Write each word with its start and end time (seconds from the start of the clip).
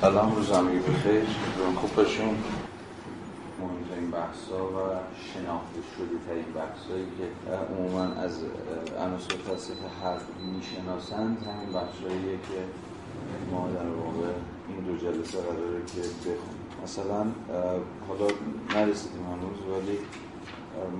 سلام 0.00 0.34
روز 0.34 0.50
همگی 0.50 0.78
بخیر. 0.78 1.24
خوب 1.76 1.94
باشیم 1.96 2.44
مهمترین 3.60 4.10
بحثا 4.10 4.64
و 4.66 4.78
شناخته 5.32 5.80
شده 5.96 6.16
ترین 6.26 6.52
بحثایی 6.54 7.06
که 7.18 7.52
عموما 7.52 8.02
از 8.02 8.32
عناصر 8.98 9.34
فلسفه 9.34 9.88
حرف 10.02 10.22
می‌شناسند 10.56 11.46
همین 11.46 11.72
بحثاییه 11.72 12.38
که 12.48 12.60
ما 13.50 13.68
در 13.68 13.88
واقع 13.88 14.32
این 14.68 14.80
دو 14.80 14.96
جلسه 14.96 15.38
قراره 15.38 15.80
که 15.86 16.00
بخونیم. 16.00 16.66
مثلا 16.84 17.26
حالا 18.08 18.26
نرسیدیم 18.74 19.26
هنوز 19.26 19.60
ولی 19.74 19.98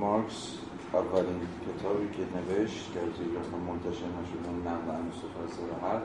مارکس 0.00 0.52
اولین 0.92 1.40
کتابی 1.66 2.08
که 2.16 2.22
نوشت 2.36 2.92
که 2.94 3.00
از 3.00 3.46
منتشر 3.68 4.08
نشده 4.18 4.70
نقد 4.70 4.88
عناصر 4.90 5.28
فلسفه 5.36 5.86
حرف 5.86 6.02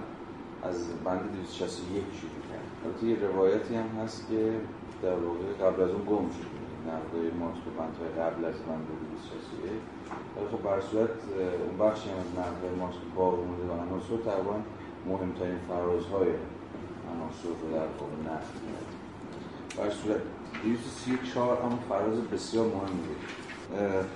از 0.63 1.03
بند 1.05 1.31
261 1.33 2.03
شروع 2.19 2.41
کرد 2.49 2.67
البته 2.85 3.05
یه 3.07 3.17
روایتی 3.27 3.75
هم 3.75 3.89
هست 4.03 4.27
که 4.29 4.41
در 5.03 5.15
واقع 5.15 5.47
قبل 5.63 5.81
از 5.83 5.89
اون 5.89 6.05
گم 6.09 6.29
شد. 6.29 6.61
نقدای 6.88 7.31
مارکس 7.39 7.61
به 7.65 7.71
بندهای 7.79 8.11
قبل 8.21 8.45
از 8.45 8.57
بند 8.67 8.85
261 8.88 9.71
ولی 10.35 10.47
خب 10.52 10.61
بر 10.67 10.81
صورت 10.81 11.16
اون 11.63 11.75
بخشی 11.81 12.09
هم 12.09 12.17
از 12.23 12.29
نقدای 12.41 12.73
مارکس 12.79 12.95
که 12.95 13.09
باقی 13.16 13.43
مونده 13.43 13.63
و 13.69 13.73
عناصر 13.85 14.17
تقریبا 14.29 14.57
مهمترین 15.09 15.59
فرازهای 15.67 16.29
عناصر 17.11 17.52
رو 17.61 17.67
در 17.77 17.89
واقع 17.99 18.17
نقد 18.30 18.55
کرد. 18.66 18.89
بر 19.77 19.89
صورت 19.89 20.21
234 20.63 21.61
اما 21.66 21.80
فراز 21.89 22.17
بسیار 22.33 22.66
بود 22.67 23.16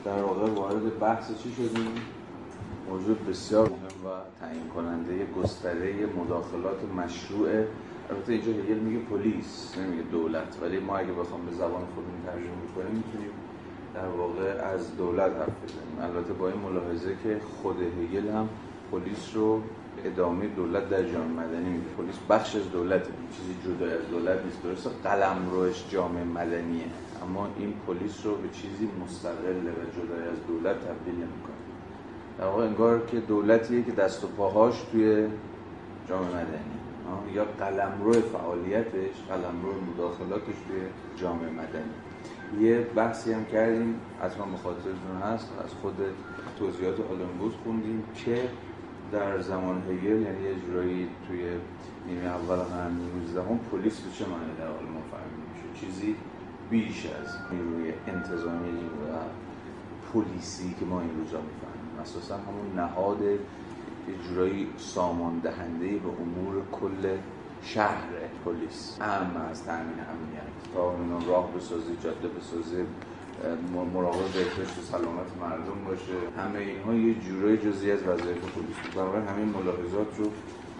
در 0.06 0.22
واقع 0.24 0.46
وارد 0.52 1.00
بحث 1.00 1.28
چی 1.44 1.52
شدیم؟ 1.54 1.96
موضوع 2.90 3.16
بسیار 3.30 3.70
مهم 3.70 4.06
و 4.06 4.10
تعیین 4.40 4.68
کننده 4.76 5.26
گستره 5.26 6.06
مداخلات 6.06 6.80
مشروع. 6.98 7.50
البته 8.10 8.34
اینجا 8.34 8.52
هگل 8.52 8.80
میگه 8.80 9.00
پلیس 9.00 9.78
نمیگه 9.78 10.04
دولت. 10.04 10.58
ولی 10.62 10.80
ما 10.80 10.98
اگه 10.98 11.12
بخوام 11.12 11.46
به 11.46 11.52
زبان 11.52 11.84
خودمون 11.96 12.22
ترجمه 12.26 12.68
کنیم 12.76 12.96
می‌تونیم 12.96 13.32
در 13.94 14.08
واقع 14.08 14.68
از 14.74 14.98
دولت 14.98 15.32
حرف 15.32 15.56
بزنیم. 15.64 16.16
البته 16.16 16.34
با 16.34 16.48
این 16.50 16.60
ملاحظه 16.60 17.16
که 17.24 17.40
خود 17.62 17.78
هگل 17.82 18.30
هم 18.30 18.50
پلیس 18.92 19.36
رو 19.36 19.62
ادامه 20.06 20.48
دولت 20.48 20.90
در 20.90 21.04
جامعه 21.04 21.46
مدنی 21.46 21.70
میگه 21.70 21.90
پلیس 21.98 22.16
بخش 22.30 22.56
از 22.56 22.72
دولته 22.72 23.12
چیزی 23.38 23.56
جدا 23.66 23.86
از 23.86 24.10
دولت 24.12 24.46
نیست. 24.46 24.64
درسته 24.64 24.90
قلم 25.04 25.50
روش 25.52 25.84
جامعه 25.90 26.24
مدنیه 26.24 26.86
اما 27.24 27.48
این 27.60 27.74
پلیس 27.88 28.26
رو 28.26 28.36
به 28.36 28.50
چیزی 28.50 28.90
مستقل 29.04 29.68
و 29.68 29.84
جدا 29.96 30.16
از 30.32 30.48
دولت 30.48 30.76
تبدیل 30.76 31.16
نمی‌کنه. 31.16 31.55
در 32.38 32.46
واقع 32.46 32.64
انگار 32.64 33.06
که 33.06 33.20
دولتیه 33.20 33.84
که 33.84 33.92
دست 33.92 34.24
و 34.24 34.28
پاهاش 34.28 34.82
توی 34.92 35.28
جامعه 36.10 36.30
مدنی. 36.30 36.76
یا 37.34 37.46
قلمرو 37.60 38.14
فعالیتش 38.14 39.16
قلمرو 39.30 39.74
مداخلاتش 39.94 40.56
توی 40.68 40.82
جامعه 41.18 41.50
مدنی. 41.50 41.94
یه 42.60 42.80
بحثی 42.96 43.34
هم 43.34 43.46
کردیم 43.46 43.96
اصلا 44.22 44.46
مخاطرتون 44.46 45.18
هست 45.24 45.50
از 45.66 45.74
خود 45.82 45.96
توضیحات 46.60 46.96
آلنبوز 47.12 47.54
خوندیم 47.64 48.04
که 48.16 48.42
در 49.12 49.42
زمان 49.42 49.82
هگل 49.82 50.22
یعنی 50.22 50.44
یه 50.44 50.56
جورایی 50.68 51.08
توی 51.28 51.44
نیمه 52.08 52.26
اول 52.26 52.56
قرن 52.56 52.92
19 53.36 53.42
پلیس 53.72 54.00
به 54.00 54.12
چه 54.12 54.26
معنی 54.26 54.56
در 54.60 54.68
آلمان 54.68 55.04
فهمیده 55.12 55.42
میشه؟ 55.54 55.86
چیزی 55.86 56.16
بیش 56.70 57.06
از 57.06 57.36
نیروی 57.52 57.94
انتظامی 58.08 58.70
و 58.72 59.16
پلیسی 60.14 60.76
که 60.80 60.86
ما 60.86 61.02
این 61.02 61.10
روزا 61.18 61.38
می‌فهمیم. 61.38 61.75
اساسا 62.06 62.36
همون 62.36 62.68
نهاد 62.76 63.20
جورایی 64.28 64.68
سامان 64.78 65.40
دهنده 65.40 65.88
به 65.88 66.10
امور 66.10 66.56
کل 66.72 67.18
شهر 67.62 68.08
پلیس. 68.46 68.98
اهم 69.02 69.42
از 69.52 69.66
تامین 69.66 69.82
امنیت. 69.84 70.56
تا 70.74 70.96
راه 71.32 71.54
بسازه 71.54 71.96
جاده 72.04 72.28
بسازه 72.28 72.86
مراقب 73.94 74.32
بهداشت 74.34 74.78
و 74.78 74.82
سلامت 74.82 75.32
مردم 75.42 75.86
باشه. 75.88 76.18
همه 76.38 76.60
اینها 76.60 76.94
یه 76.94 77.14
جورایی 77.14 77.58
جزئی 77.58 77.92
از 77.92 78.04
وظایف 78.04 78.38
پلیس 78.38 78.78
بود. 78.84 78.94
بنابراین 78.96 79.28
همین 79.28 79.50
ملاحظات 79.50 80.18
رو 80.18 80.26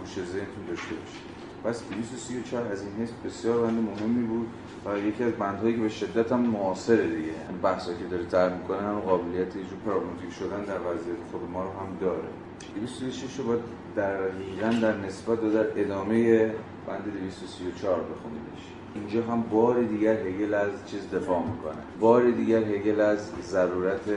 گوش 0.00 0.14
ذهنتون 0.14 0.64
داشته 0.68 0.94
باشید. 0.94 1.26
پس 1.64 1.82
234 1.90 2.72
از 2.72 2.82
این 2.82 2.92
حس 2.92 3.12
بسیار 3.24 3.66
بند 3.66 3.88
مهمی 3.88 4.22
بود. 4.22 4.46
و 4.86 4.98
یکی 4.98 5.24
از 5.24 5.32
بندهایی 5.32 5.74
که 5.74 5.80
به 5.80 5.88
شدت 5.88 6.32
هم 6.32 6.40
معاصره 6.40 7.06
دیگه. 7.06 7.32
این 7.48 7.58
بحثا 7.62 7.94
که 7.94 8.04
داره 8.10 8.24
طرح 8.24 8.58
می‌کنه 8.58 8.78
هم 8.78 9.00
قابلیت 9.00 9.56
یه 9.56 9.62
پراگماتیک 9.86 10.32
شدن 10.38 10.64
در 10.64 10.80
وضعیت 10.80 11.16
خود 11.32 11.50
ما 11.52 11.62
رو 11.62 11.70
هم 11.70 11.98
داره. 12.00 12.28
236 12.74 13.38
رو 13.38 13.44
باید 13.44 13.60
در 13.96 14.28
دقیقا 14.28 14.80
در 14.82 14.96
نسبت 14.96 15.42
و 15.42 15.50
در 15.50 15.80
ادامه 15.80 16.46
بند 16.86 17.04
234 17.20 18.00
بخونیدش. 18.00 18.62
اینجا 18.94 19.22
هم 19.22 19.42
بار 19.42 19.82
دیگر 19.82 20.16
هگل 20.26 20.54
از 20.54 20.70
چیز 20.86 21.10
دفاع 21.10 21.42
می‌کنه. 21.42 21.82
بار 22.00 22.30
دیگر 22.30 22.62
هگل 22.62 23.00
از 23.00 23.30
ضرورت 23.42 24.08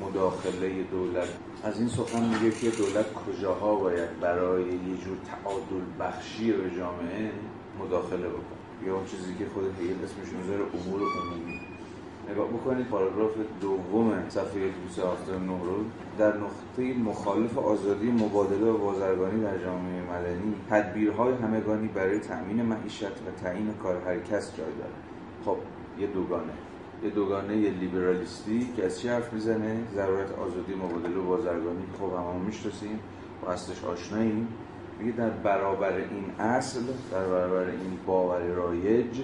مداخله 0.00 0.82
دولت. 0.82 1.28
از 1.64 1.78
این 1.78 1.88
سخن 1.88 2.24
میگه 2.24 2.50
که 2.50 2.70
دولت 2.70 3.06
کجاها 3.14 3.74
باید 3.74 4.20
برای 4.20 4.62
یه 4.62 4.96
جور 5.04 5.16
تعادل 5.30 5.84
بخشی 6.00 6.52
به 6.52 6.70
جامعه 6.76 7.30
مداخله 7.80 8.28
بکنه. 8.28 8.61
یا 8.86 8.94
اون 8.94 9.04
چیزی 9.04 9.34
که 9.34 9.46
خود 9.54 9.64
هگل 9.64 10.04
اسمش 10.04 10.32
می‌ذاره 10.38 10.60
امور 10.60 11.00
عمومی. 11.00 11.60
نگاه 12.30 12.48
بکنید 12.48 12.86
پاراگراف 12.86 13.30
دوم 13.60 14.28
صفحه 14.28 14.68
279 14.88 15.64
رو 15.64 15.76
در 16.18 16.36
نقطه 16.36 16.98
مخالف 16.98 17.58
آزادی 17.58 18.10
مبادله 18.10 18.66
و 18.66 18.78
بازرگانی 18.78 19.42
در 19.42 19.58
جامعه 19.58 20.02
مدنی 20.02 20.54
تدبیرهای 20.70 21.34
همگانی 21.34 21.88
برای 21.88 22.18
تأمین 22.18 22.62
معیشت 22.62 23.04
و 23.04 23.42
تعیین 23.44 23.74
کار 23.82 23.96
هر 24.06 24.18
کس 24.18 24.56
جای 24.56 24.66
داره 24.66 24.92
خب 25.44 25.56
یه 26.00 26.06
دوگانه. 26.06 26.52
یه 27.04 27.10
دوگانه 27.10 27.56
یه 27.56 27.70
لیبرالیستی 27.70 28.68
که 28.76 28.84
از 28.84 29.00
چی 29.00 29.08
حرف 29.08 29.32
می‌زنه؟ 29.32 29.76
ضرورت 29.94 30.32
آزادی 30.38 30.74
مبادله 30.74 31.18
و 31.18 31.22
بازرگانی. 31.22 31.84
خب 31.98 32.04
همون 32.04 32.42
می‌شناسیم. 32.46 32.98
و 33.42 33.50
اصلش 33.50 33.84
آشناییم. 33.84 34.48
میگه 35.02 35.16
در 35.16 35.30
برابر 35.30 35.92
این 35.96 36.24
اصل 36.38 36.80
در 37.12 37.24
برابر 37.24 37.70
این 37.70 37.98
باور 38.06 38.40
رایج 38.40 39.20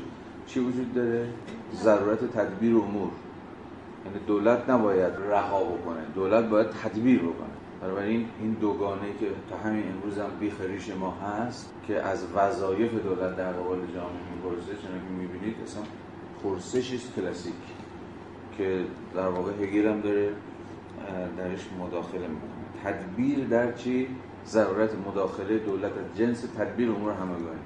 چی 0.47 0.61
وجود 0.61 0.95
داره؟ 0.95 1.29
ضرورت 1.75 2.25
تدبیر 2.25 2.77
امور. 2.77 3.11
یعنی 4.05 4.19
دولت 4.27 4.71
نباید 4.71 5.13
رها 5.31 5.65
بکنه 5.65 6.01
دولت 6.15 6.45
باید 6.45 6.67
تدبیر 6.71 7.19
بکنه. 7.19 7.49
بنابراین 7.83 8.27
این 8.41 8.53
دوگانه 8.53 9.13
که 9.21 9.27
تا 9.51 9.57
همین 9.57 9.85
امروز 9.93 10.19
هم 10.19 10.31
بیخریش 10.41 10.91
ما 10.91 11.11
هست 11.11 11.73
که 11.87 12.03
از 12.03 12.27
وظایف 12.35 12.93
دولت 12.93 13.37
در 13.37 13.53
قبال 13.53 13.79
جامعه 13.79 14.23
می‌پرسه 14.35 14.73
چون 14.83 14.91
که 14.91 15.15
می‌بینید 15.19 15.57
اصلا 15.65 15.83
پرسشی 16.43 17.01
کلاسیک 17.17 17.55
که 18.59 18.85
در 19.15 19.29
واقع 19.29 19.53
هگل 19.53 19.89
هم 19.89 20.01
داره 20.01 20.31
درش 21.39 21.67
مداخله 21.81 22.29
می‌کنه. 22.29 22.51
تدبیر 22.85 23.45
در 23.45 23.73
چی؟ 23.73 24.09
ضرورت 24.47 24.91
مداخله 25.09 25.59
دولت 25.59 25.93
از 25.93 26.19
جنس 26.19 26.45
تدبیر 26.59 26.91
امور 26.91 27.13
همگانی 27.13 27.61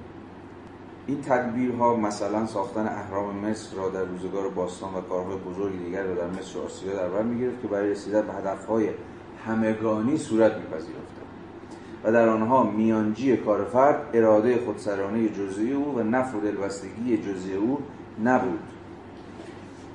این 1.07 1.21
تدبیرها 1.21 1.95
مثلا 1.95 2.45
ساختن 2.45 2.87
اهرام 2.87 3.35
مصر 3.35 3.77
را 3.77 3.89
در 3.89 4.03
روزگار 4.03 4.49
باستان 4.49 4.93
و 4.93 5.01
کارهای 5.01 5.37
بزرگ 5.37 5.83
دیگر 5.85 6.03
را 6.03 6.15
در 6.15 6.27
مصر 6.27 6.59
و 6.59 6.65
آسیا 6.65 6.93
در 6.93 7.09
بر 7.09 7.23
می‌گرفت 7.23 7.61
که 7.61 7.67
برای 7.67 7.91
رسیدن 7.91 8.21
به 8.21 8.33
هدفهای 8.33 8.89
همگانی 9.45 10.17
صورت 10.17 10.57
میپذیرفتند 10.57 11.23
و 12.03 12.11
در 12.11 12.29
آنها 12.29 12.63
میانجی 12.63 13.37
کار 13.37 13.63
فرد 13.63 14.09
اراده 14.13 14.65
خودسرانه 14.65 15.29
جزئی 15.29 15.73
او 15.73 15.95
و 15.95 16.03
نفع 16.03 16.39
دلبستگی 16.39 17.17
جزئی 17.17 17.55
او 17.55 17.79
نبود. 18.23 18.59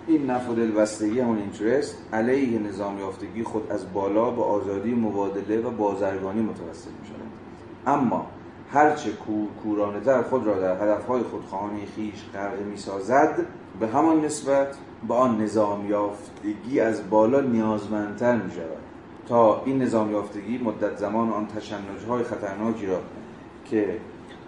این 0.09 0.31
نفع 0.31 0.53
و 0.53 0.55
دلبستگی 0.55 1.21
همون 1.21 1.39
اینترست 1.39 1.99
علیه 2.13 2.59
نظام 2.59 2.99
یافتگی 2.99 3.43
خود 3.43 3.73
از 3.73 3.93
بالا 3.93 4.31
به 4.31 4.43
آزادی 4.43 4.95
مبادله 4.95 5.61
و 5.61 5.71
بازرگانی 5.71 6.41
متوسل 6.41 6.91
می 7.01 7.07
شود 7.07 7.29
اما 7.87 8.27
هرچه 8.73 9.13
کور 9.13 9.49
کورانه 9.63 10.01
تر 10.01 10.23
خود 10.23 10.47
را 10.47 10.61
در 10.61 10.83
هدفهای 10.83 11.23
خودخواهانه 11.23 11.87
خیش 11.97 12.25
غرق 12.35 12.61
می 12.61 12.77
سازد 12.77 13.47
به 13.81 13.89
همان 13.89 14.25
نسبت 14.25 14.77
به 15.09 15.15
آن 15.15 15.41
نظام 15.41 15.89
یافتگی 15.89 16.81
از 16.81 17.11
بالا 17.11 17.41
نیازمندتر 17.41 18.37
می 18.37 18.51
شود 18.51 18.79
تا 19.29 19.63
این 19.65 19.83
نظام 19.83 20.11
یافتگی 20.11 20.59
مدت 20.59 20.97
زمان 20.97 21.31
آن 21.31 21.47
تشنجهای 21.47 22.25
خطرناکی 22.25 22.87
را 22.87 23.01
که 23.65 23.99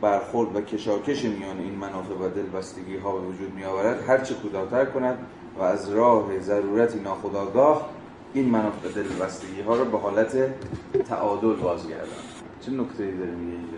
برخورد 0.00 0.56
و 0.56 0.60
کشاکش 0.60 1.24
میان 1.24 1.58
این 1.58 1.74
منافع 1.74 2.14
و 2.14 2.28
دلبستگی 2.28 2.96
ها 2.96 3.12
به 3.12 3.26
وجود 3.26 3.54
می 3.54 3.64
آورد 3.64 4.08
هرچه 4.08 4.34
کوتاهتر 4.34 4.84
کند 4.84 5.18
و 5.58 5.62
از 5.62 5.90
راه 5.90 6.38
ضرورتی 6.38 7.00
ناخودآگاه 7.00 7.90
این 8.34 8.48
منافع 8.48 8.88
دلبستگی 8.88 9.60
ها 9.60 9.76
را 9.76 9.84
به 9.84 9.98
حالت 9.98 10.36
تعادل 11.08 11.54
بازگرداند 11.54 12.30
چه 12.60 12.72
نکته 12.72 13.04
ای 13.04 13.16
داره 13.16 13.30
میگه 13.30 13.56
اینجا 13.56 13.76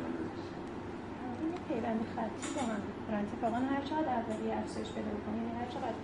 پیوند 1.69 2.01
خطی 2.15 2.49
با 2.57 2.63
هم 2.73 2.81
می‌کنن 2.89 3.21
اتفاقا 3.25 3.59
هر 3.73 3.83
چقدر 3.91 4.11
اولی 4.19 4.49
افزایش 4.63 4.91
پیدا 4.97 5.11
بکنه 5.17 5.37
یعنی 5.41 5.53
هر 5.61 5.69
چقدر 5.75 5.99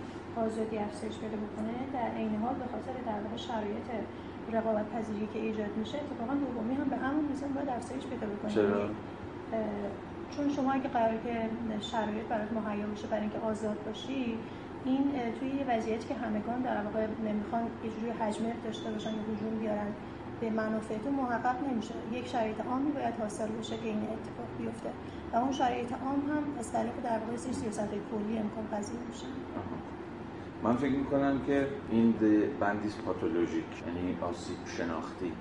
آزادی 0.45 0.77
افزایش 0.87 1.15
پیدا 1.23 1.37
بکنه 1.45 1.73
در 1.95 2.09
عین 2.19 2.35
حال 2.43 2.55
به 2.61 2.67
خاطر 2.73 2.95
در 3.09 3.19
واقع 3.23 3.37
شرایط 3.49 3.87
رقابت 4.55 4.87
پذیری 4.95 5.27
که 5.33 5.39
ایجاد 5.39 5.73
میشه 5.81 5.97
اتفاقا 6.03 6.33
دومی 6.43 6.75
هم 6.81 6.89
به 6.93 6.97
همون 7.05 7.25
میزان 7.29 7.51
باید 7.55 7.69
افزایش 7.69 8.03
پیدا 8.11 8.27
بکنه. 8.33 8.51
چرا؟ 8.55 8.81
چون 10.33 10.45
شما 10.55 10.71
اگه 10.71 10.89
قرار 10.97 11.17
که 11.25 11.35
شرایط 11.91 12.25
برات 12.31 12.51
مهیا 12.57 12.87
بشه 12.93 13.07
برای 13.07 13.21
اینکه 13.21 13.39
آزاد 13.51 13.77
باشی 13.85 14.37
این 14.89 15.03
توی 15.39 15.49
یه 15.49 15.65
وضعیتی 15.69 16.07
که 16.07 16.13
همگان 16.13 16.61
در 16.61 16.83
واقع 16.85 17.07
نمی‌خوان 17.27 17.63
یه 17.83 17.89
جوری 17.91 18.11
حجمه 18.11 18.53
داشته 18.65 18.91
باشن 18.91 19.09
یا 19.09 19.23
هجوم 19.33 19.59
بیارن 19.59 19.91
به 20.41 20.49
منافعتون 20.49 21.13
محقق 21.13 21.57
نمیشه. 21.71 21.93
یک 22.13 22.27
شرایط 22.27 22.61
عامی 22.61 22.91
باید 22.91 23.13
حاصل 23.19 23.47
بشه 23.47 23.77
که 23.77 23.87
این 23.87 24.03
اتفاق 24.03 24.49
بیفته. 24.57 24.89
و 25.33 25.35
اون 25.37 25.51
شرایط 25.51 25.91
عام 25.91 26.21
هم 26.31 26.43
از 26.59 26.71
طریق 26.71 26.93
در 27.03 27.19
واقع 27.19 27.37
سیاست 27.37 27.89
کلی 27.89 28.37
امکان 28.37 28.67
پذیر 28.71 28.99
میشه. 29.09 29.25
من 30.63 30.75
فکر 30.75 30.91
می‌کنم 30.91 31.41
که 31.47 31.67
این 31.91 32.13
بندیس 32.59 32.95
پاتولوژیک 33.05 33.83
یعنی 33.87 34.17
آسیب 34.21 34.57
شناختی 34.77 35.31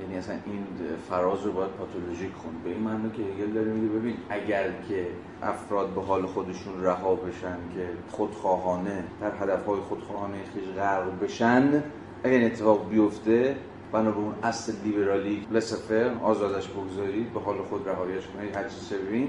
یعنی 0.00 0.16
اصلا 0.16 0.34
این 0.46 0.66
فراز 1.08 1.46
رو 1.46 1.52
باید 1.52 1.70
پاتولوژیک 1.70 2.32
خوند. 2.32 2.62
به 2.64 2.70
این 2.70 2.80
معنی 2.80 3.10
که 3.10 3.22
هگل 3.22 3.52
داره 3.52 3.72
میگه 3.72 3.94
ببین 3.94 4.16
اگر 4.28 4.64
که 4.88 5.06
افراد 5.42 5.88
به 5.88 6.02
حال 6.02 6.26
خودشون 6.26 6.84
رها 6.84 7.14
بشن 7.14 7.56
که 7.74 7.88
خودخواهانه 8.10 9.04
در 9.20 9.32
هدفهای 9.40 9.80
خودخواهانه 9.80 10.36
خیش 10.54 10.74
غرق 10.76 11.20
بشن 11.22 11.82
اگر 12.24 12.34
این 12.34 12.44
اتفاق 12.44 12.88
بیفته 12.88 13.56
بنا 13.92 14.10
به 14.10 14.18
اون 14.18 14.34
اصل 14.42 14.72
لیبرالی 14.84 15.46
لسفر 15.50 16.14
آزادش 16.22 16.68
بگذارید 16.68 17.32
به 17.32 17.40
حال 17.40 17.56
خود 17.56 17.88
رهایش 17.88 18.24
کنید 18.26 18.56
هر 18.56 18.68
چیز 18.68 18.92
ببین 18.92 19.28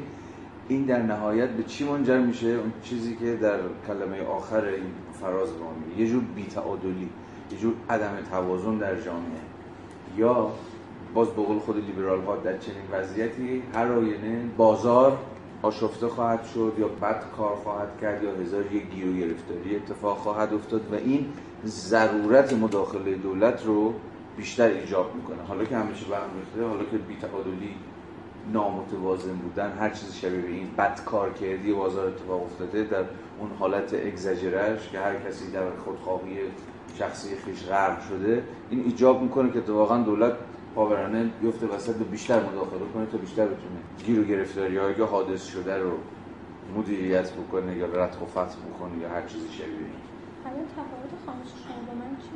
این 0.67 0.85
در 0.85 1.01
نهایت 1.01 1.49
به 1.49 1.63
چی 1.63 1.89
منجر 1.89 2.19
میشه؟ 2.19 2.47
اون 2.47 2.73
چیزی 2.83 3.15
که 3.15 3.35
در 3.35 3.59
کلمه 3.87 4.21
آخر 4.21 4.65
این 4.65 4.91
فراز 5.21 5.49
ما 5.49 5.73
یه 5.97 6.07
جور 6.07 6.23
بیتعادلی 6.35 7.09
یه 7.51 7.57
جور 7.57 7.73
عدم 7.89 8.17
توازن 8.31 8.77
در 8.77 9.01
جامعه. 9.01 9.44
یا 10.17 10.51
باز 11.13 11.27
به 11.27 11.41
قول 11.41 11.59
خود 11.59 11.85
لیبرال 11.85 12.21
ها 12.21 12.35
در 12.35 12.57
چنین 12.57 12.83
وضعیتی 12.91 13.63
هر 13.73 13.91
آینه 13.91 14.49
بازار 14.57 15.17
آشفته 15.61 16.07
خواهد 16.07 16.45
شد 16.53 16.73
یا 16.79 16.87
بد 16.87 17.23
کار 17.37 17.55
خواهد 17.55 17.89
کرد 18.01 18.23
یا 18.23 18.31
هزار 18.31 18.73
یک 18.73 18.89
گیر 18.89 19.07
و 19.07 19.13
گرفتاری 19.13 19.75
اتفاق 19.75 20.17
خواهد 20.17 20.53
افتاد 20.53 20.93
و 20.93 20.95
این 20.95 21.25
ضرورت 21.65 22.53
مداخله 22.53 23.15
دولت 23.15 23.65
رو 23.65 23.93
بیشتر 24.37 24.67
ایجاب 24.67 25.15
می‌کنه. 25.15 25.43
حالا 25.47 25.65
که 25.65 25.77
همیشه 25.77 26.05
برم 26.05 26.29
ریخته 26.39 26.67
حالا 26.67 26.83
که 26.83 26.97
بیتعادلی 26.97 27.75
نامتوازن 28.53 29.35
بودن 29.35 29.71
هر 29.79 29.89
چیزی 29.89 30.13
شبیه 30.13 30.41
به 30.41 30.47
این 30.47 30.67
بد 30.77 31.03
کار 31.05 31.33
کردی 31.33 31.73
بازار 31.73 32.07
اتفاق 32.07 32.43
افتاده 32.43 32.83
در 32.83 33.03
اون 33.39 33.49
حالت 33.59 33.93
اگزاجرش 33.93 34.89
که 34.89 34.99
هر 34.99 35.15
کسی 35.15 35.51
در 35.51 35.61
خودخواهی 35.85 36.37
شخصی 36.99 37.35
خیش 37.35 37.63
غرق 37.63 38.07
شده 38.07 38.43
این 38.69 38.83
ایجاب 38.83 39.21
می‌کنه 39.21 39.51
که 39.51 39.59
واقعا 39.59 40.03
دولت 40.03 40.33
پاورانه 40.75 41.31
بیفته 41.41 41.67
وسط 41.67 42.01
و 42.01 42.03
بیشتر 42.03 42.39
مداخله 42.39 42.79
کنه 42.93 43.05
تا 43.05 43.17
بیشتر 43.17 43.45
بتونه 43.45 43.79
گیر 44.05 44.19
و 44.19 44.23
گرفتاری 44.23 44.77
هایی 44.77 44.95
که 44.95 45.03
حادث 45.03 45.47
شده 45.47 45.77
رو 45.77 45.91
مدیریت 46.77 47.31
بکنه 47.33 47.77
یا 47.77 47.85
رد 47.85 48.17
و 48.21 48.25
فتح 48.25 48.55
بکنه 48.55 49.01
یا 49.01 49.09
هر 49.09 49.21
چیزی 49.21 49.47
شبیه 49.51 49.67
این. 49.67 50.05
الان 50.45 50.65
تفاوت 50.65 51.11
خانش 51.25 51.47
شما 51.67 51.75
با 51.87 51.93
من 51.93 52.17
چی 52.17 52.29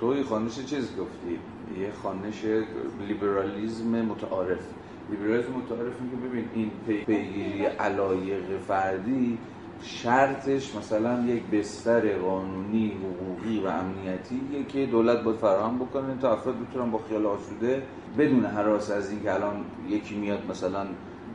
توی 0.00 0.22
خانش 0.22 0.54
چیز 0.64 0.96
گفتی؟ 0.96 1.38
یه 1.80 1.92
خانش 2.02 2.44
لیبرالیزم 3.08 4.02
متعارف. 4.02 4.58
لیبرالیزم 5.10 5.52
متعارف 5.52 5.94
که 5.94 6.28
ببین 6.28 6.48
این 6.54 6.70
پیگیری 6.86 7.64
علایق 7.64 8.58
فردی 8.68 9.38
شرطش 9.82 10.74
مثلا 10.76 11.24
یک 11.26 11.42
بستر 11.42 12.18
قانونی 12.18 12.92
حقوقی 12.92 13.60
و 13.60 13.66
امنیتی 13.66 14.66
که 14.68 14.86
دولت 14.86 15.22
باید 15.22 15.36
فراهم 15.36 15.78
بکنه 15.78 16.16
تا 16.20 16.32
افراد 16.32 16.54
بتونن 16.60 16.90
با 16.90 17.00
خیال 17.08 17.26
آسوده 17.26 17.82
بدون 18.18 18.44
حراس 18.44 18.90
از 18.90 19.10
اینکه 19.10 19.34
الان 19.34 19.64
یکی 19.88 20.16
میاد 20.16 20.50
مثلا 20.50 20.86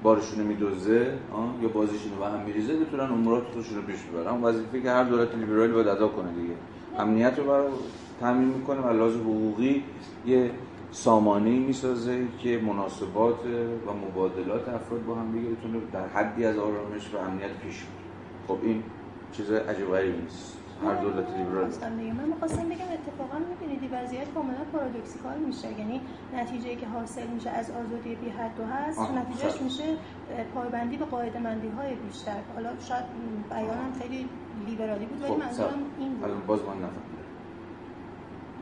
بارشون 0.03 0.43
میدوزه 0.43 1.13
یا 1.61 1.69
بازیشون 1.69 2.11
به 2.19 2.25
هم 2.25 2.39
میریزه 2.45 2.75
بتونن 2.75 3.03
امورات 3.03 3.43
خودشون 3.43 3.77
رو 3.77 3.83
پیش 3.83 3.99
ببرن. 4.03 4.44
وظیفه 4.44 4.81
که 4.81 4.91
هر 4.91 5.03
دولت 5.03 5.35
لیبرالی 5.35 5.73
باید 5.73 5.87
ادا 5.87 6.07
کنه 6.07 6.31
دیگه. 6.31 6.53
امنیت 6.97 7.39
رو 7.39 7.44
برای 7.44 7.67
تامین 8.19 8.47
می‌کنه 8.47 8.81
و 8.81 8.94
لحاظ 8.94 9.15
حقوقی 9.15 9.83
یه 10.25 10.51
سامانه 10.91 11.49
می‌سازه 11.49 12.27
که 12.39 12.61
مناسبات 12.67 13.39
و 13.87 13.94
مبادلات 13.94 14.69
افراد 14.69 15.05
با 15.05 15.15
هم 15.15 15.31
دیگه 15.31 15.49
بتونه 15.49 15.79
در 15.94 16.07
حدی 16.07 16.45
از 16.45 16.57
آرامش 16.57 17.13
و 17.13 17.17
امنیت 17.17 17.51
پیش 17.63 17.83
بره. 17.83 18.00
خب 18.51 18.57
این 18.63 18.83
چیز 19.31 19.51
عجیب 19.51 19.92
غریبی 19.92 20.21
نیست. 20.21 20.57
هر 20.86 20.95
دولت 20.95 21.25
لیبرال 21.38 21.71
من 22.18 22.25
می‌خواستم 22.25 22.69
بگم 22.69 22.92
اتفاقا 22.94 23.38
می‌بینید 23.50 23.89
وضعیت 23.94 24.33
کاملا 24.33 24.63
پارادوکسیکال 24.74 25.38
میشه. 25.38 25.80
یعنی 25.80 26.01
نتیجه 26.36 26.75
که 26.75 26.88
حاصل 26.88 27.27
میشه 27.27 27.50
از 27.50 27.71
آزادی 27.71 28.15
بی 28.15 28.30
حد 28.30 28.59
و 28.59 28.63
هست 28.65 29.00
نتیجهش 29.00 29.62
میشه 29.62 29.83
پایبندی 30.56 30.98
به 30.98 31.06
قاعده 31.06 31.39
مندی 31.39 31.68
های 31.68 31.95
بیشتر. 31.95 32.38
حالا 32.56 32.69
شاید 32.80 33.06
بیانم 33.50 33.94
خیلی 34.01 34.30
لیبرالی 34.68 35.06
بود 35.06 35.21
ولی 35.21 35.33
خب، 35.33 35.39
منظورم 35.39 35.80
این 36.00 36.13
بود. 36.13 36.24
الان 36.24 36.42
باز 36.47 36.59
من 36.59 36.65
نفهمیدم. 36.65 37.01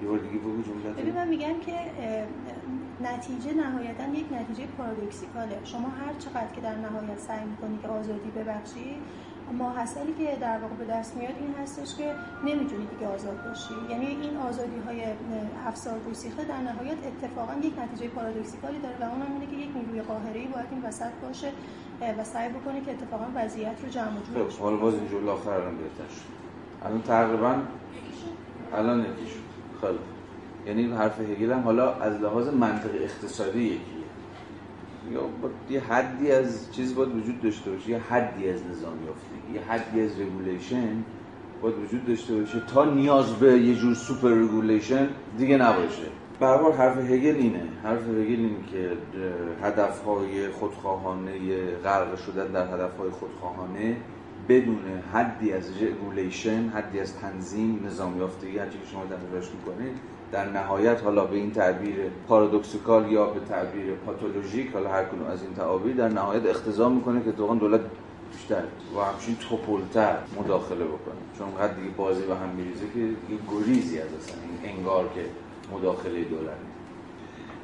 یه 0.01 0.07
بار 0.07 0.19
دیگه 0.19 0.39
بگو 0.39 0.51
ببین 0.97 1.15
من 1.15 1.27
میگم 1.27 1.59
که 1.65 1.75
نتیجه 3.01 3.53
نهایتا 3.53 4.03
یک 4.03 4.25
نتیجه 4.33 4.67
پارادوکسیکاله. 4.77 5.59
شما 5.63 5.87
هر 5.87 6.13
چقدر 6.19 6.51
که 6.55 6.61
در 6.61 6.75
نهایت 6.75 7.19
سعی 7.19 7.45
می‌کنی 7.45 7.79
که 7.81 7.87
آزادی 7.87 8.31
ببخشی 8.31 8.95
ماحصلی 9.53 10.13
که 10.13 10.37
در 10.41 10.57
واقع 10.57 10.75
به 10.75 10.85
دست 10.85 11.17
میاد 11.17 11.33
این 11.39 11.53
هستش 11.63 11.95
که 11.95 12.15
نمی‌تونی 12.45 12.85
دیگه 12.85 13.07
آزاد 13.07 13.43
باشی. 13.47 13.73
یعنی 13.89 14.05
این 14.05 14.37
آزادی 14.37 14.79
های 14.85 15.03
افسار 15.67 15.99
گسیخته 16.11 16.43
در 16.43 16.57
نهایت 16.57 16.97
اتفاقا 17.07 17.53
یک 17.63 17.73
نتیجه 17.79 18.07
پارادوکسیکالی 18.09 18.79
داره 18.79 18.95
و 19.01 19.03
اونم 19.03 19.33
اینه 19.33 19.45
که 19.51 19.57
یک 19.57 19.69
نیروی 19.75 20.01
قاهری 20.01 20.47
باید 20.47 20.65
این 20.71 20.81
وسط 20.85 21.11
باشه 21.21 21.51
و 22.17 22.23
سعی 22.23 22.49
بکنه 22.49 22.81
که 22.81 22.91
اتفاقا 22.91 23.25
وضعیت 23.35 23.75
رو 23.83 23.89
جمع 23.89 24.07
و 24.07 24.33
جور 24.33 24.49
خب 24.49 24.59
حالا 24.61 24.77
باز 24.77 24.93
این 24.93 25.09
جمله 25.09 25.31
آخر 25.31 25.49
الان 25.49 25.77
بهتر 25.77 26.13
شد. 26.15 26.85
الان 26.85 27.01
تقریبا 27.01 27.55
الان 28.73 28.99
یکی 28.99 29.29
شد. 29.29 29.49
خیلی 29.81 29.99
یعنی 30.65 30.95
حرف 30.95 31.19
هگل 31.19 31.51
هم 31.51 31.59
حالا 31.59 31.93
از 31.93 32.21
لحاظ 32.21 32.47
منطق 32.47 32.89
اقتصادی 33.01 33.63
یکیه 33.63 33.98
یا 35.11 35.21
یه 35.69 35.79
حدی 35.79 36.31
از 36.31 36.71
چیز 36.71 36.95
باید 36.95 37.15
وجود 37.15 37.41
داشته 37.41 37.71
باشه 37.71 37.89
یه 37.89 37.99
حدی 37.99 38.49
از 38.49 38.59
نظام 38.71 38.97
یافتگی 39.05 39.53
یه 39.53 39.61
حدی 39.61 40.01
از 40.01 40.19
regulation 40.19 41.03
باید 41.61 41.75
وجود 41.77 42.05
داشته 42.05 42.35
باشه 42.35 42.59
تا 42.59 42.85
نیاز 42.85 43.33
به 43.33 43.59
یه 43.59 43.75
جور 43.75 43.93
super 43.93 44.29
regulation 44.29 45.09
دیگه 45.37 45.57
نباشه. 45.57 46.03
برابر 46.39 46.77
حرف 46.77 46.97
هگل 46.97 47.35
اینه 47.35 47.63
حرف 47.83 48.07
هگل 48.07 48.17
اینه 48.17 48.55
که 48.71 48.91
هدفهای 49.63 50.49
خودخواهانه 50.49 51.31
غرق 51.83 52.17
شدن 52.17 52.47
در 52.47 52.67
هدفهای 52.67 53.09
خودخواهانه 53.09 53.97
بدون 54.49 54.79
حدی 55.13 55.53
از 55.53 55.81
رگولیشن 55.81 56.69
حدی 56.69 56.99
از 56.99 57.17
تنظیم 57.17 57.83
نظام 57.85 58.17
یافتگی 58.17 58.57
هرچی 58.57 58.77
که 58.77 58.85
شما 58.85 59.05
در 59.05 59.17
می‌کنید 59.17 59.97
در 60.31 60.49
نهایت 60.49 61.03
حالا 61.03 61.25
به 61.25 61.35
این 61.35 61.51
تعبیر 61.51 61.95
پارادوکسیکال 62.27 63.11
یا 63.11 63.25
به 63.25 63.39
تعبیر 63.39 63.93
پاتولوژیک 64.05 64.71
حالا 64.73 64.89
هر 64.89 65.03
کنون 65.03 65.27
از 65.27 65.43
این 65.43 65.53
تعابیر 65.53 65.95
در 65.95 66.09
نهایت 66.09 66.45
اختضا 66.45 66.89
می‌کنه 66.89 67.23
که 67.23 67.31
دوغان 67.31 67.57
دولت 67.57 67.81
بیشتر 68.31 68.63
و 68.97 68.99
همچین 68.99 69.35
توپلتر 69.35 70.17
مداخله 70.39 70.85
بکنه. 70.85 71.21
چون 71.37 71.47
قد 71.55 71.75
دیگه 71.75 71.89
بازی 71.97 72.21
به 72.21 72.35
هم 72.35 72.49
میریزه 72.49 72.85
که 72.93 72.99
دیگه 72.99 73.41
گریزی 73.51 73.99
از 73.99 74.07
اصلا 74.07 74.35
این 74.63 74.77
انگار 74.77 75.09
که 75.15 75.25
مداخله 75.75 76.23
دولت. 76.23 76.57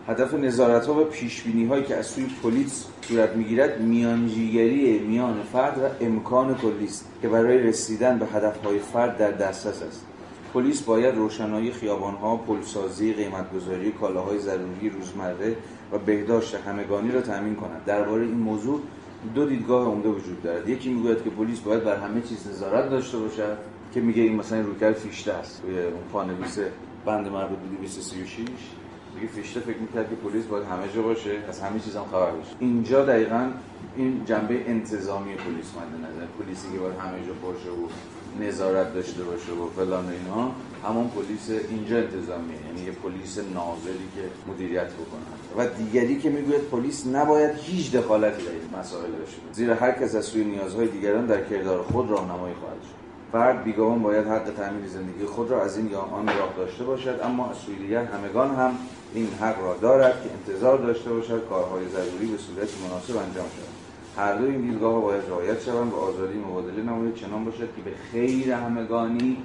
هدف 0.07 0.33
نظارت 0.33 0.87
ها 0.87 1.01
و 1.01 1.03
پیش 1.03 1.41
بینی 1.41 1.65
هایی 1.65 1.83
که 1.83 1.95
از 1.95 2.05
سوی 2.05 2.27
پلیس 2.43 2.87
صورت 3.01 3.35
می‌گیرد 3.35 3.81
میانجیگری 3.81 4.99
میان 4.99 5.43
فرد 5.53 5.77
و 5.77 6.05
امکان 6.05 6.55
کلی 6.55 6.89
که 7.21 7.29
برای 7.29 7.57
رسیدن 7.57 8.19
به 8.19 8.25
هدف 8.25 8.65
های 8.65 8.79
فرد 8.79 9.17
در 9.17 9.31
دسترس 9.31 9.83
است. 9.83 10.05
پلیس 10.55 10.81
باید 10.81 11.15
روشنایی 11.15 11.71
خیابانها، 11.71 12.37
پلسازی، 12.37 13.13
قیمتگذاری 13.13 13.91
کالاهای 13.91 14.39
ضروری 14.39 14.89
روزمره 14.89 15.55
و 15.91 15.97
بهداشت 15.97 16.55
همگانی 16.55 17.11
را 17.11 17.21
تامین 17.21 17.55
کند. 17.55 17.81
درباره 17.85 18.21
این 18.21 18.37
موضوع 18.37 18.81
دو 19.35 19.45
دیدگاه 19.45 19.87
عمده 19.87 20.09
وجود 20.09 20.43
دارد. 20.43 20.69
یکی 20.69 20.89
می‌گوید 20.89 21.23
که 21.23 21.29
پلیس 21.29 21.59
باید 21.59 21.83
بر 21.83 21.95
همه 21.95 22.21
چیز 22.21 22.47
نظارت 22.47 22.89
داشته 22.89 23.17
باشد 23.17 23.57
که 23.93 24.01
میگه 24.01 24.23
این 24.23 24.35
مثلا 24.35 24.61
رویکرد 24.61 24.93
فیشته 24.93 25.33
است 25.33 25.61
توی 25.61 25.83
اون 25.83 26.03
پانویس 26.13 26.59
بند 27.05 27.27
مربوط 27.27 27.57
به 27.57 27.77
236 27.77 28.37
میگه 29.15 29.27
فیشته 29.27 29.59
فکر 29.59 29.77
می‌کرد 29.77 30.09
که 30.09 30.15
پلیس 30.15 30.45
باید 30.45 30.65
همه 30.65 30.83
جا 30.95 31.01
باشه 31.01 31.31
از 31.49 31.59
همه 31.59 31.79
چیز 31.79 31.95
هم 31.95 32.05
خبر 32.11 32.31
باشه 32.31 32.55
اینجا 32.59 33.05
دقیقا 33.05 33.51
این 33.95 34.25
جنبه 34.25 34.69
انتظامی 34.69 35.33
پلیس 35.33 35.71
مد 35.75 36.09
نظر 36.09 36.25
پلیسی 36.39 36.67
که 36.73 36.79
باید 36.79 36.95
همه 36.95 37.17
جا 37.27 37.33
باشه 37.33 37.69
و 37.69 37.87
نظارت 38.41 38.93
داشته 38.93 39.23
باشه 39.23 39.51
و 39.51 39.69
فلان 39.75 40.09
اینا 40.09 40.51
همون 40.83 41.09
پلیس 41.09 41.49
اینجا 41.69 41.97
انتظامیه 41.97 42.57
یعنی 42.67 42.85
یه 42.85 42.91
پلیس 42.91 43.37
ناظری 43.37 44.07
که 44.15 44.51
مدیریت 44.51 44.89
بکنه. 44.93 45.25
و 45.57 45.69
دیگری 45.77 46.19
که 46.19 46.29
می‌گوید 46.29 46.61
پلیس 46.61 47.07
نباید 47.07 47.51
هیچ 47.55 47.91
دخالتی 47.91 48.43
در 48.43 48.51
این 48.51 48.79
مسائل 48.79 49.11
داشته 49.11 49.37
زیرا 49.51 49.75
هر 49.75 49.91
کس 49.91 50.15
از 50.15 50.25
سوی 50.25 50.43
نیازهای 50.43 50.87
دیگران 50.87 51.25
در 51.25 51.43
کردار 51.43 51.83
خود 51.83 52.09
راهنمایی 52.09 52.55
خواهد 52.55 52.81
شد. 52.81 53.05
فرد 53.31 53.63
بیگمان 53.63 54.01
باید 54.01 54.27
حق 54.27 54.53
تعمیر 54.57 54.87
زندگی 54.87 55.25
خود 55.25 55.51
را 55.51 55.63
از 55.63 55.77
این 55.77 55.89
یا 55.89 55.99
آن 55.99 56.27
راه 56.27 56.53
داشته 56.57 56.83
باشد 56.83 57.19
اما 57.23 57.49
از 57.49 57.57
سوی 57.57 57.75
دیگر 57.75 58.03
همگان 58.03 58.55
هم 58.55 58.71
این 59.13 59.27
حق 59.41 59.61
را 59.61 59.77
دارد 59.81 60.23
که 60.23 60.29
انتظار 60.51 60.77
داشته 60.77 61.09
باشد 61.09 61.47
کارهای 61.49 61.85
ضروری 61.89 62.25
به 62.25 62.37
صورت 62.37 62.69
مناسب 62.83 63.17
انجام 63.17 63.45
شود. 63.45 63.74
هر 64.17 64.35
دو 64.35 64.45
این 64.45 64.61
دیدگاه 64.61 65.01
باید 65.01 65.23
رعایت 65.29 65.61
شوند 65.61 65.93
و 65.93 65.95
آزادی 65.95 66.37
مبادله 66.37 66.83
نماید 66.83 67.15
چنان 67.15 67.45
باشد 67.45 67.59
که 67.75 67.81
به 67.85 67.91
خیر 68.11 68.51
همگانی 68.51 69.37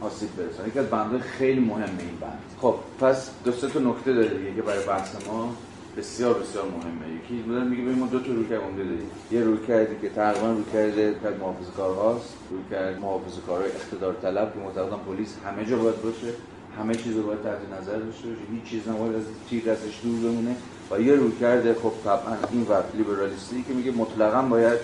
آسیب 0.00 0.28
برسونه 0.36 0.68
یکی 0.68 0.78
از 0.78 0.86
بندهای 0.86 1.20
خیلی 1.20 1.60
مهمه 1.60 2.00
این 2.00 2.16
بند. 2.20 2.38
خب 2.60 2.74
پس 3.00 3.30
دو 3.44 3.52
سه 3.52 3.68
تا 3.68 3.78
نکته 3.78 4.12
داره 4.12 4.28
دیگه 4.28 4.54
که 4.54 4.62
برای 4.62 4.86
بحث 4.86 5.26
ما 5.26 5.54
بسیار 5.96 6.34
بسیار 6.34 6.64
مهمه. 6.64 7.14
یکی 7.14 7.42
بودن 7.42 7.66
میگه 7.66 7.82
ببین 7.82 7.98
ما 7.98 8.06
دو 8.06 8.20
تا 8.20 8.32
رویکرد 8.32 8.60
عمده 8.60 8.84
داریم. 8.84 9.10
یه 9.30 9.40
رویکردی 9.40 9.96
که 10.02 10.08
تقریبا 10.08 10.50
رویکرد 10.52 11.12
تک 11.12 11.40
محافظه 11.40 11.70
کارهاست 11.76 12.34
رویکرد 12.50 13.00
محافظه 13.00 13.40
کارهای 13.46 13.70
اقتدار 13.70 14.14
طلب 14.22 14.52
که 14.54 14.58
معتقدم 14.60 15.00
پلیس 15.06 15.34
همه 15.44 15.64
جا 15.64 15.78
باید 15.78 16.02
باشه. 16.02 16.32
همه 16.78 16.94
چیز 16.94 17.16
باید 17.16 17.42
تحت 17.42 17.80
نظر 17.80 17.98
باشه. 17.98 18.28
هیچ 18.52 18.64
چیز 18.64 18.88
نباید 18.88 19.14
از 19.14 19.22
تیر 19.50 19.64
دستش 19.64 20.00
دور 20.02 20.30
بمونه. 20.30 20.56
و 20.90 21.00
یه 21.00 21.14
رویکرد 21.14 21.72
خب 21.72 21.92
طبعا 22.04 22.36
این 22.52 22.62
وقت 22.62 22.94
لیبرالیستی 22.94 23.62
که 23.62 23.74
میگه 23.74 23.92
مطلقا 23.92 24.42
باید 24.42 24.78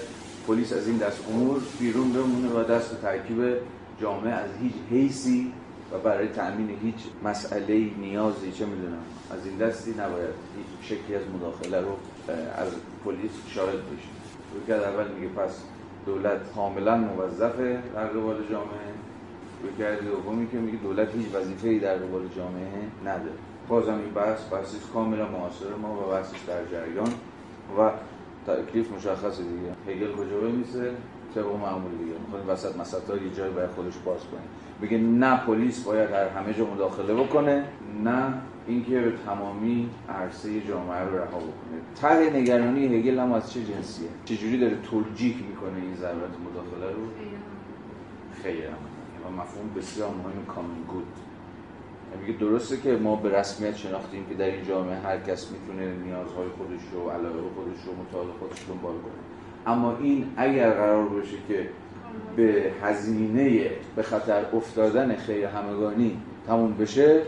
پلیس 0.46 0.72
از 0.72 0.86
این 0.88 0.96
دست 0.96 1.24
امور 1.30 1.62
بیرون 1.80 2.12
بمونه 2.12 2.48
و 2.48 2.64
دست 2.64 3.00
ترکیب 3.02 3.56
جامعه 4.00 4.32
از 4.32 4.50
هیچ 4.60 4.72
حیثی 4.90 5.52
و 5.92 5.98
برای 5.98 6.28
تأمین 6.28 6.78
هیچ 6.82 6.94
مسئله 7.24 7.90
نیازی 8.00 8.52
چه 8.52 8.66
می‌دونم 8.66 9.04
از 9.30 9.46
این 9.46 9.56
دستی 9.56 9.90
نباید 9.90 10.34
هیچ 10.56 10.92
شکلی 10.92 11.16
از 11.16 11.22
مداخله 11.34 11.80
رو 11.80 11.96
از 12.56 12.68
پلیس 13.04 13.30
شاهد 13.48 13.68
بشیم 13.68 14.16
رویکرد 14.54 14.82
اول 14.82 15.08
میگه 15.08 15.28
پس 15.32 15.62
دولت 16.06 16.52
کاملا 16.54 16.96
موظفه 16.96 17.82
در 17.94 18.06
قبال 18.06 18.36
جامعه. 18.50 18.92
رویکرد 19.62 20.04
دومی 20.04 20.48
که 20.50 20.56
میگه 20.56 20.78
دولت 20.78 21.14
هیچ 21.14 21.26
وظیفه‌ای 21.34 21.78
در 21.78 21.94
قبال 21.94 22.22
جامعه 22.36 22.82
نداره. 23.04 23.51
بازم 23.68 23.92
این 23.94 24.10
بحث 24.14 24.52
بحثی 24.52 24.76
کاملا 24.94 25.28
معاصر 25.28 25.74
ما 25.82 25.94
و 25.94 26.10
بحثش 26.10 26.40
در 26.46 26.64
جریان 26.64 27.08
و 27.78 27.90
تکلیف 28.46 28.92
مشخصه 28.92 29.42
دیگه. 29.42 29.94
هگل 29.94 30.12
کجا 30.12 30.40
بمیسه 30.40 30.92
طبق 31.34 31.46
معمول 31.46 31.90
دیگه. 31.90 32.12
می‌خوایم 32.26 32.48
وسط 32.48 32.76
مسطا 32.76 33.16
یه 33.16 33.30
جای 33.36 33.50
باید 33.50 33.70
خودش 33.70 33.94
باز 34.04 34.20
کنه 34.20 34.40
بگه 34.82 34.98
نه 34.98 35.36
پلیس 35.36 35.84
باید 35.84 36.10
در 36.10 36.28
همه 36.28 36.54
جا 36.54 36.66
مداخله 36.66 37.14
بکنه 37.14 37.64
نه 38.04 38.34
اینکه 38.66 39.00
به 39.00 39.12
تمامی 39.26 39.90
عرصه 40.08 40.60
جامعه 40.60 41.00
رو 41.00 41.18
رها 41.18 41.38
بکنه. 41.38 41.78
ته 42.00 42.36
نگرانی 42.36 42.86
هگل 42.86 43.18
هم 43.18 43.32
از 43.32 43.52
چه 43.52 43.64
جنسیه؟ 43.64 44.08
چجوری 44.24 44.58
داره 44.58 44.78
تلجیک 44.90 45.36
می‌کنه 45.48 45.82
این 45.82 45.94
ضرورت 45.94 46.30
مداخله 46.50 46.92
رو؟ 46.92 47.02
خیلی 48.42 48.62
و 48.62 49.30
مفهوم 49.30 49.74
بسیار 49.76 50.08
مهم 50.08 50.46
کامن 50.54 50.82
گود. 50.88 51.06
میگه 52.20 52.38
درسته 52.38 52.76
که 52.76 52.96
ما 52.96 53.16
به 53.16 53.38
رسمیت 53.38 53.76
شناختیم 53.76 54.26
که 54.28 54.34
در 54.34 54.46
این 54.46 54.64
جامعه 54.64 54.98
هر 54.98 55.18
کس 55.18 55.50
می‌تونه 55.50 55.94
نیازهای 55.94 56.48
خودش 56.58 56.80
رو 56.92 57.10
علاقه 57.10 57.38
خودش 57.54 57.86
رو 57.86 57.92
مطالعه 58.02 58.38
خودش 58.38 58.58
دنبال 58.68 58.92
کنه. 58.92 59.12
اما 59.66 59.96
این 60.00 60.26
اگر 60.36 60.70
قرار 60.70 61.08
باشه 61.08 61.36
که 61.48 61.68
به 62.36 62.72
هزینه 62.82 63.70
به 63.96 64.02
خطر 64.02 64.44
افتادن 64.52 65.16
خیر 65.16 65.44
همگانی 65.44 66.16
تموم 66.46 66.74
بشه 66.74 67.22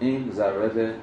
این 0.00 0.30
ضرورت 0.32 0.94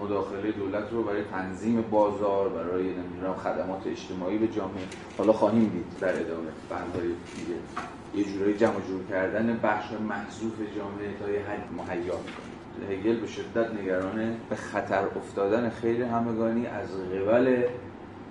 مداخله 0.00 0.52
دولت 0.52 0.92
رو 0.92 1.02
برای 1.02 1.22
تنظیم 1.24 1.84
بازار 1.90 2.48
برای 2.48 2.82
نمی‌دونم 2.82 3.34
خدمات 3.34 3.86
اجتماعی 3.86 4.38
به 4.38 4.48
جامعه 4.48 4.84
حالا 5.18 5.32
خواهیم 5.32 5.64
دید 5.64 6.00
در 6.00 6.08
ادامه 6.08 6.48
بندهای 6.70 7.08
دیگه. 7.08 7.58
یه 8.14 8.24
جورایی 8.32 8.56
جمع 8.56 8.80
جور 8.88 9.00
کردن 9.10 9.60
بخش 9.62 9.92
محذوف 10.08 10.54
جامعه 10.76 11.18
تا 11.20 11.30
یه 11.30 11.40
حد 11.40 11.68
مهیا 11.76 12.16
می‌کنه. 12.16 12.49
هگل 12.90 13.20
به 13.20 13.26
شدت 13.26 13.70
نگرانه. 13.82 14.36
به 14.50 14.56
خطر 14.56 15.04
افتادن 15.16 15.70
خیر 15.70 16.02
همگانی 16.02 16.66
از 16.66 16.88
قبل 17.28 17.62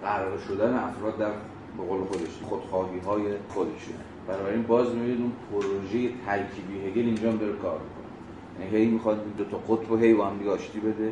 قرار 0.01 0.37
شدن 0.37 0.73
افراد 0.73 1.17
در 1.17 1.31
به 1.77 1.83
قول 1.89 2.03
خودش 2.03 2.29
خودخواهی 2.43 2.99
های 2.99 3.23
خودشونه. 3.49 3.99
بنابراین 4.27 4.63
باز 4.63 4.95
می‌بینید 4.95 5.21
اون 5.21 5.31
پروژه 5.51 6.09
ترکیبی 6.25 6.87
هگل 6.87 7.01
اینجا 7.01 7.31
داره 7.31 7.53
کار 7.53 7.79
می‌کنه. 7.79 8.65
یعنی 8.65 8.77
هی 8.77 8.91
می‌خواد 8.91 9.37
دو 9.37 9.43
تا 9.43 9.57
قطب 9.57 9.91
و 9.91 9.97
هی 9.97 10.13
با 10.13 10.27
هم 10.27 10.37
دیگه 10.37 10.51
آشتی 10.51 10.79
بده 10.79 11.11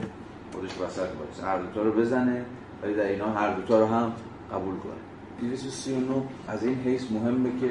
خودش 0.53 0.81
وسط 0.81 1.07
باشه 1.09 1.43
هر 1.43 1.57
دوتا 1.57 1.81
رو 1.81 1.91
بزنه 1.91 2.45
ولی 2.83 2.93
در 2.93 3.03
اینا 3.03 3.31
هر 3.31 3.53
دوتا 3.53 3.79
رو 3.79 3.85
هم 3.85 4.11
قبول 4.51 4.75
کنه. 4.75 4.93
239 5.41 6.23
از 6.47 6.63
این 6.63 6.75
حیث 6.75 7.11
مهمه 7.11 7.49
که 7.61 7.67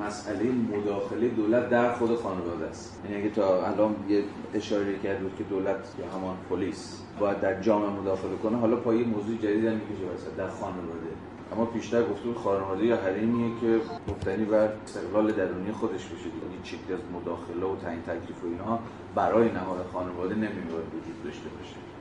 مسئله 0.00 0.50
مداخله 0.52 1.28
دولت 1.28 1.70
در 1.70 1.92
خود 1.92 2.16
خانواده 2.16 2.66
است. 2.66 3.00
یعنی 3.04 3.22
اگه 3.22 3.30
تا 3.30 3.66
الان 3.66 3.96
یه 4.08 4.24
اشاره 4.54 4.98
کرد 4.98 5.20
بود 5.20 5.34
که 5.38 5.44
دولت 5.44 5.94
یا 5.98 6.18
همان 6.18 6.36
پلیس 6.50 7.02
باید 7.20 7.40
در 7.40 7.62
جامعه 7.62 7.90
مداخله 7.90 8.36
کنه 8.42 8.56
حالا 8.56 8.76
پای 8.76 9.04
موضوع 9.04 9.36
جدید 9.36 9.64
هم 9.64 9.72
می‌کشه 9.72 10.36
در 10.36 10.48
خانواده. 10.48 11.10
اما 11.52 11.64
پیشتر 11.64 12.02
گفتیم 12.02 12.34
خانواده 12.34 12.84
یا 12.84 12.96
حریمیه 12.96 13.50
که 13.60 13.80
مبتنی 14.08 14.44
بر 14.44 14.68
استقلال 14.84 15.32
درونی 15.32 15.72
خودش 15.72 16.04
بشه. 16.04 16.24
دیگه 16.24 16.62
چیزی 16.62 16.92
از 16.92 17.00
مداخله 17.14 17.66
و 17.66 17.76
تعیین 17.76 18.02
تکلیف 18.02 18.44
و 18.44 18.46
اینها 18.46 18.78
برای 19.14 19.52
نهاد 19.52 19.86
خانواده 19.92 20.34
نمیباید 20.34 20.86
وجود 20.94 21.24
داشته 21.24 21.48
باشه. 21.48 21.95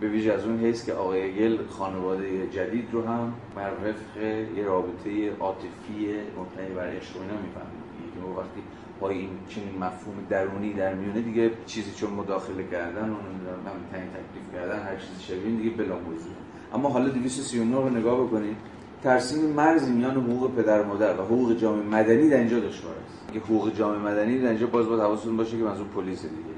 به 0.00 0.08
ویژه 0.08 0.32
از 0.32 0.44
اون 0.44 0.60
حیث 0.60 0.86
که 0.86 0.92
آقای 0.92 1.34
گل 1.34 1.66
خانواده 1.66 2.48
جدید 2.48 2.88
رو 2.92 3.06
هم 3.06 3.32
بر 3.56 3.70
وفق 3.70 4.22
یه 4.56 4.64
رابطه 4.64 5.30
عاطفی 5.40 6.06
مبتنی 6.38 6.74
بر 6.74 6.86
عشق 6.86 7.16
اینا 7.16 7.40
می‌فهمیم. 7.42 7.80
که 8.14 8.40
وقتی 8.40 8.62
با 9.00 9.08
این 9.10 9.28
چنین 9.48 9.78
مفهوم 9.80 10.14
درونی 10.30 10.72
در 10.72 10.94
میونه 10.94 11.20
دیگه 11.20 11.50
چیزی 11.66 11.90
چون 11.96 12.10
مداخله 12.10 12.64
کردن 12.70 13.10
و 13.10 13.14
تعیین 13.92 14.08
تکلیف 14.08 14.54
کردن 14.54 14.82
هر 14.82 14.96
چیزی 14.96 15.22
شبیه 15.22 15.56
دیگه 15.56 15.70
بلا 15.70 15.98
موضوع. 15.98 16.32
اما 16.74 16.88
حالا 16.88 17.08
239 17.08 17.76
رو 17.76 17.90
نگاه 17.90 18.26
بکنید 18.26 18.56
ترسیم 19.02 19.44
مرز 19.44 19.88
میان 19.88 20.16
حقوق 20.16 20.54
پدر 20.54 20.82
مادر 20.82 21.20
و 21.20 21.22
حقوق 21.22 21.56
جامعه 21.56 21.82
مدنی 21.82 22.28
در 22.28 22.38
اینجا 22.38 22.60
دشوار 22.60 22.94
است. 23.06 23.36
حقوق 23.36 23.74
جامعه 23.74 23.98
مدنی 23.98 24.38
در 24.38 24.48
اینجا 24.48 24.66
باز 24.66 24.86
باید 24.86 25.00
حواستون 25.00 25.36
باشه 25.36 25.58
که 25.58 25.64
منظور 25.64 25.86
پلیس 25.86 26.22
دیگه. 26.22 26.49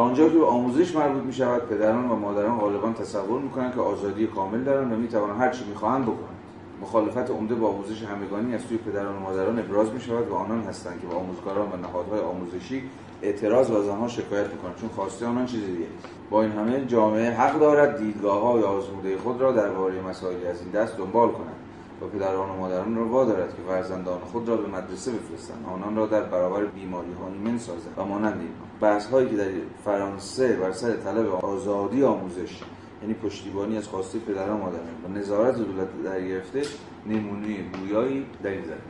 آنجا 0.00 0.28
که 0.28 0.38
به 0.38 0.46
آموزش 0.46 0.96
مربوط 0.96 1.22
می 1.22 1.32
شود 1.32 1.68
پدران 1.68 2.10
و 2.10 2.16
مادران 2.16 2.58
غالبا 2.58 2.92
تصور 2.92 3.40
می‌کنند 3.40 3.74
که 3.74 3.80
آزادی 3.80 4.26
کامل 4.26 4.64
دارند 4.64 4.92
و 4.92 4.96
می 4.96 5.08
توانند 5.08 5.40
هر 5.40 5.50
چی 5.50 5.64
می‌خواهند 5.64 6.02
بکنند. 6.02 6.36
مخالفت 6.82 7.30
عمده 7.30 7.54
با 7.54 7.68
آموزش 7.68 8.02
همگانی 8.02 8.54
از 8.54 8.60
سوی 8.60 8.78
پدران 8.78 9.16
و 9.16 9.20
مادران 9.20 9.58
ابراز 9.58 9.92
می 9.92 10.00
شود 10.00 10.28
و 10.28 10.34
آنان 10.34 10.62
هستند 10.62 11.00
که 11.00 11.06
با 11.06 11.16
آموزگاران 11.16 11.72
و 11.72 11.76
نهادهای 11.76 12.20
آموزشی 12.20 12.82
اعتراض 13.22 13.70
و 13.70 13.76
از 13.76 13.88
آنها 13.88 14.08
شکایت 14.08 14.52
می‌کنند 14.52 14.76
چون 14.76 14.88
خواسته 14.88 15.26
آنان 15.26 15.46
چیز 15.46 15.66
دیگه 15.66 15.86
با 16.30 16.42
این 16.42 16.52
همه 16.52 16.86
جامعه 16.86 17.30
حق 17.30 17.60
دارد 17.60 17.98
دیدگاه 17.98 18.40
های 18.40 18.62
آزموده 18.62 19.16
خود 19.18 19.40
را 19.40 19.52
درباره 19.52 20.02
مسائلی 20.02 20.46
از 20.46 20.60
این 20.60 20.70
دست 20.70 20.96
دنبال 20.98 21.28
کند. 21.28 21.56
و 22.02 22.06
پدران 22.06 22.50
و 22.50 22.56
مادران 22.56 22.96
را 22.96 23.04
وادارد 23.04 23.56
که 23.56 23.62
فرزندان 23.68 24.20
خود 24.20 24.48
را 24.48 24.56
به 24.56 24.68
مدرسه 24.68 25.12
بفرستند. 25.12 25.64
آنان 25.66 25.96
را 25.96 26.06
در 26.06 26.22
برابر 26.22 26.64
بیماری 26.64 27.12
ها 27.12 27.28
ایمن 27.28 27.58
سازند 27.58 27.94
و 27.96 28.04
مانند 28.04 28.40
این 28.40 28.50
بحث 28.80 29.06
هایی 29.06 29.28
که 29.28 29.36
در 29.36 29.48
فرانسه 29.84 30.56
بر 30.56 30.72
سر 30.72 30.96
طلب 30.96 31.26
آزادی 31.44 32.04
آموزش 32.04 32.62
یعنی 33.02 33.14
پشتیبانی 33.14 33.78
از 33.78 33.88
خواسته 33.88 34.18
پدران 34.18 34.50
و 34.50 34.56
مادران 34.56 34.86
و 35.04 35.18
نظارت 35.18 35.56
دولت 35.56 36.02
در 36.04 36.20
گرفته 36.20 36.62
نمونه 37.06 37.56
گویایی 37.62 38.26
در 38.42 38.50
این 38.50 38.62
زمینه 38.62 38.80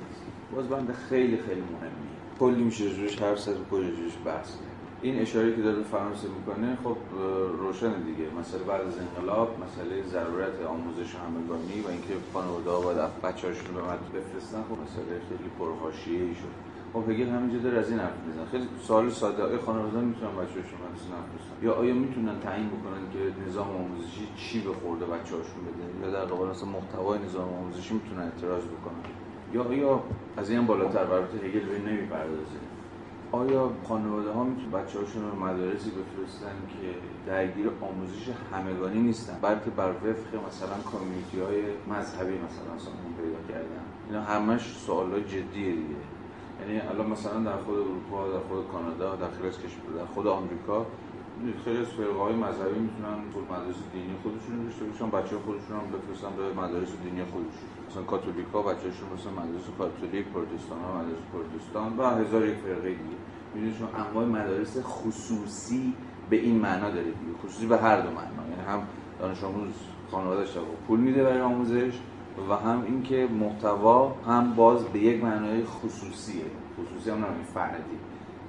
باز 0.56 0.68
بند 0.68 0.94
خیلی 1.08 1.36
خیلی 1.36 1.60
مهمیه. 1.60 2.16
کلی 2.40 2.62
میشه 2.62 2.84
روش 2.84 3.22
حرف 3.22 3.38
زد 3.38 3.60
و 3.60 3.64
کلی 3.70 3.90
روش 3.90 4.12
بحث. 4.24 4.48
این 5.06 5.18
اشاره 5.18 5.56
که 5.56 5.62
داره 5.62 5.82
فرانسه 5.82 6.28
می‌کنه 6.36 6.78
خب 6.84 6.96
روشن 7.62 7.94
دیگه. 8.08 8.26
مثلا 8.40 8.62
بعد 8.68 8.80
از 8.80 8.98
انقلاب 9.04 9.48
مسئله 9.64 10.02
ضرورت 10.02 10.56
آموزش 10.74 11.10
همگانی 11.14 11.80
و 11.84 11.88
اینکه 11.88 12.14
خانواده 12.32 12.70
ها 12.70 12.80
باید 12.80 13.22
بچه‌هاشون 13.22 13.74
به 13.74 13.80
بفرستن 14.18 14.60
خب 14.68 14.76
مسئله 14.84 15.12
خیلی 15.28 16.20
ای 16.20 16.34
شد. 16.34 16.54
خب 16.92 17.10
هگل 17.10 17.28
همینجا 17.28 17.58
داره 17.58 17.78
از 17.78 17.90
این 17.90 17.98
حرف 17.98 18.18
می‌زنه. 18.26 18.46
خیلی 18.52 18.66
سوال 18.88 19.10
ساده. 19.10 19.42
آیا 19.42 19.58
خانواده 19.66 20.00
می‌تونن 20.00 20.32
بچه‌هاشون 20.32 20.78
مدرسه 20.84 21.08
نفرستن؟ 21.16 21.56
یا 21.62 21.72
آیا 21.72 21.94
می‌تونن 21.94 22.40
تعیین 22.40 22.68
بکنن 22.68 23.02
که 23.12 23.20
نظام 23.48 23.70
آموزشی 23.76 24.28
چی 24.36 24.60
به 24.60 24.72
خورده 24.72 25.04
بچه‌هاشون 25.04 25.60
بده؟ 25.66 25.84
یا 26.02 26.10
در 26.16 26.24
قبال 26.24 26.48
مثلا 26.48 26.68
محتوای 26.68 27.18
نظام 27.18 27.48
آموزشی 27.54 27.94
می‌تونن 27.94 28.22
اعتراض 28.22 28.64
بکنن؟ 28.64 29.04
یا 29.54 29.62
آیا 29.64 30.02
از 30.36 30.50
این 30.50 30.66
بالاتر 30.66 30.98
البته 30.98 31.46
هگل 31.46 31.66
به 31.70 31.78
نمی‌پردازه. 31.90 32.58
آیا 33.32 33.70
خانواده 33.88 34.30
ها 34.30 34.44
می‌تونن 34.44 34.70
بچه 34.70 34.98
هاشون 34.98 35.30
رو 35.30 35.36
مدارسی 35.40 35.90
بفرستن 35.90 36.56
که 36.68 36.88
درگیر 37.26 37.70
آموزش 37.80 38.28
همگانی 38.52 39.00
نیستن 39.00 39.38
بلکه 39.42 39.70
بر 39.70 39.90
وفق 39.90 40.32
مثلا 40.48 40.76
کامیونیتی 40.92 41.40
های 41.40 41.62
مذهبی 41.62 42.34
مثلا 42.46 42.78
سامون 42.78 43.12
پیدا 43.20 43.40
کردن؟ 43.48 43.84
اینا 44.08 44.22
همش 44.22 44.76
سوال 44.86 45.20
جدیه 45.20 45.72
دیگه. 45.72 46.02
یعنی 46.60 46.80
الان 46.80 47.10
مثلا 47.10 47.40
در 47.40 47.56
خود 47.56 47.78
اروپا 47.78 48.28
در 48.28 48.38
خود 48.48 48.68
کانادا 48.72 49.16
در 49.16 49.30
خیلی 49.30 49.48
کشور 49.48 49.92
در 49.98 50.06
خود 50.14 50.26
آمریکا 50.26 50.86
خیلی 51.64 51.78
از 51.78 51.86
فرقه 51.86 52.18
های 52.18 52.34
مذهبی 52.34 52.78
می‌تونن 52.78 53.18
مدارس 53.50 53.76
دینی 53.92 54.14
خودشون 54.22 54.64
داشته 54.64 54.84
باشن 54.84 55.10
بچه 55.10 55.36
خودشون 55.44 55.76
هم 55.80 55.86
بفرستن 55.94 56.36
به 56.36 56.60
مدارس 56.60 56.92
دینی 57.04 57.24
خودشون. 57.24 57.75
مثلا 57.90 58.02
کاتولیکا 58.02 58.62
بچه‌شون 58.62 59.08
مثلا 59.14 59.32
مدارس 59.32 59.64
کاتولیک 59.78 60.26
پروتستان 60.26 60.78
ها 60.80 60.92
مدارس 60.92 61.22
پروتستان 61.32 61.98
و 61.98 62.24
هزار 62.24 62.46
یک 62.46 62.54
فرقه 62.54 62.88
دیگه. 62.88 63.16
می‌دونید 63.54 63.76
شما 63.76 63.88
انواع 63.88 64.24
مدارس 64.24 64.78
خصوصی 64.82 65.94
به 66.30 66.36
این 66.36 66.56
معنا 66.56 66.90
داره 66.90 67.04
دیگه. 67.04 67.38
خصوصی 67.44 67.66
به 67.66 67.78
هر 67.78 68.00
دو 68.00 68.10
معنا. 68.10 68.42
یعنی 68.50 68.62
هم 68.68 68.82
دانش 69.20 69.44
آموز 69.44 69.74
خانواده‌اش 70.10 70.48
پول 70.86 71.00
میده 71.00 71.24
برای 71.24 71.40
آموزش 71.40 71.92
و 72.50 72.56
هم 72.56 72.82
اینکه 72.82 73.28
محتوا 73.40 74.14
هم 74.26 74.54
باز 74.54 74.84
به 74.84 74.98
یک 74.98 75.24
معنای 75.24 75.64
خصوصیه. 75.64 76.44
خصوصی 76.80 77.10
هم 77.10 77.16
نمیشه 77.16 77.50
فردی. 77.54 77.98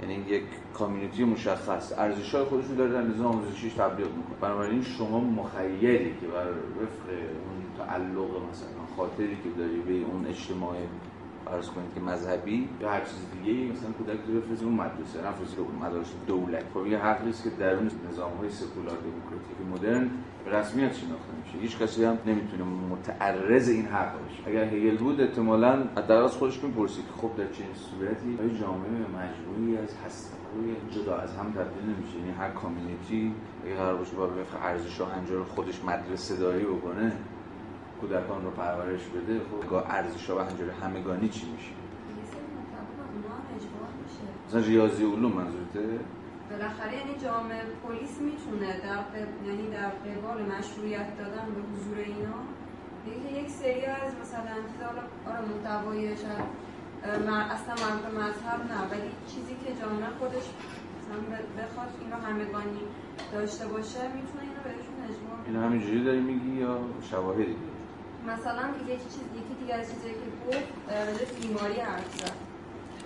یعنی 0.02 0.14
یک 0.14 0.44
کامیونیتی 0.74 1.24
مشخص. 1.24 1.94
ارزش 1.98 2.36
های 2.36 2.44
خودشون 2.44 2.76
داره 2.76 2.92
در 2.92 3.02
نظام 3.02 3.26
آموزشیش 3.26 3.74
تبلیغ 3.74 4.08
می‌کنه. 4.08 4.36
بنابراین 4.42 4.82
شما 4.84 5.20
مخیلی 5.20 6.16
که 6.22 6.28
بر 6.28 6.50
وفق 6.50 7.08
تعلق 7.88 8.32
مثلا 8.52 8.96
خاطری 8.98 9.38
که 9.44 9.50
داری 9.58 9.80
به 9.80 10.12
اون 10.12 10.26
اجتماع 10.26 10.76
فرض 11.46 11.68
کنید 11.70 11.94
که 11.96 12.02
مذهبی 12.02 12.70
یا 12.82 12.90
هر 12.92 13.00
چیز 13.00 13.20
دیگه 13.34 13.72
مثلا 13.72 13.92
کودک 13.92 14.20
رو 14.28 14.42
بفرستی 14.42 14.66
اون 14.66 14.74
مدرسه 14.74 15.28
نفرستی 15.28 15.62
اون 15.62 15.88
مدارس 15.88 16.14
دولت. 16.28 16.64
خب 16.74 16.88
یه 16.88 16.98
حقی 16.98 17.30
است 17.30 17.44
که 17.44 17.50
در 17.50 17.76
اون 17.76 17.92
نظام 18.12 18.32
های 18.38 18.50
سکولار 18.50 18.98
دموکراتیک 18.98 19.58
مدرن 19.74 20.10
به 20.46 20.52
رسمیت 20.52 20.94
شناخته 20.94 21.34
میشه. 21.44 21.58
هیچ 21.58 21.78
کسی 21.78 22.04
هم 22.04 22.18
نمی‌تونه 22.26 22.64
متعرض 22.64 23.70
این 23.70 23.86
حق 23.86 24.12
باشه. 24.14 24.44
اگر 24.46 24.64
هگل 24.64 24.98
بود 24.98 25.22
احتمالاً 25.22 25.84
از 26.26 26.32
خودش 26.32 26.64
می‌پرسید 26.64 27.06
که 27.06 27.14
خب 27.22 27.32
در 27.38 27.48
چنین 27.48 27.74
صورتی 27.74 28.38
آیا 28.40 28.50
جامعه 28.50 28.90
مجموعی 28.90 29.78
از 29.78 29.96
هسته‌های 30.06 30.76
جدا 30.92 31.16
از 31.16 31.36
هم 31.36 31.52
تبدیل 31.52 31.84
نمیشه؟ 31.96 32.18
یعنی 32.20 32.32
هر 32.32 32.50
کامیونیتی 32.50 33.34
اگه 33.66 33.76
قرار 33.76 33.98
باشه 33.98 34.16
با 34.16 34.30
ارزش 34.64 35.02
و 35.02 35.04
انجار 35.04 35.44
خودش 35.44 35.84
مدرسه 35.84 36.36
داری 36.36 36.66
بکنه 36.66 37.12
کودکان 38.02 38.44
رو 38.44 38.52
پرورش 38.52 39.02
بده 39.06 39.40
خب 39.40 39.74
ارزش 39.74 40.30
و 40.30 40.40
همجوری 40.40 40.70
همگانی 40.70 41.30
چی 41.30 41.46
میشه؟ 41.52 41.72
مثلا 44.48 44.62
ریاضی 44.62 45.04
علوم 45.04 45.32
منظورته؟ 45.32 46.00
بالاخره 46.50 46.94
یعنی 46.98 47.16
جامعه 47.24 47.62
پلیس 47.84 48.22
می‌تونه 48.22 48.80
در 48.84 49.00
یعنی 49.48 49.68
در 49.72 49.90
قبال 49.90 50.42
مشروعیت 50.52 51.18
دادن 51.18 51.46
به 51.56 51.62
حضور 51.72 51.98
اینا؟ 51.98 52.40
که 53.06 53.40
یک 53.40 53.50
سری 53.50 53.86
از 53.86 54.12
مثلا 54.22 54.56
چیز 54.70 54.82
حالا 54.88 55.02
آره 55.28 55.46
محتوای 55.50 56.18
شاید 56.18 56.48
اصلا 57.56 57.74
مربوط 57.84 58.06
مذهب 58.22 58.60
نه 58.72 58.82
ولی 58.92 59.10
چیزی 59.28 59.56
که 59.66 59.82
جامعه 59.82 60.10
خودش 60.20 60.46
مثلا 60.98 61.20
بخواد 61.58 61.88
این 62.02 62.12
رو 62.12 62.18
همگانی 62.18 62.80
داشته 63.34 63.68
باشه 63.68 64.00
می‌تونه 64.16 64.42
اینو 64.42 64.62
بهشون 64.64 64.96
اجبار 65.04 65.38
اینو 65.48 65.62
همینجوری 65.62 66.04
داری 66.04 66.20
میگی 66.20 66.50
یا 66.50 66.80
شواهدی؟ 67.12 67.56
مثلا 68.34 68.66
یکی 68.94 69.08
چیز 69.14 69.26
یکی 69.40 69.54
دیگه 69.62 69.74
از 69.74 69.86
چیزایی 69.92 70.14
که 70.14 70.30
گفت 70.48 70.68
راجع 71.08 71.26
بیماری 71.42 71.80
حرف 71.80 72.12
زد 72.20 72.38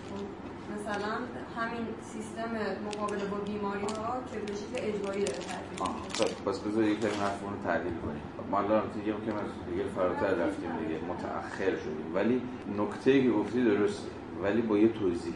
خب، 0.10 0.26
مثلا 0.74 1.14
همین 1.58 1.86
سیستم 2.14 2.52
مقابله 2.88 3.26
با 3.26 3.38
بیماری 3.38 3.82
ها 3.82 4.14
که 4.32 4.40
به 4.40 4.54
شکل 4.54 4.76
اجباری 4.90 5.24
داره 5.24 5.40
تحلیل 5.40 5.80
خب، 6.14 6.50
پس 6.50 6.60
بذار 6.60 6.84
یک 6.84 7.00
کمی 7.00 7.10
حرف 7.10 7.42
رو 7.42 7.72
تحلیل 7.72 7.94
کنیم. 7.94 8.22
ما 8.52 8.58
الان 8.58 8.84
دیگه 8.94 9.12
که 9.26 9.34
از 9.34 9.52
دیگه 9.70 9.84
فراتر 9.96 10.34
رفتیم 10.34 10.72
دیگه. 10.78 11.00
متأخر 11.10 11.76
شدیم. 11.84 12.12
ولی 12.16 12.42
نکته 12.78 13.24
که 13.24 13.30
گفتی 13.30 13.64
درسته. 13.64 14.10
ولی 14.44 14.62
با 14.62 14.78
یه 14.78 14.88
توضیح. 14.88 15.34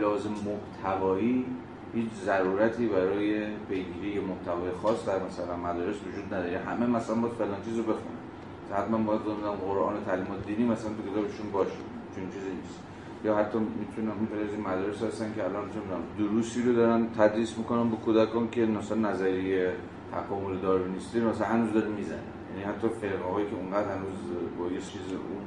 لازم 0.00 0.30
محتوایی 0.30 1.46
هیچ 1.94 2.10
ضرورتی 2.24 2.86
برای 2.86 3.46
پیگیری 3.68 4.20
محتوای 4.20 4.70
خاص 4.82 5.06
در 5.06 5.18
مثلا 5.18 5.56
مدارس 5.56 5.96
وجود 5.96 6.34
نداره. 6.34 6.58
همه 6.58 6.86
مثلا 6.86 7.14
باید 7.14 7.34
فلان 7.34 7.64
چیز 7.64 7.76
رو 7.76 7.82
بخونن. 7.82 8.23
حتما 8.72 8.98
باید 8.98 9.20
بودم 9.20 9.50
قرآن 9.50 10.04
تعلیمات 10.06 10.46
دینی 10.46 10.64
مثلا 10.64 10.90
تو 10.90 11.02
کتابشون 11.10 11.50
باشه. 11.52 11.70
چون 12.14 12.24
چیزی 12.24 12.50
نیست. 12.50 12.78
یا 13.24 13.36
حتی 13.36 13.58
می‌تونم 13.58 14.12
این 14.52 14.60
مدارس 14.60 15.02
هستن 15.02 15.32
که 15.36 15.44
الان 15.44 15.64
می‌تونم 15.64 16.02
دروسی 16.18 16.62
رو 16.62 16.72
دارن 16.72 17.06
تدریس 17.18 17.58
می‌کنن 17.58 17.90
به 17.90 17.96
کودکان 17.96 18.50
که 18.50 18.66
مثلا 18.66 18.98
نظریه 19.10 19.72
تکامل 20.12 20.58
داروینیستی 20.58 21.20
رو 21.20 21.28
مثلا 21.28 21.46
هنوز 21.46 21.72
داره 21.72 21.88
می‌زنن. 21.88 22.18
یعنی 22.50 22.72
حتی 22.72 22.88
فرقه 22.88 23.32
هایی 23.32 23.46
که 23.46 23.56
اونقدر 23.56 23.88
هنوز 23.88 24.18
با 24.58 24.64
یه 24.66 24.80
چیز 24.80 25.02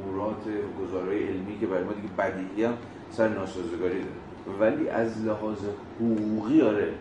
امورات 0.06 0.44
گزارای 0.84 1.24
علمی 1.24 1.60
که 1.60 1.68
برای 1.68 1.84
ما 1.84 1.92
دیگه 1.94 2.08
بدیهی 2.18 2.64
هم 2.64 2.74
سر 3.12 3.28
ناسازگاری 3.28 4.00
داره. 4.00 4.58
ولی 4.60 4.90
از 4.90 5.26
لحاظ 5.26 5.58
حقوقی 6.00 6.62
آره. 6.62 6.94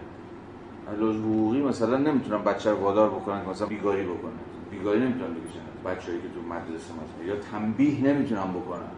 از 0.93 0.99
لحاظ 0.99 1.17
حقوقی 1.17 1.63
مثلا 1.63 1.97
نمی‌تونم 1.97 2.45
بچه 2.45 2.71
رو 2.71 2.77
وادار 2.77 3.11
بکنن 3.11 3.43
که 3.45 3.51
مثلا 3.51 3.67
بیگاری 3.67 4.03
بکنه 4.03 4.33
بیگاری 4.71 5.01
نمی‌تونم 5.01 5.35
بکشن. 5.35 5.66
بچه‌ای 5.87 6.19
که 6.19 6.29
تو 6.35 6.41
مدرسه 6.55 6.93
مثلا 6.93 7.35
یا 7.35 7.37
تنبیه 7.37 8.05
نمی‌تونم 8.05 8.53
بکنم 8.53 8.91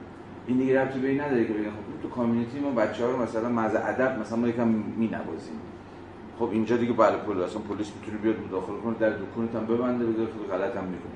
این 0.46 0.56
دیگه 0.56 0.80
ربطی 0.80 0.98
به 0.98 1.24
نداره 1.24 1.44
که 1.44 1.52
بگم 1.52 1.70
خب 1.70 2.02
تو 2.02 2.08
community 2.08 2.60
ما 2.60 2.70
بچه‌ها 2.70 3.10
رو 3.10 3.22
مثلا 3.22 3.48
محض 3.48 3.74
ادب 3.74 4.20
مثلا 4.20 4.38
ما 4.38 4.48
یکم 4.48 4.68
مینوازیم. 4.96 5.60
خب 6.38 6.48
اینجا 6.52 6.76
دیگه 6.76 6.92
بله 6.92 7.16
پلیس 7.16 7.42
اصلا 7.42 7.60
پلیس 7.62 7.92
می‌تونه 8.00 8.18
بیاد 8.22 8.36
مداخله 8.46 8.76
کنه 8.84 8.94
در 9.00 9.10
دکونت 9.10 9.54
هم 9.54 9.66
ببنده 9.66 10.06
بگه 10.06 10.26
تو 10.26 10.52
غلط 10.52 10.76
هم 10.76 10.84
می‌کنی 10.84 11.12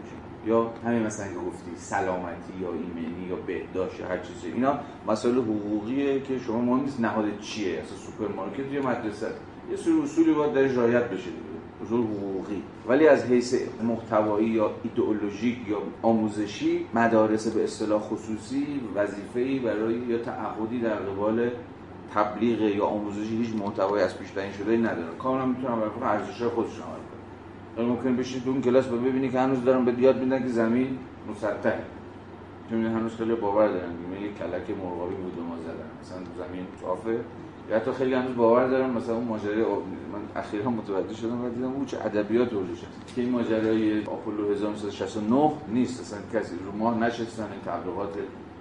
یا 0.47 0.71
همین 0.87 1.03
مثلا 1.03 1.29
که 1.29 1.35
گفتی 1.35 1.71
سلامتی 1.77 2.53
یا 2.61 2.69
ایمنی 2.69 3.27
یا 3.29 3.37
بهداشت 3.37 4.01
یا 4.01 4.09
هر 4.09 4.19
چیزی. 4.19 4.53
اینا 4.55 4.79
مسائل 5.09 5.35
حقوقیه 5.35 6.21
که 6.21 6.39
شما 6.39 6.61
مهم 6.61 6.81
نیست 6.81 7.01
نهاد 7.01 7.25
چیه. 7.41 7.79
اصلا 7.79 7.97
سوپرمارکت 7.97 8.73
یا 8.73 8.83
مدرسه. 8.83 9.27
یه 9.71 9.77
سری 9.77 10.01
اصولی 10.03 10.33
باید 10.33 10.53
در 10.53 10.63
رعایت 10.63 11.05
بشه 11.05 11.31
دیگه. 11.31 11.52
اصول 11.83 12.01
حقوقی. 12.01 12.63
ولی 12.89 13.09
از 13.09 13.25
حیث 13.25 13.55
محتوایی 13.83 14.49
یا 14.49 14.71
ایدئولوژیک 14.83 15.69
یا 15.69 15.79
آموزشی 16.03 16.87
مدارس 16.95 17.49
به 17.49 17.65
اصطلاح 17.65 18.01
خصوصی 18.01 18.67
وظیفه‌ای 18.95 19.59
برای 19.59 19.95
یا 19.95 20.19
تعهدی 20.19 20.81
در 20.81 20.95
قبال 20.95 21.51
تبلیغ 22.15 22.61
یا 22.61 22.87
آموزشی 22.87 23.37
هیچ 23.37 23.55
محتوایی 23.55 24.05
از 24.05 24.19
پیش 24.19 24.31
تعیین 24.31 24.53
شده 24.53 24.77
ندارن 24.77 25.17
کاملا 25.19 25.47
می‌تونن 25.47 25.81
بر 25.81 26.07
ارزش 26.07 26.43
خودشون 26.43 26.83
عمل 26.83 27.03
کنن 27.77 27.87
ممکن 27.87 28.17
بشید 28.17 28.45
تو 28.45 28.51
اون 28.51 28.63
کلاس 28.63 28.87
ببینی 28.87 29.31
که 29.31 29.41
هنوز 29.41 29.65
دارن 29.65 29.85
به 29.85 29.95
یاد 29.99 30.21
میدن 30.21 30.43
که 30.43 30.49
زمین 30.49 30.99
مسطحه. 31.31 31.79
چون 32.71 32.87
هنوز 32.87 33.17
خیلی 33.17 33.35
باور 33.35 33.69
دارن 33.69 33.93
یک 34.23 34.39
کلک 34.39 34.79
مرغابی 34.79 35.15
بود 35.15 35.39
ما 35.49 35.57
زدن. 35.57 35.91
مثلا 36.03 36.47
زمین 36.47 36.67
صافه 36.81 37.21
یا 37.71 37.77
حتی 37.77 37.93
خیلی 37.93 38.15
هنوز 38.15 38.37
باور 38.37 38.69
دارم 38.69 38.91
مثلا 38.91 39.15
اون 39.15 39.25
ماجرای 39.25 39.63
من 39.63 40.21
اخیرا 40.37 40.71
متوجه 40.71 41.15
شدم 41.15 41.45
و 41.45 41.49
دیدم 41.49 41.73
اون 41.73 41.87
چه 41.87 41.99
ادبیات 42.05 42.53
ورزش 42.53 42.79
هست 42.79 43.15
که 43.15 43.23
این 43.23 43.31
ماجرای 43.31 44.05
آپولو 44.05 44.53
1969 44.53 45.53
نیست. 45.69 46.01
اصلا 46.01 46.19
کسی 46.41 46.55
رو 46.67 46.79
ماه 46.79 46.99
نشستن 46.99 47.43
این 47.43 47.61
تبلیغات 47.67 48.15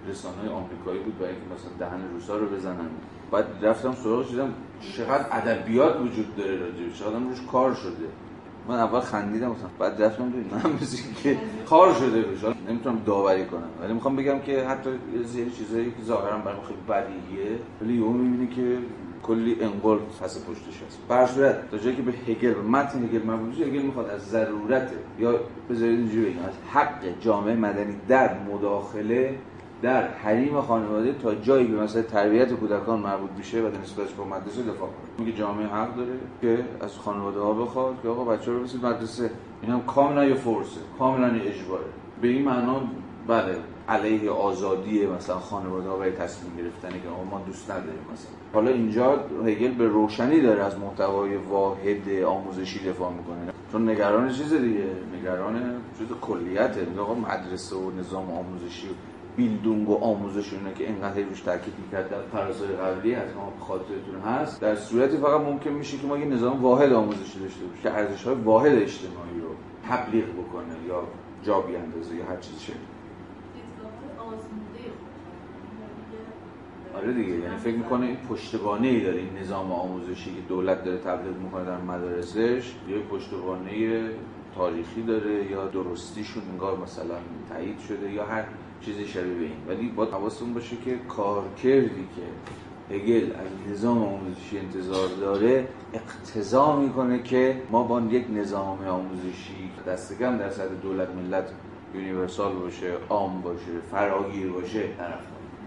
رسانه 0.09 0.49
آمریکایی 0.49 0.99
بود 0.99 1.19
برای 1.19 1.31
اینکه 1.31 1.45
مثلا 1.55 1.89
دهن 1.89 2.13
روسا 2.13 2.37
رو 2.37 2.45
بزنن. 2.45 2.89
بعد 3.31 3.45
رفتم 3.61 3.93
سراغ 3.95 4.29
دیدم 4.29 4.53
چقدر 4.97 5.25
ادبیات 5.31 6.01
وجود 6.01 6.35
داره 6.35 6.55
راجعش 6.55 6.99
چقدر 6.99 7.19
روش 7.19 7.41
کار 7.51 7.73
شده. 7.73 8.07
من 8.67 8.75
اول 8.75 8.99
خندیدم 8.99 9.51
مثلا 9.51 9.69
بعد 9.79 10.03
رفتم 10.03 10.29
ببینم 10.29 10.61
من 10.63 10.79
که 11.23 11.37
کار 11.69 11.93
شده 11.93 12.21
بشه 12.21 12.47
نمی‌تونم 12.69 13.01
داوری 13.05 13.45
کنم. 13.45 13.69
ولی 13.81 13.93
می‌خوام 13.93 14.15
بگم 14.15 14.39
که 14.39 14.63
حتی 14.63 14.89
سری 15.33 15.51
چیزایی 15.51 15.85
که 15.85 16.03
ظاهرا 16.03 16.37
برای 16.37 16.57
خیلی 16.67 16.79
بدیهیه 16.89 17.59
ولی 17.81 17.93
یهو 17.93 18.09
می‌بینی 18.09 18.47
که 18.47 18.77
کلی 19.23 19.57
انقل 19.61 19.97
پس 20.21 20.45
پشتش 20.45 20.83
هست. 20.87 20.99
بر 21.07 21.25
صورت 21.25 21.71
تا 21.71 21.77
جایی 21.77 21.95
که 21.95 22.01
به 22.01 22.11
هگل 22.11 22.61
متن 22.61 23.03
هگل 23.03 23.23
مربوط 23.23 23.61
هگل 23.61 23.81
می‌خواد 23.81 24.09
از 24.09 24.21
ضرورت 24.21 24.91
یا 25.19 25.39
بذارید 25.69 25.99
اینجوری 25.99 26.39
از 26.47 26.53
حق 26.73 27.19
جامعه 27.19 27.55
مدنی 27.55 27.95
در 28.07 28.39
مداخله 28.39 29.35
در 29.81 30.07
حریم 30.07 30.61
خانواده 30.61 31.13
تا 31.13 31.35
جایی 31.35 31.67
به 31.67 31.83
مثلا 31.83 32.01
تربیت 32.01 32.53
کودکان 32.53 32.99
مربوط 32.99 33.29
میشه 33.37 33.61
و 33.61 33.69
در 33.69 33.77
نسبتش 33.77 34.13
با 34.13 34.23
مدرسه 34.23 34.61
دفاع 34.61 34.89
کنه. 34.89 35.25
میگه 35.25 35.37
جامعه 35.37 35.67
حق 35.67 35.95
داره 35.95 36.13
که 36.41 36.65
از 36.81 36.97
خانواده 36.97 37.39
ها 37.39 37.53
بخواد 37.53 37.95
که 38.03 38.09
آقا 38.09 38.23
بچه 38.25 38.51
رو 38.51 38.59
بسید 38.59 38.85
مدرسه. 38.85 39.29
این 39.61 39.71
هم 39.71 39.81
کاملا 39.81 40.25
یه 40.25 40.33
فرصه 40.33 40.79
کاملا 40.99 41.37
یه 41.37 41.51
اجباره. 41.51 41.85
به 42.21 42.27
این 42.27 42.45
معنا 42.45 42.81
بله 43.27 43.55
علیه 43.89 44.31
آزادی 44.31 45.05
مثلا 45.05 45.35
خانواده 45.35 45.89
ها 45.89 45.97
برای 45.97 46.11
تصمیم 46.11 46.57
گرفتنی 46.57 47.01
که 47.01 47.07
ما 47.31 47.41
دوست 47.47 47.71
نداریم 47.71 48.05
مثلا. 48.13 48.31
حالا 48.53 48.71
اینجا 48.71 49.19
هگل 49.45 49.71
به 49.71 49.87
روشنی 49.87 50.41
داره 50.41 50.63
از 50.63 50.79
محتوای 50.79 51.35
واحد 51.35 52.09
آموزشی 52.25 52.89
دفاع 52.89 53.11
می‌کنه. 53.13 53.53
چون 53.71 53.89
نگران 53.89 54.29
چیز 54.29 54.53
دیگه 54.53 54.85
نگران 55.19 55.61
چیز 55.97 56.07
کلیته. 56.21 56.87
آقا 56.99 57.13
مدرسه 57.13 57.75
و 57.75 57.91
نظام 57.99 58.31
آموزشی 58.31 58.87
بیلدونگ 59.35 59.89
و 59.89 59.95
آموزش 59.95 60.53
اینا 60.53 60.71
که 60.71 60.83
اینقدر 60.83 61.21
روش 61.21 61.41
تاکید 61.41 61.73
کرد 61.91 62.09
در 62.09 62.21
فرازهای 62.21 62.75
قبلی 62.75 63.15
از 63.15 63.35
ما 63.35 63.53
خاطرتون 63.59 64.19
هست. 64.25 64.61
در 64.61 64.75
صورتی 64.75 65.17
فقط 65.17 65.41
ممکن 65.41 65.69
میشه 65.69 65.97
که 65.97 66.07
ما 66.07 66.17
یه 66.17 66.25
نظام 66.25 66.61
واحد 66.61 66.93
آموزشی 66.93 67.39
داشته 67.39 67.65
باشیم 67.65 67.83
که 67.83 67.91
ارزش 67.91 68.23
های 68.23 68.35
واحد 68.35 68.71
اجتماعی 68.71 69.39
رو 69.41 69.49
تبلیغ 69.89 70.25
بکنه 70.25 70.87
یا 70.87 71.03
جا 71.43 71.61
بیاندازه 71.61 72.15
یا 72.15 72.25
هر 72.25 72.37
چیز 72.37 72.59
شه. 72.59 72.73
آره 76.95 77.13
دیگه 77.13 77.33
یعنی 77.39 77.57
فکر 77.57 77.75
می‌کنه 77.75 78.05
این 78.05 78.15
پشتوانه 78.15 78.87
ای 78.87 79.01
داره 79.01 79.17
این 79.17 79.37
نظام 79.41 79.71
آموزشی 79.71 80.35
که 80.35 80.41
دولت 80.49 80.83
داره 80.83 80.97
تبلیغ 80.97 81.37
می‌کنه 81.37 81.65
در 81.65 81.77
مدارسش 81.77 82.75
یه 82.89 82.99
پشتوانه 83.11 84.09
تاریخی 84.55 85.01
داره 85.01 85.51
یا 85.51 85.67
درستیشون 85.67 86.43
انگار 86.51 86.77
مثلا 86.77 87.15
تایید 87.49 87.79
شده 87.79 88.11
یا 88.11 88.25
هر 88.25 88.43
چیزی 88.85 89.07
شبیه 89.07 89.33
به 89.33 89.43
این. 89.43 89.51
ولی 89.67 89.87
با 89.89 90.05
حواستون 90.05 90.53
باشه 90.53 90.75
که 90.85 90.95
کارکردی 91.09 92.07
که 92.15 92.95
هگل 92.95 93.31
از 93.31 93.71
نظام 93.71 94.03
آموزشی 94.03 94.57
انتظار 94.57 95.07
داره 95.07 95.67
اقتضا 95.93 96.75
می‌کنه 96.75 97.23
که 97.23 97.61
ما 97.71 97.83
با 97.83 98.01
یک 98.01 98.25
نظام 98.35 98.87
آموزشی 98.87 99.71
دست 99.87 100.19
کم 100.19 100.37
در 100.37 100.49
سطح 100.49 100.73
دولت 100.81 101.09
ملت 101.09 101.49
universal 101.95 102.53
باشه 102.53 102.93
عام 103.09 103.41
باشه 103.41 103.79
فراگیر 103.91 104.51
باشه 104.51 104.83
طرف 104.97 105.19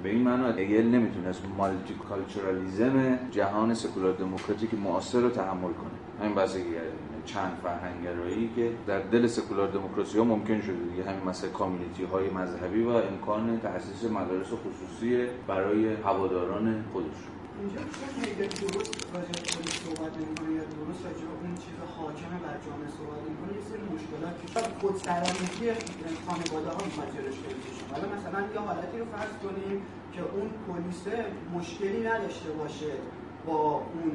به 0.02 0.08
این 0.10 0.22
معنا 0.22 0.48
هگل 0.48 0.86
نمی‌تونست 0.86 1.42
multiculturalism 1.58 3.18
جهان 3.30 3.74
سکولار 3.74 4.12
دموکراتیک 4.12 4.74
معاصر 4.74 5.20
رو 5.20 5.28
تحمل 5.30 5.60
کنه. 5.72 6.20
همین 6.20 6.34
بحثی 6.34 6.58
که 6.58 6.80
چند 7.24 7.58
فرهنگرایی 7.62 8.50
که 8.56 8.70
در 8.86 9.00
دل 9.00 9.26
سکولار 9.26 9.68
دموکراسی 9.68 10.18
ها 10.18 10.24
ممکن 10.24 10.60
شده 10.60 10.84
دیگه. 10.90 11.10
همین 11.10 11.24
مثل 11.24 11.48
community 11.48 12.04
های 12.04 12.30
مذهبی 12.30 12.82
و 12.82 12.88
امکان 12.88 13.60
تأسیس 13.60 14.04
مدارس 14.04 14.46
خصوصی 14.46 15.26
برای 15.46 15.94
هواداران 15.94 16.84
خودش. 16.92 17.20
اینجا 17.60 17.80
درست 18.46 18.92
راجع 19.14 19.32
به 19.64 19.70
صحبت 19.84 20.12
نمی‌کنه 20.20 20.50
یا 20.58 20.64
درست 20.76 21.00
راجع 21.06 21.26
اون 21.42 21.54
چیز 21.54 21.76
حاکم 21.96 22.32
بر 22.44 22.56
جامعه 22.66 22.90
صحبت 22.98 23.20
نمی‌کنه 23.26 23.52
یه 23.58 23.78
مشکلات 23.94 24.34
که 24.40 24.46
خود 24.80 24.96
سرانگی 24.96 25.66
خانواده 26.26 26.70
ها 26.76 26.82
ماجراش 26.98 27.36
حالا 27.92 28.06
مثلا 28.16 28.40
یه 28.54 28.60
حالتی 28.68 28.98
رو 28.98 29.06
فرض 29.14 29.34
کنیم 29.44 29.82
که 30.12 30.20
اون 30.34 30.48
پلیس 30.66 31.02
مشکلی 31.54 32.00
نداشته 32.10 32.50
باشه 32.50 32.92
با 33.46 33.60
اون 33.94 34.12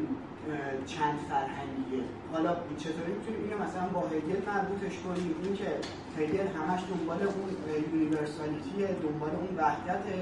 چند 0.85 1.17
فرهنگیه. 1.29 2.03
حالا 2.33 2.51
چطوری 2.77 3.11
می‌تونیم 3.17 3.41
اینو 3.43 3.57
مثلا 3.65 3.85
با 3.95 4.01
هگل 4.13 4.41
مربوطش 4.51 4.95
کنیم 5.05 5.35
این 5.43 5.53
که 5.59 5.69
هگل 6.17 6.47
همش 6.57 6.81
دنبال 6.91 7.21
اون 7.21 7.49
یونیورسالیتیه 7.93 8.87
دنبال 9.03 9.29
اون 9.41 9.51
وحدته 9.57 10.17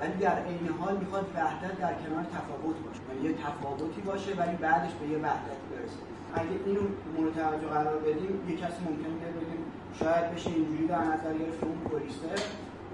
ولی 0.00 0.16
در 0.20 0.36
عین 0.48 0.68
حال 0.80 0.96
می‌خواد 0.96 1.26
وحدت 1.36 1.74
در 1.78 1.94
کنار 2.02 2.24
تفاوت 2.36 2.76
باشه. 2.84 3.00
یعنی 3.08 3.28
یه 3.28 3.34
تفاوتی 3.44 4.00
باشه 4.00 4.30
ولی 4.40 4.56
بعدش 4.56 4.92
به 5.00 5.06
یه 5.12 5.18
وحدت 5.18 5.60
برسه. 5.70 6.02
اگه 6.34 6.56
اینو 6.66 6.80
مورد 7.16 7.34
توجه 7.34 7.66
قرار 7.66 7.98
بدیم 7.98 8.32
یه 8.48 8.56
کسی 8.56 8.80
ممکنه 8.88 9.30
بگیم 9.38 9.62
شاید 9.98 10.34
بشه 10.34 10.50
اینجوری 10.50 10.86
در 10.86 11.04
نظر 11.12 11.32
گرفت 11.40 11.64
اون 11.64 11.78
پلیسه 11.90 12.44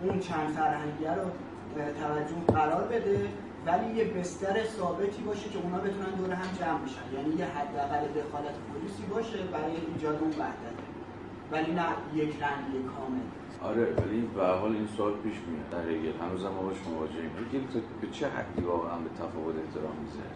اون 0.02 0.20
چند 0.20 0.48
فرهنگیه 0.48 1.14
رو 1.14 1.26
توجه 2.02 2.58
قرار 2.58 2.84
بده. 2.84 3.28
ولی 3.68 3.88
یه 3.98 4.04
بستر 4.04 4.64
ثابتی 4.64 5.22
باشه 5.22 5.48
که 5.48 5.58
اونا 5.58 5.78
بتونن 5.78 6.12
دور 6.18 6.32
هم 6.32 6.50
جمع 6.60 6.78
بشن. 6.84 7.06
یعنی 7.16 7.30
یه 7.40 7.44
حداقل 7.44 8.02
دخالت 8.20 8.56
پلیسی 8.68 9.02
باشه 9.10 9.38
برای 9.52 9.76
ایجاد 9.94 10.18
اون 10.22 10.30
وحدت. 10.30 10.76
ولی 11.52 11.72
نه 11.72 11.88
یک 12.14 12.32
رنگی 12.42 12.80
کامل. 12.92 13.26
آره 13.62 13.84
ولی 13.98 14.20
به 14.20 14.46
حال 14.46 14.72
این 14.72 14.88
سوال 14.96 15.12
پیش 15.12 15.36
میاد. 15.48 15.68
در 15.70 15.90
هگل 15.90 16.12
هنوز 16.22 16.44
هم 16.44 16.54
باش 16.62 16.76
مواجهیم 16.86 17.30
هگل 17.40 17.80
به 18.00 18.06
چه 18.16 18.26
حدی 18.28 18.62
واقعا 18.62 18.98
به 18.98 19.10
تفاوت 19.20 19.54
احترام 19.64 19.96
می‌ذاره؟ 20.04 20.34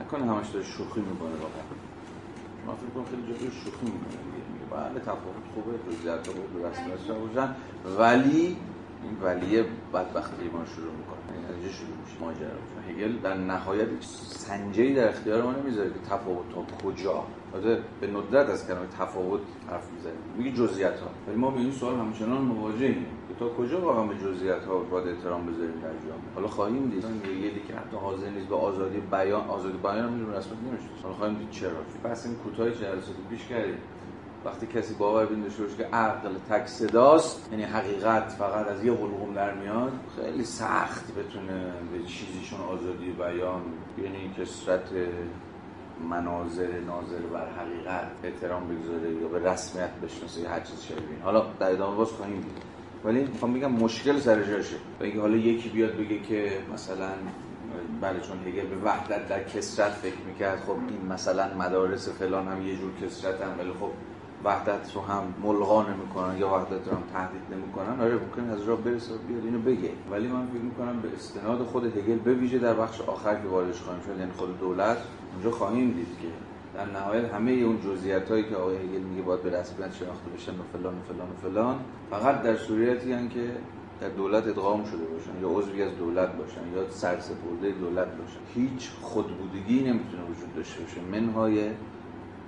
نکنه 0.00 0.24
همش 0.32 0.48
داره 0.48 0.64
شوخی 0.64 1.00
می‌کنه 1.00 1.36
واقعا. 1.44 1.64
من 2.66 2.74
فکر 2.74 2.90
کنم 2.94 3.04
خیلی 3.04 3.22
جایی 3.22 3.50
شوخی 3.64 3.86
می‌کنه 3.94 4.18
دیگه. 4.26 4.44
میگه 4.52 4.66
بله 4.74 5.00
تفاوت 5.00 5.46
خوبه 5.54 5.72
جزئیات 5.86 6.26
خوبه 6.26 6.60
به 6.60 6.68
رسمیت 6.68 7.18
باشن. 7.18 7.54
ولی 7.98 8.56
این 9.02 9.16
ولیه 9.22 9.64
بدبختی 9.94 10.44
ما 10.54 10.64
شروع 10.64 10.92
از 11.64 11.72
شروع 11.72 11.96
میشه. 12.04 12.16
ماجرا. 12.20 12.48
هگل 12.88 13.18
در 13.18 13.34
نهایت 13.34 13.88
سنجی 14.28 14.94
در 14.94 15.08
اختیار 15.08 15.42
ما 15.42 15.52
نمی‌ذاره 15.52 15.90
که 15.90 15.98
تفاوت 16.10 16.44
تا 16.54 16.76
کجا. 16.84 17.24
البته 17.54 17.82
به 18.00 18.06
ندرت 18.06 18.48
از 18.50 18.66
کلمه 18.66 18.86
تفاوت 18.98 19.40
حرف 19.70 19.92
می‌زنیم. 19.92 20.18
میگه 20.38 20.52
جزئیات 20.52 21.00
ها 21.00 21.10
ولی 21.28 21.36
ما 21.36 21.50
به 21.50 21.60
این 21.60 21.72
سوال 21.72 21.94
همچنان 21.94 22.42
مواجهیم. 22.42 23.06
که 23.28 23.34
تا 23.38 23.48
کجا 23.48 23.80
واقعا 23.80 24.04
به 24.06 24.14
جزئیات 24.14 24.64
ها 24.64 24.78
باید 24.78 25.08
احترام 25.08 25.46
بذاریم 25.46 25.74
در 25.74 25.88
جامعه؟ 25.88 26.34
حالا 26.34 26.48
خواهیم 26.48 26.88
دید. 26.88 27.04
یه 27.04 27.50
که 27.68 27.74
حتی 27.74 27.96
حاضر 27.96 28.30
نیست 28.30 28.46
به 28.46 28.56
آزادی 28.56 29.00
بیان 29.00 29.48
آزادی 29.48 29.78
بیان 29.78 29.98
هم 29.98 30.32
رسمیت 30.32 30.58
نمیشه 30.68 30.88
حالا 31.02 31.14
خواهیم 31.14 31.38
دید 31.38 31.50
چرا. 31.50 31.70
بس 32.04 32.26
این 32.26 32.34
کوتاه 32.34 32.70
جلسات 32.70 33.14
پیش 33.30 33.46
کردیم. 33.46 33.78
وقتی 34.44 34.66
کسی 34.66 34.94
باور 34.94 35.26
بین 35.26 35.40
داشته 35.42 35.62
که 35.76 35.84
عقل 35.84 36.30
تک 36.50 36.66
صداست 36.66 37.48
یعنی 37.52 37.64
حقیقت 37.64 38.28
فقط 38.28 38.66
از 38.68 38.84
یه 38.84 38.92
حلقوم 38.92 39.34
در 39.34 39.54
میاد 39.54 39.92
خیلی 40.16 40.44
سخت 40.44 41.14
بتونه 41.14 41.72
به 41.92 41.98
چیزیشون 42.06 42.60
آزادی 42.60 43.10
بیان. 43.10 43.62
یعنی 43.98 44.34
کسرت 44.38 44.88
مناظر 46.10 46.68
ناظر 46.86 47.18
بر 47.32 47.48
حقیقت 47.50 48.10
احترام 48.24 48.68
بگذاره 48.68 49.12
یا 49.12 49.28
به 49.28 49.50
رسمیت 49.50 49.90
بشناسه 49.90 50.48
هر 50.48 50.60
چیز 50.60 50.82
شبیه 50.82 51.22
حالا 51.24 51.44
در 51.58 51.72
ادامه 51.72 51.96
باز 51.96 52.08
خواهیم 52.08 52.40
دید 52.40 52.62
ولی 53.04 53.20
می‌خوام 53.20 53.54
بگم 53.54 53.72
مشکل 53.72 54.18
سر 54.18 54.42
جاشه. 54.42 54.76
اینکه 55.00 55.20
حالا 55.20 55.36
یکی 55.36 55.68
بیاد 55.68 55.96
بگه 55.96 56.18
که 56.18 56.52
مثلا 56.74 57.08
بله 58.00 58.20
چون 58.20 58.38
هگل 58.46 58.66
به 58.66 58.76
وحدت 58.84 59.28
در 59.28 59.44
کسرت 59.44 59.92
فکر 59.92 60.20
می‌کرد 60.26 60.60
خب 60.60 60.70
این 60.70 61.12
مثلا 61.12 61.54
مدارس 61.58 62.08
فلان 62.08 62.48
هم 62.48 62.66
یه 62.66 62.76
جور 62.76 62.90
کسرت 63.02 63.40
هم 63.40 63.58
ولی 63.58 63.72
خب 63.80 63.90
وحدت 64.44 64.94
رو 64.94 65.00
هم 65.00 65.22
ملغا 65.42 65.82
نمی‌کنن 65.82 66.38
یا 66.38 66.48
وحدت 66.48 66.88
رو 66.88 66.96
هم 66.96 67.02
تهدید 67.12 67.42
نمی‌کنن 67.50 68.00
آره 68.00 68.14
ممکن 68.14 68.50
از 68.50 68.62
راه 68.62 68.80
برسه 68.80 69.12
بیاد 69.28 69.44
اینو 69.44 69.58
بگه. 69.58 69.90
ولی 70.10 70.28
من 70.28 70.46
فکر 70.46 70.62
می‌کنم 70.62 71.00
به 71.00 71.08
استناد 71.14 71.58
خود 71.58 71.96
هگل 71.96 72.18
به 72.18 72.34
ویژه 72.34 72.58
در 72.58 72.74
بخش 72.74 73.00
آخر 73.00 73.34
که 73.34 73.48
واردش 73.48 73.80
خواهیم 73.80 74.02
شد 74.02 74.18
یعنی 74.18 74.32
خود 74.32 74.60
دولت 74.60 74.98
اونجا 75.34 75.50
خواهیم 75.50 75.90
دید 75.90 76.08
که 76.22 76.28
در 76.74 76.86
نهایت 76.86 77.34
همه 77.34 77.52
اون 77.52 77.80
جزئیات 77.80 78.30
هایی 78.30 78.44
که 78.44 78.56
آقای 78.56 78.76
هگل 78.76 79.00
میگه 79.00 79.22
باید 79.22 79.42
به 79.42 79.60
رسمیت 79.60 79.92
شناخته 79.94 80.30
بشن 80.36 80.52
و 80.52 80.62
فلان 80.72 80.94
و 80.94 81.02
فلان 81.12 81.28
و 81.30 81.48
فلان 81.48 81.76
فقط 82.10 82.42
در 82.42 82.56
صورتی 82.56 83.12
هن 83.12 83.28
که 83.28 83.50
در 84.00 84.08
دولت 84.08 84.46
ادغام 84.46 84.84
شده 84.84 85.04
باشن 85.04 85.42
یا 85.42 85.48
عضوی 85.48 85.82
از 85.82 85.96
دولت 85.98 86.36
باشن 86.36 86.60
یا 86.74 86.90
سرسپرده 86.90 87.70
دولت 87.70 88.08
باشن. 88.08 88.40
هیچ 88.54 88.90
خودبودگی 89.00 89.80
نمی‌تونه 89.80 90.22
وجود 90.22 90.54
داشته 90.56 90.80
باشه. 90.80 91.00
منهای 91.12 91.70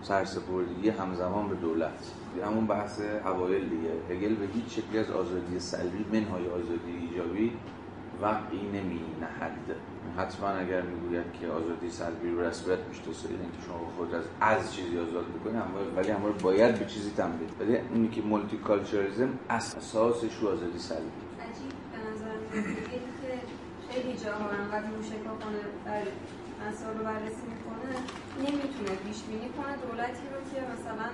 سرسپردگی 0.02 0.88
همزمان 0.88 1.48
به 1.48 1.54
دولت. 1.54 2.12
همون 2.44 2.66
بحث 2.66 3.00
اوایل 3.24 3.68
دیگه. 3.68 3.90
هگل 4.10 4.34
به 4.34 4.46
هیچ 4.54 4.78
شکلی 4.78 4.98
از 4.98 5.10
آزادی 5.10 5.60
سلبی 5.60 6.04
منهای 6.12 6.48
آزادی 6.48 6.92
ایجابی 7.00 7.52
وقعی 8.22 8.68
نمی 8.68 9.00
نهد 9.20 9.76
حتما 10.16 10.48
اگر 10.48 10.82
می‌گوید 10.82 11.24
که 11.40 11.48
آزادی 11.48 11.90
سلبی 11.90 12.30
رو 12.30 12.40
رسمیت 12.40 12.78
می‌شناسه 12.88 13.28
اینکه 13.28 13.60
شما 13.66 13.90
خود 13.96 14.14
از 14.14 14.24
از 14.40 14.74
چیزی 14.74 14.98
آزاد 14.98 15.24
بکنید 15.24 15.62
ولی 15.96 16.10
همواره 16.10 16.34
باید 16.34 16.78
به 16.78 16.84
چیزی 16.84 17.10
تنبیه 17.10 17.48
ولی 17.60 17.76
اونی 17.76 18.08
که 18.08 18.22
مولتی 18.22 18.56
کالچرالیسم 18.56 19.38
اساسش 19.50 20.34
رو 20.40 20.48
آزادی 20.48 20.78
سلبی. 20.78 21.02
عجیب. 21.40 21.72
به 21.92 21.98
نظر 22.10 22.34
که 22.90 23.00
خیلی 23.90 24.16
جاها 24.24 24.48
انقدر 24.50 24.86
موشکافانه 24.96 25.58
در 25.84 26.02
مسائل 26.68 26.98
رو 26.98 27.04
بررسی 27.04 27.42
نمی‌تونه 28.38 28.92
پیش 29.04 29.22
بینی 29.22 29.48
کنه 29.56 29.76
دولتی 29.86 30.26
رو 30.32 30.40
که 30.50 30.58
مثلا 30.72 31.08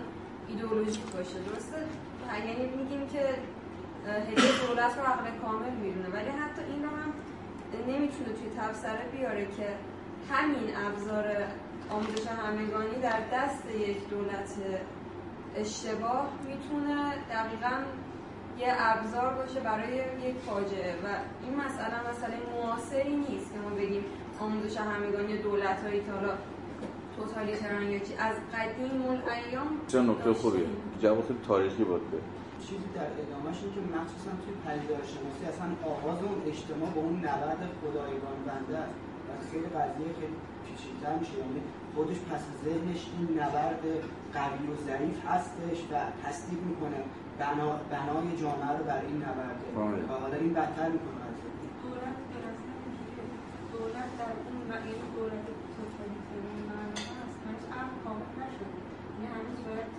ایدئولوژیک 0.49 1.07
باشه. 1.17 1.39
درسته؟ 1.49 1.77
یعنی 2.47 2.67
میگیم 2.77 3.09
که 3.13 3.25
هدیه 4.07 4.67
دولت 4.67 4.99
رو 4.99 5.05
عقل 5.05 5.27
کامل 5.43 5.71
می‌دونه 5.71 6.09
ولی 6.09 6.31
حتی 6.43 6.63
این 6.73 6.83
رو 6.83 6.89
هم 6.89 7.13
نمی‌تونه 7.89 8.33
توی 8.37 8.49
تبصره 8.59 9.05
بیاره 9.13 9.47
که 9.57 9.69
همین 10.31 10.77
ابزار 10.87 11.27
آموزش 11.91 12.27
همگانی 12.27 13.01
در 13.03 13.21
دست 13.33 13.63
یک 13.75 14.09
دولت 14.09 14.51
اشتباه 15.57 16.29
می‌تونه 16.49 17.15
دقیقا 17.31 17.77
یه 18.59 18.75
ابزار 18.79 19.35
باشه 19.35 19.61
برای 19.61 19.95
یک 19.97 20.37
فاجعه. 20.47 20.93
و 20.95 21.07
این 21.45 21.55
مسئله 21.57 22.11
مسئله 22.11 22.37
معاصری 22.53 23.17
نیست 23.17 23.53
که 23.53 23.59
ما 23.59 23.71
بگیم 23.77 24.05
آموزش 24.41 24.77
همگانی 24.77 25.39
دولت 25.39 25.83
هایی 25.85 26.01
که 26.01 26.13
حالا 26.13 26.33
توتالیتران 27.19 27.83
یا 27.83 28.01
از 28.29 28.37
قدیم 28.55 29.03
ایام 29.37 29.69
چه 29.93 30.01
نکته 30.01 30.33
خوبیه؟ 30.33 30.67
جواب 31.03 31.27
خیلی 31.27 31.39
تاریخی 31.49 31.85
بود 31.85 32.11
به 32.11 32.19
چیزی 32.67 32.89
در 32.99 33.11
ادامهش 33.23 33.59
این 33.63 33.73
که 33.75 33.83
مخصوصا 33.97 34.33
توی 34.43 34.55
پدیدارشناسی 34.65 35.43
اصلا 35.53 35.69
آغاز 35.95 36.19
اون 36.23 36.39
اجتماع 36.53 36.91
با 36.97 37.01
اون 37.07 37.19
نبرد 37.29 37.63
خدایگان 37.81 38.39
بنده 38.49 38.77
است. 38.85 38.97
و 39.27 39.31
خیلی 39.51 39.69
قضیه 39.77 40.11
خیلی 40.21 40.37
پیچیده‌تر 40.65 41.15
میشه. 41.21 41.37
یعنی 41.43 41.61
خودش 41.95 42.19
پس 42.31 42.43
ذهنش 42.65 43.03
این 43.15 43.29
نبرد 43.41 43.83
قوی 44.37 44.65
و 44.73 44.75
ضعیف 44.89 45.19
هستش 45.31 45.79
و 45.91 45.95
تصدیق 46.25 46.61
می‌کنه 46.71 47.01
بنا 47.41 47.69
بنای 47.93 48.29
جامعه 48.43 48.73
رو 48.79 48.85
بر 48.91 49.03
این 49.09 49.19
نبرده 49.27 49.67
بله. 49.77 50.03
و 50.09 50.13
حالا 50.23 50.37
این 50.45 50.53
بدتر 50.59 50.89
می‌کنه 50.97 51.19
دولت 51.83 52.17
دولت 53.73 54.11
در 54.21 54.33
اون 54.47 54.61
این 54.89 55.01
دولت 55.17 55.47
توتالیتری 55.75 56.61
معنا 56.71 57.03
هست 57.19 57.39
هنوز 57.45 57.65
امر 57.81 57.95
کامل 58.05 58.29
نشده 58.41 58.79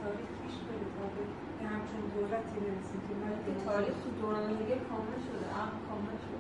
تاریخ 0.01 0.29
پیش 0.41 0.55
بره 0.65 0.87
تا 0.95 1.03
به 1.13 1.21
یه 1.61 1.67
همچین 1.73 2.03
دولتی 2.15 2.57
برسیم 2.65 3.01
که 3.07 3.13
ما 3.19 3.27
تاریخ 3.69 3.95
تو 4.03 4.09
دوران 4.21 4.45
هگل 4.59 4.81
کامل 4.89 5.19
شده 5.27 5.45
عقل 5.61 5.79
کامل 5.87 6.17
شده. 6.25 6.39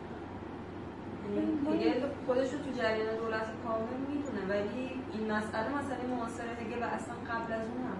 یعنی 1.35 1.51
هگل 1.67 2.01
خودش 2.25 2.49
رو 2.53 2.59
تو 2.65 2.71
جریان 2.79 3.15
دولت 3.23 3.47
کامل 3.63 3.99
می‌دونه 4.09 4.41
ولی 4.51 4.85
این 5.13 5.23
مسئله 5.35 5.67
مسئله 5.79 6.03
معاصر 6.13 6.47
هگل 6.61 6.81
و 6.83 6.87
اصلا 6.97 7.15
قبل 7.29 7.53
از 7.53 7.65
اون 7.71 7.81
هم 7.89 7.99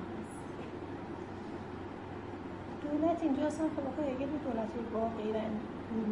دولت 2.86 3.24
اینجا 3.24 3.44
اصلا 3.48 3.66
خب 3.76 3.86
آقا 3.90 4.02
هگل 4.12 4.32
دولت 4.46 4.72
واقعی 4.94 5.34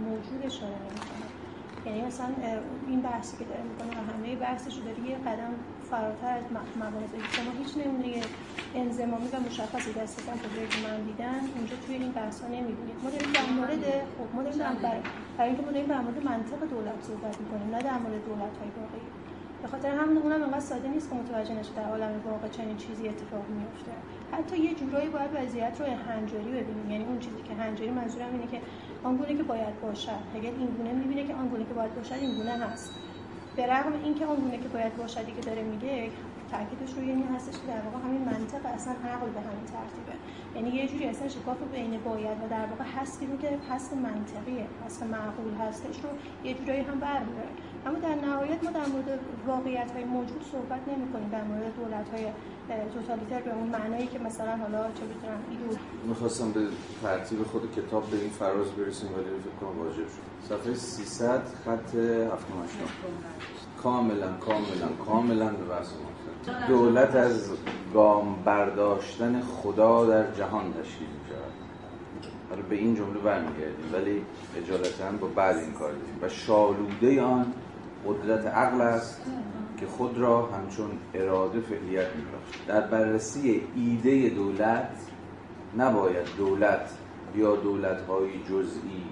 موجود 0.07 0.41
اشاره 0.43 0.77
نمی‌کنه. 0.85 1.27
یعنی 1.85 2.01
مثلا 2.01 2.29
این 2.87 3.01
بحثی 3.01 3.37
که 3.37 3.43
داره 3.43 3.63
می‌کنه 3.63 3.91
و 4.01 4.13
همه 4.13 4.35
بحثش 4.35 4.77
رو 4.77 4.83
داره 4.83 4.99
یه 4.99 5.17
قدم 5.17 5.53
فراتر 5.89 6.37
از 6.37 6.43
موارد 6.75 7.13
شما 7.35 7.51
هیچ 7.51 7.77
نمونه 7.77 8.29
انزمامی 8.75 9.27
و 9.27 9.39
مشخصی 9.39 9.93
دست 9.93 10.25
کم 10.25 10.37
که 10.39 10.77
من 10.77 11.01
دیدن 11.03 11.39
اونجا 11.55 11.75
توی 11.75 11.95
این 11.95 12.11
بحث 12.11 12.41
ها 12.41 12.47
نمی‌بینید. 12.47 13.03
ما 13.03 13.09
داریم 13.09 13.31
در 13.31 13.49
مورد 13.49 13.83
خب 14.17 14.35
ما 14.35 14.43
داریم 14.43 15.03
برای 15.37 15.49
اینکه 15.49 15.63
ما 15.65 15.71
داریم 15.71 15.87
در 15.87 16.01
مورد 16.01 16.23
منطق 16.23 16.59
دولت 16.69 17.01
صحبت 17.03 17.39
می‌کنیم 17.41 17.75
نه 17.75 17.81
در 17.81 17.97
مورد 17.97 18.25
دولت 18.25 18.57
های 18.57 18.69
واقعی. 18.69 19.11
به 19.61 19.67
خاطر 19.67 19.89
همون 19.89 20.17
اونم 20.17 20.43
انقدر 20.43 20.59
ساده 20.59 20.87
نیست 20.87 21.09
که 21.09 21.15
متوجه 21.15 21.53
نشه 21.55 21.73
در 21.73 21.89
عالم 21.89 22.21
واقع 22.25 22.47
چنین 22.47 22.77
چیزی 22.77 23.09
اتفاق 23.09 23.49
میفته 23.49 23.91
حتی 24.31 24.57
یه 24.57 24.75
جورایی 24.75 25.09
باید 25.09 25.31
وضعیت 25.33 25.81
رو 25.81 25.85
هنجاری 25.85 26.51
ببینیم. 26.51 26.89
یعنی 26.91 27.03
اون 27.05 27.19
چیزی 27.19 27.41
که 27.41 27.53
هنجاری 27.53 27.91
منظورم 27.91 28.31
اینه 28.31 28.47
که 28.47 28.61
آنگونه 29.03 29.35
که 29.35 29.43
باید 29.43 29.79
باشد. 29.81 30.23
اگر 30.35 30.51
این 30.51 30.67
گونه 30.67 30.93
می‌بینه 30.93 31.23
که 31.27 31.35
آنگونه 31.35 31.65
که 31.65 31.73
باید 31.73 31.95
باشد 31.95 32.15
این 32.15 32.35
گونه 32.35 32.51
هست. 32.51 32.91
به 33.57 33.65
رغم 33.65 33.93
اینکه 34.03 34.25
آنگونه 34.25 34.57
که 34.57 34.67
باید 34.67 34.97
باشدی 34.97 35.31
که 35.31 35.41
داره 35.41 35.63
میگه 35.63 36.09
تاکیدش 36.51 36.93
روی 36.97 37.09
این 37.09 37.27
هستش 37.35 37.53
که 37.61 37.67
در 37.67 37.81
واقع 37.85 37.97
همین 38.05 38.21
منطق 38.21 38.65
اصلا 38.65 38.93
عقل 38.93 39.29
به 39.37 39.41
همین 39.47 39.65
ترتیبه. 39.73 40.15
یعنی 40.55 40.69
یه 40.69 40.87
جوری 40.87 41.05
اصلا 41.05 41.27
شکاف 41.27 41.57
بین 41.73 41.99
باید 42.05 42.37
و 42.43 42.47
در 42.49 42.65
واقع 42.65 42.83
هستی 42.97 43.25
رو 43.27 43.37
که 43.37 43.49
هست 43.69 43.93
منطقیه 43.93 44.67
هست 44.85 45.03
معقول 45.03 45.53
هستش 45.53 45.95
رو 46.03 46.09
یه 46.47 46.53
جورایی 46.53 46.81
هم 46.81 46.99
برمیداره. 46.99 47.51
اما 47.85 47.99
در 47.99 48.15
نهایت 48.27 48.63
ما 48.63 48.71
در 48.71 48.87
مورد 48.93 49.19
واقعیت 49.47 49.91
های 49.91 50.03
موجود 50.03 50.41
صحبت 50.51 50.81
نمی 50.87 51.07
کنیم 51.13 51.29
در 51.29 51.43
مورد 51.43 51.75
دولت 51.75 52.09
های 52.09 52.25
توتالیتر 52.93 53.41
به 53.41 53.53
اون 53.53 53.69
معنایی 53.69 54.07
که 54.07 54.19
مثلا 54.19 54.57
حالا 54.57 54.83
چه 54.97 55.03
ایدول 55.49 55.77
می‌خواستم 56.07 56.51
به 56.51 56.61
ترتیب 57.03 57.43
خود 57.43 57.75
کتاب 57.75 58.03
به 58.11 58.17
این 58.17 58.29
فراز 58.29 58.71
برسیم 58.71 59.09
ولی 59.13 59.23
فکر 59.23 59.55
کنم 59.59 59.79
واجب 59.79 60.07
شد. 60.15 60.26
صفحه 60.49 60.73
300 60.73 61.41
خط 61.65 61.95
7 61.95 62.45
کاملا 63.83 64.33
کاملا 64.33 64.87
کاملا 65.05 65.49
به 65.49 65.65
بحث 65.65 65.87
دولت 66.67 67.15
از 67.15 67.49
گام 67.93 68.35
برداشتن 68.45 69.41
خدا 69.41 70.05
در 70.05 70.31
جهان 70.31 70.73
تشکیل 70.73 71.07
می 71.07 71.29
شود 71.29 71.53
حالا 72.49 72.61
به 72.69 72.75
این 72.75 72.95
جمله 72.95 73.19
برمیگردیم 73.19 73.93
ولی 73.93 74.21
اجالتا 74.57 75.11
با 75.21 75.27
بعد 75.27 75.57
این 75.57 75.73
کار 75.73 75.91
دیم 75.91 76.19
و 76.21 76.29
شالوده 76.29 77.21
آن 77.21 77.53
قدرت 78.07 78.45
عقل 78.45 78.81
است 78.81 79.21
که 79.79 79.85
خود 79.85 80.17
را 80.17 80.45
همچون 80.45 80.89
اراده 81.13 81.59
فعلیت 81.59 82.07
می 82.15 82.23
در 82.67 82.81
بررسی 82.81 83.61
ایده 83.75 84.29
دولت 84.29 84.89
نباید 85.77 86.27
دولت 86.37 86.89
یا 87.35 87.55
دولت‌های 87.55 88.29
جزئی 88.49 89.03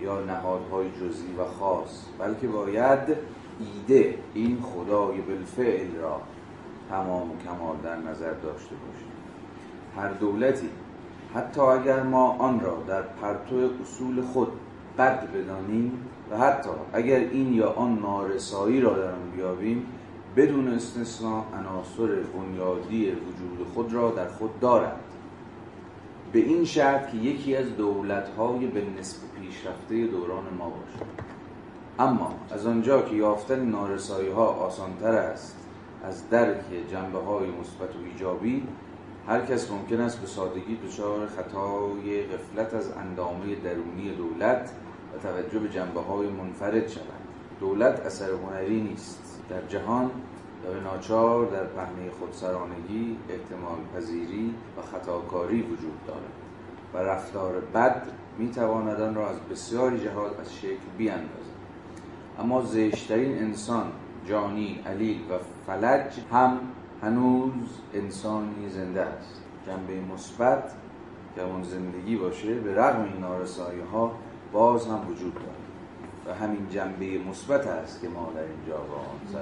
یا 0.00 0.20
نهادهای 0.20 0.90
جزئی 0.90 1.34
و 1.38 1.44
خاص 1.44 2.04
بلکه 2.18 2.48
باید 2.48 3.16
ایده 3.60 4.14
این 4.34 4.62
خدای 4.62 5.20
بالفعل 5.20 5.96
را 6.00 6.20
تمام 6.90 7.30
و 7.30 7.34
کمال 7.44 7.76
در 7.84 7.96
نظر 7.96 8.32
داشته 8.32 8.74
باشیم. 8.74 9.12
هر 9.96 10.08
دولتی 10.08 10.68
حتی 11.34 11.60
اگر 11.60 12.02
ما 12.02 12.36
آن 12.38 12.60
را 12.60 12.82
در 12.88 13.02
پرتو 13.02 13.56
اصول 13.82 14.22
خود 14.22 14.48
بد 14.98 15.32
بدانیم 15.32 15.92
و 16.30 16.38
حتی 16.38 16.70
اگر 16.92 17.18
این 17.18 17.52
یا 17.52 17.70
آن 17.70 17.98
نارسایی 17.98 18.80
را 18.80 18.98
در 18.98 19.12
آن 19.12 19.30
بیابیم 19.36 19.86
بدون 20.36 20.68
استثناء 20.68 21.42
عناصر 21.58 22.22
بنیادی 22.22 23.10
وجود 23.10 23.66
خود 23.74 23.92
را 23.92 24.10
در 24.10 24.28
خود 24.28 24.60
دارد 24.60 25.00
به 26.32 26.38
این 26.38 26.64
شرط 26.64 27.10
که 27.10 27.16
یکی 27.16 27.56
از 27.56 27.76
دولت‌های 27.76 28.66
به 28.66 28.82
نسب 28.98 29.18
پیشرفته 29.40 30.06
دوران 30.06 30.44
ما 30.58 30.70
باشد 30.70 31.06
اما 31.98 32.34
از 32.50 32.66
آنجا 32.66 33.02
که 33.02 33.16
یافتن 33.16 33.64
نارسایی 33.64 34.30
ها 34.30 34.46
آسانتر 34.46 35.12
است 35.12 35.56
از 36.04 36.30
درک 36.30 36.64
جنبه 36.90 37.18
های 37.18 37.46
مثبت 37.46 37.96
و 37.96 37.98
ایجابی 38.12 38.62
هر 39.28 39.40
کس 39.40 39.70
ممکن 39.70 40.00
است 40.00 40.20
به 40.20 40.26
سادگی 40.26 40.76
دچار 40.86 41.26
خطای 41.26 42.22
غفلت 42.22 42.74
از 42.74 42.92
اندامه 42.92 43.54
درونی 43.64 44.10
دولت 44.10 44.70
و 45.14 45.18
توجه 45.18 45.58
به 45.58 45.68
جنبه 45.68 46.00
های 46.00 46.28
منفرد 46.28 46.88
شود. 46.88 47.04
دولت 47.60 48.00
اثر 48.00 48.30
هنری 48.30 48.80
نیست. 48.80 49.42
در 49.50 49.62
جهان 49.68 50.10
و 50.70 50.80
ناچار 50.80 51.46
در 51.46 51.64
پهنه 51.64 52.10
خودسرانگی 52.20 53.16
احتمال 53.28 53.78
پذیری 53.94 54.54
و 54.78 54.82
خطاکاری 54.82 55.62
وجود 55.62 56.06
دارد 56.06 56.32
و 56.94 56.98
رفتار 56.98 57.60
بد 57.74 58.02
می 58.38 58.50
آن 58.58 59.14
را 59.14 59.28
از 59.28 59.36
بسیاری 59.50 60.00
جهات 60.00 60.40
از 60.40 60.54
شکل 60.54 60.86
بیاندازد. 60.98 61.56
اما 62.38 62.62
زشترین 62.62 63.38
انسان 63.38 63.92
جانی 64.28 64.80
علیل 64.86 65.20
و 65.30 65.34
فلج 65.66 66.20
هم 66.32 66.58
هنوز 67.02 67.80
انسانی 67.94 68.68
زنده 68.68 69.02
است. 69.02 69.42
جنبه 69.66 70.14
مثبت 70.14 70.72
که 71.34 71.42
اون 71.42 71.62
زندگی 71.62 72.16
باشه 72.16 72.54
به 72.54 72.74
رغم 72.74 73.02
این 73.02 73.16
نارسایی 73.16 73.80
ها 73.80 74.12
باز 74.52 74.86
هم 74.86 75.10
وجود 75.10 75.34
داره 75.34 75.66
و 76.26 76.34
همین 76.34 76.68
جنبه 76.70 77.18
مثبت 77.18 77.66
است 77.66 78.00
که 78.00 78.08
ما 78.08 78.32
در 78.34 78.40
اینجا 78.40 78.76
با 78.76 78.96
آن 78.96 79.32
سر 79.32 79.38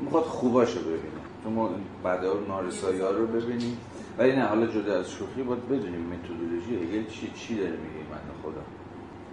می‌خواد 0.00 0.24
خوباشو 0.24 0.80
ببینیم 0.80 1.24
تو 1.44 1.50
ما 1.50 1.70
بعد 2.02 2.20
نارسایی 2.48 3.00
ها 3.00 3.10
رو 3.10 3.26
ببینیم. 3.26 3.76
ولی 4.18 4.32
نه 4.36 4.42
حالا 4.42 4.66
جدا 4.66 4.98
از 4.98 5.10
شوخی 5.10 5.42
باید 5.42 5.68
بدونیم 5.68 6.00
متدولوژی 6.00 6.74
هگل 6.74 7.10
چی 7.10 7.30
چی 7.34 7.56
داره 7.56 7.70
میگه 7.70 8.10
من 8.10 8.18
خدا. 8.42 8.60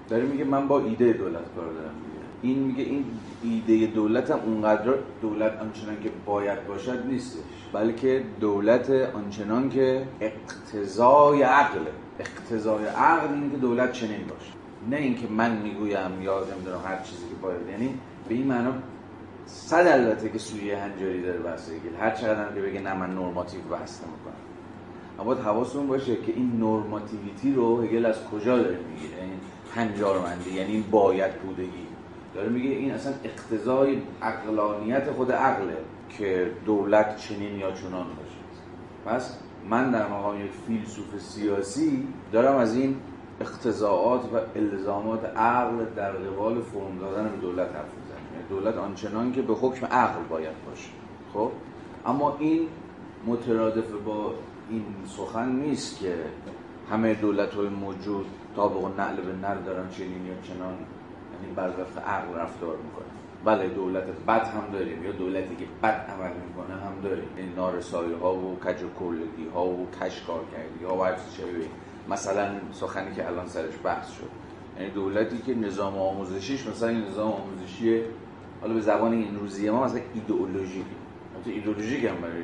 داره 0.09 0.23
میگه 0.23 0.43
من 0.43 0.67
با 0.67 0.79
ایده 0.79 1.13
دولت 1.13 1.55
کار 1.55 1.65
دارم 1.65 1.93
این 2.41 2.59
میگه 2.59 2.83
این 2.83 3.05
ایده 3.43 3.85
دولت 3.85 4.31
هم 4.31 4.39
اونقدر 4.45 4.93
دولت 5.21 5.61
آنچنان 5.61 5.95
که 6.03 6.09
باید 6.25 6.67
باشد 6.67 7.05
نیستش. 7.05 7.39
بلکه 7.73 8.23
دولت 8.39 8.89
آنچنان 8.89 9.69
که 9.69 10.07
اقتضای 10.21 11.41
عقل. 11.41 11.79
اقتضای 12.19 12.85
عقل 12.85 13.33
این 13.33 13.51
که 13.51 13.57
دولت 13.57 13.91
چنین 13.91 14.27
باشه. 14.29 14.51
نه 14.89 14.95
اینکه 14.95 15.27
من 15.27 15.61
می‌گویم 15.61 16.21
یا 16.21 16.39
نمی‌دونم 16.39 16.81
هر 16.85 17.03
چیزی 17.03 17.23
که 17.29 17.35
باید. 17.41 17.67
یعنی 17.71 17.93
به 18.29 18.35
این 18.35 18.47
معنا 18.47 18.73
صد 19.45 19.87
البته 19.87 20.29
که 20.29 20.37
سویه 20.39 20.77
هنجاری 20.77 21.21
داره 21.21 21.39
بحثه 21.39 21.71
هر 21.99 22.11
چقدر 22.11 22.53
که 22.55 22.61
بگه 22.61 22.79
نه 22.79 22.93
من 22.93 23.15
نورماتیو 23.15 23.61
بحث 23.61 23.99
می‌کنم 24.01 24.33
اما 25.19 25.33
باید 25.33 25.45
حواستون 25.45 25.87
باشه 25.87 26.15
که 26.15 26.33
این 26.35 26.51
نورماتیویتی 26.59 27.53
رو 27.53 27.81
هگل 27.81 28.05
از 28.05 28.15
کجا 28.25 28.57
داره 28.57 28.77
می‌گیره؟ 28.77 29.23
این 29.23 29.39
هنجارمندی 29.75 30.51
یعنی 30.53 30.71
این 30.71 30.83
باید 30.91 31.33
بودگی. 31.33 31.87
داره 32.35 32.49
میگه 32.49 32.69
این 32.69 32.91
اصلا 32.91 33.13
اقتضای 33.23 33.97
عقلانیت 34.21 35.11
خود 35.11 35.31
عقله 35.31 35.77
که 36.09 36.51
دولت 36.65 37.17
چنین 37.17 37.59
یا 37.59 37.71
چنان 37.71 38.05
باشه. 38.07 38.41
پس 39.05 39.37
من 39.69 39.91
در 39.91 40.07
مقام 40.07 40.45
یک 40.45 40.51
فیلسوف 40.67 41.19
سیاسی 41.19 42.07
دارم 42.31 42.55
از 42.55 42.75
این 42.75 42.95
اقتضاعات 43.41 44.21
و 44.33 44.39
الزامات 44.55 45.25
عقل 45.25 45.85
در 45.95 46.11
قبال 46.11 46.61
فرم 46.61 46.99
دادن 46.99 47.29
به 47.29 47.37
دولت 47.37 47.67
حرف 47.67 48.00
دولت 48.51 48.77
آنچنان 48.77 49.31
که 49.31 49.41
به 49.41 49.53
حکم 49.53 49.85
عقل 49.85 50.23
باید 50.29 50.65
باشه. 50.65 50.89
خب؟ 51.33 51.51
اما 52.05 52.37
این 52.39 52.67
مترادف 53.27 53.91
با 54.05 54.33
این 54.69 54.85
سخن 55.07 55.49
نیست 55.49 55.99
که 55.99 56.15
همه 56.91 57.13
دولت 57.13 57.53
های 57.53 57.67
موجود 57.67 58.25
طابق 58.55 58.99
نعل 58.99 59.15
به 59.15 59.33
نعل 59.47 59.57
دارن 59.65 59.89
چنین 59.89 60.25
یا 60.25 60.33
چنان. 60.43 60.73
یعنی 61.33 61.53
بر 61.55 61.69
وفق 61.69 62.07
عقل 62.07 62.35
رفتار 62.35 62.77
می‌کنه 62.77 63.05
بله 63.45 63.67
دولت 63.67 64.03
بد 64.27 64.47
هم 64.47 64.63
داریم 64.73 65.03
یا 65.03 65.11
دولتی 65.11 65.55
که 65.55 65.65
بد 65.83 66.05
عمل 66.09 66.31
می‌کنه 66.47 66.75
هم 66.75 67.01
داریم. 67.03 67.27
این 67.37 67.53
نارسایی 67.55 68.13
ها 68.13 68.35
و 68.35 68.59
کج 68.59 68.83
و 68.83 68.87
کلگی 68.99 69.47
ها 69.53 69.65
و 69.65 69.87
کش 70.01 70.21
کار 70.27 70.41
کردی 70.51 70.85
ها 70.85 70.97
و 70.97 71.03
هر 71.03 71.15
مثلا 72.09 72.49
سخنی 72.71 73.15
که 73.15 73.27
الان 73.27 73.47
سرش 73.47 73.73
بحث 73.83 74.11
شد. 74.11 74.29
یعنی 74.79 74.91
دولتی 74.91 75.37
که 75.37 75.55
نظام 75.55 75.97
آموزشیش 75.97 76.67
مثلا 76.67 76.91
نظام 76.91 77.31
آموزشی 77.31 78.01
حالا 78.61 78.73
به 78.73 78.81
زبان 78.81 79.11
این 79.11 79.35
روزی 79.39 79.69
ما 79.69 79.83
مثلا 79.83 80.01
ایدئولوژیک. 80.13 80.85
ایدئولوژیک 81.45 82.03
هم 82.05 82.15
برای 82.21 82.41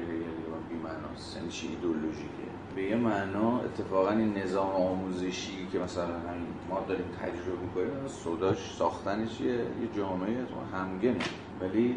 بی 0.69 0.75
معناست 0.83 1.37
یعنی 1.37 1.49
چی 1.49 1.67
ایدئولوژیکه؟ 1.67 2.47
به 2.75 2.83
یه 2.83 2.95
معنا 2.95 3.59
اتفاقا 3.59 4.09
این 4.09 4.37
نظام 4.37 4.69
آموزشی 4.69 5.67
که 5.71 5.79
مثلا 5.79 6.03
همین 6.03 6.47
ما 6.69 6.85
داریم 6.87 7.05
تجربه 7.21 7.61
می‌کنیم 7.61 8.07
صداش 8.07 8.75
ساختنش 8.77 9.41
یه 9.41 9.57
جامعه 9.97 10.35
همگنه 10.73 11.19
ولی 11.61 11.95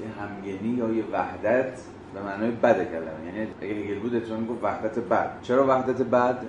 یه 0.00 0.08
همگنی 0.20 0.68
یا 0.68 0.92
یه 0.92 1.04
وحدت 1.12 1.80
به 2.14 2.22
معنای 2.22 2.50
بد 2.50 2.90
کلمه. 2.90 3.26
یعنی 3.26 3.48
اگه 3.60 3.74
هگل 3.74 3.98
بود 3.98 4.14
اتفاقا 4.14 4.42
گفت 4.42 4.64
وحدت 4.64 4.98
بد. 4.98 5.38
چرا 5.42 5.66
وحدت 5.66 6.02
بد؟ 6.02 6.44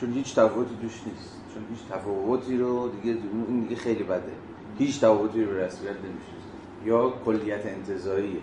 چون 0.00 0.12
هیچ 0.12 0.34
تفاوتی 0.34 0.76
توش 0.82 1.02
نیست. 1.06 1.40
چون 1.54 1.62
هیچ 1.70 1.78
تفاوتی 1.90 2.56
رو 2.56 2.88
دیگه 2.88 3.18
این 3.48 3.60
دیگه 3.60 3.76
خیلی 3.76 4.02
بده. 4.02 4.32
هیچ 4.78 5.00
تفاوتی 5.00 5.44
به 5.44 5.64
رسمیت 5.64 5.90
نمیشه 5.92 6.38
یا 6.84 7.12
کلیت 7.24 7.66
انتزاعی. 7.66 8.36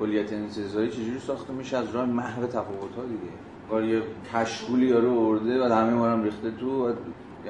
کلیت 0.00 0.32
انتزاعی 0.32 0.90
چجوری 0.90 1.18
ساخته 1.18 1.52
میشه؟ 1.52 1.76
از 1.76 1.94
راه 1.94 2.04
محو 2.04 2.46
تفاوت 2.46 2.94
ها 2.96 3.02
دیگه. 3.02 3.32
کار 3.70 3.84
یه 3.84 4.02
کشکولی 4.34 4.86
یارو 4.86 5.18
ارده 5.18 5.64
و 5.64 5.72
همه 5.72 5.94
ما 5.94 6.08
هم 6.08 6.22
ریخته 6.22 6.50
تو 6.50 6.88
و 6.88 6.92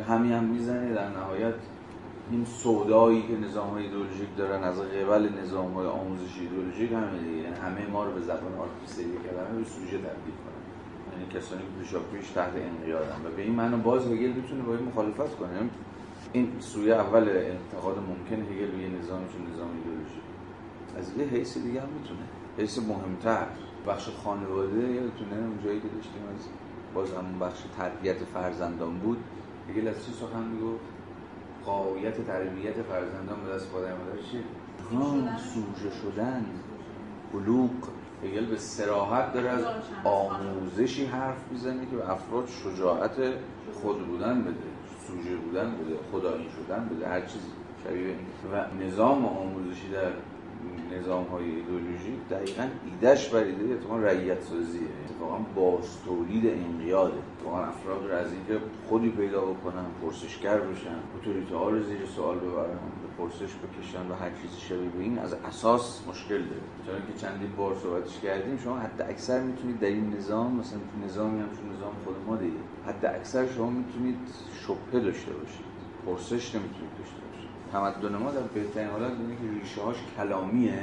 همین 0.08 0.32
هم 0.32 0.44
می‌زنه. 0.44 0.94
در 0.94 1.08
نهایت 1.08 1.54
این 2.30 2.44
سودایی 2.44 3.22
که 3.22 3.48
نظام 3.48 3.70
های 3.70 3.82
ایدئولوژیک 3.82 4.28
دارن 4.36 4.64
از 4.64 4.80
قبل 4.80 5.28
نظام 5.42 5.72
های 5.72 5.86
آموزشی 5.86 6.40
ایدئولوژیک 6.40 6.92
همه 6.92 7.18
دیگه. 7.18 7.36
یعنی 7.36 7.56
همه 7.56 7.86
ما 7.92 8.04
رو 8.04 8.12
به 8.12 8.20
زبان 8.20 8.54
آلتوسری 8.58 9.06
کردن 9.24 9.58
به 9.58 9.64
سوژه 9.64 9.98
تبدیل 9.98 10.36
کنن. 10.42 10.62
یعنی 11.12 11.24
کسانی 11.34 11.62
که 11.62 11.82
پیشا 11.82 11.98
پیش 11.98 12.30
تحت 12.30 12.52
انقیادن. 12.70 13.18
و 13.24 13.36
به 13.36 13.42
این 13.42 13.52
معنی 13.52 13.76
باز 13.76 14.06
هگل 14.06 14.32
می‌تونه 14.32 14.62
با 14.62 14.74
این 14.74 14.84
مخالفت 14.84 15.36
کنه. 15.36 15.70
این 16.32 16.52
سوی 16.60 16.92
اول 16.92 17.28
انتقاد 17.28 17.98
ممکن 17.98 18.42
هگل 18.42 18.70
به 18.70 18.78
یه 18.82 18.88
نظامشون 18.88 19.52
نظام 19.52 19.68
ایدئولوژی 19.76 20.20
از 20.98 21.12
یه 21.18 21.24
حیث 21.24 21.58
دیگه 21.58 21.80
هم 21.80 21.88
می‌تونه. 21.88 22.20
حیث 22.58 22.78
مهمتر. 22.78 23.46
بخش 23.86 24.08
خانواده 24.24 24.78
یادتونه 24.78 25.36
اون 25.36 25.58
جایی 25.64 25.80
که 25.80 25.88
داشتیم 25.88 26.22
از 26.34 26.48
باز 26.94 27.12
همون 27.12 27.38
بخش 27.38 27.62
تربیت 27.78 28.16
فرزندان 28.16 28.98
بود. 28.98 29.18
هگل 29.70 29.88
از 29.88 30.06
چی 30.06 30.12
سخن 30.12 30.42
می‌گفت؟ 30.42 30.84
قایت 31.64 32.26
تربیت 32.26 32.82
فرزندان 32.82 33.38
به 33.46 33.52
دست 33.54 33.70
پادر 33.70 33.92
مادر 33.92 34.22
چیه؟ 34.30 34.40
سوژه 35.38 35.90
شدن. 36.02 36.46
بلوغ. 37.32 37.70
هگل 38.24 38.46
به 38.46 38.56
سراحت 38.56 39.32
داره 39.32 39.48
از 39.48 39.64
آموزشی 40.04 41.04
حرف 41.04 41.44
می‌زنه 41.50 41.86
که 41.86 41.96
به 41.96 42.10
افراد 42.10 42.48
شجاعت 42.48 43.16
خود 43.82 44.06
بودن 44.06 44.42
بده. 44.42 44.75
سوژه 45.06 45.36
بودن 45.36 45.70
بده 45.70 45.96
خدایی 46.12 46.46
شدن 46.56 46.88
بده 46.88 47.08
هر 47.08 47.20
چیزی 47.20 47.50
شبیه 47.84 48.14
و 48.52 48.84
نظام 48.84 49.26
آموزشی 49.26 49.88
در 49.88 50.10
نظام 50.98 51.24
های 51.24 51.44
ایدئولوژیک 51.44 52.28
دقیقا 52.30 52.68
ایدهش 52.90 53.28
بر 53.28 53.38
ایده 53.38 53.74
اتفاقا 53.74 53.98
رعیت 53.98 54.42
سازیه 54.42 54.88
اتفاقا 55.04 55.38
باز 55.56 56.04
تولید 56.04 56.46
انقیاده. 56.46 57.14
اتفاقا 57.38 57.58
افراد 57.58 58.10
رو 58.10 58.16
از 58.16 58.32
اینکه 58.32 58.64
خودی 58.88 59.08
پیدا 59.08 59.40
بکنن 59.40 59.84
پرسشگر 60.02 60.58
بشن 60.58 60.96
اتوریته 61.16 61.56
ها 61.56 61.70
رو 61.70 61.82
زیر 61.82 62.06
سوال 62.16 62.38
ببرن. 62.38 62.78
پرسش 63.18 63.52
بکشن 63.54 64.10
و 64.10 64.14
هر 64.14 64.30
چیزی 64.42 64.60
شبیه 64.60 64.88
به 64.88 65.02
این 65.02 65.18
از 65.18 65.32
اساس 65.32 66.02
مشکل 66.08 66.38
داره. 66.38 66.60
چون 66.86 66.94
که 67.06 67.20
چندین 67.20 67.52
بار 67.56 67.76
صحبتش 67.82 68.20
کردیم 68.20 68.58
شما 68.64 68.78
حتی 68.78 69.02
اکثر 69.02 69.40
می‌تونید 69.42 69.80
در 69.80 69.88
این 69.88 70.14
نظام 70.16 70.56
مثلا 70.56 70.78
تو 70.78 71.06
نظامی 71.06 71.40
هم 71.40 71.48
چون 71.48 71.76
نظام 71.76 71.92
خود 72.04 72.16
ما 72.26 72.36
دیگه 72.36 72.52
حتی 72.86 73.06
اکثر 73.06 73.46
شما 73.46 73.70
می‌تونید 73.70 74.16
شبهه 74.66 75.02
داشته 75.04 75.32
باشید. 75.32 75.66
پرسش 76.06 76.54
نمی‌تونید 76.54 76.90
داشته 76.98 77.16
تمدن 77.72 78.16
ما 78.16 78.30
در 78.30 78.40
بهترین 78.40 78.88
حالت 78.88 79.12
اینه 79.12 79.36
که 79.36 79.60
ریشه 79.60 79.80
هاش 79.82 79.96
کلامیه. 80.16 80.78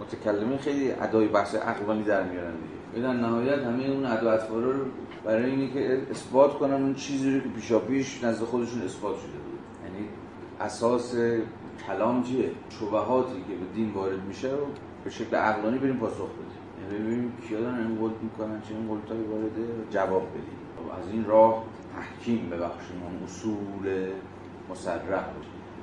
متکلمه 0.00 0.58
خیلی 0.58 0.92
ادای 0.92 1.28
بحث 1.28 1.54
عقلانی 1.54 2.02
در 2.02 2.22
میارن 2.22 2.54
دیگه. 2.92 3.06
در 3.06 3.12
نهایت 3.12 3.58
همه 3.58 3.84
اون 3.84 4.06
ادا 4.06 4.30
اطفارا 4.30 4.70
رو 4.70 4.84
برای 5.24 5.50
اینه 5.50 5.72
که 5.72 6.02
اثبات 6.10 6.58
کنن 6.58 6.74
اون 6.74 6.94
چیزی 6.94 7.34
رو 7.34 7.40
که 7.40 7.48
پیشا 7.48 7.78
پیش 7.78 8.24
نزد 8.24 8.44
خودشون 8.44 8.82
اثبات 8.82 9.16
شده. 9.16 9.45
اساس 10.60 11.14
کلام 11.86 12.22
چیه؟ 12.22 12.50
شبهاتی 12.68 13.44
که 13.48 13.54
به 13.54 13.66
دین 13.74 13.92
وارد 13.92 14.22
میشه 14.22 14.50
رو 14.50 14.66
به 15.04 15.10
شکل 15.10 15.36
عقلانی 15.36 15.78
بریم 15.78 15.96
پاسخ 15.96 16.28
بدیم. 16.28 16.92
یعنی 16.92 17.04
ببینیم 17.04 17.32
کیا 17.48 17.60
دارن 17.60 17.76
این 17.76 17.98
قلط 17.98 18.22
می‌کنن 18.22 18.60
چه 18.60 18.74
این 18.74 18.88
قلطایی 18.88 19.22
وارده 19.22 19.66
جواب 19.90 20.28
بدیم. 20.30 20.66
از 21.02 21.10
این 21.12 21.24
راه 21.24 21.64
تحکیم 21.96 22.50
ببخشیم 22.50 23.02
اون 23.02 23.22
اصول 23.24 24.06
مسرح 24.70 25.24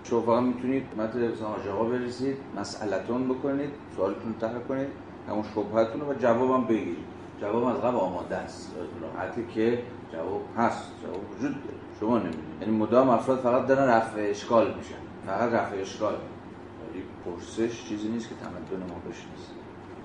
شما 0.04 0.22
فقط 0.22 0.44
می‌تونید 0.44 0.84
متن 0.98 1.32
مثلا 1.32 1.74
آقا 1.74 1.84
برسید 1.84 2.38
مسئلتون 2.58 3.30
بکنید 3.30 3.70
سوالتون 3.96 4.36
طرح 4.42 4.60
کنید 4.60 4.88
همون 5.30 5.44
شبهتون 5.56 6.02
رو 6.02 6.08
و 6.08 6.14
جوابم 6.14 6.64
بگیرید. 6.64 6.98
جواب 7.42 7.64
از 7.64 7.78
قبل 7.78 7.96
آماده 7.96 8.36
است. 8.36 8.72
راحتی 9.02 9.46
که 9.54 9.84
جواب 10.14 10.42
هست 10.58 10.92
جواب 11.04 11.32
وجود 11.32 11.52
داره. 11.64 11.83
شما 12.00 12.18
نمی‌دونید 12.18 12.62
یعنی 12.62 12.78
مدام 12.78 13.10
افراد 13.10 13.40
فقط 13.40 13.68
دارن 13.68 13.88
رفع 13.90 14.28
اشکال 14.30 14.68
میشن. 14.68 15.04
فقط 15.26 15.54
رفع 15.54 15.76
اشکال. 15.76 16.14
ولی 16.14 17.04
پرسش 17.26 17.84
چیزی 17.84 18.08
نیست 18.08 18.30
که 18.30 18.36
تمدن 18.36 18.84
ما 18.90 18.96
بشناسه. 19.00 19.54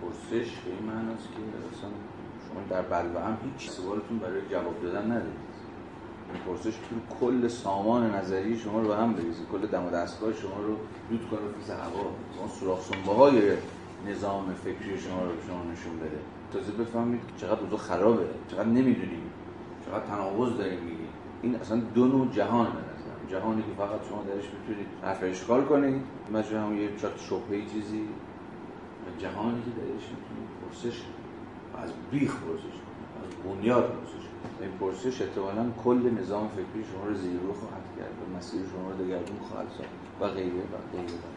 پرسش 0.02 0.50
به 0.50 0.70
این 0.70 0.82
معناست 0.86 1.22
که 1.24 1.38
اصلا 1.76 1.90
شما 2.48 2.60
در 2.70 2.82
بلوه 2.82 3.24
هم 3.24 3.36
هیچ 3.44 3.70
سوالتون 3.70 4.18
برای 4.18 4.40
جواب 4.50 4.82
دادن 4.82 5.04
ندارید. 5.04 5.48
این 6.32 6.42
پرسش 6.46 6.74
کل 7.20 7.48
سامان 7.48 8.14
نظری 8.14 8.58
شما 8.58 8.80
رو 8.80 8.88
به 8.88 8.96
هم 8.96 9.12
بریزه. 9.12 9.42
کل 9.52 9.66
دم 9.66 9.86
و 9.86 9.90
دستگاه 9.90 10.32
شما 10.32 10.60
رو 10.66 10.76
دود 11.10 11.30
کنه 11.30 11.40
فیز 11.58 11.70
هوا. 11.70 12.10
شما 12.36 12.48
سوراخ 12.48 12.80
های 13.18 13.52
نظام 14.08 14.54
فکری 14.64 15.00
شما 15.00 15.22
رو 15.22 15.28
به 15.28 15.42
شما 15.48 15.72
نشون 15.72 15.96
بده. 15.98 16.18
تازه 16.52 16.72
بفهمید 16.72 17.20
چقدر 17.36 17.60
اوضاع 17.60 17.78
خرابه. 17.78 18.24
چقدر 18.50 18.64
نمی‌دونیم. 18.64 19.22
چقدر 19.86 20.06
تناقض 20.06 20.56
داریم 20.56 20.80
میگیم. 20.80 21.07
این 21.42 21.56
اصلا 21.56 21.80
دو 21.94 22.06
نوع 22.06 22.28
جهان 22.32 22.66
به 22.66 23.30
جهانی 23.30 23.62
که 23.62 23.68
فقط 23.78 24.08
شما 24.08 24.22
درش 24.22 24.44
می‌تونید 24.44 24.86
حرف 25.02 25.18
اشکال 25.22 25.64
کنید 25.64 26.02
مثلا 26.32 26.62
هم 26.62 26.78
یه 26.78 26.96
چات 26.96 27.18
شبهه 27.18 27.66
چیزی. 27.72 28.02
و 28.02 29.20
جهانی 29.20 29.62
که 29.62 29.70
درش 29.70 30.04
می‌تونید 30.14 30.48
پرسش 30.62 31.02
از 31.82 31.90
بیخ 32.10 32.36
پرسش 32.36 32.78
از 33.22 33.30
بنیاد 33.44 33.84
پرسش 33.84 34.24
این 34.60 34.70
پرسش 34.80 35.22
احتمالا 35.22 35.70
کل 35.84 36.10
نظام 36.20 36.48
فکری 36.48 36.84
شما 36.92 37.04
رو 37.08 37.14
زیر 37.14 37.40
رو 37.40 37.52
خواهد 37.52 37.82
کرد 37.98 38.14
و 38.22 38.36
مسیر 38.36 38.60
شما 38.72 38.90
رو 38.90 38.96
دگرگون 39.04 39.38
خواهد 39.50 39.66
ساخت. 39.78 39.90
و 40.20 40.34
غیره 40.34 40.46
و 40.46 40.96
غیره 40.96 41.12
و 41.12 41.28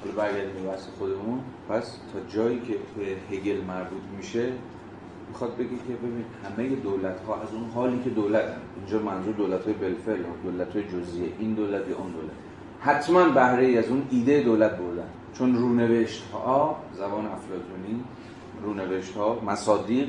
حالا 0.00 0.16
برگردیم 0.16 0.62
به 0.62 0.70
بحث 0.70 0.86
خودمون. 0.98 1.40
پس 1.68 1.98
تا 2.12 2.36
جایی 2.36 2.60
که 2.60 2.74
به 2.96 3.36
هگل 3.36 3.64
مربوط 3.64 4.02
میشه 4.16 4.52
می‌خواد 5.28 5.56
بگه 5.56 5.68
که 5.68 5.94
ببین 6.02 6.24
همه 6.44 6.68
دولت 6.68 7.20
ها 7.20 7.34
از 7.34 7.48
اون 7.54 7.70
حالی 7.74 8.00
که 8.04 8.10
دولت 8.10 8.44
هم. 8.44 8.60
اینجا 8.76 8.98
منظور 8.98 9.34
دولت 9.34 9.64
های 9.64 9.74
بلفل 9.74 10.20
یا 10.20 10.26
دولت 10.50 10.72
های 10.72 10.84
جزیه 10.84 11.28
این 11.38 11.54
دولت 11.54 11.88
یا 11.88 11.96
اون 11.96 12.10
دولت. 12.12 12.36
حتما 12.80 13.28
بهره 13.28 13.66
ای 13.66 13.78
از 13.78 13.88
اون 13.88 14.02
ایده 14.10 14.42
دولت 14.42 14.70
بردن. 14.70 15.08
چون 15.38 15.56
رونوشت 15.56 16.30
ها 16.32 16.76
زبان 16.94 17.26
افلاطونی 17.26 18.04
رونوشت 18.62 19.16
ها 19.16 19.40
مصادیق 19.46 20.08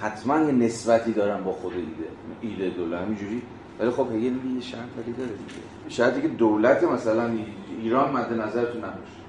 حتما 0.00 0.40
یه 0.40 0.52
نسبتی 0.52 1.12
دارن 1.12 1.44
با 1.44 1.52
خود 1.52 1.72
ایده 1.72 2.08
ایده 2.40 2.76
دولت. 2.76 3.00
همینجوری. 3.00 3.42
ولی 3.78 3.90
خب 3.90 4.06
هگل 4.12 4.30
میگه 4.30 4.54
یه 4.54 4.60
شرط 4.60 4.88
ولی 4.98 5.12
داره 5.12 5.30
دیگه. 5.30 5.60
شرطی 5.88 6.22
که 6.22 6.28
دولت 6.28 6.84
مثلا 6.84 7.30
ایران 7.82 8.12
مد 8.12 8.32
نظرتون 8.32 8.84
نباشه. 8.84 9.26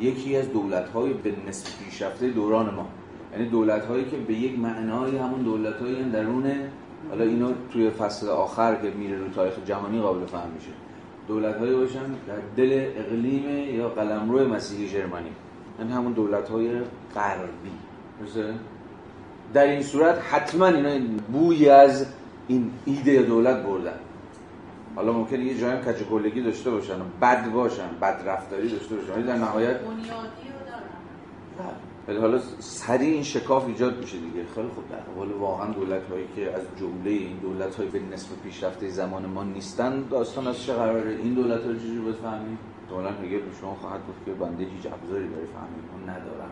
یکی 0.00 0.36
از 0.36 0.52
دولت 0.52 0.88
های 0.88 1.12
به 1.12 1.34
نسب 1.48 1.84
پیشرفته 1.84 2.28
دوران 2.28 2.74
ما. 2.74 2.86
یعنی 3.32 3.48
دولت 3.48 3.84
هایی 3.84 4.04
که 4.04 4.16
به 4.16 4.34
یک 4.34 4.58
معنای 4.58 5.16
همون 5.16 5.42
دولت 5.42 5.76
هایی 5.76 6.10
درون 6.10 6.52
حالا 7.10 7.24
اینو 7.24 7.52
توی 7.72 7.90
فصل 7.90 8.28
آخر 8.28 8.74
که 8.74 8.90
میره 8.90 9.18
رو 9.18 9.28
تاریخ 9.28 9.54
جهانی 9.66 10.00
قابل 10.00 10.26
فهم 10.26 10.50
میشه. 10.54 10.70
دولت 11.28 11.56
هایی 11.56 11.74
باشن 11.74 12.04
در 12.26 12.36
دل 12.56 12.90
اقلیم 12.96 13.74
یا 13.74 13.88
قلمرو 13.88 14.48
مسیحی 14.48 14.88
جرمنی. 14.88 15.30
یعنی 15.78 15.92
همون 15.92 16.12
دولت 16.12 16.48
های 16.48 16.70
غربی 17.14 17.70
در 19.54 19.64
این 19.64 19.82
صورت 19.82 20.18
حتما 20.30 20.66
اینا 20.66 21.06
بوی 21.32 21.68
از 21.68 22.06
این 22.48 22.70
ایده 22.84 23.22
دولت 23.22 23.56
بردن. 23.56 23.98
حالا 24.96 25.12
ممکنه 25.12 25.44
یه 25.44 25.58
جایی 25.58 25.80
کچه 25.80 26.04
کلگی 26.04 26.42
داشته 26.42 26.70
باشن 26.70 26.94
بد 27.22 27.50
باشن 27.50 27.88
بد 28.02 28.22
رفتاری 28.26 28.68
داشته 28.68 28.96
باشن 28.96 29.22
در 29.22 29.36
نهایت 29.36 29.76
ولی 32.08 32.18
حالا 32.18 32.38
سریع 32.58 33.14
این 33.14 33.22
شکاف 33.22 33.66
ایجاد 33.66 33.98
میشه 33.98 34.18
دیگه. 34.18 34.44
خیلی 34.54 34.68
خوب. 34.68 34.88
در 34.88 35.14
حال 35.16 35.32
واقعا 35.32 35.72
دولت 35.72 36.10
هایی 36.10 36.26
که 36.36 36.52
از 36.54 36.62
جمله 36.80 37.10
این 37.10 37.36
دولت 37.36 37.74
های 37.74 37.86
به 37.86 38.00
نسب 38.00 38.28
پیشرفته 38.44 38.88
زمان 38.88 39.26
ما 39.26 39.44
نیستن 39.44 40.04
داستان 40.10 40.46
از 40.46 40.62
چه 40.62 40.72
قراره؟ 40.72 41.10
این 41.10 41.34
دولت 41.34 41.64
ها 41.64 41.74
چجوری 41.74 41.98
باید 41.98 42.16
فهمید 42.16 42.58
دولا 42.88 43.10
میگه 43.22 43.38
به 43.38 43.54
شما 43.60 43.74
خواهد 43.74 44.00
گفت 44.08 44.24
که 44.24 44.32
بنده 44.32 44.64
هیچ 44.64 44.86
ابزاری 44.92 45.26
برای 45.26 45.46
فهمید 45.46 46.10
ندارم. 46.10 46.50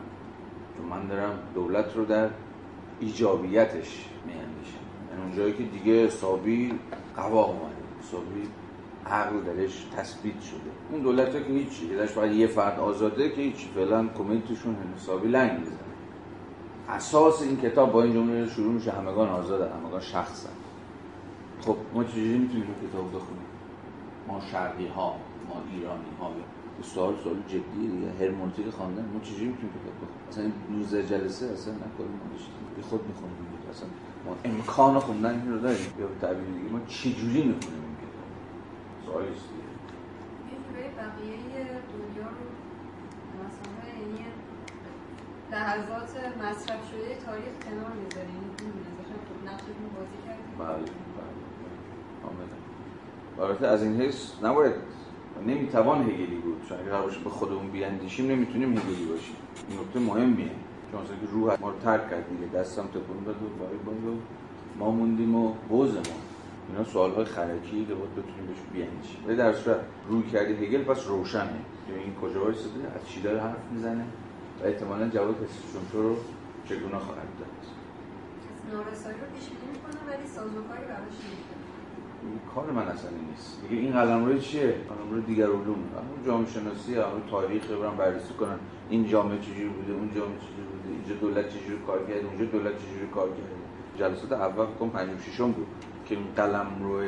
چون 0.77 0.85
من 0.85 1.07
دارم 1.07 1.39
دولت 1.55 1.95
رو 1.95 2.05
در 2.05 2.29
ایجابیتش 2.99 4.05
میاندیشم. 4.25 4.83
یعنی 5.11 5.23
اونجایی 5.23 5.53
که 5.53 5.63
دیگه 5.63 6.05
حسابی 6.05 6.79
قوا 7.15 7.45
اومده. 7.45 7.75
حسابی 8.01 8.41
عقل 9.07 9.41
درش 9.41 9.85
تثبیت 9.97 10.41
شده. 10.41 10.71
اون 10.91 11.01
دولت 11.01 11.31
که 11.31 11.53
هیچی 11.53 11.87
درش 11.87 12.09
فقط 12.09 12.31
یه 12.31 12.47
فرد 12.47 12.79
آزاده 12.79 13.29
که 13.29 13.41
هیچ 13.41 13.67
فعلا 13.75 14.07
کمیتشون 14.07 14.75
حسابی 14.95 15.27
لنگ 15.27 15.59
می‌زنه. 15.59 15.77
اساس 16.89 17.41
این 17.41 17.57
کتاب 17.57 17.91
با 17.91 18.03
این 18.03 18.13
جمله 18.13 18.49
شروع 18.49 18.73
میشه 18.73 18.91
همگان 18.91 19.29
آزاده 19.29 19.73
همگان 19.73 20.01
شخصن 20.01 20.49
خب 21.61 21.77
ما 21.93 22.03
چجوری 22.03 22.37
می‌تونیم 22.37 22.63
این 22.63 22.89
کتاب 22.89 23.09
بخونیم؟ 23.09 23.45
ما 24.27 24.41
شرقی 24.51 24.87
ها 24.87 25.15
ما 25.49 25.61
ایرانی 25.71 26.11
ها 26.19 26.31
سوال 26.81 27.13
سوال 27.23 27.35
جدی 27.47 27.61
دیگه 27.75 28.11
هرمونتیک 28.19 28.69
خواندن 28.69 29.05
ما 29.13 29.19
چجوری 29.19 29.45
می‌تونیم 29.45 29.73
کتاب 29.73 29.95
بخونیم؟ 30.01 30.27
مثلا 30.29 30.77
19 30.77 31.07
جلسه 31.07 31.45
اصلا 31.45 31.73
نکنیم 31.73 32.19
خود 32.89 33.01
می‌خونیم 33.07 33.35
اصلا 33.71 33.87
ما 34.25 34.35
امکان 34.45 34.99
خوندن 34.99 35.41
این 35.41 35.51
رو 35.51 35.59
داریم. 35.59 35.87
یا 35.99 36.07
تعبیر 36.21 36.45
دیگه 36.45 36.71
ما 36.71 36.79
چجوری 36.87 37.43
می‌خونیم؟ 37.43 37.86
این 39.07 39.15
کتاب 39.15 39.23
سوالی 39.23 39.29
است 39.29 39.49
بقیه 40.97 41.37
دنیا 41.63 42.27
رو 42.27 42.45
مثلا 43.43 43.81
یعنی 43.99 44.25
لحظات 45.51 46.11
مصرف 46.43 46.91
شده 46.91 47.17
تاریخ 47.25 47.53
کنار 47.65 47.91
می‌ذاریم. 48.03 48.41
این 48.59 48.75
خب 49.09 49.47
نقشتون 49.47 49.89
بازی 49.95 50.17
کردیم. 50.27 50.55
بله 50.59 50.91
بله 51.17 51.35
کاملا 52.23 53.47
البته 53.47 53.67
از 53.67 53.83
این 53.83 54.01
حیث 54.01 54.31
نباید 54.43 54.73
نمی‌توان 55.47 56.01
هگلی 56.01 56.35
بود. 56.35 56.65
چون 56.69 56.79
اگر 56.79 57.01
باشه 57.01 57.19
به 57.19 57.29
خودمون 57.29 57.71
بیاندیشیم 57.71 58.31
نمی‌تونیم 58.31 58.77
هگلی 58.77 59.05
باشیم. 59.05 59.35
این 59.69 59.79
نکته 59.79 59.99
مهمیه. 59.99 60.51
چون 60.91 61.01
که 61.05 61.27
روح 61.31 61.61
ما 61.61 61.69
رو 61.69 61.79
ترک 61.79 62.09
کرد 62.09 62.29
دیگه. 62.29 62.59
دستم 62.59 62.87
تکون 62.87 63.23
داد 63.25 63.35
و 63.35 63.47
ما 64.79 64.91
موندیم 64.91 65.35
و 65.35 65.53
بوزمون. 65.69 66.26
اینا 66.69 66.83
سوال 66.83 67.11
های 67.11 67.25
خرکی 67.25 67.85
که 67.85 67.93
باید 67.93 68.11
بتونیم 68.11 68.45
بهش 68.47 68.57
بیاندیشیم 68.73 69.23
ولی 69.27 69.35
در 69.35 69.53
صورت 69.53 69.79
روی 70.09 70.23
کردی 70.23 70.53
هگل 70.53 70.83
پس 70.83 71.07
روشنه. 71.07 71.59
که 71.87 71.93
این 71.93 72.15
کجا 72.15 72.43
وایساده؟ 72.43 72.91
از 72.95 73.07
چی 73.07 73.21
داره 73.21 73.41
حرف 73.41 73.63
می‌زنه؟ 73.71 74.05
و 74.61 74.65
احتمالا 74.65 75.09
جواب 75.09 75.35
چون 75.73 75.81
تو 75.91 76.01
رو 76.01 76.15
چگونه 76.65 76.97
خواهد 76.97 77.29
داد. 77.39 77.57
نارسایی 78.73 79.17
رو 79.21 79.27
پیش 79.35 79.45
بینی 79.49 79.71
می‌کنه 79.73 80.13
ولی 80.13 80.27
سازوکاری 80.27 80.85
براش 80.85 81.17
کار 82.55 82.71
من 82.71 82.87
اصلا 82.87 83.11
نیست. 83.29 83.61
دیگه 83.69 83.81
این 83.81 83.91
قلمرو 83.91 84.37
چیه؟ 84.37 84.75
قلمرو 84.89 85.21
دیگر 85.21 85.43
علوم. 85.43 85.81
همون 85.97 86.25
جامعه 86.25 86.49
شناسی 86.49 86.95
همون 86.95 87.21
تاریخ 87.31 87.71
برام 87.71 87.97
بررسی 87.97 88.33
کنن. 88.33 88.59
این 88.89 89.07
جامعه 89.07 89.39
چجوری 89.39 89.69
بوده؟ 89.69 89.93
اون 89.93 90.09
جامعه 90.15 90.37
چجوری 90.37 90.67
بوده؟ 90.71 90.89
اینجا 90.89 91.15
دولت 91.15 91.49
چجوری 91.49 91.79
کار 91.87 91.99
کرده؟ 91.99 92.27
اونجا 92.27 92.45
دولت 92.45 92.73
چجوری 92.77 93.07
کار 93.13 93.27
کرده؟ 93.27 93.57
جلسات 93.99 94.31
اول 94.31 94.65
کنم 94.65 95.17
ششم 95.17 95.51
بود. 95.51 95.67
که 96.09 96.15
این 96.15 96.25
قلم 96.35 96.67
رو 96.81 96.99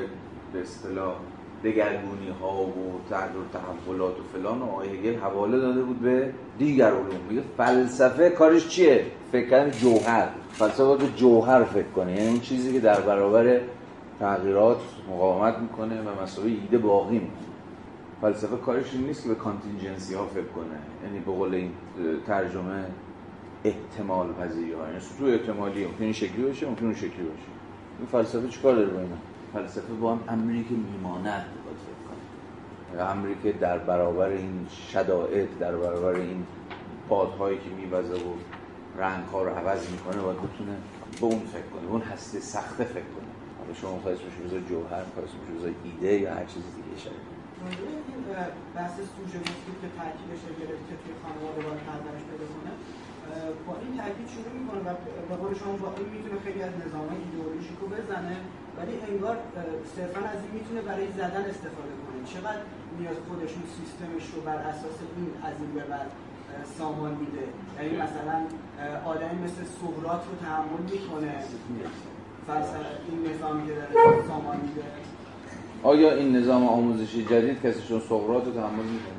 به 0.54 0.62
اصطلاح 0.62 1.16
دگرگونی 1.64 2.30
ها 2.42 2.64
و 2.64 3.02
تغییر 3.10 3.44
تحولات 3.54 4.20
و 4.20 4.24
فلان 4.24 4.60
و 4.60 4.64
آقای 4.64 4.90
هگل 4.90 5.16
حواله 5.20 5.60
داده 5.60 5.82
بود 5.82 6.00
به 6.00 6.34
دیگر 6.58 6.92
علوم. 6.92 7.20
میگه 7.30 7.42
فلسفه 7.58 8.30
کارش 8.30 8.68
چیه؟ 8.68 9.06
فکر 9.32 9.70
جوهر. 9.70 10.28
فلسفه 10.52 10.84
باید 10.84 11.16
جوهر 11.16 11.64
فکر 11.64 11.88
کنه. 11.96 12.16
یعنی 12.16 12.28
اون 12.28 12.40
چیزی 12.40 12.74
که 12.74 12.80
در 12.80 13.02
برابر 13.02 13.60
تغییرات 14.20 14.78
مقاومت 15.10 15.58
می‌کنه 15.58 16.02
و 16.02 16.24
مسئله 16.24 16.46
ایده 16.46 16.78
باقی 16.78 17.20
می‌کنه 17.20 17.50
فلسفه 18.22 18.58
کارش 18.58 18.94
این 18.94 19.04
نیست 19.04 19.24
که 19.24 19.30
به 19.30 19.36
کانتینجنسی 19.36 20.14
ها 20.14 20.26
فکر 20.26 20.44
کنه. 20.44 20.80
یعنی 21.04 21.20
به 21.20 21.32
قول 21.32 21.54
این 21.54 21.72
ترجمه 22.28 22.86
احتمال 23.64 24.34
پذیری 24.34 24.72
ها. 24.74 24.88
یعنی 24.88 25.00
سطوح 25.00 25.30
احتمالی 25.30 25.86
ممکن 25.86 26.04
این 26.04 26.14
شکلی 26.14 26.44
باشه 26.44 26.68
ممکن 26.68 26.94
شکلی 26.94 27.10
باشه. 27.10 27.59
این 28.00 28.08
فلسفه 28.12 28.48
چیکار 28.48 28.76
داره 28.76 28.88
با 28.88 29.00
اینا؟ 29.00 29.16
فلسفه 29.54 29.94
با 29.94 30.12
هم 30.12 30.24
امری 30.28 30.64
که 30.64 30.76
میماند 30.76 31.46
کنه 32.92 33.04
امری 33.04 33.36
که 33.44 33.52
در 33.52 33.78
برابر 33.78 34.28
این 34.30 34.68
شدائد 34.92 35.60
در 35.60 35.76
برابر 35.76 36.20
این 36.20 36.46
بادهایی 37.10 37.58
که 37.58 37.70
میوزه 37.70 38.14
و 38.14 38.34
رنگ 38.98 39.26
ها 39.26 39.44
رو 39.44 39.50
عوض 39.50 39.92
می‌کنه 39.92 40.22
باید 40.22 40.38
بتونه 40.38 40.78
به 41.20 41.26
اون 41.26 41.40
فکر 41.40 41.62
کنه 41.62 41.90
اون 41.90 42.02
هستی 42.02 42.40
سخته 42.40 42.84
فکر 42.84 43.10
کنه. 43.16 43.30
حالا 43.60 43.74
شما 43.74 44.00
خواهیست 44.00 44.24
میشه 44.24 44.38
بذار 44.48 44.60
جوهر 44.60 45.04
خواهیست 45.14 45.36
میشه 45.36 45.60
بذار 45.60 45.74
ایده 45.84 46.14
یا 46.20 46.34
هر 46.34 46.46
چیز 46.46 46.64
دیگه 46.76 47.02
شده 47.04 47.40
بحث 48.76 48.96
سوژه 48.96 49.40
گفتید 49.40 49.78
که 49.82 49.90
ترکیبش 49.98 50.42
گرفت 50.60 50.84
که 50.90 50.96
توی 51.02 51.14
خانواده 51.24 51.60
باید 51.66 51.82
پرورش 51.88 52.24
پیدا 52.30 52.48
کنه. 52.54 52.72
با 53.68 53.74
این 53.84 53.94
تاکید 54.00 54.28
شروع 54.36 54.54
می‌کنه 54.60 54.82
و 54.88 54.90
به 55.30 55.36
قول 55.42 55.54
شما 55.62 55.74
با 55.84 55.90
این 55.98 56.10
می‌تونه 56.16 56.38
خیلی 56.46 56.62
از 56.70 56.74
نظام 56.84 57.08
ایدئولوژیک 57.24 57.78
رو 57.82 57.88
بزنه 57.98 58.38
ولی 58.78 58.94
انگار 59.12 59.36
صرفا 59.96 60.22
از 60.34 60.40
این 60.44 60.54
می‌تونه 60.58 60.82
برای 60.90 61.08
زدن 61.20 61.44
استفاده 61.54 61.94
کنه. 62.02 62.18
چقدر 62.34 62.62
نیاز 63.00 63.18
خودشون 63.28 63.64
سیستمش 63.78 64.26
رو 64.34 64.40
بر 64.48 64.60
اساس 64.72 64.98
این 65.16 65.30
از 65.50 65.56
این 65.62 65.72
به 65.78 65.84
بعد 65.92 66.10
سامان 66.78 67.14
میده؟ 67.22 67.46
یعنی 67.78 67.96
مثلا 68.06 68.38
آدمی 69.12 69.38
مثل 69.46 69.62
سقراط 69.80 70.22
رو 70.30 70.34
تحمل 70.46 70.84
می‌کنه. 70.94 71.34
این 73.10 73.20
نظامی 73.32 73.68
که 73.68 73.74
داره 73.74 74.28
سامان 74.28 74.58
میده. 74.66 74.84
آیا 75.84 76.14
این 76.14 76.36
نظام 76.36 76.68
آموزشی 76.68 77.26
جدید 77.26 77.62
کسیشون 77.62 78.00
سقراط 78.00 78.46
رو 78.46 78.52
تحمل 78.52 78.84
می‌کنه؟ 78.96 79.19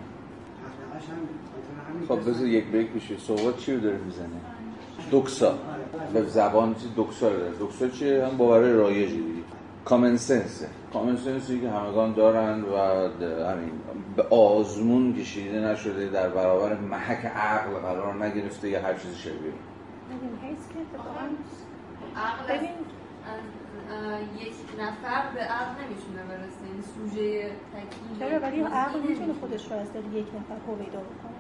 خب 2.11 2.30
بذار 2.30 2.46
یک 2.46 2.64
بریک 2.64 2.92
بشه 2.92 3.16
سقراط 3.18 3.56
چی 3.56 3.74
رو 3.74 3.80
داره 3.80 3.98
می‌زنه؟ 3.98 4.40
دوکسا 5.11 5.54
به 6.12 6.22
زبان 6.22 6.74
چی؟ 6.74 6.88
دوکسا 6.96 7.28
رو 7.28 7.36
داره. 7.36 7.56
دوکسا 7.56 7.88
چیه؟ 7.88 8.26
هم 8.26 8.36
باور 8.36 8.61
رایجی 8.61 9.16
دیگه. 9.16 9.42
کامن 9.84 10.16
سنسه 10.16 10.68
کامن 10.92 11.16
سنسی 11.16 11.61
که 11.61 11.70
همگان 11.70 12.12
دارن 12.12 12.62
و 12.62 12.76
همین 13.50 13.72
به 14.16 14.22
آزمون 14.22 15.14
کشیده 15.14 15.61
نشده 15.61 16.08
در 16.08 16.28
برابر 16.28 16.74
محک 16.74 17.24
عقل 17.26 17.70
قرار 17.70 18.24
نگرفته 18.24 18.68
یا 18.68 18.82
هر 18.82 18.94
چیزی 18.94 19.18
شبیه. 19.18 19.52
ببین 22.48 22.78
یک 24.36 24.80
نفر 24.80 25.22
به 25.34 25.40
عقل 25.40 25.74
نمی‌تونه 25.84 26.22
برسه. 26.28 26.64
این 26.72 26.82
سوژه 26.82 27.50
تکیه 27.72 28.28
چرا؟ 28.28 28.40
ولی 28.40 28.61
عقل 28.61 29.00
می‌تونه 29.00 29.32
خودش 29.40 29.70
رو 29.70 29.76
از 29.76 29.86
یک 30.14 30.26
نفر 30.26 30.56
هویدا 30.66 30.98
بکنه. 30.98 31.39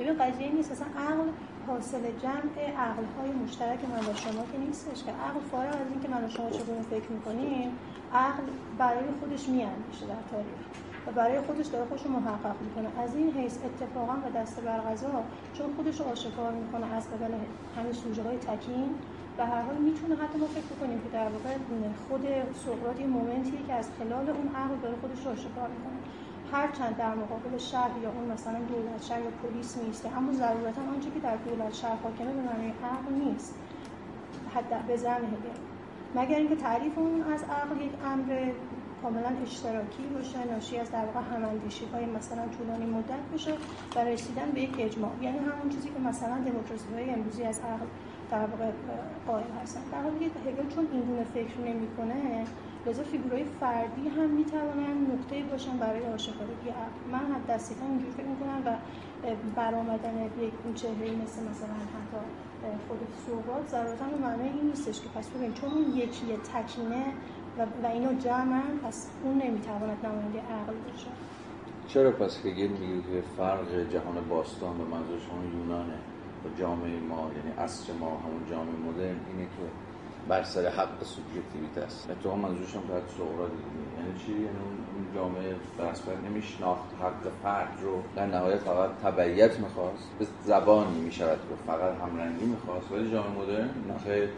ببین 0.00 0.18
قضیه 0.18 0.52
نیست. 0.52 0.72
اصلا 0.72 0.86
عقل 1.08 1.28
حاصل 1.66 2.02
جمع 2.22 2.56
عقل 2.86 3.04
های 3.16 3.30
مشترک 3.44 3.80
من 3.92 4.12
و 4.12 4.16
شما 4.16 4.42
که 4.52 4.58
نیستش 4.58 5.04
که 5.04 5.12
عقل 5.12 5.40
فارغ 5.50 5.74
از 5.74 5.88
اینکه 5.92 6.08
من 6.08 6.24
و 6.24 6.28
شما 6.28 6.50
چگونه 6.50 6.82
فکر 6.82 7.08
می‌کنیم 7.12 7.68
عقل 8.14 8.42
برای 8.78 9.08
خودش 9.20 9.48
میاندیشه 9.48 10.06
در 10.06 10.22
تاریخ 10.30 10.60
و 11.06 11.10
برای 11.12 11.40
خودش 11.40 11.66
داره 11.66 11.84
خودش 11.88 12.06
محقق 12.06 12.56
می‌کنه. 12.66 13.02
از 13.02 13.14
این 13.14 13.30
حیث 13.30 13.58
اتفاقا 13.64 14.12
و 14.12 14.38
دست 14.38 14.60
برغذا 14.60 15.22
چون 15.54 15.66
خودش 15.76 16.00
آشکار 16.00 16.52
می‌کنه 16.52 16.94
از 16.94 17.04
قبل 17.10 17.32
همین 17.76 17.92
سوژه 17.92 18.22
های 18.22 18.38
تکین 18.38 18.90
و 19.38 19.46
هر 19.46 19.62
حال 19.62 19.76
می‌تونه 19.76 20.14
حتی 20.14 20.38
ما 20.38 20.46
فکر 20.46 20.74
کنیم 20.80 21.00
که 21.00 21.08
در 21.08 21.28
واقع 21.34 21.54
خود 22.08 22.24
سقراط 22.64 23.00
یه 23.00 23.06
مومنتیه 23.06 23.62
که 23.66 23.72
از 23.72 23.88
خلال 23.98 24.30
اون 24.30 24.48
عقل 24.62 24.76
داره 24.82 24.94
خودش 25.00 25.26
آشکار 25.26 25.68
می‌کنه. 25.76 25.98
هرچند 26.52 26.96
در 26.96 27.14
مقابل 27.14 27.58
شهر 27.58 27.90
یا 28.02 28.10
اون 28.10 28.32
مثلا 28.32 28.58
دولت 28.58 29.02
شهر 29.02 29.20
یا 29.20 29.30
پلیس 29.42 29.78
نیست 29.78 30.06
اما 30.06 30.32
ضرورتا 30.32 30.82
آنچه 30.94 31.10
که 31.10 31.20
در 31.20 31.36
دولت 31.36 31.74
شهر 31.74 31.96
حاکمه 32.02 32.32
به 32.32 32.42
معنی 32.42 32.74
عقل 32.84 33.12
نیست. 33.12 33.54
حتی 34.54 34.74
به 34.88 34.96
زن 34.96 35.20
مگر 36.14 36.36
اینکه 36.36 36.56
تعریف 36.56 36.98
اون 36.98 37.22
از 37.32 37.42
عقل 37.42 37.80
یک 37.80 37.92
امر 38.04 38.52
کاملا 39.02 39.32
اشتراکی 39.42 40.02
باشه 40.14 40.44
ناشی 40.44 40.78
از 40.78 40.90
در 40.90 41.04
واقع 41.04 41.20
هماندیشی 41.36 41.84
های 41.92 42.06
مثلا 42.06 42.42
طولانی 42.58 42.86
مدت 42.86 43.22
باشه 43.32 43.54
و 43.96 43.98
رسیدن 43.98 44.50
به 44.50 44.60
یک 44.60 44.76
اجماع. 44.78 45.10
یعنی 45.22 45.38
همون 45.38 45.68
چیزی 45.70 45.88
که 45.88 45.98
مثلا 45.98 46.34
دموکراسی 46.34 46.94
های 46.94 47.10
امروزی 47.10 47.44
از 47.44 47.58
عقل 47.58 47.86
در 48.30 48.46
واقع 48.46 48.70
قائل 49.26 49.44
هستن. 49.62 49.80
در 49.92 50.02
حالی 50.02 50.18
که 50.18 50.50
هگل 50.50 50.74
چون 50.74 50.88
این 50.92 51.24
فکر 51.34 51.60
نمی‌کنه 51.60 52.46
لذا 52.86 53.02
فیگورهای 53.02 53.44
فردی 53.60 54.08
هم 54.08 54.30
می‌توانن 54.30 54.96
نقطه 55.12 55.42
باشن 55.42 55.78
برای 55.78 56.06
آشکارگی 56.06 56.70
من 57.12 57.18
حد 57.18 57.46
دستیفا 57.46 57.86
اینجور 57.86 58.10
فکر 58.10 58.26
می‌کنم 58.26 58.62
و 58.66 58.76
برآمدن 59.56 60.24
یک 60.40 60.52
چهره 60.74 61.10
مثل 61.10 61.42
مثلا 61.50 61.74
حتی 61.94 62.20
خود 62.88 62.98
سوقات 63.26 63.68
ضرورتا 63.68 64.04
به 64.04 64.16
معنی 64.16 64.48
این 64.48 64.66
نیستش 64.66 65.00
که 65.00 65.08
پس 65.08 65.28
ببین 65.28 65.52
چون 65.54 65.70
اون 65.70 65.96
یکی 65.96 66.26
تکینه 66.54 67.04
و, 67.58 67.62
و 67.82 67.86
اینو 67.86 68.18
جمع 68.18 68.62
پس 68.84 69.08
اون 69.24 69.42
نمی‌تواند 69.42 70.06
نماینده 70.06 70.38
عقل 70.38 70.74
باشه. 70.90 71.10
چرا 71.88 72.10
پس 72.10 72.46
هگل 72.46 72.68
میگه 72.68 73.02
که 73.02 73.22
فرق 73.36 73.90
جهان 73.92 74.28
باستان 74.28 74.78
به 74.78 74.84
منظور 74.84 75.18
شما 75.18 75.44
یونانه؟ 75.44 75.98
و 76.44 76.58
جامعه 76.58 77.00
ما 77.00 77.30
یعنی 77.36 77.58
اصر 77.58 77.92
ما 77.92 78.06
همون 78.06 78.46
جامعه 78.50 78.76
مدرن 78.88 79.16
اینه 79.32 79.44
که 79.44 79.64
بر 80.30 80.42
سر 80.42 80.68
حق 80.68 81.04
سوبژکتیویت 81.04 81.78
است. 81.78 82.08
تو 82.22 82.32
هم 82.32 82.38
منظورش 82.38 82.74
هم 82.74 82.82
باید 82.88 83.02
دیگه. 83.04 83.80
یعنی 83.98 84.18
چی؟ 84.26 84.32
یعنی 84.32 84.46
اون 84.94 85.06
جامعه 85.14 85.54
برسپر 85.78 86.12
نمیشناخت 86.28 86.88
حق 87.02 87.32
فرد 87.42 87.78
رو. 87.82 88.02
در 88.16 88.26
نهایت 88.26 88.58
فقط 88.58 88.90
تبعیت 89.02 89.60
می‌خواست. 89.60 90.08
به 90.18 90.26
زبانی 90.44 91.00
می‌شود 91.00 91.38
که 91.38 91.72
فقط 91.72 91.92
همرنگی 92.02 92.44
می‌خواست. 92.44 92.92
ولی 92.92 93.10
جامعه 93.10 93.42
مدرن 93.42 93.70
نخیر 93.94 94.28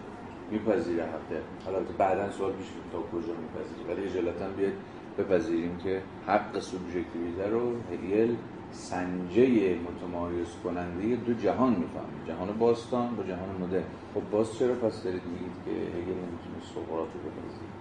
میپذیره 0.51 1.03
حقه 1.03 1.43
حالا 1.65 1.79
بعدا 1.99 2.31
سوال 2.31 2.53
پیش 2.53 2.67
تا 2.93 2.99
کجا 2.99 3.33
میپذیره؟ 3.43 3.95
ولی 3.95 4.09
اجالتا 4.09 4.49
بیاد 4.49 4.73
بپذیریم 5.19 5.79
که 5.85 6.03
حق 6.27 6.59
سوبژکتیویته 6.59 7.49
رو 7.51 7.73
هگل 7.93 8.35
سنجه 8.73 9.77
متمایز 9.79 10.47
کننده 10.65 11.17
دو 11.17 11.35
جهان 11.35 11.71
می‌فهمه. 11.71 12.27
جهان 12.27 12.59
باستان 12.59 13.17
با 13.17 13.23
جهان 13.23 13.49
مدرن. 13.61 13.85
خب 14.15 14.31
باز 14.31 14.59
چرا 14.59 14.75
پس 14.75 15.03
دارید 15.03 15.23
میگید 15.25 15.57
که 15.65 15.71
هگل 15.71 16.19
نمی‌تونه 16.19 16.59
سقراط 16.75 17.09
رو 17.15 17.21
بپذیره 17.21 17.73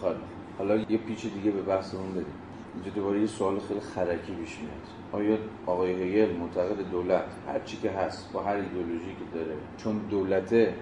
خب 0.00 0.14
حالا 0.58 0.76
یه 0.76 0.98
پیچ 0.98 1.26
دیگه 1.26 1.50
به 1.50 1.62
بحثمون 1.62 2.10
بدیم 2.10 2.34
اینجا 2.74 2.90
دوباره 2.90 3.20
یه 3.20 3.26
سوال 3.26 3.58
خیلی 3.58 3.80
خرکی 3.80 4.32
پیش 4.32 4.58
میاد. 4.58 4.86
آیا 5.12 5.38
آقای 5.66 6.02
هگل 6.02 6.36
معتقد 6.36 6.90
دولت 6.90 7.24
هر 7.48 7.60
چی 7.60 7.76
که 7.76 7.90
هست 7.90 8.32
با 8.32 8.42
هر 8.42 8.56
ایدئولوژی 8.56 9.16
که 9.18 9.38
داره 9.38 9.54
چون 9.76 9.98
دولته 9.98 10.74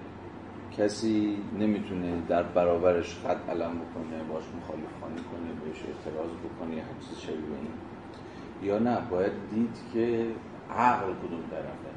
کسی 0.77 1.37
نمی‌تونه 1.59 2.21
در 2.27 2.43
برابرش 2.43 3.17
خط 3.23 3.49
علم 3.49 3.71
بکنه 3.71 4.23
باش 4.23 4.43
مخالف 4.57 4.91
خانی 5.01 5.15
کنه 5.31 5.49
بهش 5.63 5.83
اعتراض 5.83 6.29
بکنه 6.29 6.75
هر 6.75 6.99
چیز 7.09 7.19
شبیه 7.19 7.35
این؟ 7.35 7.78
یا 8.63 8.79
نه؟ 8.79 8.97
باید 9.11 9.31
دید 9.53 9.77
که 9.93 10.25
عقل 10.75 11.13
کدوم 11.13 11.41
طرفه. 11.51 11.89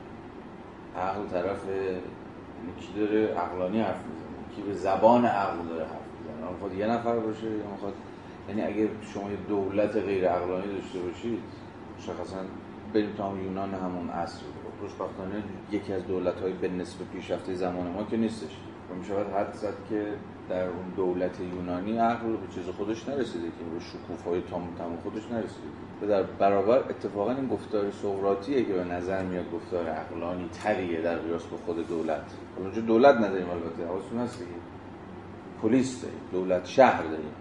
عقل 0.96 1.26
طرف 1.26 1.66
یعنی 1.66 2.72
کی 2.80 2.92
داره 2.96 3.26
عقلانی 3.26 3.80
حرف 3.80 4.00
می‌زنه؟ 4.06 4.56
کی 4.56 4.62
به 4.62 4.74
زبان 4.74 5.24
عقل 5.24 5.68
داره 5.68 5.84
حرف 5.84 6.06
می‌زنه؟ 6.18 6.58
خود 6.60 6.74
یه 6.74 6.86
نفر 6.86 7.18
باشه 7.18 7.50
یا 7.50 7.70
می‌خواد 7.72 7.94
یعنی 8.48 8.62
اگه 8.62 8.88
شما 9.14 9.30
یه 9.30 9.36
دولت 9.48 9.96
غیر 9.96 10.28
عقلانی 10.28 10.74
داشته 10.74 10.98
باشید 10.98 11.38
مشخصا 11.98 12.36
بریم 12.94 13.12
تا 13.16 13.32
یونان 13.44 13.74
همون 13.74 14.10
عصر 14.10 14.42
خوشبختانه 14.80 15.42
یکی 15.70 15.92
از 15.92 16.06
دولت 16.06 16.40
های 16.40 16.52
به 16.52 16.68
نسب 16.68 16.98
پیشرفته 17.12 17.54
زمان 17.54 17.86
ما 17.86 18.04
که 18.04 18.16
نیستش. 18.16 18.56
و 18.90 18.94
می 18.94 19.04
شود 19.04 19.26
حد 19.32 19.52
زد 19.52 19.74
که 19.88 20.06
در 20.53 20.68
اون 20.68 20.92
دولت 20.96 21.40
یونانی 21.40 21.98
عقل 21.98 22.30
به 22.32 22.55
چیز 22.55 22.64
خودش 22.76 23.09
نرسیده 23.09 23.46
که 23.46 23.64
به 23.74 23.80
شکوف 23.80 24.24
های 24.26 24.40
تام 24.50 24.68
تام 24.78 24.96
خودش 24.96 25.22
نرسیده. 25.30 25.68
و 26.03 26.07
در 26.07 26.22
برابر 26.22 26.78
اتفاقا 26.78 27.32
این 27.32 27.48
گفتار 27.48 27.90
سقراطیه 27.90 28.64
که 28.64 28.72
به 28.72 28.84
نظر 28.84 29.22
میاد 29.22 29.44
گفتار 29.53 29.88
عقلانی 29.88 30.48
تریه 30.53 31.00
در 31.00 31.18
قیاس 31.18 31.42
به 31.42 31.57
خود 31.66 31.88
دولت. 31.88 32.24
اونجا 32.59 32.80
دولت 32.80 33.16
نداریم 33.16 33.50
البته 33.50 33.86
حواستون 33.86 34.18
هست 34.18 34.38
دیگه. 34.38 34.50
پلیس 35.62 36.05
دولت 36.32 36.66
شهر 36.66 37.03
داریم. 37.03 37.32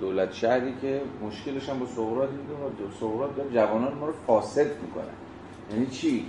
دولت 0.00 0.32
شهری 0.32 0.74
که 0.80 1.00
مشکلش 1.26 1.68
هم 1.68 1.78
با 1.78 1.86
سقراط 1.86 2.28
اینه 2.30 2.90
سقراط 3.00 3.36
داره 3.36 3.50
جوانان 3.50 3.94
ما 3.94 4.06
رو 4.06 4.12
فاسد 4.26 4.66
می‌کنه. 4.82 5.04
یعنی 5.72 5.86
چی؟ 5.86 6.26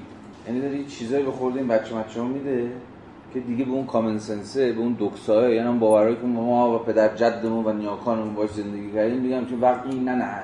یعنی 0.47 0.61
داری 0.61 0.86
چیزایی 0.86 1.25
به 1.25 1.31
خورده 1.31 1.59
این 1.59 1.67
بچه 1.67 1.95
مچه 1.95 2.21
ها 2.21 2.27
میده. 2.27 2.71
که 3.36 3.41
دیگه 3.41 3.65
به 3.65 3.71
اون 3.71 3.86
کامن 3.86 4.19
سنسه 4.19 4.73
به 4.73 4.79
اون 4.79 4.95
دکساه 4.99 5.51
یعنی 5.51 5.67
هم 5.67 5.79
باورایی 5.79 6.15
که 6.15 6.27
ما 6.27 6.75
و 6.75 6.77
پدر 6.77 7.15
جدمون 7.15 7.65
و 7.65 7.73
نیاکانمون 7.73 8.33
باش 8.33 8.49
زندگی 8.49 8.91
کردیم 8.91 9.21
میگم 9.21 9.45
که 9.45 9.55
وقتی 9.55 9.99
نه 9.99 10.15
نه 10.15 10.41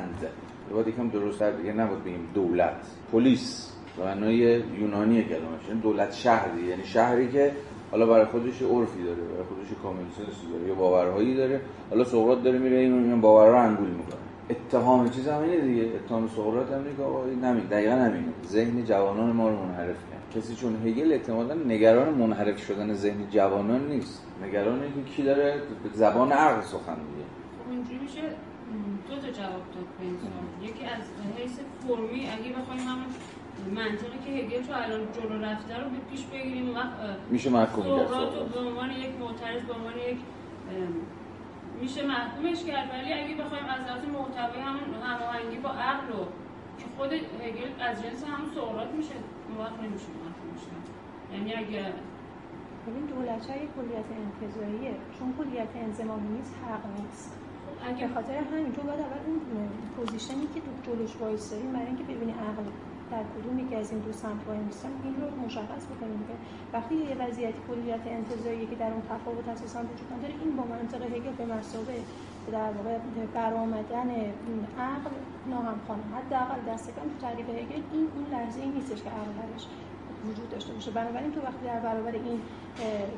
باید 0.73 0.87
یکم 0.87 1.09
درست 1.09 1.43
دیگه 1.43 1.73
نباید 1.73 2.03
بگیم 2.03 2.27
دولت 2.33 2.75
پلیس. 3.11 3.71
به 3.97 4.03
معنای 4.03 4.37
یونانی 4.79 5.23
کلمش 5.23 5.67
یعنی 5.67 5.81
دولت 5.81 6.13
شهری. 6.13 6.63
یعنی 6.69 6.83
شهری 6.83 7.31
که 7.31 7.51
حالا 7.91 8.05
برای 8.05 8.25
خودش 8.25 8.61
عرفی 8.61 9.03
داره 9.03 9.21
برای 9.21 9.43
خودش 9.43 9.81
کامل 9.83 10.03
سنسی 10.17 10.51
داره 10.53 10.67
یا 10.67 10.75
باورهایی 10.75 11.35
داره. 11.35 11.61
حالا 11.89 12.03
سقراط 12.03 12.43
داره 12.43 12.59
میره 12.59 12.77
این 12.77 13.21
باورها 13.21 13.51
رو 13.51 13.69
انگول 13.69 13.89
می‌کنه. 13.89 14.21
اتهام 14.49 15.09
چیز 15.09 15.27
هم 15.27 15.41
اینه 15.41 15.61
دیگه. 15.61 15.83
اتهام 15.83 16.27
سقراط 16.27 16.71
هم 16.71 16.83
که 16.97 17.03
آقا 17.03 17.25
نمی 17.25 17.61
دقیقا 17.61 17.95
همینه. 17.95 18.23
ذهن 18.47 18.85
جوانان 18.85 19.31
ما 19.31 19.49
رو 19.49 19.55
منحرف 19.55 20.10
کسی 20.35 20.55
چون 20.55 20.87
هگل 20.87 21.13
احتمالا 21.13 21.53
نگران 21.53 22.13
منحرف 22.13 22.65
شدن 22.65 22.93
ذهن 22.93 23.29
جوانان 23.29 23.87
نیست. 23.87 24.25
نگران 24.43 24.79
که 24.79 25.11
کی 25.15 25.23
داره 25.23 25.61
به 25.83 25.89
زبان 25.93 26.31
عقل 26.31 26.61
سخن 26.61 26.97
میگه. 27.07 27.25
خب 27.57 27.71
اینجوری 27.71 27.97
میشه 27.97 28.21
دو 29.09 29.15
تا 29.15 29.31
جواب 29.31 29.63
داد 29.73 29.87
به 29.99 30.05
یکی 30.67 30.85
از 30.85 31.03
حیث 31.37 31.55
فرمی 31.87 32.29
اگه 32.35 32.49
بخوایم 32.59 32.81
همون 32.81 33.05
منطقی 33.75 34.17
که 34.25 34.31
هگل 34.31 34.67
تو 34.67 34.73
الان 34.73 35.01
جلو 35.13 35.45
رفته 35.45 35.77
رو 35.77 35.85
پیش 36.11 36.23
بگیریم 36.25 36.75
وقت 36.75 36.93
میشه 37.29 37.49
محکوم 37.49 37.83
کرد 37.83 38.09
به 38.53 38.59
عنوان 38.59 38.91
یک 38.91 39.11
معترض 39.19 39.61
به 39.61 39.73
عنوان 39.73 39.93
یک 40.09 40.17
میشه 41.81 42.01
محکومش 42.07 42.63
کرد. 42.63 42.89
ولی 42.93 43.13
اگه 43.13 43.35
بخوایم 43.43 43.65
از 43.65 43.81
لحاظ 43.87 44.03
محتوی 44.17 44.61
همون 44.61 44.81
هماهنگی 45.03 45.57
با 45.57 45.69
عقل 45.69 46.07
رو 46.07 46.21
که 46.77 46.85
خود 46.97 47.13
هگل 47.13 47.71
از 47.79 48.03
جنس 48.03 48.23
همون 48.23 48.49
سقراط 48.55 48.89
میشه. 48.97 49.15
اون 49.47 49.57
وقت 49.57 49.79
نمیشه 49.79 50.07
یعنی 51.33 51.53
اگه 51.53 51.93
ببین 52.87 53.05
دولت 53.05 53.49
های 53.49 53.59
کلیت 53.59 54.09
انتظاییه 54.25 54.95
چون 55.19 55.33
کلیت 55.37 55.67
انزمامی 55.75 56.29
نیست 56.37 56.55
حق 56.67 56.85
نیست. 56.99 57.31
خب 57.65 57.89
اگه 57.89 58.07
خاطر 58.07 58.33
همین 58.33 58.73
تو 58.73 58.81
باید 58.81 58.99
اول 58.99 59.21
اون 59.27 59.69
position 59.95 60.41
ی 60.41 60.47
که 60.53 60.61
تو 60.61 60.71
جلوش 60.91 61.15
وایسایی 61.21 61.63
برای 61.63 61.85
اینکه 61.85 62.03
ببینی 62.03 62.31
عقل 62.31 62.63
در 63.11 63.23
کدوم 63.33 63.59
یکی 63.59 63.75
از 63.75 63.91
این 63.91 63.99
دو 63.99 64.11
سمت 64.11 64.47
وای 64.47 64.57
میستن 64.57 64.89
این 65.03 65.15
رو 65.21 65.45
مشخص 65.45 65.83
بکنیم 65.91 66.21
که 66.27 66.33
وقتی 66.73 66.95
یه 66.95 67.15
وضعیت 67.15 67.53
کلیت 67.67 68.05
انتزاعی 68.05 68.67
که 68.67 68.75
در 68.75 68.91
اون 68.91 69.01
تفاوت 69.01 69.47
اساسا 69.47 69.79
وجود 69.79 70.13
نداره 70.13 70.33
این 70.43 70.55
با 70.57 70.63
منطق 70.63 71.01
هگل 71.01 71.31
به 71.31 71.45
مثابه 71.45 72.03
در 72.51 72.71
واقع 72.71 72.97
برآمدن 73.33 74.09
عقل 74.79 75.11
ناهمخوانه 75.47 76.03
حداقل 76.15 76.73
دست 76.73 76.87
کم 76.87 77.01
تو 77.01 77.27
تعریف 77.27 77.49
هگل 77.49 77.81
این 77.93 78.07
اون 78.15 78.25
لحظه 78.31 78.61
ای 78.61 78.69
نیستش 78.69 79.03
که 79.03 79.09
عقل 79.09 79.31
درش 79.41 79.67
وجود 80.29 80.49
داشته 80.49 80.73
باشه. 80.73 80.91
بنابراین 80.91 81.31
تو 81.31 81.41
وقتی 81.41 81.65
در 81.65 81.79
برابر 81.79 82.11
این 82.11 82.41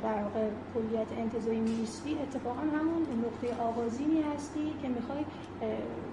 در 0.04 0.24
واقع 0.24 0.50
کلیت 0.74 1.08
انتزاعی 1.18 1.60
میستی 1.60 2.18
اتفاقا 2.20 2.62
همون 2.62 3.02
نقطه 3.26 3.62
آغازینی 3.64 4.22
هستی 4.22 4.74
که 4.82 4.88
می‌خوای 4.88 5.26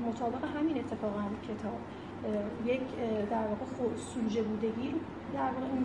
مطابق 0.08 0.44
همین 0.56 0.78
اتفاقا 0.78 1.22
کتاب 1.48 1.78
یک 2.66 2.80
در 3.30 3.46
واقع 3.46 3.96
سوژه 4.14 4.42
بودگی 4.42 4.94
در 5.34 5.50
واقع 5.54 5.66
این 5.72 5.84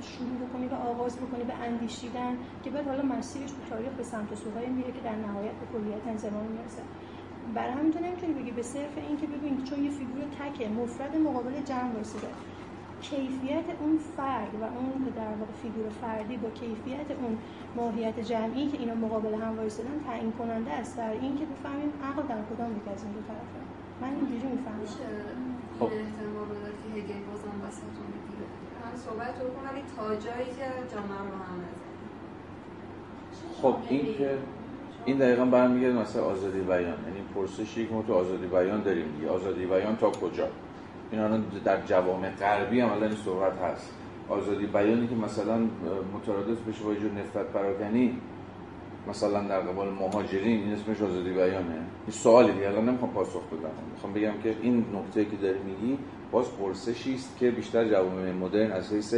شروع 0.00 0.36
بکنی 0.44 0.66
و 0.66 0.74
آغاز 0.74 1.16
بکنی 1.16 1.44
به 1.44 1.54
اندیشیدن 1.54 2.38
که 2.64 2.70
بعد 2.70 2.88
حالا 2.88 3.02
مسیرش 3.02 3.50
تو 3.50 3.62
تاریخ 3.70 3.92
به 3.92 4.02
سمت 4.02 4.34
سوهای 4.34 4.66
میره 4.66 4.92
که 4.92 5.00
در 5.00 5.16
نهایت 5.16 5.52
به 5.52 5.66
کلیت 5.72 6.06
انضمامی 6.06 6.46
می‌رسه. 6.46 6.82
برای 7.54 7.72
همین 7.72 7.92
تو 7.92 8.00
نمی‌تونی 8.00 8.32
بگی 8.32 8.50
به 8.50 8.62
صرف 8.62 8.98
این 9.08 9.16
که 9.20 9.26
ببین 9.26 9.64
چون 9.64 9.84
یه 9.84 9.90
فیگور 9.90 10.22
تکه 10.38 10.68
مفرد 10.68 11.16
مقابل 11.16 11.62
جمع 11.62 11.92
وایسیده 11.92 12.28
کیفیت 13.02 13.64
اون 13.80 13.98
فرد 14.16 14.54
و 14.60 14.64
اون 14.64 15.02
در 15.16 15.34
واقع 15.40 15.52
فیگور 15.62 15.88
فردی 15.88 16.36
با 16.36 16.50
کیفیت 16.50 17.10
اون 17.22 17.38
ماهیت 17.76 18.20
جمعی 18.20 18.68
که 18.68 18.78
اینا 18.78 18.94
مقابل 18.94 19.34
هم 19.34 19.56
وایسادن 19.56 20.00
تعیین 20.06 20.32
کننده 20.32 20.72
است. 20.72 20.96
در 20.96 21.10
این 21.10 21.38
که 21.38 21.44
بفهمیم 21.44 21.92
عقل 22.08 22.22
در 22.22 22.42
کدام 22.50 22.70
یک 22.76 22.88
از 22.94 23.02
این 23.04 23.12
دو 23.12 23.20
طرفه. 23.28 23.60
من 24.00 24.08
اینجوری 24.08 24.48
می‌فهمم. 24.54 24.86
خب 25.78 25.84
احتمال 25.84 26.48
که 26.80 26.88
هگل 27.00 27.22
بازم 27.30 27.56
وسط 27.68 27.82
رو 27.82 28.04
می‌گیره 28.04 28.15
هم 28.15 28.15
صحبت 28.96 29.34
رو 29.40 29.46
ولی 29.68 29.82
تا 29.96 30.08
جایی 30.08 30.46
که 30.46 30.66
جامعه 30.94 31.18
رو 31.18 31.38
هم 31.48 31.60
خب 33.62 33.76
این 33.88 34.18
که 34.18 34.38
این 35.04 35.18
دقیقا 35.18 35.44
برمیگرده 35.44 35.98
مثلا 35.98 36.22
آزادی 36.22 36.60
بیان. 36.60 36.80
یعنی 36.82 37.22
پرسشی 37.34 37.86
که 37.86 37.94
ما 37.94 38.02
تو 38.02 38.14
آزادی 38.14 38.46
بیان 38.46 38.82
داریم 38.82 39.06
دیگه. 39.18 39.30
آزادی 39.30 39.66
بیان 39.66 39.96
تا 39.96 40.10
کجا؟ 40.10 40.48
این 41.10 41.20
الان 41.20 41.44
در 41.64 41.80
جوامع 41.86 42.30
غربی 42.30 42.80
هم 42.80 42.92
الان 42.92 43.08
این 43.08 43.16
صحبت 43.16 43.58
هست. 43.58 43.90
آزادی 44.28 44.66
بیانی 44.66 45.08
که 45.08 45.14
مثلا 45.14 45.58
مترادف 46.14 46.60
بشه 46.68 46.84
با 46.84 46.94
جور 46.94 47.12
نفرت 47.12 47.46
پراکنی 47.46 48.20
مثلا 49.08 49.42
در 49.42 49.60
قبال 49.60 49.88
مهاجرین 49.88 50.60
این 50.60 50.72
اسمش 50.72 51.02
آزادی 51.02 51.30
بیانه. 51.30 51.74
این 51.74 52.10
سوالی 52.10 52.52
دیگه 52.52 52.68
الان 52.68 52.88
نمی‌خوام 52.88 53.12
پاسخ 53.12 53.42
بدم. 53.46 53.70
می‌خوام 53.92 54.12
بگم 54.12 54.32
که 54.42 54.56
این 54.62 54.84
نکته 54.94 55.24
که 55.24 55.36
داری 55.36 55.58
میگی 55.58 55.98
باز 56.36 56.46
پرسشی 56.60 57.14
است 57.14 57.36
که 57.38 57.50
بیشتر 57.50 57.88
جوامع 57.88 58.32
مدرن 58.32 58.72
از 58.72 58.92
حیث 58.92 59.14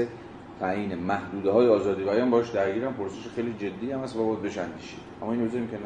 تعیین 0.61 0.95
محدوده 0.95 1.51
های 1.51 1.69
آزادی 1.69 2.05
بیان 2.05 2.31
باش 2.31 2.51
درگیرن. 2.51 2.93
پرسش 2.93 3.29
خیلی 3.37 3.55
جدی 3.59 3.93
هم 3.93 4.01
هست 4.01 4.16
و 4.16 4.27
باید 4.27 4.43
بهش 4.43 4.59
اما 5.23 5.33
این 5.33 5.51
که 5.51 5.79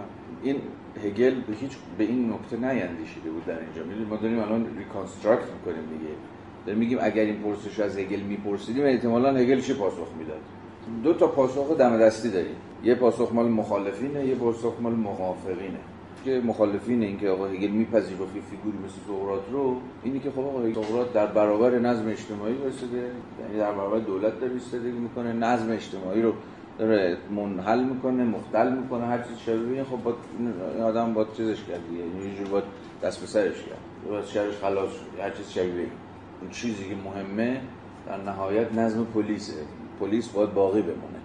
این 0.43 0.57
هگل 1.05 1.35
به 1.35 1.55
هیچ 1.61 1.71
به 1.99 2.05
این 2.05 2.33
نکته 2.33 2.57
نیندیشیده 2.57 3.31
بود 3.31 3.47
در 3.47 3.59
اینجا. 3.59 3.83
می‌دونید 3.83 4.09
ما 4.09 4.17
داریم 4.17 4.39
الان 4.39 4.67
reconstruct 4.79 5.43
می‌کنیم 5.43 5.87
دیگه. 5.87 6.13
داریم 6.67 6.79
میگیم 6.79 6.99
اگر 7.03 7.23
این 7.23 7.43
پرسش 7.43 7.81
از 7.81 7.99
هگل 7.99 8.21
میپرسیدیم 8.21 8.85
احتمالا 8.85 9.37
هگل 9.37 9.61
چه 9.61 9.75
پاسخ 9.75 10.09
می‌داد. 10.19 10.41
دو 11.03 11.15
تا 11.15 11.27
پاسخ 11.27 11.77
دم 11.79 11.99
دستی 11.99 12.31
داریم. 12.31 12.57
یه 12.85 12.95
پاسخ 12.95 13.33
مال 13.33 13.49
مخالفینه 13.49 14.27
یه 14.27 14.35
پاسخ 14.35 14.73
مال 14.81 14.93
موافقینه. 14.93 15.79
که 16.25 16.43
مخالفین 16.45 17.03
این 17.03 17.19
که 17.19 17.29
آقا 17.29 17.47
هگل 17.47 17.71
میپذیره 17.71 18.19
فیگوری 18.51 18.79
مثل 18.79 18.95
سقراط 19.07 19.43
رو 19.53 19.77
اینی 20.03 20.21
که 20.21 20.31
خب 20.31 20.39
آقا 20.39 20.83
سقراط 20.83 21.13
در 21.13 21.27
برابر 21.27 21.79
نظم 21.79 22.09
اجتماعی 22.09 22.55
وایساده 22.55 23.11
یعنی 23.41 23.59
در 23.59 23.73
برابر 23.73 23.99
دولت 23.99 24.41
داره 24.41 24.53
ایستادگی 24.53 24.99
می‌کنه 24.99 25.33
نظم 25.33 25.71
اجتماعی 25.71 26.23
رو 26.23 26.33
داره 26.79 27.17
منحل 27.31 27.85
می‌کنه 27.85 28.25
مختل 28.25 28.73
می‌کنه 28.73 29.07
هر 29.07 29.19
چیز 29.19 29.39
شبیه 29.39 29.85
خب 29.85 30.03
با 30.03 30.15
این 30.39 30.83
آدم 30.83 31.15
با 31.15 31.25
چیزش 31.25 31.65
کرد 31.65 31.81
یعنی 31.93 32.39
یه 32.39 32.45
جور 32.45 32.63
دست 33.03 33.21
به 33.21 33.27
سرش 33.27 33.63
کرد 33.63 34.11
باید 34.11 34.25
شرش 34.25 34.55
خلاص 34.55 34.91
شد 34.91 35.21
هر 35.21 35.31
چیز 35.31 35.51
شبیه 35.51 35.87
اون 36.41 36.51
چیزی 36.51 36.85
که 36.85 36.95
مهمه 37.05 37.61
در 38.07 38.17
نهایت 38.17 38.73
نظم 38.73 39.05
پلیسه 39.05 39.53
پلیس 40.01 40.29
باید 40.29 40.55
باقی 40.55 40.83
بمونه 40.83 41.21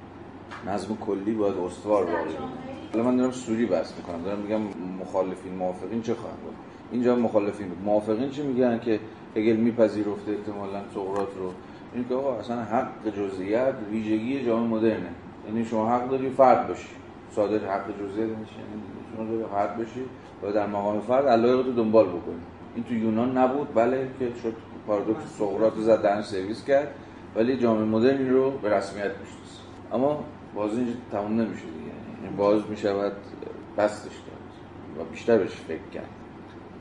نظم 0.68 0.98
کلی 1.02 1.34
باید 1.34 1.58
استوار 1.58 2.06
باقی 2.06 2.34
بمونه. 2.34 2.67
حالا 2.98 3.10
من 3.10 3.18
دارم 3.18 3.32
سوری 3.32 3.66
بحث 3.66 3.94
می‌کنم. 3.98 4.24
دارم 4.24 4.40
میگم 4.40 4.62
مخالفین 5.02 5.54
موافقین 5.54 6.02
چه 6.02 6.14
خواهند 6.14 6.40
بود؟ 6.40 6.54
اینجا 6.92 7.16
مخالفین 7.16 7.68
موافقین 7.86 8.30
چی 8.30 8.42
میگن 8.42 8.80
که 8.80 9.00
هگل 9.36 9.56
میپذیرفته 9.56 10.32
احتمالاً 10.32 10.82
سقراط 10.94 11.30
رو؟ 11.40 11.52
این 11.94 12.06
که 12.10 12.16
آقا 12.16 12.40
اصلا 12.40 12.62
حق 12.62 13.10
جزئیات 13.18 13.76
ویژگی 13.92 14.46
جامعه 14.46 14.68
مدرنه. 14.68 15.10
یعنی 15.48 15.66
شما 15.66 15.90
حق 15.90 16.10
داری 16.10 16.30
فرد 16.30 16.68
باشی. 16.68 16.90
صادر 17.32 17.58
حق 17.58 17.86
جزئیات 17.88 18.30
میشه 18.30 18.54
یعنی 18.54 18.82
شما 19.16 19.26
داری 19.26 19.44
فرد 19.52 19.78
باشی 19.78 20.04
و 20.44 20.52
در 20.52 20.68
مقام 20.68 21.00
فرد 21.00 21.28
علایق 21.28 21.66
رو 21.66 21.72
دنبال 21.72 22.08
بکنی. 22.08 22.42
این 22.76 22.84
تو 22.84 22.94
یونان 22.94 23.38
نبود. 23.38 23.74
بله 23.74 24.08
که 24.20 24.32
شد 24.44 24.54
پارادوکس 24.88 25.38
سقراط 25.38 25.74
رو 25.76 25.82
زد 25.82 26.22
سرویس 26.22 26.66
کرد. 26.66 26.88
ولی 27.36 27.58
جامعه 27.58 27.86
مدرن 27.86 28.30
رو 28.30 28.52
به 28.52 28.70
رسمیت 28.70 29.12
می‌شناسه. 29.20 29.62
اما 29.94 30.24
بازی 30.56 30.78
اینجا 30.78 30.94
تموم 31.12 31.42
نمیشه 31.42 31.64
دیگه. 31.64 31.87
باز 32.38 32.70
می 32.70 32.78
شود 32.78 33.14
بستش 33.78 34.12
داد 34.12 34.38
و 35.00 35.10
بیشتر 35.12 35.38
بهش 35.38 35.52
فکر 35.52 35.90
کرد. 35.94 36.10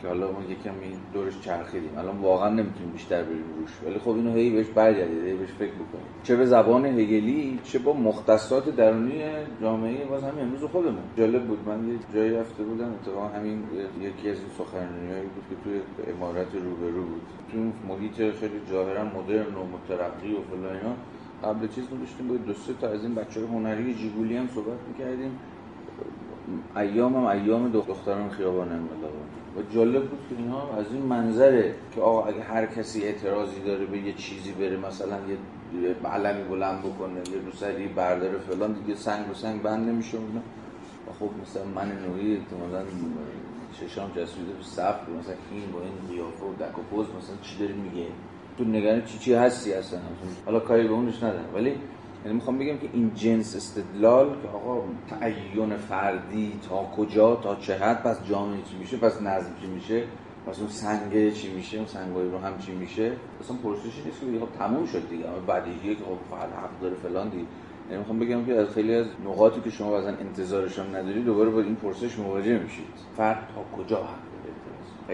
که 0.03 0.09
حالا 0.09 0.32
ما 0.32 0.43
یکم 0.49 0.74
این 0.82 0.99
دورش 1.12 1.41
چرخیدیم. 1.41 1.99
الان 1.99 2.16
واقعا 2.18 2.49
نمی‌تونیم 2.49 2.93
بیشتر 2.93 3.22
بریم 3.22 3.45
روش. 3.59 3.70
ولی 3.87 3.99
خب 3.99 4.11
اینو 4.11 4.34
هی 4.34 4.51
بهش 4.51 4.66
برگردید 4.66 5.24
هی 5.24 5.32
بهش 5.32 5.49
فکر 5.49 5.72
بکنیم 5.72 6.07
چه 6.22 6.37
به 6.37 6.47
زبان 6.47 6.87
هگلی 6.87 7.59
چه 7.64 7.78
با 7.78 7.93
مختصات 7.93 8.76
درونی 8.76 9.22
جامعه 9.61 10.05
باز 10.05 10.22
همین 10.22 10.45
امروز 10.45 10.64
خودمون. 10.64 11.03
جالب 11.16 11.45
بود. 11.45 11.59
من 11.68 11.89
یه 11.89 11.99
جایی 12.14 12.30
رفته 12.30 12.62
بودم 12.62 12.93
اتفاقا 12.93 13.28
همین 13.28 13.62
یکی 14.01 14.30
از 14.30 14.39
این 14.39 14.49
سخنرانیایی 14.59 15.26
بود 15.26 15.45
که 15.51 15.57
توی 15.64 15.80
امارت 16.12 16.55
روبرو 16.55 17.05
بود. 17.05 17.22
توی 17.51 17.72
محیط 17.89 18.16
خیلی 18.16 18.61
ظاهرا 18.70 19.05
مدرن 19.05 19.55
و 19.55 19.64
مترقی 19.64 20.32
و 20.32 20.41
فلان 20.51 20.97
قبل 21.45 21.68
چیز 21.68 21.84
داشتیم 22.01 22.28
با 22.28 22.37
دو 22.37 22.53
سه 22.53 22.72
تا 22.80 22.89
از 22.89 23.03
این 23.03 23.14
بچه 23.14 23.41
هنری 23.41 23.95
جیگولی 23.95 24.37
هم 24.37 24.49
صحبت 24.55 24.78
می‌کردیم. 24.89 25.39
ایام 26.76 27.16
هم 27.16 27.24
ایام 27.24 27.70
دختران 27.72 28.30
خیابان 28.30 28.72
انقلاب 28.72 29.12
و 29.57 29.74
جالب 29.74 30.09
بود 30.09 30.18
که 30.28 30.37
اینها 30.39 30.76
از 30.78 30.87
این 30.93 31.03
منظره 31.03 31.74
که 31.95 32.01
آقا 32.01 32.24
اگه 32.24 32.43
هر 32.43 32.66
کسی 32.66 33.03
اعتراضی 33.03 33.61
داره 33.61 33.87
به 33.87 33.99
یه 33.99 34.12
چیزی 34.12 34.53
بره 34.53 34.76
مثلا 34.76 35.16
یه 35.28 35.95
علمی 36.05 36.45
بلند 36.45 36.80
بکنه 36.80 37.12
یه 37.12 37.41
روسری 37.47 37.89
برداره 37.89 38.39
فلان 38.39 38.72
دیگه 38.72 38.95
سنگ 38.95 39.26
به 39.26 39.34
سنگ 39.34 39.62
بند 39.62 39.89
نمیشه 39.89 40.18
و 40.18 41.12
خب 41.20 41.30
مثلا 41.43 41.64
من 41.64 41.93
نوعی 42.07 42.37
احتمالاً 42.37 42.82
چشام 43.80 44.11
جسوده 44.11 44.53
به 44.53 44.62
صف 44.62 45.09
مثلا 45.18 45.34
این 45.51 45.72
با 45.72 45.80
این 45.80 46.16
قیافه 46.16 46.45
و 46.45 46.55
دک 46.55 46.78
و 46.78 46.82
پوز 46.82 47.07
مثلا 47.07 47.37
چی 47.43 47.59
داری 47.59 47.72
میگه 47.72 48.07
تو 48.59 48.64
نگران 48.64 49.04
چی 49.04 49.18
چی 49.18 49.34
هستی 49.34 49.72
اصلا؟ 49.72 50.00
حالا 50.46 50.61
کاری 50.61 50.88
به 50.88 50.94
اونش 50.94 51.16
ندارم. 51.16 51.54
ولی 51.54 51.70
یعنی 52.24 52.34
می‌خوام 52.34 52.59
بگم 52.59 52.78
که 52.78 52.88
این 52.92 53.14
جنس 53.14 53.57
استدلال 53.57 54.28
که 54.28 54.48
آقا 54.48 54.82
تعین 55.11 55.76
فردی 55.76 56.52
تا 56.68 56.84
کجا 56.96 57.36
تا 57.36 57.54
چه 57.57 57.74
حد 57.76 58.02
پس 58.02 58.24
جامعه 58.28 58.62
چی 58.70 58.76
میشه 58.78 58.96
پس 58.96 59.22
نظم 59.22 59.50
چی 59.61 59.66
میشه 59.66 60.02
پس 60.46 60.59
اون 60.59 60.68
سنگه 60.68 61.30
چی 61.30 61.52
میشه 61.52 61.76
اون 61.76 61.86
سنگای 61.86 62.28
رو 62.28 62.38
هم 62.38 62.59
چی 62.59 62.72
میشه؟ 62.72 63.12
اصلا 63.40 63.57
پرسشی 63.57 64.02
نیست 64.04 64.20
که 64.20 64.26
خب 64.40 64.59
تموم 64.59 64.86
شد 64.86 65.09
دیگه. 65.11 65.24
اما 65.28 65.38
بدیهیه 65.38 65.94
که 65.94 66.04
خب 66.04 66.36
فقط 66.36 66.48
حق 66.48 66.80
داره 66.80 66.94
فلان 66.94 67.28
دیگه. 67.28 67.44
یعنی 67.86 67.98
می‌خوام 67.98 68.18
بگم 68.18 68.44
که 68.44 68.54
از 68.54 68.68
خیلی 68.68 68.94
از 68.94 69.07
نقاطی 69.24 69.61
که 69.61 69.70
شما 69.70 69.90
بعضا 69.90 70.09
انتظارشون 70.09 70.96
نداری 70.96 71.22
دوباره 71.22 71.50
با 71.50 71.61
این 71.61 71.76
پرسش 71.76 72.18
مواجه 72.18 72.59
میشید. 72.59 72.86
فرد 73.16 73.48
تا 73.54 73.82
کجا 73.82 73.96
حق 73.96 74.26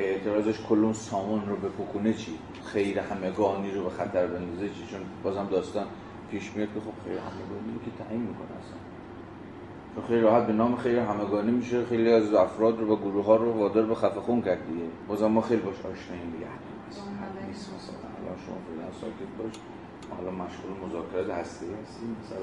اعتراضش 0.00 0.60
کلون 0.68 0.92
سامان 0.92 1.48
رو 1.48 1.56
به 1.56 1.68
پکونه 1.68 2.14
چی 2.14 2.38
خیر 2.64 2.98
همگانی 2.98 3.70
رو 3.70 3.84
به 3.84 3.90
خطر 3.90 4.26
بندازه 4.26 4.68
چی؟ 4.68 4.86
چون 4.90 5.00
بازم 5.22 5.48
داستان 5.50 5.86
پیش 6.30 6.52
میاد 6.56 6.68
که 6.74 6.80
خب 6.80 7.04
خیر 7.04 7.18
همگانی 7.18 7.78
که 7.84 8.04
تعیین 8.04 8.22
می‌کنه 8.22 8.58
اصلا. 8.60 8.78
چون 9.94 10.04
خیلی 10.04 10.20
راحت 10.20 10.46
به 10.46 10.52
نام 10.52 10.76
خیر 10.76 10.98
همگانی 10.98 11.50
میشه 11.50 11.84
خیلی 11.84 12.12
از 12.12 12.34
افراد 12.34 12.80
رو 12.80 12.94
و 12.94 12.96
گروه 12.96 13.24
ها 13.24 13.36
رو 13.36 13.52
وادار 13.52 13.86
به 13.86 13.94
خفه 13.94 14.20
خون 14.20 14.42
کرد 14.42 14.66
دیگه. 14.66 14.84
بازم 15.08 15.26
ما 15.26 15.40
خیلی 15.40 15.62
باش 15.62 15.76
آشناییم 15.76 16.30
دیگه. 16.30 16.46
الان 16.46 17.52
شما 18.46 18.56
فعلا 18.66 18.92
ساکت 19.00 19.32
باش. 19.38 19.54
حالا 20.16 20.30
مشغول 20.30 20.72
مذاکرات 20.86 21.30
هستی 21.30 21.66
هستیم 21.82 22.16
مثلا 22.20 22.38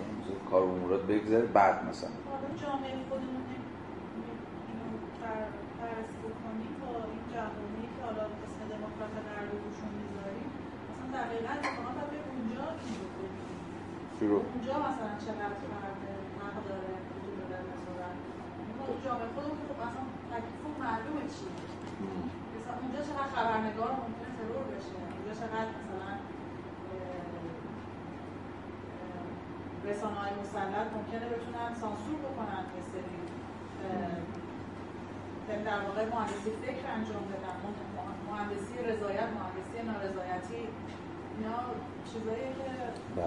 کار 0.52 0.62
و 0.64 0.70
امورات 0.70 1.02
بگذره 1.02 1.46
بعد 1.46 1.90
مثلا. 1.90 2.10
حالا 2.32 2.50
جامعه 2.62 2.96
خودمون 3.10 3.44
بررسی 5.80 6.18
بکنیم 6.26 6.74
با 6.82 6.92
این 7.12 7.24
جوانی 7.34 7.86
که 7.94 8.02
حالا 8.08 8.24
اسم 8.46 8.60
دموکرات 8.74 9.16
غربی 9.28 9.58
روشون 9.64 9.92
می‌ذاریم 10.02 10.50
مثلا 10.90 11.09
دقیقا 11.20 11.54
اتفاقا 11.60 11.92
باید 11.98 12.26
اونجا 12.36 12.66
شروع. 14.20 14.42
اونجا 14.52 14.76
مثلا 14.88 15.12
چقدر 15.26 15.56
داره 16.70 16.92
وجود 17.14 17.50
داره 17.52 17.66
مثلا. 17.74 18.10
جامعه 19.06 19.28
خودمون 19.36 19.58
خب 19.68 19.78
مثلا 19.84 20.04
تکلیف 20.32 20.76
معلومه 20.86 21.24
چیه 21.34 21.54
مثلا 22.56 22.76
اونجا 22.82 23.00
چقدر 23.08 23.30
خبرنگار 23.36 23.92
ممکنه 24.02 24.32
ترور 24.38 24.66
بشه؟ 24.74 24.94
اونجا 25.16 25.34
چقدر 25.42 25.72
مثلا 25.80 26.12
رسانه 29.88 30.18
های 30.22 30.34
مسلط 30.42 30.88
ممکنه 30.98 31.26
بتونن 31.34 31.70
سانسور 31.82 32.18
بکنن 32.26 32.64
یه 32.76 32.84
سری 32.92 33.20
در 35.70 35.80
واقع 35.88 36.04
مهندسی 36.14 36.52
فکر 36.66 36.86
انجام 36.96 37.24
بدن. 37.32 37.58
مهندسی 38.32 38.76
رضایت 38.92 39.30
مهندسی 39.40 39.78
نارضایتی. 39.90 40.62
بله. 43.16 43.26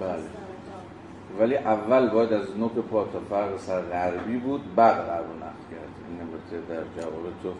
بله. 0.00 0.22
ولی 1.38 1.56
اول 1.56 2.08
باید 2.08 2.32
از 2.32 2.56
نوک 2.58 2.72
پا 2.72 3.04
تا 3.04 3.20
فرق 3.30 3.58
سر 3.58 3.80
غربی 3.80 4.36
بود 4.36 4.74
بعد 4.74 4.96
غرب 4.96 5.24
رو 5.26 5.36
نقد 5.36 5.62
کرد. 5.70 5.90
این 6.08 6.20
البته 6.20 6.74
در 6.74 7.02
جواب 7.02 7.22
تو. 7.42 7.52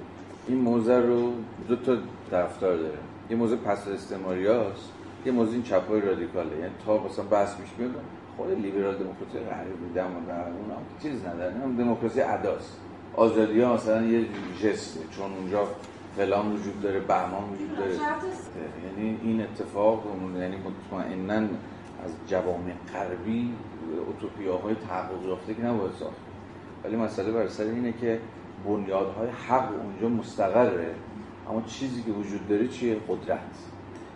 این 0.48 0.58
موزه 0.58 0.96
رو 0.98 1.32
دو 1.68 1.76
تا 1.76 1.96
طرفدار 2.30 2.76
داره. 2.76 2.98
یه 3.30 3.36
موزه 3.36 3.56
پس 3.56 3.88
استعماری 3.88 4.46
هست 4.46 4.92
یه 5.26 5.32
موزه 5.32 5.52
این 5.52 5.62
چپای 5.62 6.00
رادیکاله. 6.00 6.56
یعنی 6.56 6.72
تا 6.86 6.98
مثلا 6.98 7.24
بحث 7.24 7.56
پیش 7.56 7.68
میاد 7.78 7.90
خود 8.36 8.50
لیبرال 8.50 8.94
دموکراسی 8.94 9.38
غربی 9.38 9.94
دم 9.94 10.04
و 10.04 10.30
اون 10.30 10.76
چیز 11.02 11.24
نداره. 11.24 11.54
هم 11.54 11.76
دموکراسی 11.76 12.20
عداست 12.20 12.76
آزادی 13.16 13.60
ها 13.60 13.74
مثلا 13.74 14.02
یه 14.02 14.26
جسته 14.62 15.00
چون 15.10 15.32
اونجا 15.32 15.68
فلان 16.16 16.52
وجود 16.52 16.80
داره 16.82 17.00
بهمان 17.00 17.44
وجود 17.52 17.76
داره. 17.76 17.90
یعنی 17.90 19.18
این 19.22 19.42
اتفاق 19.42 20.04
یعنی 20.38 20.56
مطمئنا 20.56 21.48
از 22.04 22.10
جوامع 22.26 22.72
غربی 22.92 23.54
اوتوپیاهای 24.06 24.74
تحقق 24.74 25.28
یافته 25.28 25.54
که 25.54 25.62
نباید 25.62 25.92
ساخت. 25.92 26.16
ولی 26.84 26.96
مسئله 26.96 27.32
بر 27.32 27.48
سر 27.48 27.64
اینه 27.64 27.92
که 27.92 28.20
بنیادهای 28.66 29.28
حق 29.48 29.68
اونجا 29.82 30.08
مستقره. 30.08 30.94
اما 31.50 31.62
چیزی 31.66 32.02
که 32.02 32.10
وجود 32.10 32.48
داره 32.48 32.68
چیه؟ 32.68 32.96
قدرت. 33.08 33.38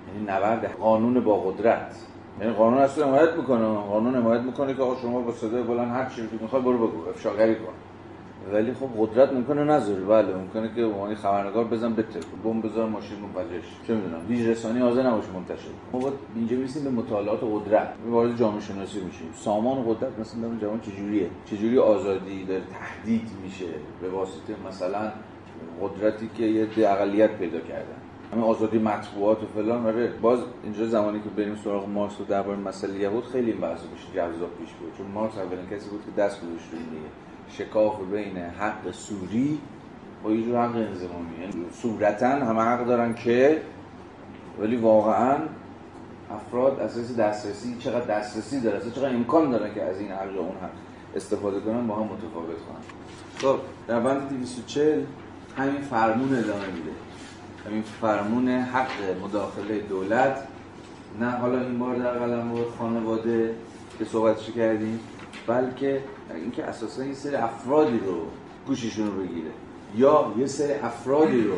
یعنی 0.09 0.26
نبرد 0.26 0.72
قانون 0.72 1.24
با 1.24 1.40
قدرت. 1.40 1.97
یعنی 2.40 2.53
قانون 2.53 2.78
اصلا 2.78 3.07
حمایت 3.07 3.34
می‌کنه. 3.34 3.64
قانون 3.64 4.14
حمایت 4.14 4.40
می‌کنه 4.40 4.74
که 4.74 4.82
آقا 4.82 4.97
شما 5.01 5.20
با 5.20 5.32
صدای 5.32 5.62
بلند 5.62 5.90
هر 5.92 6.05
چیزی 6.09 6.28
که 6.28 6.36
می‌خوای 6.42 6.62
برو 6.62 6.88
بگو. 6.88 7.09
افشاگری 7.09 7.55
کن. 7.55 7.72
ولی 8.53 8.74
خب 8.74 8.88
قدرت 8.99 9.32
ممکنه 9.32 9.64
نذاری. 9.64 10.05
بله 10.05 10.36
ممکنه 10.36 10.74
که 10.74 10.84
عنوان 10.84 11.14
خبرنگار 11.14 11.64
بزن 11.64 11.95
بتر 11.95 12.20
بمب 12.45 12.66
بذار 12.66 12.88
ماشین 12.88 13.18
منفجرش. 13.18 13.64
چه 13.86 13.95
می‌دونم 13.95 14.26
هیچ 14.28 14.47
رسانی 14.47 14.80
حاضر 14.80 15.03
نباشه 15.03 15.28
منتشر 15.34 15.68
ما 15.92 15.99
باید 15.99 16.14
اینجا 16.36 16.57
می‌رسیم 16.57 16.84
به 16.84 16.90
مطالعات 16.90 17.40
قدرت. 17.42 17.88
وارد 18.11 18.36
جامعه 18.36 18.61
شناسی 18.61 19.01
میشیم. 19.01 19.28
سامان 19.34 19.84
قدرت 19.88 20.18
مثلا 20.18 20.49
در 20.49 20.61
جوان 20.61 20.80
چجوریه 20.80 21.30
چجوری 21.47 21.78
آزادی 21.78 22.45
داره 22.45 22.62
تهدید 22.72 23.28
میشه 23.42 23.66
به 24.01 24.09
واسطه 24.09 24.55
مثلا 24.68 25.12
قدرتی 25.82 26.30
که 26.34 26.45
یه 26.45 26.88
اقلیت 26.90 27.30
پیدا 27.30 27.61
کردن؟ 27.61 27.97
همین 28.32 28.45
آزادی 28.45 28.78
مطبوعات 28.78 29.42
و 29.42 29.47
فلان. 29.47 29.86
آره 29.86 30.12
باز 30.22 30.38
اینجا 30.64 30.86
زمانی 30.86 31.20
که 31.20 31.28
بریم 31.36 31.57
سراغ 31.64 31.88
مارکس 31.88 32.20
و 32.20 32.24
درباره 32.24 32.59
مسئله 32.59 32.99
یهود 32.99 33.24
خیلی 33.24 33.53
بحث 33.53 33.80
بشه 33.80 34.16
جذاب 34.16 34.51
پیش 34.59 34.72
بود 34.72 34.92
چون 34.99 35.07
مارکس 35.14 35.38
اولین 35.38 35.66
کسی 35.66 35.90
بود 35.90 36.01
که 36.07 36.22
دست 36.22 36.40
گذاشت 36.40 36.68
روی 36.72 36.80
شکاف 37.51 38.01
بین 38.12 38.36
حق 38.36 38.90
سوری 38.92 39.61
و 40.24 40.30
یه 40.30 40.45
جور 40.45 40.62
حق 40.62 40.76
انضمامی. 40.76 41.40
یعنی 41.40 41.66
صورتا 41.72 42.28
همه 42.28 42.62
حق 42.62 42.86
دارن 42.86 43.14
که 43.14 43.62
ولی 44.61 44.76
واقعا 44.76 45.36
افراد 46.30 46.80
اساس 46.80 47.16
دسترسی 47.16 47.76
چقدر 47.78 48.18
دسترسی 48.18 48.61
داره 48.61 48.80
چقدر 48.90 49.09
امکان 49.09 49.51
داره 49.51 49.74
که 49.74 49.82
از 49.82 49.99
این 49.99 50.11
حق 50.12 50.32
یا 50.34 50.40
اون 50.40 50.57
حق 50.62 50.70
استفاده 51.16 51.61
کنن 51.61 51.86
با 51.86 51.95
هم 51.95 52.03
متفاوت 52.03 52.57
کنن. 52.66 52.84
خب 53.38 53.59
در 53.88 54.01
بند 54.01 54.28
240 54.28 55.05
همین 55.59 55.80
فرمون 55.80 56.28
ادامه 56.38 56.66
میده. 56.66 56.90
همین 57.66 57.82
فرمون 57.82 58.49
حق 58.49 59.24
مداخله 59.24 59.78
دولت. 59.78 60.38
نه 61.20 61.30
حالا 61.30 61.61
این 61.61 61.78
بار 61.78 61.97
در 61.97 62.11
قلم 62.11 62.53
خانواده 62.78 63.55
که 63.99 64.05
صحبتش 64.05 64.51
کردیم. 64.51 65.01
بلکه 65.47 66.03
اینکه 66.34 66.64
اساسا 66.64 67.05
یه 67.05 67.14
سری 67.14 67.36
افرادی 67.36 67.99
رو 67.99 68.26
گوششون 68.66 69.07
رو 69.07 69.22
بگیره. 69.22 69.51
یا 69.97 70.34
یه 70.38 70.47
سری 70.47 70.72
افرادی 70.72 71.45
رو 71.45 71.57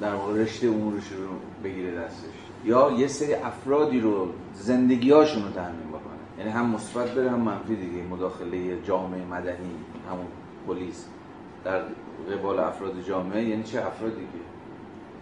در 0.00 0.14
واقع 0.14 0.42
رشته 0.42 0.66
امورش 0.66 1.08
رو 1.08 1.28
بگیره 1.64 2.00
دستش. 2.00 2.30
یا 2.64 2.92
یه 2.98 3.08
سری 3.08 3.34
افرادی 3.34 4.00
رو 4.00 4.28
زندگیاشون 4.54 5.42
رو 5.42 5.48
بکنه. 5.48 6.14
یعنی 6.38 6.50
هم 6.50 6.70
مثبت 6.70 7.10
بره 7.10 7.30
هم 7.30 7.40
منفی 7.40 7.76
دیگه. 7.76 8.02
مداخله 8.02 8.82
جامعه 8.82 9.24
مدنی 9.24 9.74
همون 10.10 10.26
پلیس. 10.66 11.06
در 11.64 11.82
قبال 12.32 12.58
افراد 12.58 13.02
جامعه 13.02 13.44
یعنی 13.44 13.62
چه 13.62 13.86
افرادی 13.86 14.20
که 14.20 14.38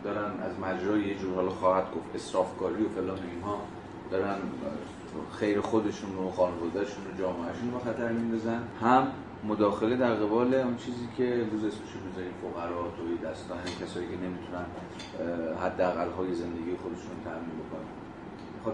دارن 0.04 0.24
از 0.24 0.52
مجرای 0.62 1.00
یه 1.00 1.14
جور 1.14 1.34
حالا 1.34 1.50
خواهد 1.50 1.84
گفت 1.84 2.14
اسرافکاری 2.14 2.84
و 2.84 2.88
فلان 2.88 3.18
اینها 3.34 3.58
دارن 4.10 4.36
خیر 5.32 5.60
خودشون 5.60 6.16
و 6.16 6.30
خانوادهشون 6.30 7.04
و 7.04 7.18
جامعهشون 7.18 7.72
رو 7.72 7.78
خطر 7.78 8.12
میندازن. 8.12 8.62
هم 8.80 9.06
مداخله 9.44 9.96
در 9.96 10.14
قبال 10.14 10.54
اون 10.54 10.76
چیزی 10.76 11.08
که 11.16 11.46
روز 11.52 11.64
اسمش 11.64 11.90
بذاریم 12.10 12.32
فقرا 12.42 12.82
توی 12.96 13.30
دستان 13.30 13.58
کسایی 13.80 14.06
که 14.06 14.16
نمی‌تونن 14.16 14.66
حداقل 15.64 16.10
های 16.10 16.34
زندگی 16.34 16.76
خودشون 16.82 17.16
تامین 17.24 17.50
بکنن. 17.62 18.02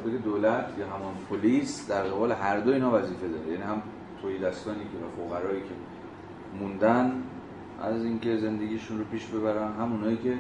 بگه 0.06 0.18
دولت 0.18 0.66
یا 0.78 0.86
همان 0.86 1.14
پلیس 1.30 1.88
در 1.88 2.02
قبال 2.02 2.32
هر 2.32 2.60
دو 2.60 2.72
اینا 2.72 2.90
وظیفه 2.90 3.28
داره. 3.28 3.48
یعنی 3.50 3.62
هم 3.62 3.82
توی 4.22 4.38
دستانی 4.38 4.80
که 4.80 5.24
و 5.24 5.28
فقرایی 5.28 5.60
که 5.60 5.74
موندن 6.60 7.22
از 7.82 8.04
اینکه 8.04 8.36
زندگیشون 8.36 8.98
رو 8.98 9.04
پیش 9.04 9.26
ببرن 9.26 9.72
همونایی 9.72 10.16
که 10.16 10.34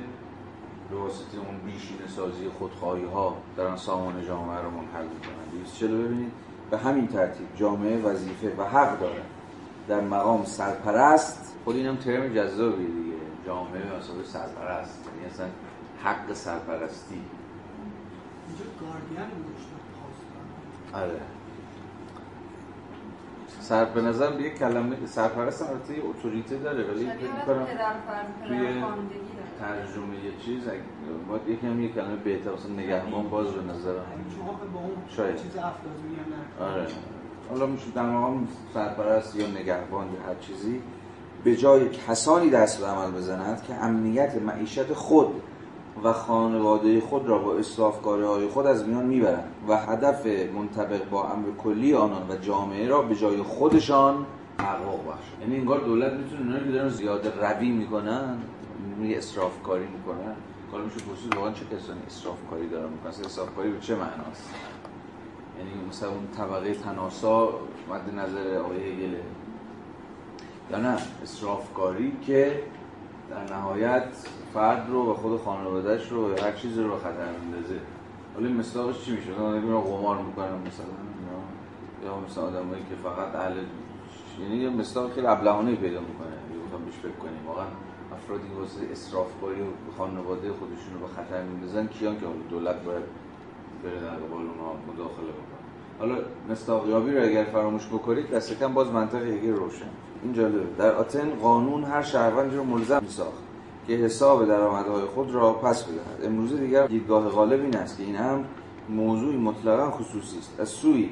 به 0.90 0.96
واسطه 0.96 1.38
اون 1.38 1.58
بیشین 1.66 1.96
سازی 2.16 2.48
خودخواهی 2.58 3.04
ها 3.04 3.36
دارن 3.56 3.76
سامان 3.76 4.26
جامعه 4.26 4.60
رو 4.62 4.70
منحل 4.70 5.04
می‌کنن 5.04 5.72
چلو 5.80 6.02
ببینید. 6.02 6.32
به 6.70 6.78
همین 6.78 7.06
ترتیب 7.06 7.46
جامعه 7.56 8.02
وظیفه 8.02 8.54
و 8.58 8.64
حق 8.64 9.00
داره 9.00 9.22
در 9.88 10.00
مقام 10.00 10.44
سرپرست 10.44 11.54
خود 11.64 11.76
اینم 11.76 11.96
ترم 11.96 12.34
جذابیه 12.34 12.86
دیگه. 12.86 13.16
جامعه 13.46 13.82
مثلا 13.82 14.24
سرپرست. 14.24 15.04
یعنی 15.16 15.30
اصلا 15.34 15.46
حق 16.04 16.32
سرپرستی. 16.32 17.22
اینجا 18.48 18.64
گاردین 18.80 19.18
آره. 20.92 21.20
سر 23.60 23.84
به 23.84 24.02
نظر 24.02 24.40
یه 24.40 24.50
کلمه 24.50 24.96
سرپرست 25.06 25.62
البته 25.62 25.94
اتوریته 26.02 26.58
داره 26.58 26.84
ولی 26.84 27.04
فکر 27.04 27.54
می‌کنم 27.54 27.66
توی 28.48 28.82
ترجمه 29.60 30.14
یه 30.24 30.32
چیز 30.44 30.62
باید 31.28 31.48
یکم 31.48 31.82
یه 31.82 31.88
کلمه 31.88 32.16
بهتر 32.16 32.52
مثلا 32.52 32.72
نگهبان 32.72 33.28
باز 33.28 33.46
به 33.46 33.72
نظر 33.72 33.94
شما 34.36 34.52
با 34.74 34.80
اون 34.80 34.90
شاید. 35.08 35.36
چیز 35.36 35.50
افلاطونی 35.50 36.16
هم 36.60 36.66
آره. 36.66 36.86
حالا 37.50 37.66
میشه 37.66 37.90
در 37.94 38.02
مقام 38.02 38.48
سرپرست 38.74 39.36
یا 39.36 39.46
نگهبان 39.46 40.06
یا 40.06 40.28
هر 40.28 40.34
چیزی 40.40 40.80
به 41.44 41.56
جای 41.56 41.88
کسانی 41.88 42.50
دست 42.50 42.80
به 42.80 42.86
عمل 42.86 43.10
بزنند 43.10 43.62
که 43.62 43.74
امنیت 43.74 44.42
معیشت 44.42 44.92
خود 44.92 45.42
و 46.04 46.12
خانواده 46.12 47.00
خود 47.00 47.26
را 47.26 47.38
با 47.38 47.54
اصرافکاری 47.54 48.22
های 48.22 48.46
خود 48.48 48.66
از 48.66 48.88
میان 48.88 49.06
می‌برند 49.06 49.52
و 49.68 49.76
هدف 49.76 50.26
منطبق 50.26 51.08
با 51.10 51.28
امر 51.28 51.46
کلی 51.58 51.94
آنان 51.94 52.30
و 52.30 52.36
جامعه 52.36 52.88
را 52.88 53.02
به 53.02 53.14
جای 53.14 53.42
خودشان 53.42 54.26
تحقق 54.58 54.98
بخشند. 55.08 55.40
یعنی 55.40 55.56
انگار 55.56 55.80
دولت 55.80 56.12
می‌تونه 56.12 56.40
اونایی 56.40 56.64
که 56.64 56.70
دارن 56.70 56.88
زیاده 56.88 57.32
روی 57.40 57.70
می‌کنن 57.70 58.38
یه 59.06 59.18
اصرافکاری 59.18 59.86
می‌کنن. 59.86 60.34
حالا 60.72 60.84
میشه 60.84 60.96
پرسید 61.00 61.36
واقعا 61.36 61.52
چه 61.52 61.64
کسانی 61.64 62.00
اصرافکاری 62.06 62.68
دارن 62.68 62.88
می‌کنن؟ 62.88 63.08
اصلا 63.08 63.26
اصرافکاری 63.26 63.70
به 63.70 63.80
چه 63.80 63.94
معناست؟ 63.94 64.54
یعنی 65.58 65.88
مثلا 65.88 66.08
اون 66.08 66.28
طبقه 66.36 66.74
تناسا 66.74 67.48
مد 67.90 68.14
نظر 68.14 68.58
آقای 68.58 68.92
هگله 68.92 69.22
یا 70.70 70.78
نه 70.78 70.98
اصرافکاری 71.22 72.16
که 72.26 72.62
در 73.30 73.54
نهایت 73.54 74.08
فرد 74.54 74.86
رو 74.90 75.10
و 75.10 75.14
خود 75.14 75.40
خانوادهش 75.40 76.08
رو 76.08 76.36
هر 76.36 76.52
چیزی 76.52 76.82
رو 76.82 76.90
به 76.90 76.96
خطر 76.96 77.28
میندازه. 77.40 77.80
حالا 78.34 78.48
مصداقش 78.48 79.04
چی 79.04 79.12
میشه؟ 79.12 79.34
آدم 79.34 79.62
میرن 79.62 79.80
قمار 79.80 80.18
می‌کنن 80.18 80.46
مثلا. 80.46 80.86
یا 82.04 82.20
مثلا 82.20 82.44
آدمایی 82.44 82.82
که 82.82 82.96
فقط 83.02 83.34
اهل 83.34 83.54
یعنی 84.40 84.56
یه 84.56 84.70
مصداق 84.70 85.12
خیلی 85.12 85.26
ابلهانه 85.26 85.74
پیدا 85.74 86.00
می‌کنه. 86.00 86.26
اگه 86.26 86.66
بخوام 86.66 86.84
بهش 86.84 86.94
فکر 86.94 87.18
کنیم. 87.22 87.46
واقعا 87.46 87.66
افرادی 88.28 88.54
واسه 88.60 88.92
اسرافکاری 88.92 89.60
و 89.60 89.64
خانواده 89.98 90.52
خودشون 90.52 90.94
رو 90.94 91.00
به 91.00 91.06
خطر 91.06 91.42
میندازن 91.42 91.86
کیان 91.86 92.14
که 92.14 92.26
دولت 92.50 92.82
باید 92.84 93.02
بره 93.84 94.00
در 94.00 94.16
قبال 94.16 94.40
اونها 94.40 94.72
مداخله 94.92 95.26
بکنه 95.26 95.58
حالا 95.98 96.14
مصداقیابی 96.50 97.12
رو 97.12 97.24
اگر 97.24 97.44
فراموش 97.44 97.86
بکنید 97.86 98.30
دست 98.30 98.58
کم 98.58 98.74
باز 98.74 98.90
منطق 98.90 99.22
هگل 99.22 99.52
روشن. 99.52 99.88
این 100.22 100.32
جالبه. 100.32 100.66
در 100.78 100.94
آتن 100.94 101.30
قانون 101.30 101.84
هر 101.84 102.02
شهروندی 102.02 102.56
رو 102.56 102.64
ملزم 102.64 103.00
می‌ساخت 103.02 103.42
که 103.86 103.92
حساب 103.92 104.48
درآمدهای 104.48 105.04
خود 105.04 105.30
را 105.30 105.52
پس 105.52 105.84
بدهد. 105.84 106.24
امروزه 106.24 106.56
دیگر 106.56 106.86
دیدگاه 106.86 107.28
غالب 107.28 107.60
این 107.60 107.76
است 107.76 107.98
که 107.98 108.04
این 108.04 108.16
هم 108.16 108.44
موضوعی 108.88 109.36
مطلقا 109.36 109.90
خصوصی 109.90 110.38
است. 110.38 110.60
از 110.60 110.68
سوی 110.68 111.10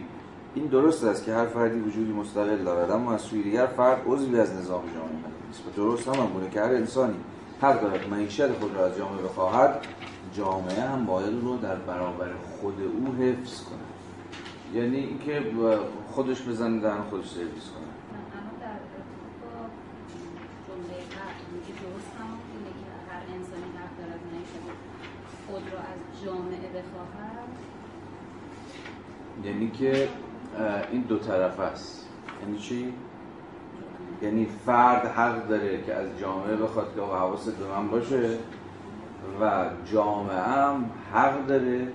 این 0.55 0.67
درست 0.67 1.05
است 1.05 1.25
که 1.25 1.33
هر 1.33 1.47
فردی 1.47 1.81
وجودی 1.81 2.13
مستقل 2.13 2.65
دارد 2.65 2.91
اما 2.91 3.13
از 3.13 3.21
سوی 3.21 3.43
دیگر 3.43 3.67
فرد 3.67 4.03
عضوی 4.07 4.41
از 4.41 4.55
نظام 4.55 4.83
جامعه 4.95 5.36
درست 5.77 6.09
هم 6.09 6.27
گونه 6.27 6.51
که 6.51 6.61
هر 6.61 6.75
انسانی 6.75 7.17
حق 7.61 7.81
دارد 7.81 8.09
معیشت 8.09 8.53
خود 8.53 8.75
را 8.75 8.87
از 8.87 8.97
جامعه 8.97 9.23
بخواهد 9.23 9.87
جامعه 10.37 10.81
هم 10.81 11.07
باید 11.07 11.43
رو 11.43 11.57
در 11.57 11.77
برابر 11.77 12.29
خود 12.61 12.83
او 12.83 13.15
حفظ 13.15 13.63
کند. 13.65 13.81
یعنی 14.75 14.97
اینکه 14.97 15.43
خودش 16.11 16.43
بزنه 16.43 16.81
در 16.81 17.01
خودش 17.01 17.29
سرویس 17.29 17.71
کنه. 17.71 17.87
خود 25.47 25.63
را 25.73 25.79
از 25.79 26.25
جامعه 26.25 26.69
بخواهد. 26.69 27.49
یعنی 29.45 29.71
که 29.71 30.09
این 30.93 31.01
دو 31.01 31.19
طرف 31.19 31.61
است. 31.61 32.07
یعنی 32.43 32.59
چی؟ 32.59 32.95
یعنی 34.23 34.47
فرد 34.67 35.07
حق 35.07 35.49
داره 35.49 35.83
که 35.87 35.95
از 35.95 36.07
جامعه 36.21 36.57
بخواد 36.57 36.95
که 36.95 37.01
آقا 37.01 37.19
حواست 37.19 37.57
به 37.57 37.67
من 37.67 37.89
باشه 37.89 38.39
و 39.41 39.65
جامعه 39.93 40.41
هم 40.41 40.91
حق 41.13 41.47
داره 41.47 41.89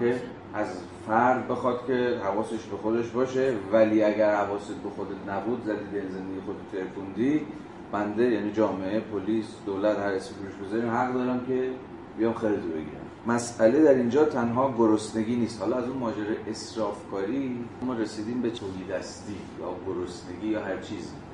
که 0.00 0.20
از 0.54 0.66
فرد 1.06 1.48
بخواد 1.48 1.86
که 1.86 2.20
حواسش 2.24 2.64
به 2.70 2.76
خودش 2.76 3.08
باشه. 3.08 3.54
ولی 3.72 4.02
اگر 4.02 4.34
حواست 4.34 4.74
به 4.74 4.90
خودت 4.90 5.28
نبود 5.28 5.64
زدی 5.64 5.84
دل 5.92 6.08
زندگی 6.08 6.40
خودت 6.46 6.72
ترکوندی 6.72 7.46
بنده 7.92 8.24
یعنی 8.24 8.52
جامعه 8.52 9.00
پلیس 9.00 9.46
دولت 9.66 9.98
هر 9.98 10.12
اسمی 10.12 10.36
روش 10.46 10.68
بذاریم 10.68 10.90
حق 10.90 11.14
دارم 11.14 11.46
که 11.46 11.70
بیام 12.18 12.34
خریدو 12.34 12.68
بگیرم. 12.68 13.06
مسئله 13.26 13.82
در 13.82 13.94
اینجا 13.94 14.24
تنها 14.24 14.74
گرسنگی 14.78 15.36
نیست. 15.36 15.62
حالا 15.62 15.76
از 15.76 15.88
اون 15.88 15.98
ماجرای 15.98 16.36
اسرافکاری 16.50 17.64
ما 17.82 17.94
رسیدیم 17.94 18.42
به 18.42 18.50
تولیدستی 18.50 19.36
یا 19.60 19.66
گرسنگی 19.86 20.46
یا 20.46 20.64
هر 20.64 20.76
چیزی. 20.76 21.25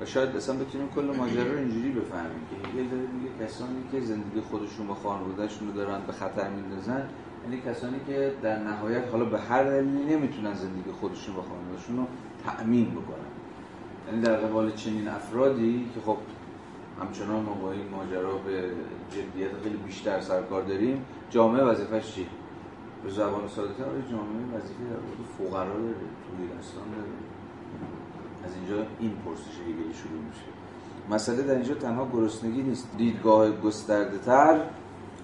و 0.00 0.06
شاید 0.06 0.36
اصلا 0.36 0.56
بتونیم 0.56 0.88
کل 0.88 1.16
ماجرا 1.16 1.52
رو 1.52 1.58
اینجوری 1.58 1.90
بفهمیم 1.90 2.40
که 2.50 2.68
هگل 2.68 2.88
داره 2.88 3.02
میگه 3.02 3.46
کسانی 3.46 3.82
که 3.92 4.00
زندگی 4.00 4.40
خودشون 4.40 4.88
و 4.88 4.94
خانوادهشون 4.94 5.68
رو 5.68 5.74
دارن 5.74 6.00
به 6.06 6.12
خطر 6.12 6.48
میندازن 6.48 7.08
یعنی 7.44 7.60
کسانی 7.60 8.00
که 8.06 8.32
در 8.42 8.58
نهایت 8.58 9.08
حالا 9.12 9.24
به 9.24 9.38
هر 9.38 9.64
دلیلی 9.64 10.14
نمی‌تونن 10.14 10.54
زندگی 10.54 10.90
خودشون 11.00 11.36
و 11.36 11.42
خانوادهشون 11.42 11.96
رو 11.96 12.06
تأمین 12.44 12.90
بکنن 12.90 13.28
یعنی 14.08 14.22
در 14.22 14.36
قبال 14.36 14.70
چنین 14.70 15.08
افرادی 15.08 15.90
که 15.94 16.00
خب 16.00 16.16
همچنان 17.00 17.42
ما 17.42 17.52
با 17.52 17.72
این 17.72 17.88
ماجرا 17.88 18.38
به 18.38 18.70
جدیت 19.10 19.50
خیلی 19.62 19.76
بیشتر 19.76 20.20
سرکار 20.20 20.62
داریم 20.62 21.04
جامعه 21.30 21.62
وظیفش 21.62 22.14
چیه؟ 22.14 22.26
به 23.04 23.10
زبان 23.10 23.48
ساده 23.48 23.74
تر 23.74 23.84
جامعه 24.10 24.46
وظیفه 24.56 24.84
در 24.90 24.98
فقرا 25.38 25.64
داره 25.64 25.94
تولیدستان 26.30 26.84
داره 26.90 27.27
از 28.44 28.50
اینجا 28.54 28.86
این 29.00 29.10
پرسش 29.10 29.60
هگلی 29.60 29.94
شروع 29.94 30.22
میشه. 30.28 30.42
مسئله 31.10 31.42
در 31.42 31.54
اینجا 31.54 31.74
تنها 31.74 32.08
گرسنگی 32.12 32.62
نیست. 32.62 32.88
دیدگاه 32.98 33.50
گسترده 33.50 34.18
تر 34.18 34.60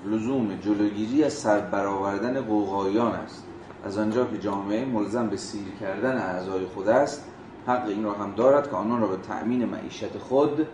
لزوم 0.07 0.55
جلوگیری 0.57 1.25
از 1.25 1.33
سر 1.33 1.61
برآوردن 1.61 2.41
قوقایان 2.41 3.13
است. 3.13 3.45
از 3.85 3.99
آنجا 3.99 4.25
که 4.25 4.39
جامعه 4.39 4.85
ملزم 4.85 5.29
به 5.29 5.37
سیر 5.37 5.69
کردن 5.81 6.17
اعضای 6.17 6.67
خود 6.67 6.89
است 6.89 7.25
حق 7.67 7.89
این 7.89 8.05
را 8.05 8.13
هم 8.13 8.35
دارد 8.35 8.71
که 8.71 8.77
آنان 8.77 9.01
را 9.01 9.07
به 9.07 9.17
تأمین 9.17 9.65
معیشت 9.65 10.19
خود 10.19 10.67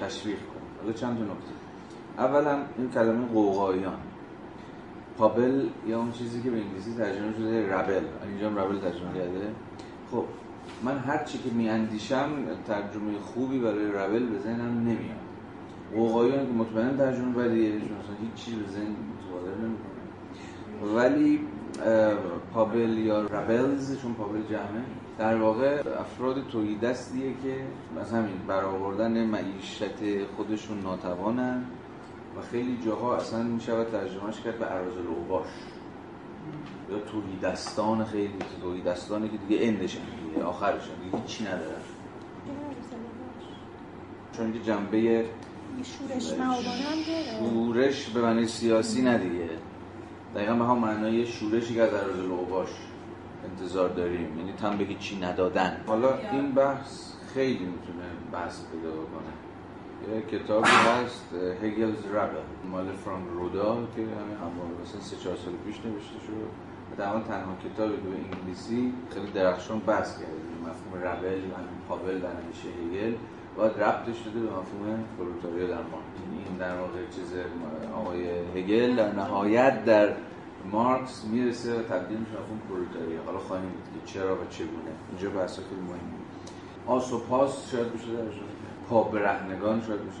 تشویق 0.00 0.38
کند 0.38 0.80
حالا 0.80 0.92
چند 0.92 1.18
نکته. 1.18 1.54
اولا 2.18 2.58
این 2.78 2.90
کلمه 2.90 3.26
قوقایان. 3.26 3.98
پابل 5.18 5.68
یا 5.86 5.98
اون 5.98 6.12
چیزی 6.12 6.42
که 6.42 6.50
به 6.50 6.56
انگلیسی 6.56 6.94
ترجمه 6.94 7.32
شده 7.32 7.74
ربل 7.74 8.00
اینجا 8.28 8.50
هم 8.50 8.58
ربل 8.58 8.78
ترجمه 8.78 9.14
کرده. 9.14 9.52
خب 10.10 10.24
من 10.84 10.98
هر 10.98 11.24
چی 11.24 11.38
که 11.38 11.50
میاندیشم 11.50 12.28
ترجمه 12.66 13.18
خوبی 13.18 13.58
برای 13.58 13.86
ربل 13.86 14.26
به 14.26 14.38
ذهنم 14.38 14.80
نمیاد. 14.80 15.24
قوقایان 15.94 16.46
که 16.46 16.52
مطمئنا 16.52 16.96
ترجمه 16.96 17.32
بدیه 17.32 17.70
چون 17.70 17.80
اصلا 17.80 18.16
هیچ 18.22 18.44
چیز 18.44 18.54
به 18.54 18.70
ذهن 18.70 18.82
متبادر 19.12 19.56
نمی‌کنه. 19.60 20.94
ولی 20.94 21.40
پابل 22.54 22.98
یا 22.98 23.20
ربلز 23.20 24.00
چون 24.02 24.14
پابل 24.14 24.42
جمعه 24.42 24.84
در 25.18 25.36
واقع 25.36 25.82
افراد 26.00 26.48
توحید 26.48 26.80
دستیه 26.80 27.32
که 27.42 27.56
مثلا 28.00 28.18
همین 28.18 28.34
برآوردن 28.48 29.24
معیشت 29.24 30.26
خودشون 30.36 30.80
ناتوانن 30.80 31.64
و 32.38 32.40
خیلی 32.50 32.78
جاها 32.86 33.16
اصلا 33.16 33.42
می 33.42 33.60
شود 33.60 33.86
ترجمهش 33.86 34.40
کرد 34.40 34.58
به 34.58 34.64
عراض 34.64 34.96
اوباش 35.08 35.46
یا 36.90 36.98
توحیدستان 36.98 38.04
خیلی 38.04 38.34
توحیدستانی 38.62 39.28
که 39.28 39.36
دیگه 39.36 39.66
اندشن 39.66 40.00
دیگه 40.34 40.46
آخرشن 40.46 40.94
دیگه 41.04 41.18
هیچی 41.18 41.44
ندارن 41.44 41.82
چون 44.36 44.52
که 44.52 44.58
جنبه 44.58 45.26
شورش 45.82 46.32
هم 46.32 46.54
شورش 47.40 48.10
به 48.10 48.22
معنی 48.22 48.46
سیاسی 48.46 49.02
نه 49.02 49.18
دیگه. 49.18 49.48
دقیقا 50.34 50.54
به 50.54 50.64
هم 50.64 50.78
معنای 50.78 51.26
شورشی 51.26 51.74
که 51.74 51.82
از 51.82 51.94
عرض 51.94 52.30
اوباش 52.30 52.68
انتظار 53.50 53.88
داریم. 53.88 54.38
یعنی 54.38 54.52
تن 54.52 54.78
بگی 54.78 54.94
چی 54.94 55.20
ندادن. 55.20 55.84
حالا 55.86 56.18
این 56.32 56.52
بحث 56.52 57.12
خیلی 57.34 57.64
می‌تونه 57.64 58.04
بحث 58.32 58.60
پیدا 58.72 58.90
بکنه. 58.90 59.32
یه 60.14 60.22
کتابی 60.22 60.68
هست 60.68 61.34
هگلز 61.62 62.06
ربل 62.06 62.36
مال 62.70 62.92
فرانک 62.92 63.26
رودا 63.34 63.74
که 63.96 64.02
همین 64.02 64.36
مثلا 64.82 65.00
سه 65.00 65.16
چهار 65.16 65.36
سال 65.36 65.54
پیش 65.66 65.76
نوشته 65.76 66.18
شد. 66.26 66.73
در 66.98 67.20
تنها 67.20 67.54
کتابی 67.64 67.96
به 67.96 68.10
انگلیسی 68.10 68.92
خیلی 69.10 69.30
درخشان 69.32 69.78
بحث 69.78 70.12
کرده. 70.12 70.32
مفهوم 70.62 71.08
ربل 71.08 71.26
و 71.26 71.54
همین 71.56 71.80
پاول 71.88 72.18
در 72.18 72.28
نوشته 72.28 72.68
هگل. 72.68 73.14
باید 73.56 73.80
ربطش 73.80 74.20
داده 74.20 74.40
به 74.40 74.46
مفهوم 74.46 75.04
پرولتاریا 75.18 75.66
در 75.66 75.82
مارکس. 75.82 76.20
این 76.48 76.56
در 76.58 76.78
واقع 76.78 76.98
چیز 77.14 77.32
آقای 77.96 78.28
هگل 78.56 78.96
در 78.96 79.12
نهایت 79.12 79.84
در 79.84 80.08
مارکس 80.72 81.24
می‌رسه 81.24 81.80
و 81.80 81.82
تبدیل 81.82 82.18
میشه 82.18 82.32
مفهوم 82.32 82.60
پرولتاریا 82.68 83.22
حالا 83.26 83.38
خواهیم 83.38 83.70
دید 83.70 84.02
که 84.02 84.12
چرا 84.12 84.34
و 84.34 84.38
چگونه. 84.50 84.92
اینجا 85.10 85.30
بحثا 85.40 85.62
خیلی 85.62 85.80
مهمه 85.80 86.24
آس 86.86 87.12
و 87.12 87.18
پاس 87.18 87.70
شاید 87.70 87.92
بشه 87.92 88.06
درش 88.06 88.34
پا 88.88 89.02
برهنگان 89.02 89.82
شاید 89.86 90.00
بشه 90.00 90.20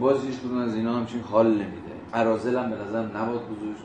باز 0.00 0.24
هیچ 0.24 0.36
از 0.66 0.74
اینا 0.74 0.96
همچین 0.96 1.20
حال 1.20 1.46
نمیده. 1.46 1.94
ارازل 2.14 2.56
هم 2.58 2.70
به 2.70 2.76
نظر 2.76 3.02
نباد 3.02 3.40
گذاشت 3.48 3.75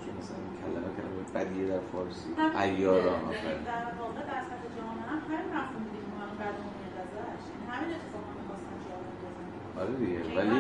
بدیه 1.36 1.68
در 1.68 1.80
فارسی. 1.92 2.30
ایاران 2.64 3.22
آفر 3.30 3.56
در 3.72 3.84
واقع 4.00 4.22
در 4.32 4.42
سطح 4.50 4.66
جامعه 4.78 5.06
هم 5.12 5.20
همین 5.30 5.84
دیدیم 5.84 6.14
ما 6.18 6.26
بعد 6.40 6.56
عمومیت 6.62 6.96
ازش 7.04 7.44
همین 7.72 7.96
اتفاق 7.96 8.24
هم 8.30 8.36
می‌خواستن 8.42 8.76
جامعه 8.88 9.82
آره 9.82 9.94
دیگه. 9.96 10.20
ولی 10.38 10.58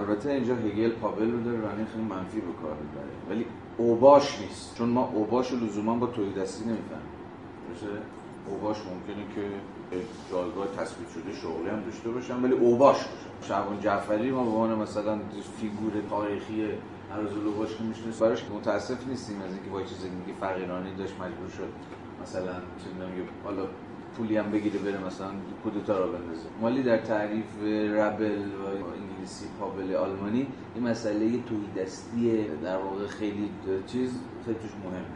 البته 0.00 0.30
اینجا 0.30 0.54
هگل 0.54 0.90
پابل 0.90 1.30
رو 1.32 1.42
داره 1.42 1.60
رانی 1.60 1.84
خیلی 1.92 2.04
منفی 2.04 2.40
به 2.40 2.52
کار 2.62 2.76
می‌بره. 2.84 3.14
ولی 3.30 3.46
اوباش 3.76 4.40
نیست. 4.40 4.74
چون 4.78 4.88
ما 4.88 5.10
اوباش 5.14 5.50
رو 5.50 5.58
لزوما 5.58 5.94
با 5.94 6.06
توی 6.06 6.32
دستی 6.32 6.64
نمی‌فهمیم. 6.64 7.16
اوباش 8.48 8.76
ممکنه 8.76 9.34
که 9.34 9.42
جایگاه 10.30 10.66
تثبیت 10.66 11.08
شده 11.08 11.32
شغلی 11.42 11.68
هم 11.68 11.80
داشته 11.80 12.08
باشن 12.10 12.42
ولی 12.42 12.52
اوباش 12.52 12.96
باشن 12.96 13.48
شعبان 13.48 13.80
جعفری 13.80 14.30
ما 14.30 14.44
به 14.44 14.50
عنوان 14.50 14.78
مثلا 14.78 15.18
فیگور 15.60 15.92
تاریخی 16.10 16.68
ارزو 17.12 17.48
اوباش 17.48 17.76
که 17.76 17.84
می‌شناسیم. 17.84 18.26
براش 18.26 18.44
متاسف 18.54 19.08
نیستیم 19.08 19.42
از 19.42 19.52
اینکه 19.52 19.70
با 19.70 19.82
چیز 19.82 19.98
زندگی 19.98 20.32
فقیرانی 20.40 20.94
داشت 20.94 21.14
مجبور 21.14 21.48
شد. 21.48 21.68
مثلا 22.22 22.52
چه 22.52 22.88
حالا 23.44 23.62
پولی 24.16 24.36
هم 24.36 24.50
بگیره 24.50 24.78
بره 24.78 25.06
مثلا 25.06 25.28
کودتا 25.62 25.98
رو 25.98 26.12
بندازه. 26.12 26.46
مالی 26.60 26.82
در 26.82 26.98
تعریف 26.98 27.62
ربل 27.94 28.38
و 28.62 28.66
انگلیسی 29.00 29.46
پابل 29.60 29.94
آلمانی 29.94 30.46
این 30.74 30.88
مسئله 30.88 31.30
توی 31.30 31.82
دستی 31.82 32.44
در 32.64 32.76
واقع 32.76 33.06
خیلی 33.06 33.50
چیز 33.86 34.10
خیلی 34.44 34.58
توش 34.58 34.70
مهمه. 34.84 35.06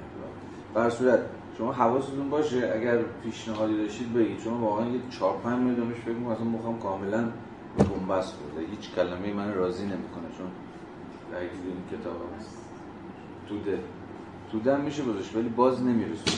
بر 0.74 0.90
صورت 0.90 1.20
شما 1.58 1.72
حواستون 1.72 2.30
باشه 2.30 2.72
اگر 2.74 2.98
پیشنهادی 3.24 3.76
داشتید 3.76 4.12
بگید. 4.12 4.38
چون 4.38 4.54
واقعا 4.60 4.86
یه 4.86 5.00
4 5.10 5.38
5 5.44 5.58
میلیونش 5.58 5.96
فکر 5.96 6.14
کنم 6.14 6.26
اصلا 6.26 6.44
مخم 6.44 6.78
کاملا 6.78 7.24
به 7.78 7.84
بنبست 7.84 8.34
هیچ 8.70 8.94
کلمه 8.94 9.32
من 9.32 9.54
راضی 9.54 9.82
نمی‌کنه. 9.82 10.28
چون 10.38 10.46
در 11.32 11.38
این 11.38 11.50
کتاب 11.92 12.16
هست. 12.38 12.58
توده. 13.48 13.78
توده 14.52 14.74
هم 14.74 14.80
میشه 14.80 15.02
گذاشت 15.02 15.36
ولی 15.36 15.48
باز 15.48 15.82
نمی‌رسه. 15.82 16.30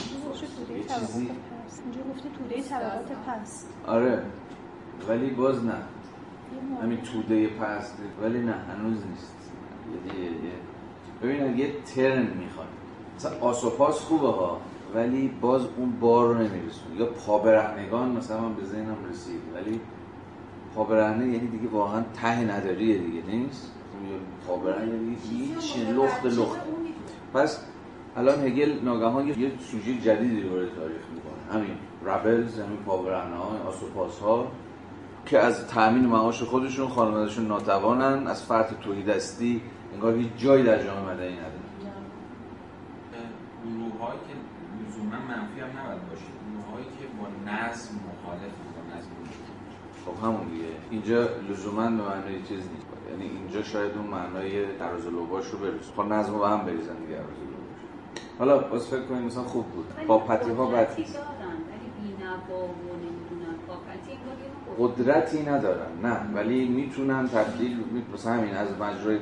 یه 0.73 0.83
چیزی 0.83 1.29
اینجا 1.83 2.01
گفته 2.09 2.29
توده 2.29 2.61
طبقات 2.63 3.11
پست. 3.27 3.69
آره. 3.87 4.23
ولی 5.09 5.29
باز 5.29 5.65
نه. 5.65 5.73
همین 6.81 7.01
توده 7.01 7.47
پست. 7.47 7.97
ولی 8.21 8.39
نه 8.41 8.51
هنوز 8.51 8.97
نیست. 9.11 9.35
ببینید 11.23 11.59
یه 11.59 11.73
ترن 11.95 12.27
می‌خواد. 12.37 12.67
مثلا 13.15 13.39
آسوپاس 13.39 13.99
خوبه 13.99 14.27
ها 14.27 14.61
ولی 14.95 15.27
باز 15.41 15.61
اون 15.77 15.91
بار 15.99 16.27
رو 16.27 16.33
نمیرسون 16.33 16.97
یا 16.97 17.05
پابرهنگان 17.05 18.09
مثلا 18.09 18.41
من 18.41 18.53
به 18.53 18.65
ذهنم 18.65 18.97
رسید 19.09 19.41
ولی 19.55 19.79
پابرهنه 20.75 21.27
یعنی 21.27 21.47
دیگه 21.47 21.67
واقعا 21.67 22.03
ته 22.13 22.41
نداریه 22.41 22.97
دیگه 22.97 23.21
نیست؟ 23.21 23.72
یعنی 24.89 25.17
هیچ 25.29 25.77
لخت 25.77 26.25
لخت. 26.25 26.59
پس 27.33 27.65
الان 28.17 28.45
هگل 28.45 28.79
ناگهان 28.83 29.27
یه 29.27 29.51
سوژه 29.59 30.01
جدیدی 30.01 30.41
رو 30.41 30.49
تاریخ 30.49 31.01
می‌کنه. 31.13 31.53
همین 31.53 31.77
رابلز 32.03 32.59
همین 32.59 32.77
پابرهنه 32.77 33.35
ها 33.35 33.67
آسوپاس 33.67 34.19
ها 34.19 34.47
که 35.25 35.39
از 35.39 35.67
تأمین 35.67 36.05
معاش 36.05 36.43
خودشون 36.43 36.87
خانوادهشون 36.87 37.47
ناتوانن 37.47 38.27
از 38.27 38.43
فرط 38.43 38.73
توحید 38.81 39.05
دستی 39.05 39.61
انگار 39.93 40.15
هیچ 40.15 40.27
جایی 40.37 40.63
در 40.63 40.83
جامعه 40.83 41.13
مدنی 41.13 41.33
نداره 41.33 41.63
گروه 43.63 44.11
که 44.27 44.33
لزوما 44.87 45.19
منفی 45.27 45.59
هم 45.61 45.79
نباید 45.79 46.09
باشه. 46.09 46.29
گروهایی 46.49 46.85
که 46.85 47.05
با 47.19 47.51
نظم 47.51 47.95
مخالف 47.95 48.53
با 48.75 48.97
نظم 48.97 49.09
خب 50.05 50.25
همون 50.25 50.47
دیگه. 50.47 50.65
اینجا 50.91 51.27
لزوما 51.49 51.83
به 51.83 51.89
معنای 51.89 52.41
چیز 52.47 52.59
نیست. 52.59 52.82
یعنی 53.13 53.37
اینجا 53.37 53.63
شاید 53.63 53.91
اون 53.97 54.07
معنای 54.07 54.63
عرض 54.65 55.05
لوباش 55.05 55.49
رو 55.49 55.57
برسه. 55.57 55.93
خب 55.95 56.03
نظم 56.03 56.35
رو 56.35 56.45
هم 56.45 56.65
بریزن 56.65 56.95
دیگه 56.95 57.17
عرض 57.17 57.27
لوباش 57.27 57.63
حالا 58.39 58.57
باز 58.57 58.87
فکر 58.87 59.03
کنید 59.03 59.23
مثلا 59.23 59.43
خوب 59.43 59.65
بود. 59.65 59.85
با 60.07 60.19
پتی 60.19 60.51
ها 60.51 60.65
بد 60.65 60.87
قدرتی 64.79 65.43
ندارن. 65.43 65.87
نه. 66.03 66.17
ولی 66.35 66.67
می‌تونن 66.67 67.27
تبدیل 67.27 67.77
مثلا 68.13 68.33
همین 68.33 68.53
از 68.53 68.67
مجرای 68.79 69.19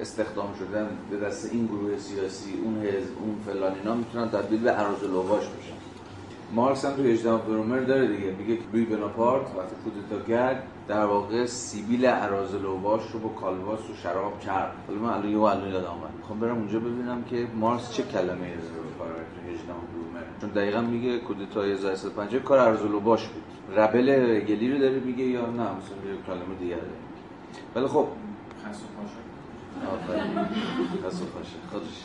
استخدام 0.00 0.54
شدن 0.58 0.88
به 1.10 1.16
دست 1.16 1.52
این 1.52 1.66
گروه 1.66 1.98
سیاسی 1.98 2.60
اون 2.64 2.82
حزب 2.82 3.18
اون 3.20 3.36
فلان 3.46 3.74
اینا 3.74 3.94
می‌تونن 3.94 4.28
تبدیل 4.28 4.60
به 4.60 4.70
عراض 4.70 5.04
لواش 5.04 5.44
بشن. 5.44 5.79
مارکس 6.54 6.84
هم 6.84 6.92
تو 6.92 7.02
18 7.02 7.36
برومر 7.36 7.78
داره 7.78 8.06
دیگه. 8.06 8.30
میگه 8.38 8.58
لوی 8.72 8.84
بناپارت 8.84 9.42
وقتی 9.42 9.74
کودتا 9.84 10.28
کرد 10.28 10.62
در 10.88 11.04
واقع 11.04 11.46
سیبیل 11.46 12.06
عراض 12.06 12.54
لواش 12.54 13.10
رو 13.12 13.18
با 13.20 13.28
کالواس 13.28 13.90
و 13.90 13.94
شراب 14.02 14.40
کرد 14.40 14.72
حالا 14.88 15.00
من 15.00 15.08
الان 15.08 15.28
یه 15.28 15.40
الان 15.40 15.68
یادم 15.68 15.90
اومد. 15.90 16.10
می‌خوام 16.18 16.40
برم 16.40 16.56
اونجا 16.56 16.80
ببینم 16.80 17.24
که 17.24 17.46
مارکس 17.54 17.92
چه 17.92 18.02
کلمه 18.02 18.46
ای 18.46 18.52
رو 18.52 18.60
تو 18.60 19.52
18 19.52 19.64
برومر 19.66 20.20
چون 20.40 20.50
دقیقا 20.50 20.80
میگه 20.80 21.18
کودتای 21.18 21.72
1905 21.72 22.36
کار 22.36 22.58
عراض 22.58 22.82
لواش 22.82 23.26
بود. 23.28 23.42
ربل 23.78 24.40
گلی 24.40 24.72
رو 24.72 24.78
داره 24.78 25.00
میگه 25.00 25.24
یا 25.24 25.46
نه؟ 25.46 25.52
مثلا 25.52 25.62
یه 25.62 26.22
کلمه 26.26 26.54
دیگه 26.60 26.74
داره 26.74 26.88
ولی 27.74 27.86
خب. 27.86 28.06
خاص 28.64 28.80
آفرین. 29.94 30.44
پس 31.04 31.22
خودش 31.70 32.04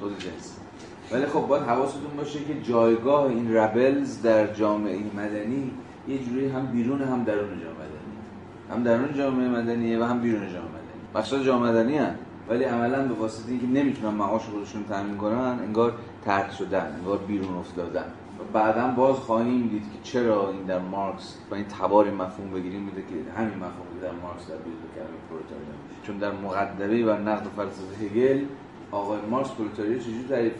خود 0.00 0.18
جنس 0.18 0.63
ولی 1.12 1.26
خب 1.26 1.40
باید 1.40 1.62
حواستون 1.62 2.16
باشه 2.16 2.38
که 2.38 2.62
جایگاه 2.62 3.24
این 3.24 3.54
ربلز 3.54 4.22
در 4.22 4.54
جامعه 4.54 4.98
مدنی 5.16 5.70
یه 6.08 6.18
جوری 6.18 6.48
هم 6.48 6.66
بیرون 6.66 7.02
هم 7.02 7.24
درون 7.24 7.48
جامعه 7.48 7.74
مدنی. 7.74 8.70
هم 8.70 8.82
درون 8.82 9.14
جامعه 9.14 9.48
مدنیه 9.48 9.98
و 9.98 10.02
هم 10.02 10.20
بیرون 10.20 10.40
جامعه 10.40 10.68
مدنی. 10.68 11.00
بخشا 11.14 11.42
جامعه 11.42 11.70
مدنی 11.70 11.98
هم 11.98 12.14
ولی 12.48 12.64
عملا 12.64 13.08
به 13.08 13.14
واسطه 13.14 13.50
اینکه 13.50 13.66
نمی‌تونن 13.66 14.14
معاش 14.14 14.42
خودشون 14.42 14.84
تامین 14.84 15.16
کنن 15.16 15.58
انگار 15.66 15.92
طرد 16.24 16.52
شدن 16.52 16.96
انگار 16.98 17.18
بیرون 17.18 17.56
افتادن. 17.56 18.04
بعدا 18.52 18.88
باز 18.88 19.16
خواهیم 19.16 19.68
دید 19.68 19.82
که 19.82 19.98
چرا 20.02 20.50
این 20.50 20.62
در 20.62 20.78
مارکس 20.78 21.36
با 21.50 21.56
این 21.56 21.64
تبار 21.64 22.10
مفهوم 22.10 22.50
بگیریم 22.50 22.80
میده 22.80 23.00
که 23.00 23.32
همین 23.36 23.54
مفهوم 23.54 24.00
در 24.02 24.10
مارکس 24.22 24.48
در 24.48 24.56
ذیل 24.56 24.74
کلمه 24.94 25.18
پرولتاریا 25.28 25.74
چون 26.06 26.18
در 26.18 26.32
مقدمه 26.32 27.04
و 27.04 27.28
نقد 27.28 27.46
فلسفه 27.56 28.04
هگل 28.04 28.44
آقای 28.90 29.18
مارکس 29.30 29.50
پرولتاریا 29.50 29.98
چجوری 29.98 30.24
تعریف 30.28 30.52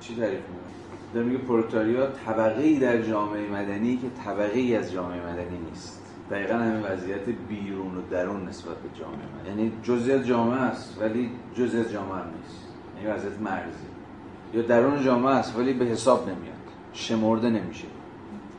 چی 0.00 0.16
تعریف 0.16 0.40
می‌کنه 0.40 0.68
در 1.14 1.22
میگه 1.22 1.38
پرولتاریا 1.38 2.06
طبقه 2.06 2.62
ای 2.62 2.78
در 2.78 3.02
جامعه 3.02 3.50
مدنی 3.50 3.96
که 3.96 4.06
طبقه 4.24 4.58
ای 4.58 4.76
از 4.76 4.92
جامعه 4.92 5.32
مدنی 5.32 5.58
نیست. 5.70 6.02
دقیقا 6.30 6.54
همین 6.54 6.82
وضعیت 6.82 7.24
بیرون 7.48 7.96
و 7.96 8.00
درون 8.10 8.48
نسبت 8.48 8.76
به 8.76 8.98
جامعه 8.98 9.18
مدنی. 9.40 9.48
یعنی 9.48 9.72
جزئی 9.82 10.12
از 10.12 10.26
جامعه 10.26 10.60
است 10.60 10.98
ولی 11.00 11.30
جزئی 11.54 11.80
از 11.80 11.92
جامعه 11.92 12.24
نیست. 12.24 12.68
یعنی 12.96 13.16
وضعیت 13.16 13.40
مرزی. 13.40 13.88
یا 14.54 14.62
درون 14.62 15.02
جامعه 15.02 15.34
است 15.34 15.58
ولی 15.58 15.72
به 15.72 15.84
حساب 15.84 16.22
نمیاد. 16.22 16.54
شمرده 16.92 17.50
نمیشه. 17.50 17.86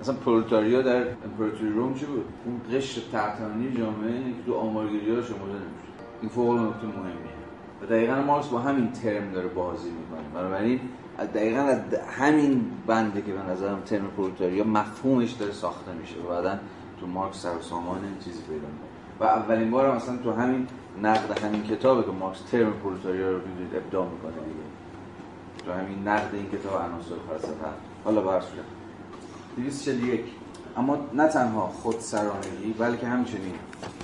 مثلا 0.01 0.15
پرولتاریا 0.15 0.81
در 0.81 1.03
امپراتوری 1.25 1.69
روم 1.69 1.93
چی 1.93 2.05
بود؟ 2.05 2.25
اون 2.45 2.61
قشر 2.73 3.01
تحتانی 3.11 3.77
جامعه 3.77 4.23
که 4.23 4.43
تو 4.45 4.53
آمارگیری 4.53 5.15
ها 5.15 5.21
شمرده 5.21 5.53
نمیشه. 5.53 5.89
این 6.21 6.29
فوق 6.29 6.53
نکته 6.53 6.87
مهمیه. 6.87 7.39
و 7.81 7.85
دقیقا 7.85 8.21
مارکس 8.21 8.47
با 8.47 8.59
همین 8.59 8.91
ترم 8.91 9.31
داره 9.31 9.47
بازی 9.47 9.89
می‌کنه. 9.89 10.41
بنابراین 10.41 10.79
دقیقا 11.25 11.61
از 11.61 11.79
همین 12.17 12.71
بنده 12.87 13.21
که 13.21 13.33
به 13.33 13.43
نظرم 13.51 13.81
ترم 13.81 14.07
پرولتاریا 14.17 14.63
مفهومش 14.63 15.31
داره 15.31 15.51
ساخته 15.51 15.91
میشه 16.01 16.15
و 16.19 16.29
بعدا 16.29 16.59
تو 16.99 17.07
مارکس 17.07 17.41
سر 17.41 17.57
و 17.57 17.61
سامان 17.61 18.01
چیزی 18.25 18.41
پیدا 18.41 18.67
و 19.19 19.23
اولین 19.23 19.71
بار 19.71 19.95
مثلا 19.95 20.17
تو 20.17 20.31
همین 20.31 20.67
نقد 21.01 21.39
همین 21.39 21.63
کتابه 21.63 22.03
که 22.03 22.11
مارکس 22.11 22.41
ترم 22.41 22.73
پرولتاریا 22.73 23.31
رو 23.31 23.37
ابداع 23.75 24.07
می‌کنه 24.09 24.31
دیگه. 24.31 24.69
تو 25.65 25.71
همین 25.71 26.07
نقد 26.07 26.35
این 26.35 26.49
کتاب 26.49 26.81
عناصر 26.81 27.15
فلسفه. 27.29 27.67
حالا 28.05 28.21
بر 28.21 28.41
صورت. 28.41 28.65
241 29.57 30.21
اما 30.79 30.97
نه 31.13 31.27
تنها 31.27 31.67
خودسرانگی 31.67 32.73
بلکه 32.79 33.07
همچنین 33.07 33.53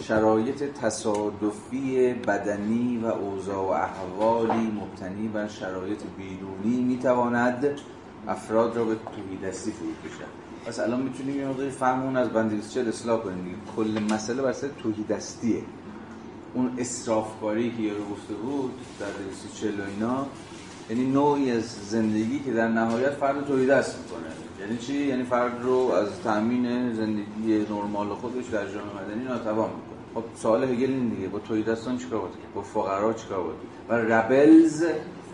شرایط 0.02 0.64
تصادفی 0.64 2.14
بدنی 2.14 2.98
و 2.98 3.06
اوضاع 3.06 3.58
و 3.58 3.70
احوالی 3.70 4.72
مبتنی 4.82 5.28
بر 5.28 5.48
شرایط 5.48 6.00
بیرونی 6.18 6.84
می‌تواند 6.84 7.66
افراد 8.28 8.78
را 8.78 8.86
به 8.86 8.96
توهی 8.96 9.50
دستی 9.50 9.72
فرو 9.72 9.88
کشد. 9.88 10.26
پس 10.66 10.80
الان 10.80 11.02
می‌تونیم 11.02 11.40
یه 11.40 11.48
مقداری 11.48 11.70
فهمون 11.70 12.18
از 12.18 12.30
بند 12.30 12.70
چه 12.70 12.82
اصلاح 12.82 13.20
کنیم 13.20 13.62
کل 13.76 14.00
مسئله 14.14 14.42
بر 14.42 14.54
سر 14.54 14.70
دستیه 15.10 15.62
اون 16.54 16.74
اسرافکاری 16.78 17.72
که 17.72 17.84
یارو 17.84 18.04
گفته 18.06 18.34
بود 18.34 18.72
در 19.00 19.12
240 19.24 19.82
اینا 19.82 20.26
یعنی 20.90 21.06
نوعی 21.06 21.52
از 21.52 21.64
زندگی 21.64 22.40
که 22.40 22.54
در 22.54 22.68
نهایت 22.68 23.12
فرد 23.12 23.48
توی 23.48 23.68
دست 23.68 23.98
می‌کنه. 23.98 24.45
یعنی 24.60 24.78
چی؟ 24.78 24.94
یعنی 24.94 25.24
فرد 25.24 25.62
رو 25.62 25.78
از 25.78 26.22
تامین 26.24 26.94
زندگی 26.94 27.66
نرمال 27.70 28.08
خودش 28.08 28.46
در 28.46 28.66
جامعه 28.66 29.06
مدنی 29.06 29.24
ناتوان 29.24 29.70
می‌کنه. 29.70 29.96
خب 30.14 30.24
سوال 30.36 30.64
هگل 30.64 30.92
این 30.92 31.10
دیگه 31.10 31.28
با 31.28 31.40
توی 31.40 31.64
دستان 31.64 31.98
چیکار 31.98 32.20
باید 32.20 32.34
با 32.56 32.62
فقرا 32.62 33.14
چیکار 33.14 33.44
باید 33.44 33.58
و 33.90 34.14
ربلز 34.14 34.86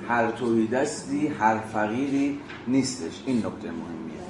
هر 0.08 0.32
توی 0.32 0.68
دستی 0.68 1.28
هر 1.28 1.58
فقیری 1.58 2.40
نیستش. 2.68 3.24
این 3.26 3.38
نکته 3.38 3.68
مهمیه. 3.68 4.22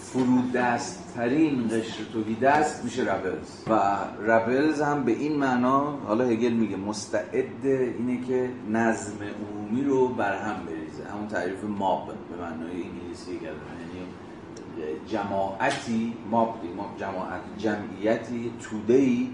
فرودست 0.00 1.12
ترین 1.14 1.68
قشر 1.68 2.04
توی 2.12 2.34
دست 2.34 2.84
میشه 2.84 3.02
ربلز. 3.02 3.62
و 3.66 3.80
ربلز 4.30 4.80
هم 4.80 5.04
به 5.04 5.12
این 5.12 5.36
معنا 5.36 5.98
حالا 6.06 6.24
هگل 6.24 6.52
میگه 6.52 6.76
مستعد 6.76 7.64
اینه 7.64 8.26
که 8.26 8.50
نظم 8.70 9.14
عمومی 9.22 9.84
رو 9.84 10.08
برهم 10.08 10.66
بریزه. 10.66 11.04
همون 11.12 11.28
تعریف 11.28 11.64
ماب 11.64 12.06
به 12.06 12.42
معنای 12.42 12.82
انگلیسی 12.82 13.32
یعنی 13.32 13.85
جماعتی 15.06 16.14
ماب 16.30 16.58
جماعت 16.98 17.40
جمعیتی 17.58 18.52
تودهی 18.62 19.30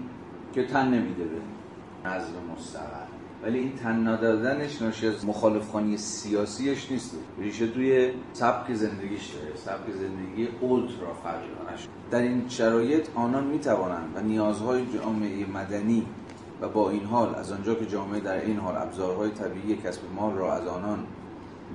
که 0.53 0.67
تن 0.67 0.87
نمیده 0.87 1.23
به 1.23 2.09
نظم 2.09 2.33
مستقر 2.55 3.13
ولی 3.43 3.59
این 3.59 3.75
تن 3.75 4.07
ندادنش 4.07 4.81
ناشی 4.81 5.07
از 5.07 5.25
مخالفخانی 5.25 5.97
سیاسیش 5.97 6.91
نیست. 6.91 7.15
ریشه 7.39 7.67
توی 7.67 8.11
سبک 8.33 8.73
زندگیش 8.73 9.27
داره. 9.27 9.55
سبک 9.55 9.91
زندگی 9.93 10.47
اولترا 10.61 11.13
فقیرانش 11.13 11.87
در 12.11 12.21
این 12.21 12.49
شرایط 12.49 13.07
آنان 13.15 13.43
می 13.43 13.59
توانند 13.59 14.13
و 14.15 14.21
نیازهای 14.21 14.85
جامعه 14.93 15.45
مدنی 15.45 16.05
و 16.61 16.69
با 16.69 16.89
این 16.89 17.03
حال 17.03 17.35
از 17.35 17.51
آنجا 17.51 17.75
که 17.75 17.85
جامعه 17.85 18.19
در 18.19 18.45
این 18.45 18.57
حال 18.57 18.77
ابزارهای 18.77 19.29
طبیعی 19.29 19.75
کسب 19.75 20.01
مال 20.15 20.33
را 20.33 20.53
از 20.53 20.67
آنان 20.67 20.99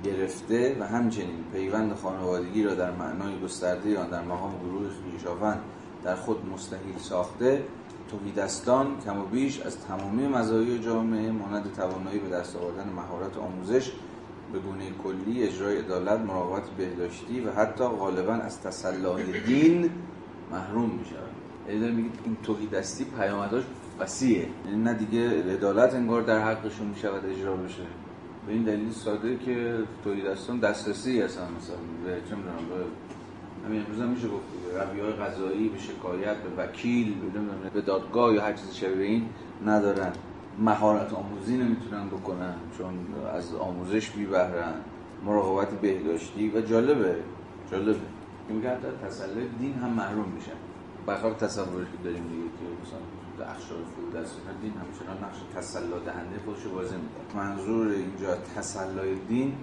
گرفته 0.03 0.77
و 0.79 0.83
همچنین 0.87 1.43
پیوند 1.53 1.93
خانوادگی 1.93 2.63
را 2.63 2.75
در 2.75 2.91
معنای 2.91 3.39
گسترده 3.39 3.99
آن 3.99 4.09
در 4.09 4.21
مقام 4.21 4.53
گروه 4.63 4.89
خویشاوند 5.03 5.59
در 6.03 6.15
خود 6.15 6.49
مستحیل 6.53 6.97
ساخته 6.97 7.63
توحیدستان 8.11 8.87
کم 9.05 9.19
و 9.19 9.25
بیش 9.25 9.61
از 9.61 9.77
تمامی 9.79 10.27
مزایای 10.27 10.79
جامعه 10.79 11.31
مانند 11.31 11.73
توانایی 11.73 12.19
به 12.19 12.29
دست 12.29 12.55
آوردن 12.55 12.89
مهارت 12.89 13.37
آموزش 13.37 13.91
به 14.53 14.59
گونه 14.59 14.83
کلی 15.03 15.43
اجرای 15.43 15.77
عدالت 15.77 16.19
مراقبت 16.19 16.69
بهداشتی 16.69 17.41
و 17.41 17.51
حتی 17.51 17.83
غالبا 17.83 18.33
از 18.33 18.61
تسلح 18.61 19.23
دین 19.45 19.89
محروم 20.51 20.89
می 20.89 21.05
شود 21.05 21.29
یعنی 21.69 21.91
میگید 21.91 22.19
این 22.25 22.37
توحیدستی 22.43 23.05
پیامداش 23.05 23.63
وسیعه. 23.99 24.47
یعنی 24.65 24.83
نه 24.83 24.93
دیگه 24.93 25.53
عدالت 25.53 25.93
انگار 25.93 26.21
در 26.21 26.39
حقشون 26.39 26.87
می 26.87 26.95
شود 26.95 27.25
اجرا 27.25 27.55
بشه. 27.55 27.83
به 28.47 28.53
این 28.53 28.63
دلیل 28.63 28.91
ساده 28.91 29.37
که 29.37 29.73
توحیدستان 30.03 30.59
دسترسی 30.59 31.21
هستن 31.21 31.41
مثلا. 31.57 31.75
به 32.05 32.21
چه 32.29 32.35
به 32.35 32.41
همین 33.65 33.81
امروز 33.81 34.01
هم 34.01 34.09
میشه 34.09 34.27
گفت 34.27 34.43
روی 34.91 35.01
های 35.01 35.11
قضایی 35.11 35.69
به 35.69 35.79
شکایت 35.79 36.37
به 36.37 36.63
وکیل 36.63 37.15
به 37.73 37.81
دادگاه 37.81 38.33
یا 38.33 38.41
هر 38.41 38.53
چیزی 38.53 38.73
شبیه 38.73 39.05
این 39.05 39.29
ندارن. 39.65 40.11
مهارت 40.59 41.13
آموزی 41.13 41.57
نمی‌تونن 41.57 42.07
بکنن 42.07 42.55
چون 42.77 42.93
از 43.35 43.55
آموزش 43.55 44.09
بی 44.09 44.25
بهرن 44.25 44.73
مراقبت 45.25 45.69
بهداشتی 45.69 46.49
و 46.49 46.61
جالبه 46.61 47.15
جالبه. 47.71 47.99
میگه 48.49 48.69
حتی 48.69 48.87
تسلح 49.07 49.43
دین 49.59 49.73
هم 49.73 49.89
محروم 49.89 50.29
میشن 50.35 50.51
برخلاف 51.05 51.37
تصوری 51.37 51.85
که 51.85 52.03
داریم 52.03 52.23
دیگه 52.23 52.43
که 52.43 52.87
مثلا 52.87 52.99
اخشار 53.45 53.77
از 54.15 54.27
دین 54.61 54.73
همچنان 54.73 55.17
نقش 55.23 55.37
تسلا 55.55 55.99
دهنده 55.99 56.39
خودش 56.45 56.63
بازی 56.63 56.95
می‌کنه. 56.95 57.43
منظور 57.43 57.87
اینجا 57.87 58.35
تسلح 58.55 59.13
دین 59.27 59.53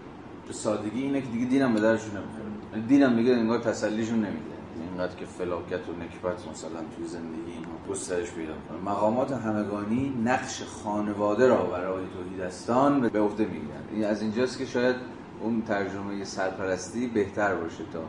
به 0.47 0.53
سادگی 0.53 1.03
اینه 1.03 1.21
که 1.21 1.29
دیگه 1.29 1.47
دینم 1.47 1.75
به 1.75 1.81
درشون 1.81 2.11
نمی‌خوره. 2.11 2.45
یعنی 2.73 2.87
دینم 2.87 3.13
میگه 3.13 3.33
انگار 3.33 3.59
تسلیشون 3.59 4.19
نمیده. 4.19 4.57
اینقدر 4.91 5.17
که 5.17 5.25
فلاکت 5.25 5.89
و 5.89 5.93
نکبت 5.93 6.49
مثلا 6.49 6.81
توی 6.97 7.07
زندگی 7.07 7.53
اینا 7.53 7.69
گسترش 7.91 8.31
پیدا 8.31 8.53
کنه 8.69 8.79
مقامات 8.85 9.33
همگانی 9.33 10.23
نقش 10.25 10.63
خانواده 10.63 11.49
را 11.49 11.63
برای 11.63 12.05
توحیدستان 12.07 13.09
به 13.09 13.21
عهده 13.21 13.45
می‌گیرن. 13.45 13.83
این 13.93 14.05
از 14.05 14.23
اینجاست 14.23 14.59
که 14.59 14.67
شاید 14.67 14.97
اون 15.41 15.63
ترجمه 15.63 16.25
سرپرستی 16.25 17.07
بهتر 17.07 17.55
باشه 17.55 17.85
تا 17.93 18.01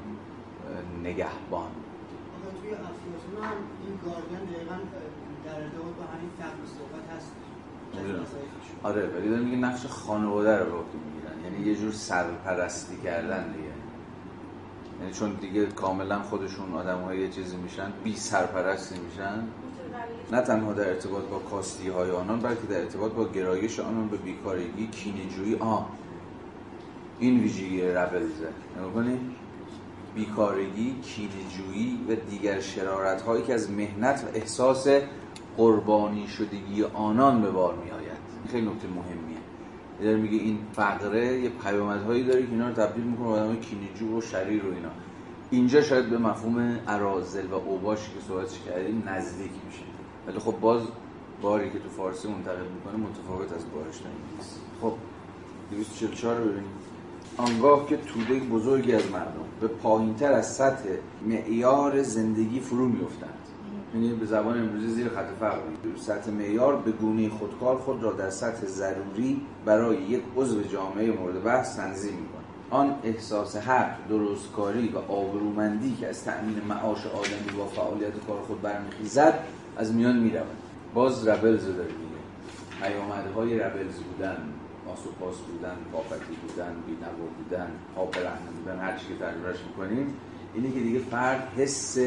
نگهبان. 1.04 1.72
توی 2.62 2.72
افلاطون 2.72 3.44
هم 3.44 3.58
این 3.86 4.00
گاردین 4.06 4.46
دقیقا 4.56 4.78
در 5.46 5.62
ارتباط 5.64 5.94
با 6.00 6.04
همین 6.14 6.32
فهم 6.40 6.60
صحبت 6.78 7.18
هست 7.18 7.32
آره 8.84 9.08
ولی 9.08 9.30
داره 9.30 9.42
میگه 9.42 9.58
نقش 9.58 9.86
خانواده 9.86 10.58
رو 10.58 10.66
به 10.66 10.72
عهده 10.72 10.98
می‌گیرن. 11.06 11.54
یعنی 11.54 11.70
یه 11.70 11.76
جور 11.76 11.92
سرپرستی 11.92 12.98
کردن 13.04 13.52
دیگه. 13.52 13.68
یعنی 15.02 15.14
چون 15.14 15.34
دیگه 15.34 15.66
کاملا 15.66 16.22
خودشون 16.22 16.74
آدم 16.74 17.02
های 17.02 17.20
یه 17.20 17.30
چیزی 17.30 17.58
میشن 17.58 17.94
بی 18.04 18.16
سرپرستی 18.16 18.96
میشن. 19.00 19.44
نه 20.32 20.42
تنها 20.42 20.74
در 20.74 20.90
ارتباط 20.90 21.24
با 21.24 21.40
کاستی 21.40 21.90
های 21.90 22.12
آنان 22.12 22.40
بلکه 22.40 22.68
در 22.70 22.80
ارتباط 22.80 23.12
با 23.12 23.28
گرایش 23.28 23.80
آنان 23.80 24.08
به 24.08 24.18
بیکارگی 24.18 24.88
کینجویی 24.88 25.56
آ 25.56 25.80
این 27.20 27.40
ویژگی 27.40 27.82
ربلزه 27.82 28.48
نگاه 28.78 29.18
بیکارگی 30.16 30.96
کینجویی 31.02 32.06
و 32.10 32.16
دیگر 32.30 32.60
شرارت 32.60 33.22
هایی 33.22 33.44
که 33.44 33.54
از 33.54 33.72
مهنت 33.72 34.24
و 34.24 34.38
احساس 34.38 34.88
قربانی 35.58 36.28
شدگی 36.28 36.84
آنان 36.84 37.42
به 37.42 37.52
بار 37.52 37.76
می 37.76 37.92
آید 37.92 38.18
خیلی 38.52 38.68
نکته 38.68 38.88
مهمیه. 38.88 39.38
داره 40.02 40.18
میگه 40.18 40.38
این 40.38 40.58
فقره 40.74 41.40
یه 41.40 41.50
پیامدهایی 41.50 42.24
داره 42.24 42.42
که 42.42 42.52
اینا 42.52 42.68
رو 42.68 42.74
تبدیل 42.74 43.04
می‌کنه 43.04 43.28
آدم 43.28 43.56
کینجو 43.56 44.18
و 44.18 44.22
شریر 44.22 44.66
و 44.66 44.74
اینا. 44.74 44.90
اینجا 45.52 45.82
شاید 45.82 46.10
به 46.10 46.18
مفهوم 46.18 46.80
ارازل 46.88 47.48
و 47.48 47.54
اوباش 47.54 48.00
که 48.00 48.20
صحبتش 48.28 48.60
کردیم 48.60 49.04
نزدیک 49.08 49.52
میشه. 49.66 49.84
ولی 50.28 50.40
خب 50.40 50.60
باز 50.60 50.82
باری 51.42 51.70
که 51.70 51.80
تو 51.80 51.90
فارسی 51.90 52.28
منتقل 52.28 52.66
می‌کنه 52.76 53.04
متفاوت 53.10 53.54
از 53.54 53.72
بارش 53.74 54.02
نیست 54.38 54.62
خب 54.82 54.94
244 55.72 56.38
رو 56.38 56.44
ببینیم. 56.44 56.70
آنگاه 57.38 57.88
که 57.88 57.98
توده 57.98 58.40
بزرگی 58.40 58.94
از 58.94 59.12
مردم 59.12 59.46
به 59.62 59.68
پایینتر 59.68 60.34
از 60.34 60.56
سطح 60.56 60.90
معیار 61.26 62.04
زندگی 62.04 62.60
فرو 62.60 62.88
میفتند 62.88 63.47
یعنی 63.94 64.14
به 64.14 64.26
زبان 64.26 64.60
امروزی 64.60 64.88
زیر 64.88 65.10
خط 65.10 65.28
فقر 65.40 65.60
سطح 65.96 66.32
معیار 66.32 66.76
به 66.76 66.92
گونه 66.92 67.30
خودکار 67.30 67.78
خود 67.78 68.04
را 68.04 68.12
در 68.12 68.30
سطح 68.30 68.66
ضروری 68.66 69.42
برای 69.66 69.98
یک 69.98 70.24
عضو 70.36 70.64
جامعه 70.64 71.12
مورد 71.12 71.44
بحث 71.44 71.78
تنظیم 71.78 72.14
می‌کنه. 72.14 72.44
آن 72.70 72.96
احساس 73.04 73.56
حق 73.56 74.08
درستکاری 74.10 74.88
و 74.90 74.98
آبرومندی 74.98 75.96
که 76.00 76.08
از 76.08 76.24
تأمین 76.24 76.62
معاش 76.70 77.06
آدمی 77.06 77.58
با 77.58 77.66
فعالیت 77.66 78.14
کار 78.28 78.42
خود 78.48 78.62
برمیخیزد 78.62 79.40
از 79.78 79.94
میان 79.94 80.18
می‌رود. 80.20 80.58
باز 80.94 81.28
ربلز 81.28 81.66
داره 81.66 81.90
میگه 82.82 83.34
های 83.36 83.60
ربلز 83.60 83.96
بودن 83.96 84.38
پاس 85.20 85.38
بودن 85.38 85.76
پاپتی 85.92 86.36
بودن 86.48 86.76
بینوا 86.88 87.28
بودن 87.38 87.68
پاپرهنه 87.96 88.52
بودن 88.60 88.80
هر 88.80 88.98
چی 88.98 89.08
که 89.08 89.20
ترجمهش 89.20 89.58
می‌کنیم 89.68 90.14
اینه 90.54 90.72
که 90.72 90.80
دیگه 90.80 91.00
فرد 91.00 91.48
حس 91.58 91.98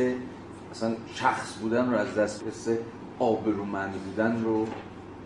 اصلا 0.70 0.94
شخص 1.14 1.58
بودن 1.58 1.90
رو 1.90 1.96
از 1.98 2.14
دست 2.14 2.44
حس 2.46 2.68
آبرومند 3.18 3.92
بودن 3.92 4.42
رو 4.44 4.66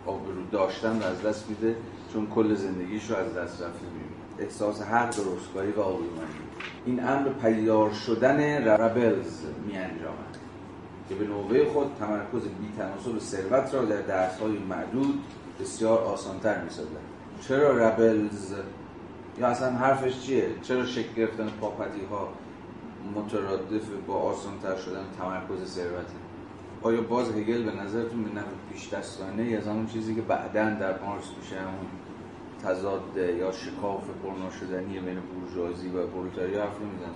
آبرو 0.07 0.47
داشتن 0.53 1.01
رو 1.01 1.07
از 1.07 1.23
دست 1.23 1.49
میده 1.49 1.77
چون 2.13 2.27
کل 2.27 2.55
زندگیش 2.55 3.11
رو 3.11 3.17
از 3.17 3.35
دست 3.35 3.63
رفته 3.63 3.87
می‌بینه 3.87 4.15
احساس 4.39 4.83
حق 4.83 5.11
درستکاری 5.11 5.73
و 5.73 5.81
آبرومندی. 5.81 6.45
این 6.87 7.05
امر 7.05 7.29
پیدار 7.29 7.93
شدن 7.93 8.41
ربلز 8.69 9.41
می 9.67 9.77
انجامد 9.77 10.39
که 11.09 11.15
به 11.15 11.27
نوبه 11.27 11.65
خود 11.65 11.87
تمرکز 11.99 12.43
بی 12.49 12.73
تناسب 12.79 13.19
ثروت 13.19 13.75
را 13.75 13.85
در 13.85 14.03
درس 14.03 14.39
های 14.39 14.59
معدود 14.59 15.25
بسیار 15.61 15.99
آسانتر 15.99 16.61
می 16.63 16.71
چرا 17.49 17.79
ربلز 17.79 18.53
یا 19.39 19.47
اصلا 19.47 19.71
حرفش 19.71 20.21
چیه؟ 20.21 20.49
چرا 20.63 20.87
شکل 20.87 21.15
گرفتن 21.17 21.49
پاپتی 21.61 22.05
ها 22.11 22.29
مترادف 23.17 23.89
با 24.07 24.15
آسان 24.15 24.53
تر 24.63 24.77
شدن 24.77 25.05
تمرکز 25.19 25.75
ثروته 25.75 26.15
آیا 26.83 27.01
باز 27.01 27.31
هگل 27.31 27.63
به 27.63 27.73
نظرتون 27.83 28.25
به 28.25 28.31
نفع 28.31 28.73
پیش 28.73 28.89
دستانه 28.89 29.43
از 29.43 29.69
همون 29.69 29.87
چیزی 29.87 30.15
که 30.15 30.23
بعدا 30.23 30.71
در 30.71 31.03
مارس 31.03 31.25
میشه 31.41 31.61
همون 31.61 31.87
تضاد 32.63 33.17
یا 33.17 33.53
شکاف 33.53 34.03
پرنا 34.23 34.51
شدنی 34.51 35.01
بین 35.01 35.19
بورژوازی 35.21 35.89
و 35.89 36.07
پرولتاریا 36.07 36.63
حرف 36.63 36.81
می‌زنه 36.81 37.15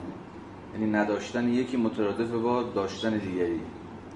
یعنی 0.74 0.92
نداشتن 0.92 1.48
یکی 1.48 1.76
مترادف 1.76 2.30
با 2.30 2.62
داشتن 2.62 3.18
دیگری. 3.18 3.60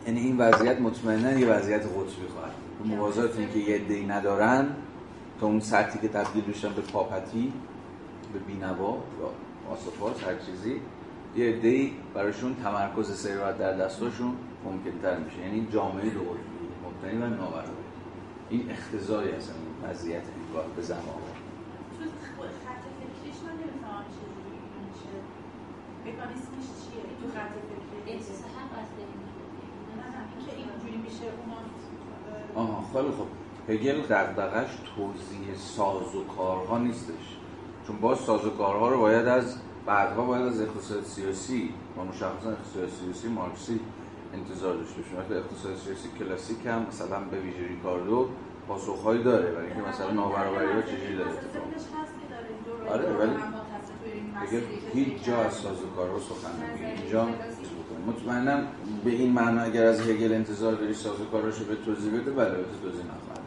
یعنی 0.07 0.21
این 0.21 0.39
وضعیت 0.39 0.81
مطمئنا 0.81 1.33
یه 1.39 1.47
وضعیت 1.47 1.83
قطبی 1.83 2.27
خواهد. 2.35 2.53
موازات 2.85 3.53
که 3.53 3.59
یه 3.59 3.79
دی 3.79 4.07
ندارن 4.07 4.69
تا 5.41 5.47
اون 5.47 5.61
سطحی 5.61 6.01
که 6.01 6.09
تبدیل 6.09 6.45
بشن 6.45 6.73
به 6.73 6.83
پاپتی 6.83 7.53
به 8.33 8.39
بینوا 8.39 8.99
یا 9.21 9.31
آسفات 9.73 10.25
هر 10.25 10.35
چیزی 10.35 10.81
یه 11.37 11.49
عده‌ای 11.49 11.93
براشون 12.15 12.55
تمرکز 12.55 13.13
ثروت 13.13 13.59
در 13.59 13.73
دستاشون 13.77 14.37
ممکنتر 14.65 15.19
میشه. 15.19 15.39
یعنی 15.39 15.69
جامعه 15.73 16.11
دو 16.11 16.21
قطبی 16.21 16.63
مبتنی 16.85 17.23
و 17.23 17.45
این 18.51 18.71
اختزایی 18.71 19.31
هست 19.31 19.51
این 19.51 19.91
وضعیت 19.91 20.23
نگاه 20.51 20.67
به 20.77 20.83
زمان 20.83 21.05
خط 22.65 22.83
فکریش 22.99 23.39
من 23.47 23.53
نمی‌فهمم 23.53 24.05
چجوری 24.17 24.61
میشه. 24.89 25.17
مکانیسمش 26.07 26.69
چیه؟ 26.81 27.03
تو 27.21 27.39
خط 27.39 27.53
فکری 27.69 28.13
احساس 28.17 28.39
از 28.39 28.89
نه 29.99 30.07
اینکه 30.37 30.57
اینجوری 30.57 30.97
میشه 30.97 31.25
اونا 31.25 31.61
آها 32.55 32.85
خیلی 32.93 33.11
خوب. 33.11 33.27
هگل 33.69 34.01
دغدغش 34.01 34.71
توضیح 34.97 35.55
ساز 35.55 36.15
و 36.15 36.25
کارها 36.25 36.79
نیستش. 36.79 37.37
چون 37.87 37.97
باز 37.97 38.19
ساز 38.19 38.47
و 38.47 38.51
کارها 38.51 38.89
رو 38.89 39.01
باید 39.01 39.27
از 39.27 39.57
بعدها 39.87 40.25
باید 40.25 40.47
از 40.47 40.61
اقتصاد 40.61 41.05
سیاسی 41.05 41.75
و 41.99 42.05
مشخصا 42.05 42.51
اقتصاد 42.51 42.89
سیاسی 43.01 43.29
مارکسی 43.29 43.81
انتظار 44.35 44.77
داشته 44.77 44.95
باشیم 45.03 45.19
اقتصاد 45.19 45.77
سیاسی 45.77 46.09
کلاسیک 46.19 46.67
هم 46.67 46.87
مثلا 46.89 47.21
به 47.21 47.41
ویژه 47.41 47.69
ریکاردو 47.69 48.29
پاسخهایی 48.69 49.23
داره 49.23 49.51
برای 49.51 49.67
اینکه 49.67 49.89
مثلا 49.89 50.11
نابرابری 50.11 50.73
ها 50.73 50.83
چجوری 50.83 51.17
داره 51.17 51.31
اتفاق. 51.31 51.63
آره، 52.93 53.13
ولی 53.13 53.33
دیگه 54.41 54.63
هیچ 54.93 55.25
جا 55.25 55.37
از 55.37 55.53
سازوکارها 55.53 56.19
سخن 56.19 56.67
نمیگه 56.67 57.03
اینجا. 57.03 57.29
مطمئنا 58.07 58.63
به 59.05 59.11
این 59.11 59.33
معنا 59.33 59.63
اگر 59.63 59.87
از 59.87 60.01
هگل 60.01 60.33
انتظار 60.33 60.75
داری 60.75 60.95
سازوکاراشو 60.95 61.65
به 61.65 61.77
توضیح 61.77 62.13
بده 62.13 62.31
بله 62.31 62.51
به 62.51 62.65
توضیح 62.83 63.05
نخواهد 63.05 63.43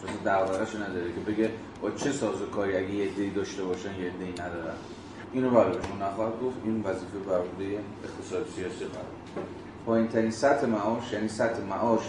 چون 0.00 0.10
دعوارش 0.24 0.74
نداره 0.74 1.12
که 1.12 1.32
بگه 1.32 1.50
با 1.82 1.90
چه 1.90 2.12
سازوکاری 2.12 2.76
اگه 2.76 2.94
یه 2.94 3.10
عده‌ای 3.10 3.30
داشته 3.30 3.64
باشن 3.64 4.00
یه 4.00 4.10
عده‌ای 4.10 4.32
ندارن 4.32 4.74
اینو 5.32 5.50
بهشون 5.50 6.02
نخواهد 6.02 6.32
گفت 6.42 6.56
این 6.64 6.82
وظیفه 6.84 7.18
بر 7.26 7.38
عهده 7.38 7.78
اقتصاد 8.04 8.46
سیاسی 8.56 8.84
قرار 8.84 9.46
پایین 9.86 10.08
ترین 10.08 10.30
سطح 10.30 10.66
معاش 10.66 11.12
یعنی 11.12 11.28
سطح 11.28 11.62
معاش 11.62 12.02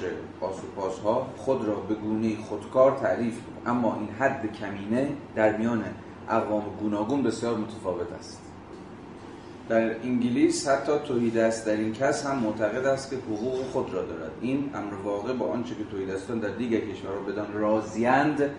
پاس 0.75 0.99
ها 0.99 1.27
خود 1.37 1.65
را 1.65 1.75
به 1.75 1.95
گونه 1.95 2.37
خودکار 2.37 2.97
تعریف 3.01 3.37
اما 3.65 3.95
این 3.95 4.09
حد 4.19 4.53
کمینه 4.53 5.09
در 5.35 5.57
میان 5.57 5.83
اقوام 6.29 6.63
گوناگون 6.79 7.23
بسیار 7.23 7.57
متفاوت 7.57 8.11
است. 8.19 8.41
در 9.69 9.99
انگلیس 10.03 10.67
حتی 10.67 10.91
توحیدست 11.07 11.65
در 11.65 11.75
این 11.75 11.93
کس 11.93 12.25
هم 12.25 12.37
معتقد 12.39 12.85
است 12.85 13.09
که 13.09 13.15
حقوق 13.15 13.65
خود 13.71 13.93
را 13.93 14.01
دارد. 14.05 14.31
این 14.41 14.69
امر 14.75 14.93
واقع 14.93 15.33
با 15.33 15.45
آنچه 15.45 15.75
که 15.75 15.83
توحیدستان 15.91 16.39
در 16.39 16.49
دیگر 16.49 16.79
کشورها 16.79 17.19
بدان 17.19 17.53
راضیند 17.53 18.49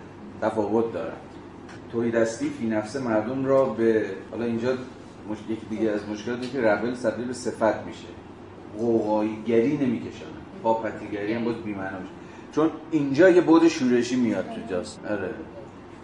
تفاوت 0.42 0.92
دارد. 0.92 1.29
توحیدستی 1.92 2.48
فی 2.48 2.66
نفس 2.66 2.96
مردم 2.96 3.44
را 3.44 3.64
به 3.64 4.04
حالا 4.30 4.44
اینجا 4.44 4.72
مش... 5.30 5.38
یکی 5.48 5.66
دیگه 5.70 5.90
از 5.90 6.08
مشکلاتی 6.08 6.48
که 6.48 6.60
ربل 6.60 6.94
تبدیل 6.94 7.26
به 7.26 7.32
صفت 7.32 7.86
میشه. 7.86 8.08
قوقاییگری 8.78 9.76
نمی‌کشن. 9.76 10.24
پاپتیگری 10.62 11.34
هم 11.34 11.44
باید 11.44 11.64
بی‌معنا 11.64 11.98
چون 12.52 12.70
اینجا 12.90 13.30
یه 13.30 13.40
بود 13.40 13.68
شورشی 13.68 14.16
میاد 14.16 14.44
تو 14.44 14.60
جاست. 14.70 15.00
آره. 15.10 15.30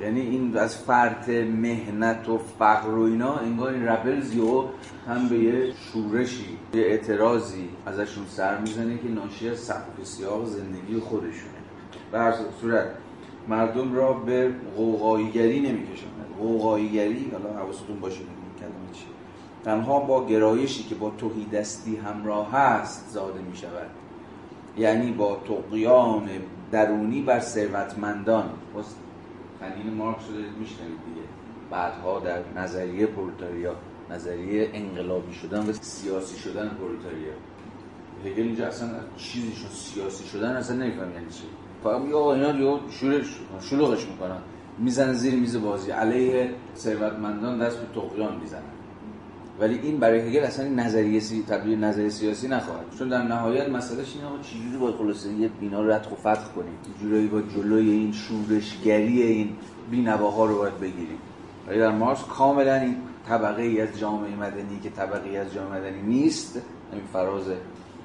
یعنی 0.01 0.21
این 0.21 0.57
از 0.57 0.77
فرط 0.77 1.29
مهنت 1.29 2.29
و 2.29 2.39
فقر 2.59 2.95
و 2.95 3.03
اینا 3.03 3.37
انگار 3.37 3.73
این 3.73 3.85
ربلز 3.85 4.35
یو 4.35 4.65
هم 5.09 5.29
به 5.29 5.39
یه 5.39 5.73
شورشی 5.93 6.59
یه 6.75 6.83
اعتراضی 6.83 7.69
ازشون 7.87 8.25
سر 8.29 8.59
می‌زنه 8.59 8.99
که 8.99 9.09
ناشی 9.09 9.49
از 9.49 9.59
سبک 9.59 10.05
سیاق 10.05 10.47
زندگی 10.47 11.01
خودشونه. 11.01 11.57
به 12.13 12.19
هر 12.19 12.35
صورت 12.61 12.87
مردم 13.49 13.95
را 13.95 14.13
به 14.13 14.55
قوقاییگری 14.77 15.61
نمی‌کشن 15.61 16.07
قوقاییگری 16.39 17.33
حالا 17.33 17.59
حواستون 17.59 18.01
باشه 18.01 18.19
این 18.19 18.29
کلمه 18.61 18.93
چیه. 18.93 19.07
تنها 19.65 20.01
با 20.01 20.27
گرایشی 20.27 20.85
که 20.85 20.95
با 20.95 21.11
توحیدستی 21.11 21.97
همراه 21.97 22.53
هست 22.53 23.09
زاده 23.11 23.41
می 23.41 23.57
شود 23.57 23.91
یعنی 24.79 25.13
با 25.13 25.41
تقیان 25.49 26.29
درونی 26.71 27.23
بر 27.23 27.41
ثروتمندان. 27.41 28.51
باز 28.75 28.95
تنین 29.61 29.95
مارکس 29.95 30.23
رو 30.29 30.37
میشنوید 30.61 30.99
دیگه. 31.07 31.27
بعدها 31.71 32.21
در 32.21 32.39
نظریه 32.57 33.07
پرولتاریا 33.07 33.75
نظریه 34.11 34.71
انقلابی 34.73 35.35
شدن 35.35 35.69
و 35.69 35.73
سیاسی 35.73 36.39
شدن 36.39 36.69
پرولتاریا. 36.69 37.33
هگل 38.25 38.43
اینجا 38.43 38.67
اصلا 38.67 38.89
چیزیشون 39.17 39.71
سیاسی 39.71 40.25
شدن 40.29 40.57
اصلا 40.57 40.77
نمیفهم 40.77 41.13
یعنی 41.13 41.27
چی. 41.31 41.45
فقط 41.87 42.01
میگه 42.01 42.15
آقا 42.15 42.35
اینا 42.35 42.59
یه 42.59 42.79
شورش 42.91 43.27
شلوغش 43.61 44.07
می‌کنن. 44.07 44.39
می‌زنن 44.79 45.13
زیر 45.13 45.35
میز 45.35 45.57
بازی. 45.57 45.91
علیه 45.91 46.51
ثروتمندان 46.77 47.59
دست 47.59 47.79
به 47.79 48.01
تقیان 48.01 48.37
می‌زنن. 48.41 48.63
ولی 49.61 49.79
این 49.79 49.99
برای 49.99 50.21
هگل 50.21 50.45
اصلا 50.45 50.69
نظریه 50.69 51.21
سی 51.21 51.45
تبدیل 51.49 51.85
نظریه 51.85 52.09
سیاسی 52.09 52.49
نخواهد 52.49 52.85
چون 52.99 53.09
در 53.09 53.23
نهایت 53.23 53.69
مسئلهش 53.69 54.15
اینه 54.15 54.27
آقا 54.27 54.39
چجوری 54.39 54.77
باید 54.77 54.95
خلاصه 54.95 55.33
یه 55.33 55.49
بینا 55.49 55.83
رو 55.83 55.91
ردخ 55.91 56.13
و 56.13 56.15
فتح 56.15 56.49
کنیم. 56.57 56.79
جورایی 57.01 57.27
با 57.27 57.41
جلوی 57.43 57.91
این 57.91 58.13
شورشگری 58.13 59.23
این 59.23 59.49
بینواها 59.91 60.47
رو 60.47 60.59
باید 60.59 60.81
بگیریم. 60.81 61.19
ولی 61.69 61.79
در 61.79 61.91
مارکس 61.91 62.23
کاملا 62.23 62.75
این 62.75 62.97
طبقه 63.29 63.63
ای 63.63 63.81
از 63.81 63.99
جامعه 63.99 64.37
مدنی 64.37 64.81
که 64.83 64.91
طبقه 64.91 65.29
ای 65.29 65.37
از 65.37 65.55
جامعه 65.55 65.81
مدنی 65.81 66.03
نیست 66.03 66.61
همین 66.93 67.05
فراز 67.13 67.47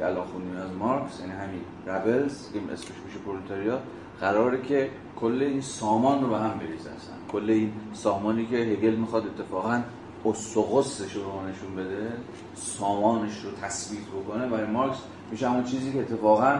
که 0.01 0.07
الان 0.07 0.27
خوندیم 0.27 0.57
از 0.57 0.71
مارکس 0.79 1.19
یعنی 1.19 1.31
همین 1.31 1.61
ربلز 1.87 2.51
که 2.53 2.59
اسمش 2.73 2.97
میشه 3.05 3.19
پرولتاریا 3.25 3.79
قراره 4.19 4.61
که 4.61 4.89
کل 5.15 5.41
این 5.41 5.61
سامان 5.61 6.21
رو 6.21 6.29
به 6.29 6.37
هم 6.37 6.59
بریزه 6.59 6.89
اصلا 6.89 7.15
کل 7.31 7.49
این 7.49 7.73
سامانی 7.93 8.45
که 8.45 8.55
هگل 8.55 8.95
می‌خواد 8.95 9.25
اتفاقا 9.27 9.81
استقصش 10.25 11.13
رو 11.13 11.21
نشون 11.49 11.75
بده 11.75 12.11
سامانش 12.55 13.39
رو 13.43 13.51
تثبیت 13.51 14.07
بکنه. 14.07 14.47
برای 14.47 14.71
مارکس 14.71 14.97
میشه 15.31 15.49
همون 15.49 15.63
چیزی 15.63 15.93
که 15.93 15.99
اتفاقا 15.99 16.59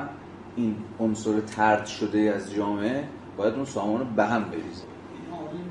این 0.56 0.76
عنصر 1.00 1.40
ترد 1.40 1.86
شده 1.86 2.20
از 2.36 2.54
جامعه 2.54 3.08
باید 3.38 3.54
اون 3.54 3.66
سامان 3.66 4.00
رو 4.00 4.06
به 4.06 4.26
هم 4.26 4.44
بریزه. 4.44 4.84
این 5.14 5.70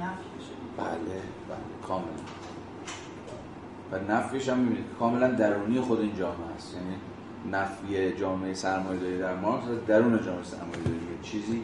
بله 0.77 1.21
بله 1.49 1.89
کاملا. 1.89 2.07
و 3.93 4.13
نفیش 4.13 4.49
هم 4.49 4.59
می‌بینید 4.59 4.85
کاملا 4.99 5.29
درونی 5.29 5.81
خود 5.81 6.01
این 6.01 6.17
جامعه 6.17 6.55
است. 6.57 6.75
یعنی 6.75 6.97
نفی 7.53 8.13
جامعه 8.13 8.55
سرمایه‌داری 8.55 9.19
در 9.19 9.37
مارکس 9.37 9.65
از 9.69 9.87
درون 9.87 10.11
جامعه 10.27 10.45
سرمایه‌داری 10.45 10.99
چیزی 11.23 11.63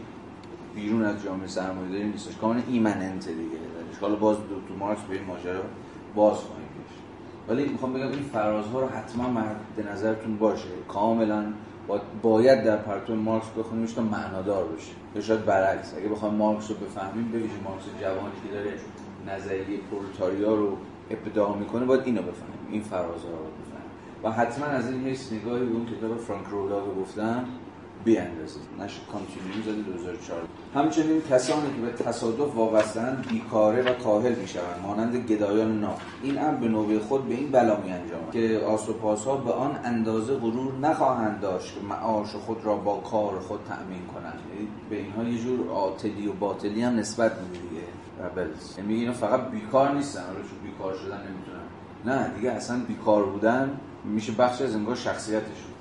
بیرون 0.75 1.05
از 1.05 1.23
جامعه 1.23 1.47
سرمایه‌داری 1.47 2.05
نیستش. 2.05 2.37
کاملا 2.37 2.63
ایمننت 2.69 3.29
دیگه. 3.29 3.59
درش 3.91 3.99
حالا 4.01 4.15
باز 4.15 4.37
دو 4.37 4.55
تو 4.69 4.75
مارکس 4.79 5.03
به 5.03 5.15
این 5.15 5.25
ماجرا 5.25 5.61
باز 6.15 6.37
خواهیم 6.37 6.67
گشت 6.67 6.99
ولی 7.49 7.69
می‌خوام 7.73 7.93
بگم 7.93 8.09
این 8.09 8.23
فرازها 8.33 8.81
رو 8.81 8.87
حتما 8.87 9.31
مد 9.31 9.89
نظرتون 9.93 10.37
باشه. 10.37 10.69
کاملا 10.89 11.45
باید 12.23 12.65
در 12.65 12.77
پرتو 12.77 13.15
مارکس 13.15 13.47
بخونیمش 13.59 13.93
تا 13.93 14.03
معنادار 14.03 14.65
بشه. 14.65 14.93
یا 15.15 15.21
شاید 15.21 15.45
برعکس. 15.45 15.95
اگه 15.97 16.09
بخوام 16.09 16.35
مارکس 16.35 16.71
رو 16.71 16.77
بفهمیم 16.77 17.29
ببینیم 17.29 17.61
مارکس 17.65 17.85
جوانی 18.01 18.35
که 18.49 18.55
داره 18.55 18.73
نظریه 19.27 19.79
پرولتاریا 19.91 20.55
رو 20.55 20.77
ابداع 21.11 21.57
می‌کنه 21.57 21.85
باید 21.85 22.03
اینو 22.05 22.23
بفهمیم. 22.23 22.67
این 22.71 22.83
فرازها 22.83 23.31
رو. 23.31 23.66
و 24.23 24.31
حتما 24.31 24.67
از 24.67 24.91
این 24.91 25.05
حیث 25.05 25.33
نگاهی 25.33 25.65
به 25.65 25.75
اون 25.75 25.87
کتاب 25.87 26.17
فرانک 26.19 26.47
رودا 26.51 26.79
رو 26.79 26.95
گفتم 27.03 27.45
بیاندازید. 28.05 28.63
نشر 28.81 29.01
کانتینیوم 29.13 29.63
زده 29.63 29.93
2004 29.93 30.39
همچنین 30.75 31.23
کسانی 31.31 31.69
که 31.77 31.81
به 31.81 32.05
تصادف 32.05 32.55
وابستند 32.55 33.27
بیکاره 33.29 33.83
و 33.83 33.95
کاهل 33.95 34.35
می‌شوند 34.35 34.81
مانند 34.83 35.17
گدایان 35.17 35.81
ناپل 35.81 36.03
این 36.23 36.39
هم 36.39 36.57
به 36.57 36.69
نوبه 36.69 36.99
خود 36.99 37.29
به 37.29 37.35
این 37.35 37.51
بلا 37.51 37.81
می 37.81 37.93
انجامد 37.93 38.31
که 38.33 38.63
آس 38.67 38.89
و 38.89 38.93
پاسها 38.93 39.37
به 39.37 39.53
آن 39.53 39.79
اندازه 39.85 40.35
غرور 40.35 40.73
نخواهند 40.83 41.41
داشت 41.41 41.75
که 41.75 41.81
معاش 41.81 42.35
خود 42.35 42.65
را 42.65 42.77
با 42.77 42.97
کار 42.97 43.39
خود 43.39 43.61
تأمین 43.69 44.07
کنند. 44.15 44.39
یعنی 44.55 44.69
به 44.91 44.97
اینها 44.97 45.25
یه 45.25 45.39
جور 45.39 45.69
عاطلی 45.69 46.29
و 46.29 46.33
باطلی 46.33 46.83
هم 46.83 46.97
نسبت 46.97 47.33
میده 47.33 47.53
دیگه. 47.69 47.83
ربلز 48.25 48.79
یعنی 48.79 48.95
اینا 48.95 49.13
فقط 49.13 49.51
بیکار 49.51 49.95
نیستن. 49.95 50.21
حالا 50.21 50.39
بیکار 50.65 50.95
شدن 50.95 51.19
نمی‌تونن. 51.19 51.67
نه 52.05 52.35
دیگه 52.37 52.51
اصلا 52.51 52.81
بیکار 52.89 53.25
بودن 53.25 53.81
میشه 54.07 54.33
بخش 54.33 54.63
از 54.63 54.75
انگار 54.75 54.95
شخصیتشون 54.95 55.77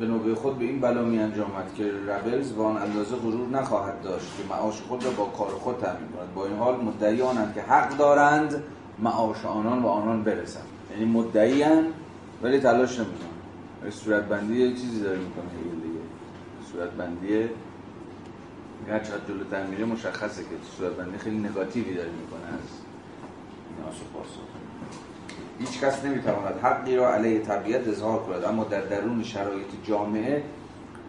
به 0.00 0.06
نوبه 0.06 0.34
خود 0.34 0.58
به 0.58 0.64
این 0.64 0.80
بلا 0.80 1.02
می 1.02 1.18
انجامد 1.18 1.74
که 1.74 1.92
ربلز 2.08 2.54
با 2.54 2.64
آن 2.64 2.76
اندازه 2.76 3.16
غرور 3.16 3.48
نخواهد 3.48 4.02
داشت 4.02 4.26
که 4.36 4.54
معاش 4.54 4.80
خود 4.80 5.04
را 5.04 5.10
با 5.10 5.24
کار 5.24 5.48
خود 5.48 5.78
تامین 5.78 6.08
کند. 6.16 6.34
با 6.34 6.46
این 6.46 6.56
حال 6.56 6.84
مدعی 6.84 7.22
آنند 7.22 7.54
که 7.54 7.62
حق 7.62 7.96
دارند 7.96 8.62
معاش 8.98 9.44
آنان 9.44 9.82
و 9.82 9.86
آنان 9.86 10.22
برسند. 10.22 10.64
یعنی 10.92 11.04
مدعی 11.04 11.64
ولی 12.42 12.58
تلاش 12.58 12.98
نمی‌کنن 12.98 13.90
صورت 13.90 14.24
بندی 14.24 14.56
یه 14.56 14.70
چیزی 14.70 15.00
داره 15.00 15.18
می‌کنه 15.18 15.44
دیگه. 15.82 16.00
صورت 16.72 16.90
بندی 16.90 17.48
هر 18.88 18.98
چقدر 18.98 19.24
جلوتر 19.28 19.66
میره 19.66 19.84
مشخصه 19.84 20.42
که 20.42 20.48
صورت 20.76 20.92
بندی 20.92 21.18
خیلی 21.18 21.38
نگاتیوی 21.38 21.94
داره 21.94 22.10
می‌کنه 22.10 22.46
از 22.46 22.68
آسو 23.88 24.04
پاسو 24.14 24.40
هیچ 25.60 25.80
کس 25.80 26.04
نمی‌تواند 26.04 26.60
حقی 26.62 26.96
را 26.96 27.14
علیه 27.14 27.38
طبیعت 27.38 27.88
اظهار 27.88 28.18
کند. 28.18 28.44
اما 28.44 28.64
در 28.64 28.80
درون 28.80 29.22
شرایط 29.22 29.66
جامعه 29.84 30.42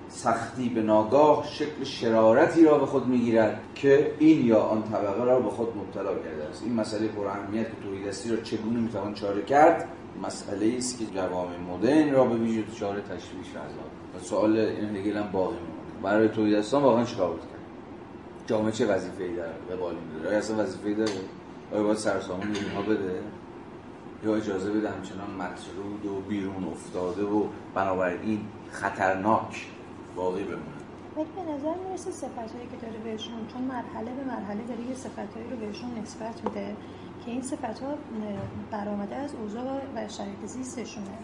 سختی 0.09 0.69
به 0.69 0.81
ناگاه 0.81 1.47
شکل 1.47 1.83
شرارتی 1.83 2.65
را 2.65 2.77
به 2.77 2.85
خود 2.85 3.07
می‌گیرد 3.07 3.61
که 3.75 4.11
این 4.19 4.45
یا 4.45 4.59
آن 4.59 4.83
طبقه 4.83 5.23
را 5.23 5.39
به 5.39 5.49
خود 5.49 5.67
مبتلا 5.77 6.13
کرده 6.13 6.43
است. 6.49 6.63
این 6.63 6.73
مسئله 6.73 7.07
پر 7.07 7.27
اهمیت 7.27 7.65
که 7.65 7.75
توحیدستی 7.83 8.29
را 8.29 8.41
چگونه 8.41 8.79
می‌توان 8.79 9.13
چاره 9.13 9.41
کرد؟ 9.41 9.87
مسئله 10.23 10.73
است 10.77 10.99
که 10.99 11.05
جوامع 11.05 11.57
مدرن 11.57 12.11
را 12.11 12.25
به 12.25 12.35
ویژه 12.35 12.61
دچار 12.61 12.99
تشویش 12.99 13.47
و 13.55 14.17
و 14.17 14.19
سوال 14.21 14.57
این 14.57 14.95
هگل 14.95 15.17
هم 15.17 15.31
باقی 15.31 15.55
میمونه 15.55 16.03
برای 16.03 16.29
توحیدستان 16.29 16.83
واقعا 16.83 17.03
چیکار 17.03 17.29
کرد 17.29 17.61
جامعه 18.47 18.71
چه 18.71 18.85
وظیفه‌ای 18.85 19.35
داره 19.35 19.53
قبال 19.71 19.95
میداره 19.95 20.37
اصلا 20.37 20.63
وظیفه‌ای 20.63 20.95
داره؟ 20.95 21.11
آیا 21.73 21.83
باید 21.83 21.97
سرسامون 21.97 22.55
اینها 22.55 22.81
بده؟ 22.81 23.19
یا 24.23 24.35
اجازه 24.35 24.71
بده 24.71 24.89
همچنان 24.89 25.31
مطرود 25.31 26.05
و 26.05 26.21
بیرون 26.29 26.63
افتاده 26.63 27.23
و 27.23 27.47
بنابراین 27.75 28.45
خطرناک 28.71 29.67
باقی 30.15 30.43
بمونه. 30.43 30.81
ولی 31.15 31.27
به 31.35 31.53
نظر 31.53 31.73
می‌رسه 31.87 32.11
صفت 32.11 32.55
هایی 32.55 32.67
که 32.71 32.77
داره 32.81 32.97
بهشون 33.03 33.47
چون 33.53 33.61
مرحله 33.61 34.11
به 34.11 34.23
مرحله 34.23 34.63
داره 34.63 34.81
یه 34.81 34.95
صفت 34.95 35.37
رو 35.51 35.57
بهشون 35.57 35.89
نسبت 36.01 36.43
میده 36.45 36.75
که 37.25 37.31
این 37.31 37.41
صفت 37.41 37.79
ها 37.79 37.93
برآمده 38.71 39.15
از 39.15 39.35
اوضاع 39.35 39.81
و 39.95 40.07
شرایط 40.07 40.45
زیستشونه. 40.45 41.17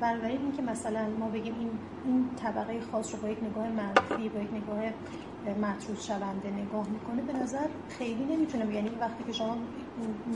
بنابراین 0.00 0.40
اینکه 0.40 0.62
مثلا 0.62 1.08
ما 1.20 1.28
بگیم 1.28 1.54
این 1.58 1.70
این 2.04 2.28
طبقه 2.36 2.80
خاص 2.92 3.14
رو 3.14 3.20
با 3.20 3.28
یک 3.28 3.38
نگاه 3.42 3.68
منفی 3.68 4.28
با 4.28 4.40
یک 4.40 4.50
نگاه 4.54 4.92
مطرود 5.62 6.00
شونده 6.00 6.50
نگاه 6.50 6.88
می‌کنه 6.88 7.22
به 7.22 7.32
نظر 7.32 7.66
خیلی 7.88 8.24
نمی‌تونه 8.24 8.74
یعنی 8.74 8.90
وقتی 9.00 9.24
که 9.24 9.32
شما 9.32 9.56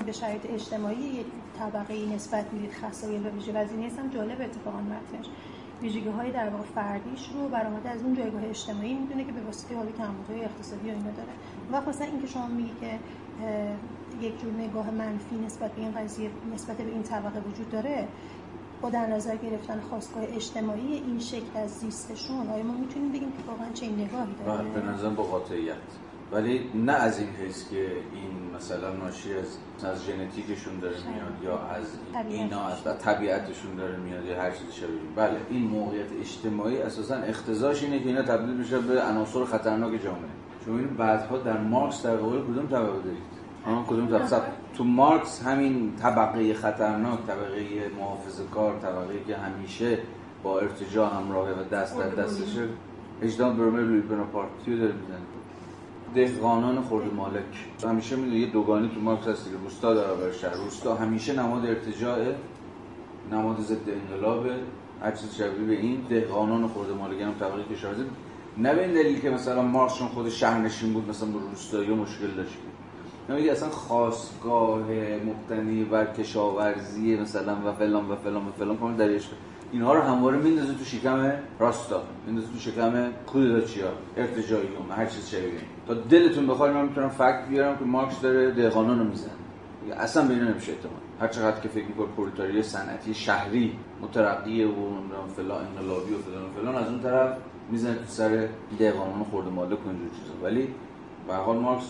به 0.06 0.12
شرایط 0.12 0.46
اجتماعی 0.50 1.24
طبقه 1.60 2.14
نسبت 2.14 2.52
می‌دید 2.52 2.72
خصایل 2.72 3.26
و 3.26 3.30
ویژه 3.30 3.52
وزینی 3.52 3.86
هم 3.86 4.08
جالب 4.08 4.40
اتفاقا 4.40 4.80
متنش. 4.80 5.26
ویژگی 5.82 6.08
های 6.08 6.30
در 6.30 6.48
واقع 6.48 6.64
فردیش 6.74 7.30
رو 7.34 7.48
برآمده 7.48 7.88
از 7.90 8.02
اون 8.02 8.14
جایگاه 8.14 8.44
اجتماعی 8.44 8.94
می‌دونه 8.94 9.24
که 9.24 9.32
به 9.32 9.40
واسطه 9.40 9.76
حال 9.76 9.86
کمبودهای 9.98 10.44
اقتصادی 10.44 10.90
و 10.90 10.92
اینا 10.92 11.10
داره. 11.10 11.32
و 11.72 11.88
مثلا 11.88 12.06
اینکه 12.06 12.26
شما 12.26 12.46
میگی 12.46 12.72
که 12.80 12.98
یک 14.26 14.40
جور 14.40 14.52
نگاه 14.52 14.90
منفی 14.90 15.36
نسبت 15.36 15.72
به 15.72 15.82
این 15.82 15.92
قضیه 15.92 16.30
نسبت 16.54 16.76
به 16.76 16.92
این 16.92 17.02
طبقه 17.02 17.40
وجود 17.40 17.70
داره 17.70 18.08
با 18.82 18.90
در 18.90 19.06
نظر 19.06 19.36
گرفتن 19.36 19.80
خواستگاه 19.80 20.22
اجتماعی 20.22 20.92
این 20.92 21.18
شکل 21.18 21.56
از 21.56 21.70
زیستشون 21.70 22.48
آیا 22.48 22.64
ما 22.64 22.72
می‌تونیم 22.72 23.12
بگیم 23.12 23.32
که 23.32 23.42
واقعا 23.48 23.72
چه 23.74 23.86
نگاهی 23.86 24.34
داره؟ 24.44 24.68
به 24.68 24.80
نظر 24.80 25.10
با 25.10 25.22
قاطعیت. 25.22 25.76
ولی 26.32 26.70
نه 26.74 26.92
از 26.92 27.18
این 27.18 27.28
حیث 27.28 27.70
که 27.70 27.86
این 28.14 28.56
مثلا 28.56 28.92
ناشی 28.92 29.34
از 29.34 29.58
از 29.84 30.04
ژنتیکشون 30.04 30.78
داره 30.78 30.96
میاد 30.96 31.44
یا 31.44 31.58
از 31.58 31.86
اینا 32.28 32.66
از 32.66 32.98
طبیعتشون 32.98 33.74
داره 33.76 33.96
میاد 33.96 34.24
یا 34.24 34.42
هر 34.42 34.50
چیزی 34.50 34.72
شبیه 34.72 35.00
بله 35.16 35.36
این 35.50 35.62
موقعیت 35.62 36.12
اجتماعی 36.20 36.78
اساسا 36.78 37.14
اختزاش 37.14 37.82
اینه 37.82 37.98
که 37.98 38.06
اینا 38.08 38.22
تبدیل 38.22 38.54
میشه 38.54 38.78
به 38.78 39.02
عناصر 39.02 39.44
خطرناک 39.44 40.02
جامعه. 40.02 40.30
چون 40.64 40.78
این 40.78 40.88
بعدها 40.88 41.38
در 41.38 41.58
مارکس 41.58 42.02
در 42.02 42.16
قبال 42.16 42.42
کدوم 42.42 42.66
طبقه 42.66 43.02
دارید 43.02 43.40
آن 43.66 43.84
کدوم 43.84 44.06
طبقه؟ 44.06 44.42
تو 44.74 44.84
مارکس 44.84 45.42
همین 45.42 45.96
طبقه 45.96 46.54
خطرناک 46.54 47.18
طبقه 47.26 47.90
محافظه 47.98 48.44
کار 48.54 48.78
طبقه 48.78 49.24
که 49.26 49.36
همیشه 49.36 49.98
با 50.42 50.60
ارتجاع 50.60 51.16
همراهه 51.16 51.52
و 51.52 51.64
دست 51.64 51.98
در 51.98 52.08
دستشه. 52.08 52.68
اجدام 53.22 53.56
برمه 53.56 53.80
لوی 53.80 54.00
بناپارتی 54.00 54.76
داره 54.76 54.92
می‌زنه. 54.92 55.39
دهقانان 56.14 56.80
خورد 56.80 57.14
مالک. 57.14 57.44
همیشه 57.84 58.16
می‌دونی 58.16 58.36
یه 58.36 58.46
دوگانی 58.46 58.90
تو 58.94 59.00
مارکس 59.00 59.28
هست 59.28 59.44
که 59.44 59.56
روستا 59.64 59.94
در 59.94 60.32
شهر. 60.32 60.54
روستا 60.54 60.94
همیشه 60.94 61.32
نماد 61.32 61.66
ارتجاعه 61.66 62.34
نماد 63.32 63.60
ضد 63.60 63.88
انقلابه 63.88 64.50
چیز 65.20 65.34
شبیه 65.34 65.66
به 65.66 65.72
این 65.72 66.00
دهقانان 66.08 66.66
خورد 66.66 66.90
مالک 66.90 67.20
هم 67.20 67.34
طبقه 67.40 67.74
کشاورزی 67.74 68.02
نه 68.58 68.74
به 68.74 68.82
این 68.82 68.92
دلیل 68.92 69.20
که 69.20 69.30
مثلا 69.30 69.62
مارکس 69.62 69.98
چون 69.98 70.08
خود 70.08 70.28
شهرنشین 70.28 70.92
بود 70.92 71.08
مثلا 71.08 71.28
با 71.28 71.38
روستایی 71.38 71.94
مشکل 71.94 72.30
داشت. 72.36 72.58
نمیگه 73.28 73.52
اصلا 73.52 73.68
خواستگاه 73.68 74.84
مبتنی 75.26 75.84
بر 75.84 76.06
کشاورزی 76.06 77.16
مثلا 77.16 77.56
و 77.64 77.72
فلان 77.72 78.10
و 78.10 78.16
فلان 78.16 78.48
و 78.48 78.52
فلان 78.58 78.76
کنه 78.76 78.96
درش 78.96 79.28
اینها 79.72 79.94
رو 79.94 80.00
همواره 80.00 80.38
میندازه 80.38 80.74
تو 80.74 80.84
شکم 80.84 81.32
راستا 81.58 82.02
میندازه 82.26 82.48
تو 82.52 82.58
شکم 82.58 83.12
کودتاچیا 83.26 83.92
ارتجاعیون 84.16 84.90
هر 84.90 85.06
چیز 85.06 85.28
شبیه 85.28 85.60
تا 85.86 85.94
دلتون 85.94 86.46
بخواد 86.46 86.70
من 86.70 86.84
می‌تونم 86.84 87.08
فکت 87.08 87.44
بیارم 87.48 87.78
که 87.78 87.84
مارکس 87.84 88.20
داره 88.20 88.50
دهقانان 88.50 88.98
رو 88.98 89.04
می‌زنه. 89.04 89.32
اصلا 89.96 90.28
به 90.28 90.34
اینا 90.34 90.48
نمیشه 90.48 90.72
اعتماد. 90.72 91.00
هر 91.20 91.28
چقدر 91.28 91.60
که 91.60 91.68
فکر 91.68 91.86
می‌کنه 91.86 92.06
پرولتاری 92.06 92.62
صنعتی 92.62 93.14
شهری 93.14 93.78
مترقی 94.02 94.64
و 94.64 94.72
فلان 95.36 95.66
انقلابی 95.66 96.14
و 96.14 96.18
فلان 96.18 96.50
فلان 96.56 96.74
از 96.74 96.88
اون 96.88 97.00
طرف 97.00 97.36
می‌زنه 97.70 97.94
تو 97.94 98.04
سر 98.06 98.48
دهقانان 98.78 99.24
خورده 99.24 99.50
مالک 99.50 99.86
و 99.86 99.88
اینجور 99.88 100.08
چیزا. 100.08 100.44
ولی 100.44 100.68
به 101.26 101.34
حال 101.34 101.56
مارکس 101.56 101.84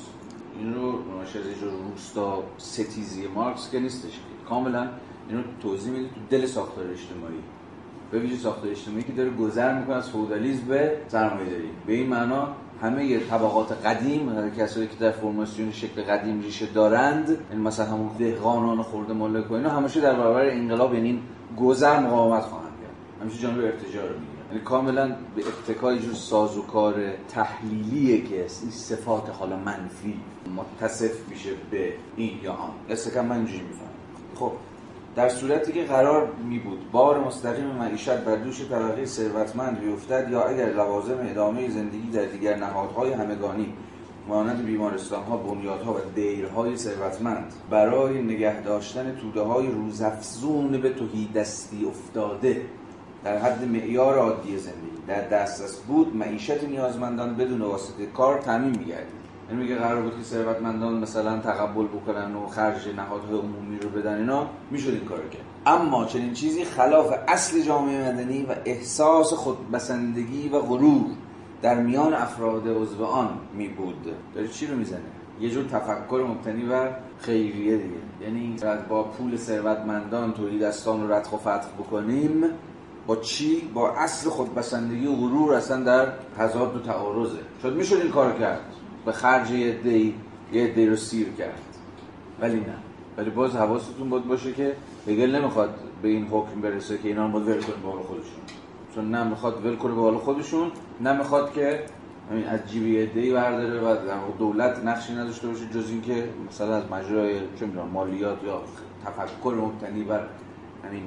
این 0.59 0.75
رو 0.75 0.93
ناشی 1.17 1.39
از 1.39 1.47
یه 1.47 1.55
روستا 1.91 2.43
ستیزی 2.59 3.27
مارکس 3.27 3.71
که 3.71 3.81
نیستش. 3.81 4.21
کاملا 4.49 4.89
اینو 5.29 5.43
توضیح 5.63 5.93
میده 5.93 6.09
تو 6.09 6.21
دل 6.31 6.47
ساختار 6.47 6.85
اجتماعی. 6.85 7.43
به 8.11 8.19
ویژه 8.19 8.37
ساختار 8.37 8.71
اجتماعی 8.71 9.03
که 9.03 9.13
داره 9.13 9.31
گذر 9.31 9.79
می‌کنه 9.79 9.97
از 9.97 10.11
فودالیسم 10.11 10.67
به 10.67 10.97
سرمایه‌داری. 11.09 11.69
به 11.87 11.93
این 11.93 12.09
معنا 12.09 12.49
همه 12.83 13.19
طبقات 13.19 13.87
قدیم 13.87 14.51
کسایی 14.51 14.87
که 14.87 14.97
در 15.01 15.11
فرماسیون 15.11 15.73
شکل 15.73 16.03
قدیم 16.03 16.41
ریشه 16.41 16.67
دارند 16.67 17.29
این 17.29 17.39
یعنی 17.51 17.63
مثلا 17.63 17.87
همون 17.87 18.11
دهقانان 18.19 18.83
خورده 18.83 19.13
مالک 19.13 19.51
و 19.51 19.55
اینا 19.55 19.71
همیشه 19.71 20.01
در 20.01 20.15
برابر 20.15 20.51
انقلاب 20.51 20.95
یعنی 20.95 21.23
گذر 21.61 22.01
مقاومت 22.01 22.43
خواهند 22.43 22.73
کرد. 22.83 23.23
همیشه 23.23 23.39
جانب 23.39 23.59
ارتجاع 23.59 24.03
رو 24.03 24.15
می‌گیرن. 24.15 24.47
یعنی 24.51 24.65
کاملا 24.65 25.09
به 25.37 25.43
اتکای 25.47 25.99
جور 25.99 26.15
سازوکار 26.15 26.95
تحلیلیه 27.29 28.21
که 28.21 28.37
این 28.37 28.71
صفات 28.71 29.31
حالا 29.39 29.57
منفی 29.57 30.21
متصف 30.57 31.29
میشه 31.29 31.51
به 31.71 31.93
این 32.17 32.41
یا 32.43 32.53
آن. 32.53 32.71
استکم 32.91 33.27
من 33.27 33.37
اینجوری 33.37 33.61
میفهم 33.61 33.91
خب 34.35 34.53
در 35.17 35.29
صورتی 35.29 35.73
که 35.73 35.85
قرار 35.85 36.29
می 36.49 36.59
بود 36.59 36.91
بار 36.93 37.21
مستقیم 37.21 37.67
معیشت 37.67 38.17
بر 38.17 38.37
دوش 38.37 38.69
طبقه 38.69 39.05
ثروتمند 39.05 39.81
بیفتد 39.81 40.29
یا 40.31 40.43
اگر 40.43 40.67
لوازم 40.67 41.19
ادامه 41.21 41.71
زندگی 41.71 42.11
در 42.11 42.25
دیگر 42.25 42.57
نهادهای 42.57 43.13
همگانی 43.13 43.73
مانند 44.29 44.65
بیمارستان 44.65 45.25
ها 45.25 45.37
بنیادها 45.37 45.93
و 45.93 45.97
دیرهای 46.15 46.77
ثروتمند 46.77 47.53
برای 47.71 48.23
نگه 48.23 48.63
داشتن 48.63 49.17
توده 49.17 49.41
های 49.41 49.67
روزافزون 49.67 50.81
به 50.81 50.91
توهی 50.91 51.29
دستی 51.35 51.85
افتاده 51.85 52.63
در 53.25 53.39
حد 53.39 53.69
معیار 53.69 54.19
عادی 54.19 54.59
زندگی 54.59 54.91
در 55.09 55.29
دسترس 55.29 55.79
بود 55.79 56.17
معیشت 56.17 56.65
نیازمندان 56.65 57.35
بدون 57.35 57.63
واسطه 57.63 58.07
کار 58.07 58.39
تعمین 58.39 58.79
میگردید. 58.79 59.20
یعنی 59.51 59.63
میگه 59.63 59.77
قرار 59.77 60.03
بود 60.03 60.17
که 60.19 60.25
ثروتمندان 60.25 60.95
مثلا 60.99 61.39
تقبل 61.39 61.85
بکنن 61.85 62.35
و 62.35 62.47
خرج 62.47 62.89
نهادهای 62.97 63.39
عمومی 63.39 63.79
رو 63.79 63.89
بدن 63.89 64.19
اینا 64.19 64.47
می‌شد 64.71 64.91
این 64.91 65.05
کارو 65.05 65.29
کرد. 65.29 65.43
اما 65.67 66.05
چنین 66.05 66.33
چیزی 66.33 66.65
خلاف 66.65 67.15
اصل 67.29 67.63
جامعه 67.63 68.13
مدنی 68.13 68.43
و 68.43 68.55
احساس 68.65 69.33
خودبسندگی 69.33 70.49
و 70.49 70.59
غرور 70.59 71.05
در 71.63 71.75
میان 71.81 72.15
افراد 72.15 72.69
عضو 72.69 73.05
آن 73.05 73.29
می 73.55 73.69
بود 73.69 73.95
داره 74.35 74.49
چی 74.49 74.67
رو 74.67 74.77
می‌زنه؟ 74.77 75.01
یه 75.41 75.51
جور 75.51 75.65
تفکر 75.65 76.27
مبتنی 76.29 76.65
و 76.73 76.89
خیریه 77.19 77.77
دیگه. 77.77 77.95
یعنی 78.23 78.57
با 78.89 79.03
پول 79.03 79.37
ثروتمندان 79.37 80.33
تولیدستان 80.33 81.03
رو 81.03 81.13
ردخ 81.13 81.33
و 81.33 81.37
فتح 81.37 81.69
بکنیم 81.79 82.45
با 83.07 83.17
چی؟ 83.17 83.71
با 83.75 83.91
اصل 83.91 84.31
خودبسندگی 84.31 85.07
و 85.07 85.13
غرور 85.13 85.55
اصلا 85.55 85.83
در 85.83 86.13
تضاد 86.39 86.77
و 86.77 86.79
تعارضه. 86.79 87.39
شد 87.63 87.77
می‌شد 87.77 87.97
این 87.97 88.11
کار 88.11 88.33
کرد. 88.39 88.61
به 89.05 89.13
خرج 89.13 89.51
یه 89.51 89.73
دی 89.73 90.15
یه 90.53 90.67
دی 90.67 90.87
رو 90.87 90.97
سیر 90.97 91.29
کرد. 91.39 91.63
ولی 92.41 92.61
نه. 92.61 92.75
ولی 93.17 93.31
باز 93.31 93.57
حواستون 93.57 94.11
باید 94.11 94.25
باشه 94.25 94.53
که 94.53 94.77
هگل 95.09 95.37
نمی‌خواد 95.37 95.75
به 96.03 96.09
این 96.09 96.27
حکم 96.27 96.61
برسه 96.61 96.99
که 96.99 97.09
اینا 97.09 97.29
باید 97.29 97.49
ول 97.49 97.61
کنه 97.61 97.77
به 97.83 97.89
حال 97.89 98.03
خودشون. 98.03 98.41
چون 98.95 99.11
نه 99.11 99.25
می‌خواد 99.25 99.67
ول 99.67 99.77
کنه 99.77 99.95
به 99.95 100.01
حال 100.01 100.17
خودشون 100.17 100.71
نه 101.01 101.19
می‌خواد 101.19 101.53
که 101.53 101.85
همین 102.31 102.47
از 102.47 102.61
جیبی 102.67 103.07
دی 103.07 103.33
برداره 103.33 103.81
و 103.81 103.97
دولت 104.39 104.85
نقشی 104.85 105.13
نداشته 105.15 105.49
باشه 105.49 105.67
جز 105.75 105.91
اینکه 105.91 106.29
مثلا 106.49 106.75
از 106.77 106.83
مجرای 106.91 107.35
چه 107.61 107.67
می‌دونم 107.67 107.89
مالیات 107.89 108.39
یا 108.45 108.63
تفکر 109.05 109.55
مبتنی 109.55 110.03
بر 110.03 110.21
همین 110.85 111.03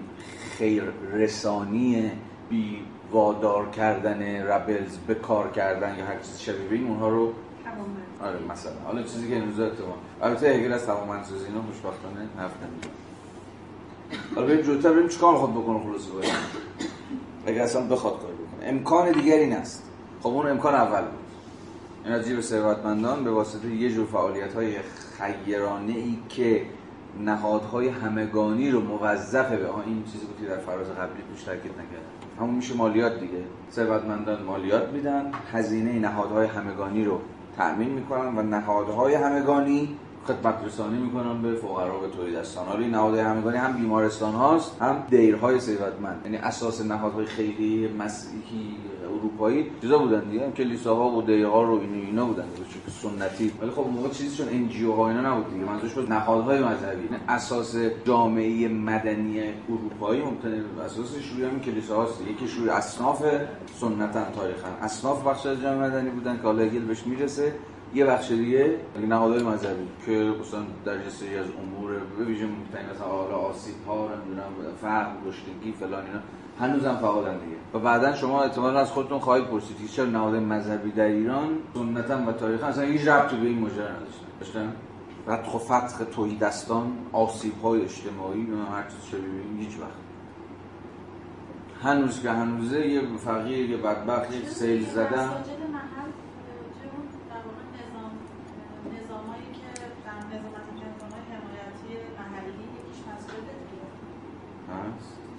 خیر 0.58 0.84
رسانی 1.14 2.12
بی 2.50 2.80
وادار 3.12 3.70
کردن 3.70 4.48
ربلز 4.48 4.98
به 5.08 5.16
کار 5.16 5.52
کردن 5.52 5.98
یا 5.98 6.06
هر 6.06 6.20
چیز 6.20 6.40
شبیه 6.40 6.72
این 6.72 6.88
اونها 6.88 7.10
رو 7.10 7.34
آره 8.24 8.40
مثلا. 8.52 8.74
حالا 8.86 9.04
چیزی 9.04 9.30
که 9.30 9.38
امروز 9.38 9.60
اتفاق 9.60 9.98
البته 10.22 10.48
هگل 10.48 10.74
از 10.74 10.86
توانمندسازی 10.86 11.46
اینا 11.46 11.62
خوشبختانه 11.62 12.28
حرف 12.38 12.52
نمی‌زنه 12.64 12.92
حالا 14.36 14.48
بریم 14.48 14.62
جلوتر 14.62 14.94
بریم 14.94 15.08
چیکار 15.08 15.34
می‌خواد 15.34 15.52
بکنه 15.52 15.80
خلاص 15.80 16.08
باید 16.08 16.34
اگه 17.46 17.62
اصلا 17.62 17.82
بخواد 17.82 18.14
کار 18.14 18.32
بکنه. 18.32 18.70
امکان 18.70 19.12
دیگر 19.12 19.38
این 19.38 19.54
است 19.54 19.84
خب 20.22 20.30
اون 20.30 20.48
امکان 20.50 20.76
اول 20.76 21.02
بود. 21.02 21.20
این 22.06 22.14
از 22.14 22.26
جیب 22.26 22.42
ثروتمندان 22.42 23.24
به 23.24 23.32
واسطه 23.32 23.68
یه 23.76 23.92
جور 23.92 24.06
فعالیت 24.06 24.54
های 24.54 24.76
خیرانه 25.18 25.94
ای 25.94 26.18
که 26.30 26.66
نهادهای 27.26 27.88
همگانی 27.88 28.72
رو 28.72 28.82
موظفه 28.82 29.58
به 29.58 29.70
این 29.86 30.04
چیزی 30.12 30.26
بود 30.26 30.48
در 30.48 30.58
فراز 30.58 30.88
قبلی 30.90 31.24
توش 31.32 31.44
تاکید 31.44 31.72
نکرد 31.72 32.02
همون 32.40 32.56
میشه 32.56 32.76
مالیات 32.76 33.20
دیگه. 33.20 33.44
ثروتمندان 33.72 34.44
مالیات 34.44 34.90
میدن 34.90 35.32
هزینه 35.52 36.00
نهادهای 36.00 36.48
همگانی 36.48 37.06
رو 37.06 37.22
تأمین 37.58 37.90
می‌کنن 37.90 38.38
و 38.38 38.42
نهادهای 38.42 39.14
همگانی 39.14 39.98
خدمت 40.28 40.56
رسانی 40.66 40.98
می‌کنن 40.98 41.42
به 41.42 41.56
فقرا 41.56 42.00
به 42.00 42.08
توحیدستان 42.08 42.66
حالا 42.66 42.80
این 42.80 42.90
نهادهای 42.90 43.22
همگانی 43.22 43.58
هم 43.58 43.74
بیمارستان 43.74 44.34
هاست 44.34 44.82
هم 44.82 45.04
دیرهای 45.10 45.60
ثروتمند. 45.60 46.22
یعنی 46.26 46.38
اساس 46.38 46.86
نهادهای 46.86 47.26
خیلی 47.26 47.88
مسیحی 48.00 48.76
اروپایی 49.20 49.72
چیزا 49.82 49.98
بودن 49.98 50.30
دیگه؟ 50.30 50.52
کلیساها 50.52 51.10
و 51.10 51.22
دیرها 51.22 51.64
رو 51.64 51.80
این 51.80 51.94
اینا 51.94 52.26
بودن 52.26 52.44
که 52.86 52.92
سنتی. 52.92 53.52
ولی 53.62 53.72
خب 53.72 53.86
موقع 53.94 54.10
چیزی 54.10 54.38
چون 54.38 54.48
ان 54.50 54.94
ها 54.98 55.10
اینا 55.10 55.34
نبود 55.34 55.54
دیگه. 55.54 55.66
منظورش 55.66 55.94
بود 55.94 56.12
نهادهای 56.14 56.60
مذهبی. 56.60 57.04
یعنی 57.04 57.18
اساس 57.28 57.76
جامعه 58.06 58.68
مدنی 58.68 59.42
اروپایی 59.70 60.22
ممکنه 60.22 60.62
اساسش 60.86 61.28
روی 61.32 61.46
همین 61.46 61.60
کلیساهاست 61.60 62.22
یکی 62.22 62.60
روی 62.60 62.70
اصناف 62.70 63.26
سنتا 63.80 64.24
تاریخا 64.36 64.68
اصناف 64.82 65.28
بخش 65.28 65.46
از 65.46 65.62
جامعه 65.62 65.90
مدنی 65.90 66.10
بودن 66.10 66.38
که 66.38 66.44
حالا 66.44 66.66
بهش 66.88 67.08
می‌رسه 67.08 67.54
یه 67.94 68.06
بخش 68.06 68.32
دیگه 68.32 68.76
نهادهای 69.08 69.44
مذهبی. 69.44 69.88
که 70.06 70.12
مثلا 70.12 70.60
در 70.86 70.96
یه 70.96 71.10
سری 71.10 71.38
از 71.38 71.46
امور 71.46 71.92
به 72.18 72.26
ویژه 72.26 72.46
مثلا 72.46 73.08
حالا 73.08 73.36
آسیب 73.36 73.76
ها 73.88 74.10
نمی‌دونم 74.16 74.76
فقر 74.82 75.12
گشتگی 75.28 75.72
فلان 75.80 76.06
اینا 76.06 76.20
هنوزم 76.60 76.98
فعالن 77.02 77.34
دیگه. 77.34 77.58
و 77.74 77.80
بعدا 77.80 78.16
شما 78.16 78.44
احتمالاً 78.44 78.80
از 78.80 78.92
خودتون 78.92 79.20
خواهید 79.20 79.46
پرسید 79.46 79.78
که 79.78 79.88
چرا 79.88 80.06
نهاد 80.06 80.36
مذهبی 80.36 80.92
در 80.92 81.06
ایران 81.06 81.50
سنتا 81.74 82.18
و 82.28 82.32
تاریخ 82.32 82.64
اصلا 82.64 82.84
هیچ 82.84 83.08
ربطی 83.08 83.38
به 83.38 83.48
این 83.48 83.60
ماجرا 83.60 83.86
نداشتن؟ 83.86 84.26
داشتن؟ 84.40 84.74
بعد 85.26 85.44
خب 85.44 85.60
فتح 85.60 86.04
توهی 86.04 86.36
دستان 86.38 86.92
آسیب 87.12 87.62
های 87.62 87.82
اجتماعی 87.82 88.52
و 88.52 88.76
هر 88.76 88.84
چیز 88.84 89.20
ببینیم 89.20 89.58
هیچ 89.60 89.80
وقت. 89.80 90.04
هنوز 91.84 92.22
که 92.22 92.30
هنوزه 92.30 92.88
یه 92.88 93.02
فقیر 93.18 93.70
یه 93.70 93.78
بدبخت 93.78 94.34
یه 94.34 94.50
سیل 94.50 94.86
زدن. 94.90 95.30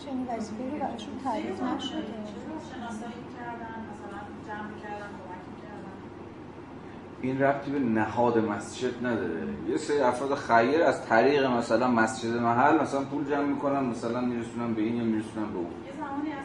چنین 0.05 0.27
وظیفه 0.37 0.71
رو 0.73 0.79
براشون 0.79 1.19
تعریف 1.25 1.63
نشده. 1.63 2.05
این 7.23 7.43
ربطی 7.43 7.71
به 7.71 7.79
نهاد 7.79 8.39
مسجد 8.39 9.07
نداره. 9.07 9.47
یه 9.69 9.77
سری 9.77 10.01
افراد 10.01 10.35
خیر 10.35 10.83
از 10.83 11.07
طریق 11.07 11.47
مثلا 11.47 11.89
مسجد 11.89 12.37
محل 12.37 12.81
مثلا 12.81 13.05
پول 13.05 13.25
جمع 13.31 13.45
می‌کنن 13.45 13.85
مثلا 13.85 14.21
میرسونن 14.21 14.75
به 14.75 14.83
این 14.83 14.97
یا 14.97 15.05
میرسونن 15.05 15.53
به 15.53 15.59
اون. 15.59 15.67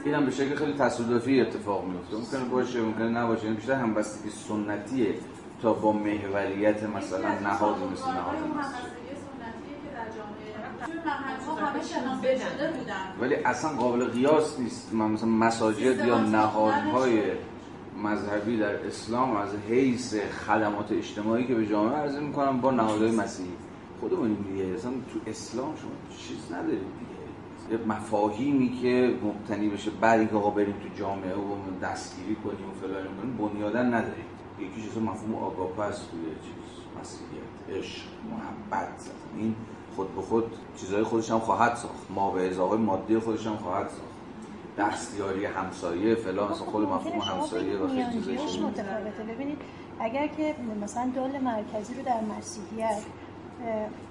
این 0.05 0.15
هم 0.15 0.25
به 0.25 0.31
شکل 0.31 0.55
خیلی 0.55 0.73
تصادفی 0.73 1.41
اتفاق 1.41 1.85
میفته 1.85 2.17
ممکنه 2.17 2.49
باشه 2.49 2.81
ممکنه 2.81 3.09
نباشه. 3.09 3.45
این 3.45 3.55
بیشتر 3.55 3.73
همبستگی 3.73 4.29
سنتیه 4.29 5.15
تا 5.61 5.73
با 5.73 5.91
محوریت 5.91 6.83
مثلا 6.83 7.39
نهادی 7.39 7.83
مثل 7.93 8.07
نهاد 8.07 8.37
مسجد. 8.59 8.98
ولی 13.21 13.35
اصلا 13.35 13.71
قابل 13.71 14.05
قیاس 14.05 14.59
نیست. 14.59 14.93
من 14.93 15.11
مثلا 15.11 15.29
مساجد 15.29 16.05
یا 16.05 16.19
نهادهای 16.19 17.21
مذهبی 18.03 18.57
در 18.57 18.87
اسلام 18.87 19.35
از 19.35 19.49
حیث 19.69 20.15
خدمات 20.15 20.91
اجتماعی 20.91 21.47
که 21.47 21.55
به 21.55 21.65
جامعه 21.67 21.95
عرضه 21.95 22.19
می‌کنم 22.19 22.61
با 22.61 22.71
نهادهای 22.71 23.11
مسیحی. 23.11 23.53
خودمون 23.99 24.33
دیگه 24.33 24.63
اصلا 24.75 24.91
تو 24.91 25.19
اسلام 25.27 25.75
شما 25.75 26.17
چیز 26.17 26.51
ندارید 26.51 26.79
دیگه. 26.79 27.85
مفاهیمی 27.87 28.79
که 28.81 29.15
مبتنی 29.23 29.69
بشه 29.69 29.91
بعد 30.01 30.19
اینکه 30.19 30.35
آقا 30.35 30.49
بریم 30.49 30.75
تو 30.83 30.99
جامعه 30.99 31.35
و 31.35 31.55
دستگیری 31.81 32.35
کنیم 32.35 32.69
و 32.69 32.73
فلان 32.81 33.03
کنیم 33.21 33.37
بنیادن 33.37 33.93
نداریم. 33.93 34.25
یکیش 34.59 34.91
اصلا 34.91 35.03
مفهوم 35.03 35.35
آگاپه 35.35 35.83
است 35.83 36.11
توی 36.11 36.19
چیز 36.21 36.99
مسیحیت 37.01 37.83
عشق 37.83 38.05
محبت. 38.31 39.09
این 39.37 39.55
خود 39.99 40.15
به 40.15 40.21
خود 40.21 40.43
چیزهای 40.77 41.03
خودش 41.03 41.31
هم 41.31 41.39
خواهد 41.39 41.75
ساخت. 41.75 42.11
ما 42.15 42.31
به 42.31 42.49
ازاقای 42.49 42.77
مادی 42.77 43.19
خودش 43.19 43.47
هم 43.47 43.57
خواهد 43.57 43.89
ساخت. 43.89 44.01
دستیاری 44.77 45.45
همسایه 45.45 46.15
فلان 46.15 46.51
اصلا 46.51 46.65
خود 46.65 46.87
مفهوم 46.87 47.19
همسایه 47.19 47.77
و 47.77 47.87
خیلی 47.87 48.13
چیزای 48.13 48.35
متفاوته. 48.35 49.23
ببینید 49.23 49.57
اگر 49.99 50.27
که 50.27 50.55
مثلا 50.81 51.11
دول 51.15 51.39
مرکزی 51.39 51.93
رو 51.93 52.03
در 52.03 52.21
مسیحیت 52.37 53.01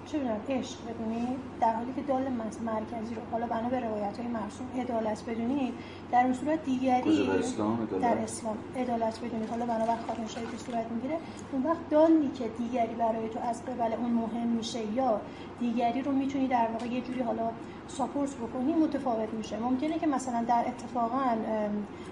چه 0.06 0.18
بدونم 0.18 0.40
عشق 0.48 0.76
بدونید. 0.88 1.38
در 1.60 1.74
حالی 1.74 1.92
که 1.96 2.02
دال 2.02 2.28
مرکزی 2.64 3.14
رو 3.14 3.20
حالا 3.32 3.46
بنا 3.46 3.68
به 3.68 3.80
روایت 3.80 4.18
های 4.18 4.28
مرسوم 4.28 4.66
عدالت 4.78 5.24
بدونید. 5.24 5.74
در 6.12 6.24
اون 6.24 6.34
صورت 6.34 6.64
دیگری 6.64 7.26
در 7.26 8.18
اسلام 8.18 8.58
عدالت. 8.76 9.20
بدونید. 9.20 9.50
حالا 9.50 9.66
بنا 9.66 9.86
به 9.86 9.92
خاتم 10.06 10.24
که 10.24 10.56
صورت 10.66 10.86
می‌گیره. 10.90 11.16
اون 11.52 11.62
وقت 11.62 11.88
دالی 11.90 12.30
که 12.38 12.48
دیگری 12.58 12.94
برای 12.94 13.28
تو 13.28 13.38
از 13.40 13.64
قبل 13.64 13.92
اون 13.92 14.10
مهم 14.10 14.46
میشه 14.46 14.92
یا 14.92 15.20
دیگری 15.60 16.02
رو 16.02 16.12
می‌تونی 16.12 16.46
در 16.46 16.68
واقع 16.72 16.86
یه 16.86 17.00
جوری 17.00 17.20
حالا 17.20 17.50
ساپورت 17.88 18.30
بکنی 18.34 18.72
متفاوت 18.72 19.28
میشه. 19.34 19.58
ممکنه 19.58 19.98
که 19.98 20.06
مثلا 20.06 20.44
در 20.48 20.64
اتفاقا 20.66 21.36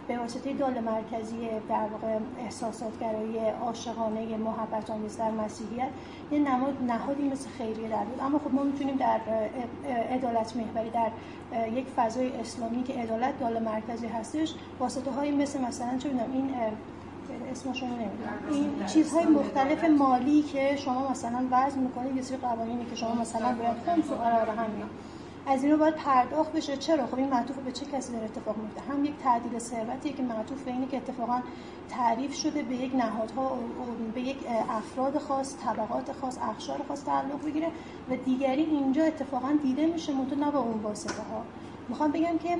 به 0.08 0.18
واسطه 0.18 0.52
دال 0.52 0.80
مرکزی 0.80 1.48
در 1.68 1.86
واقع 1.92 2.18
احساسات 2.38 3.00
گرایی 3.00 3.38
عاشقانه 3.38 4.36
محبت 4.36 4.90
آمیز 4.90 5.16
در 5.16 5.30
مسیحیت 5.30 5.88
یه 6.32 6.38
نماد 6.38 6.82
نهادی 6.86 7.28
مثل 7.28 7.48
خیریه 7.48 7.88
در 7.88 8.04
بود. 8.04 8.20
اما 8.20 8.38
خب 8.38 8.54
ما 8.54 8.62
می‌تونیم 8.62 8.96
در 8.96 9.20
عدالت 10.10 10.56
محوری 10.56 10.90
در 10.90 11.10
یک 11.68 11.86
فضای 11.96 12.36
اسلامی 12.36 12.82
که 12.82 12.92
عدالت 12.92 13.38
دال 13.38 13.62
مرکزی 13.62 14.06
هستش 14.06 14.54
واسطه 14.80 15.10
های 15.10 15.30
مثل 15.30 15.60
مثلا 15.60 15.98
چه 15.98 16.08
این 16.08 16.50
اسمشون 17.52 17.88
نمی‌دونم. 17.88 18.38
این 18.50 18.86
چیزهای 18.86 19.24
مختلف 19.26 19.84
مالی 19.84 20.42
که 20.42 20.76
شما 20.76 21.10
مثلا 21.10 21.38
وضع 21.50 21.78
می‌کنید 21.78 22.16
یه 22.16 22.22
سری 22.22 22.36
قوانینی 22.36 22.84
که 22.84 22.96
شما 22.96 23.14
مثلا 23.14 23.52
باید 23.52 23.76
خمس 23.86 24.10
و 24.10 24.14
قرار 24.14 24.48
همین 24.48 24.82
از 25.46 25.64
اینو 25.64 25.76
باید 25.76 25.94
پرداخت 25.94 26.52
بشه. 26.52 26.76
چرا؟ 26.76 27.06
خب 27.06 27.14
این 27.14 27.28
معطوف 27.28 27.56
به 27.56 27.72
چه 27.72 27.86
کسی 27.86 28.12
داره 28.12 28.24
اتفاق 28.24 28.56
میفته؟ 28.56 28.80
هم 28.80 29.04
یک 29.04 29.18
تعدیل 29.18 29.58
ثروتیه 29.58 30.12
که 30.12 30.22
معطوف 30.22 30.62
به 30.62 30.70
اینه 30.70 30.86
که 30.86 30.96
اتفاقا 30.96 31.40
تعریف 31.88 32.34
شده 32.34 32.62
به 32.62 32.74
یک 32.74 32.94
نهادها 32.94 33.58
به 34.14 34.20
یک 34.20 34.36
افراد 34.70 35.18
خاص 35.18 35.56
طبقات 35.56 36.12
خاص 36.12 36.38
اخشار 36.42 36.80
خاص 36.88 37.04
تعلق 37.04 37.44
بگیره 37.44 37.68
و 38.10 38.16
دیگری 38.16 38.62
اینجا 38.62 39.04
اتفاقا 39.04 39.58
دیده 39.62 39.86
میشه. 39.86 40.12
منتها 40.12 40.46
نه 40.46 40.50
با 40.50 40.58
اون 40.58 40.82
واسطه 40.82 41.22
ها 41.22 41.42
می‌خوام 41.88 42.12
بگم 42.12 42.38
که 42.38 42.56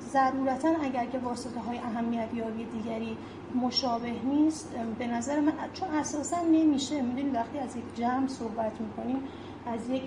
ضرورتا 0.00 0.68
اگر 0.82 1.06
که 1.06 1.18
واسطه 1.18 1.60
های 1.60 1.78
اهمیت 1.78 2.28
یابی 2.34 2.64
دیگری 2.64 3.16
مشابه 3.54 4.12
نیست 4.24 4.74
به 4.98 5.06
نظر 5.06 5.40
من 5.40 5.52
چون 5.72 5.88
اساسا 5.88 6.40
نمیشه. 6.40 7.02
می‌دونید 7.02 7.34
وقتی 7.34 7.58
از 7.58 7.76
یک 7.76 7.84
جمع 7.96 8.26
صحبت 8.26 8.80
می‌کنیم 8.80 9.22
از 9.66 9.88
یک 9.90 10.02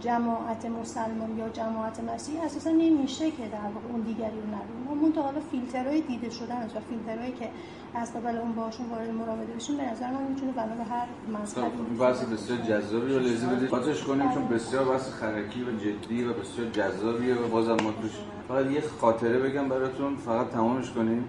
جماعت 0.00 0.66
مسلمان 0.66 1.38
یا 1.38 1.48
جماعت 1.48 2.00
مسیحی 2.00 2.38
اساسا 2.38 2.70
نمیشه 2.70 3.30
که 3.30 3.42
در 3.52 3.70
واقع 3.74 3.88
اون 3.92 4.00
دیگری 4.00 4.40
رو 4.40 4.46
نبینیم 4.46 5.02
اون 5.02 5.12
تا 5.12 5.22
حالا 5.22 5.40
فیلترهای 5.50 6.00
دیده 6.00 6.30
شدن 6.30 6.62
و 6.76 6.80
فیلترهایی 6.88 7.32
که 7.32 7.48
از 7.94 8.14
قبل 8.14 8.38
اون 8.38 8.52
باشون 8.52 8.86
وارد 8.86 9.10
مراوده 9.10 9.52
بشیم 9.52 9.76
به 9.76 9.90
نظر 9.90 10.10
من 10.10 10.22
می‌تونه 10.22 10.52
بنا 10.52 10.74
به 10.74 10.84
هر 10.84 11.06
مذهبی 11.42 11.60
این 11.90 11.98
بحث 11.98 12.24
بسیار 12.24 12.58
جذابی 12.58 13.14
رو 13.14 13.20
لازم 13.20 13.48
بدید. 13.48 13.70
خاطرش 13.70 14.02
کنیم 14.02 14.30
چون 14.34 14.48
بسیار 14.48 14.84
بحث 14.84 15.10
خرکی 15.10 15.62
و 15.62 15.72
جدی 15.78 16.24
و 16.24 16.32
بسیار 16.32 16.70
جذابیه 16.70 17.34
و 17.34 17.48
بازم 17.48 17.70
ما 17.70 17.92
توش 18.02 18.10
فقط 18.48 18.70
یه 18.70 18.80
خاطره 19.00 19.38
بگم 19.38 19.68
براتون 19.68 20.16
فقط 20.16 20.50
تمامش 20.50 20.90
کنیم. 20.90 21.24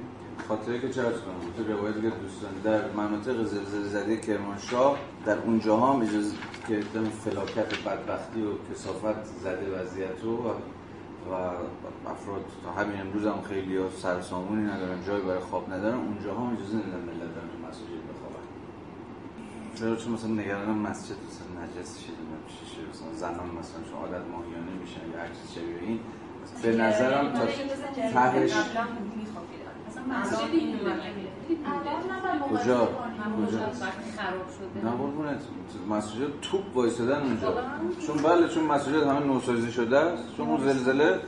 خاطره 0.48 0.80
که 0.80 0.88
کنم 0.88 1.54
تو 1.58 1.74
روایت 1.74 1.96
دوستان 1.96 2.52
در 2.64 2.92
مناطق 2.92 3.44
زلزله 3.44 3.88
زده 3.88 4.18
کرمانشاه 4.18 5.00
در 5.26 5.38
اونجاها 5.38 5.94
هم 5.94 6.02
اجازه 6.02 6.36
که 6.68 6.80
فلاکت 7.26 7.84
بدبختی 7.86 8.42
و 8.42 8.74
کسافت 8.74 9.26
زده 9.26 9.80
وضعیت 9.80 10.24
رو 10.24 10.38
و 11.32 11.34
افراد 12.10 12.46
تا 12.64 12.72
همین 12.72 13.02
امروز 13.02 13.26
هم 13.26 13.42
خیلی 13.42 13.78
ها 13.78 13.90
سرسامونی 13.90 14.64
ندارن 14.72 15.04
جای 15.08 15.22
برای 15.22 15.40
خواب 15.40 15.74
ندارن 15.74 15.98
اونجا 15.98 16.36
هم 16.36 16.54
اجازه 16.54 16.78
ندارن 16.78 17.04
ملت 17.04 17.36
دارن 17.36 17.50
تو 17.50 17.68
مساجد 17.68 18.04
بخوابن. 18.10 18.46
چرا؟ 19.76 19.96
چون 19.96 20.14
مثلا 20.14 20.30
نگرانم 20.30 20.78
مسجد 20.78 21.16
مثلا 21.30 21.64
نجس 21.64 22.00
شده؟ 22.00 22.14
نمیشه 22.32 22.90
مثلا 22.92 23.14
زنان 23.14 23.50
مثلا 23.60 23.82
چون 23.90 24.00
عادت 24.00 24.28
ماهیانه 24.32 24.72
میشن 24.82 25.02
یا 25.14 25.20
هر 25.22 25.28
چیز 25.28 25.52
شبیه 25.56 25.80
این. 25.88 26.00
به 26.64 26.76
نظرم 26.76 27.34
تا 27.34 27.46
تهش 28.14 28.54
کجا؟ 32.50 32.88
کجا؟ 33.48 33.60
نه 34.84 34.92
قربونت. 34.92 35.42
مسجد 35.90 36.40
توپ 36.42 36.76
وایسادن 36.76 37.22
اونجا. 37.22 37.54
چون 38.08 38.18
بله 38.18 38.48
چون 38.48 38.64
مسجد 38.64 39.04
همه 39.04 39.20
نوسازی 39.20 39.72
شده 39.72 39.98
است. 39.98 40.24
چون 40.38 40.50
اون 40.50 40.60
زلزله 40.62 41.20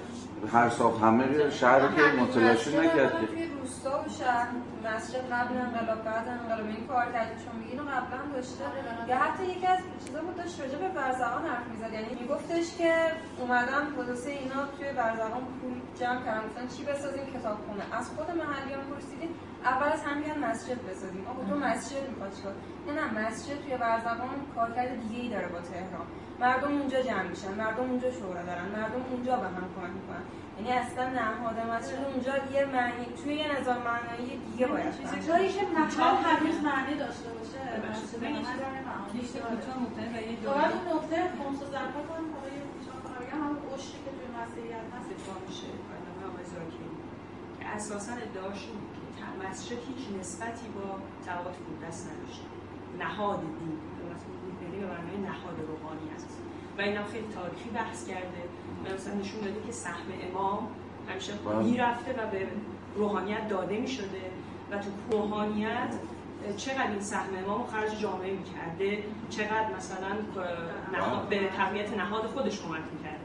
هر 0.53 0.69
ساخت 0.69 1.01
همه 1.01 1.49
شهر 1.49 1.79
که 1.79 2.21
متلاشی 2.21 2.77
نکرد 2.77 3.11
که 3.11 3.27
روستا 3.61 3.89
و 3.89 4.09
شهر 4.19 4.47
مسجد 4.87 5.23
قبل 5.31 5.57
انقلاب 5.57 6.03
بعد 6.03 6.27
انقلاب. 6.27 6.67
این 6.67 6.87
کار 6.87 7.05
کرد 7.11 7.41
چون 7.43 7.55
میگه 7.59 7.71
اینو 7.71 7.83
قبلا 7.83 8.21
داشته. 8.33 8.63
یا 9.07 9.17
حتی 9.17 9.43
یکی 9.45 9.67
از 9.67 9.79
چیزا 10.05 10.21
بود 10.21 10.35
داشت 10.35 10.61
راجع 10.61 10.77
به 10.77 10.89
برزقان 10.89 11.45
حرف 11.45 11.67
می‌زد. 11.67 11.93
یعنی 11.93 12.17
میگفتش 12.21 12.77
که 12.77 12.93
اومدن 13.39 13.83
خلاصه 13.95 14.29
اینا 14.29 14.65
توی 14.77 14.93
برزقان 14.93 15.43
پول 15.61 15.81
جمع 15.99 16.25
کردن 16.25 16.47
گفتن 16.47 16.67
چی 16.67 16.83
بسازیم؟ 16.83 17.25
کتابخونه 17.25 17.83
از 17.91 18.09
خود 18.09 18.31
محلیان 18.31 18.83
پرسیدیم. 18.91 19.29
اول 19.65 19.91
از 19.91 20.03
هم 20.03 20.17
میگن 20.17 20.39
مسجد 20.39 20.79
بسازیم. 20.89 21.27
آقا 21.29 21.43
تو 21.49 21.55
مسجد 21.55 22.09
می‌خواد 22.09 22.35
چیکار؟ 22.35 22.53
نه 22.87 22.93
نه 22.93 23.05
مسجد 23.19 23.61
توی 23.63 23.77
برزقان 23.77 24.29
کارکرد 24.55 25.01
دیگه 25.01 25.21
ای 25.21 25.29
داره 25.29 25.47
با 25.47 25.59
تهران. 25.59 26.07
مردم 26.39 26.71
اونجا 26.77 27.01
جمع 27.01 27.23
میشن. 27.23 27.53
مردم 27.53 27.83
اونجا 27.89 28.11
شورا 28.11 28.41
دارن. 28.43 28.65
مردم 28.65 29.01
اونجا 29.11 29.35
به 29.35 29.47
هم 29.47 29.65
کمک 29.75 29.91
می‌کنن. 29.99 30.23
یعنی 30.57 30.71
اصلا 30.83 31.09
نهاد 31.09 31.57
مسجد 31.71 31.99
اونجا 32.11 32.33
یه 32.55 32.65
معنی 32.65 33.05
توی 33.23 33.33
یه 33.35 33.47
نظام 33.59 33.77
معنایی 33.89 34.37
دیگه 34.51 34.67
باید 34.67 34.93
جایی 35.27 35.49
که 35.55 35.63
نهاد 35.77 36.25
هنوز 36.25 36.57
معنی 36.69 36.95
داشته 37.03 37.29
باشه. 37.37 37.59
باید 40.55 40.71
اون 40.75 40.85
نقطه 40.93 41.17
خمس 41.39 41.59
و 41.63 41.65
زرپا 41.73 42.01
کنم 42.09 42.27
برای 42.33 42.57
بگم 43.21 43.39
همون 43.43 43.57
عشقی 43.75 43.99
که 44.05 44.11
توی 44.17 44.27
مسیحیت 44.39 44.85
هست 44.95 45.09
اتفاق 45.11 45.39
میشه 45.47 45.67
آقای 46.29 46.45
زاکی 46.45 46.85
که 47.59 47.65
اساسا 47.75 48.13
ادعاش 48.25 48.61
این 48.67 48.79
بود 48.79 48.95
که 49.17 49.47
مسجد 49.47 49.79
هیچ 49.89 50.03
نسبتی 50.19 50.67
با 50.75 50.87
تئاتر 51.25 51.87
دست 51.87 52.03
نداشته 52.09 52.47
نهاد 52.99 53.39
دین. 53.39 53.77
به 54.81 54.87
معنای 54.87 55.17
نهاد 55.29 55.57
روحانی 55.67 56.07
است. 56.15 56.39
و 56.77 56.81
اینم 56.81 57.03
خیلی 57.03 57.27
تاریخی 57.37 57.69
بحث 57.69 58.07
کرده. 58.07 58.41
مثلا 58.95 59.13
نشون 59.13 59.39
داده 59.41 59.67
که 59.67 59.71
سهم 59.71 60.07
امام 60.31 60.67
همیشه 61.09 61.33
می‌رفته 61.63 62.11
و 62.11 62.31
به 62.31 62.47
روحانیت 62.95 63.47
داده 63.49 63.77
می‌شده 63.77 64.21
و 64.71 64.77
تو 64.77 65.17
روحانیت 65.17 65.93
چقدر 66.57 66.91
این 66.91 67.01
سهم 67.01 67.29
امام 67.45 67.63
خرج 67.67 67.99
جامعه 67.99 68.31
می‌کرده؟ 68.31 69.03
چقدر 69.29 69.75
مثلا 69.77 70.07
نهاد 70.93 71.29
به 71.29 71.39
تقویت 71.57 71.97
نهاد 71.97 72.21
خودش 72.21 72.61
کمک 72.61 72.81
می‌کرده؟ 72.93 73.21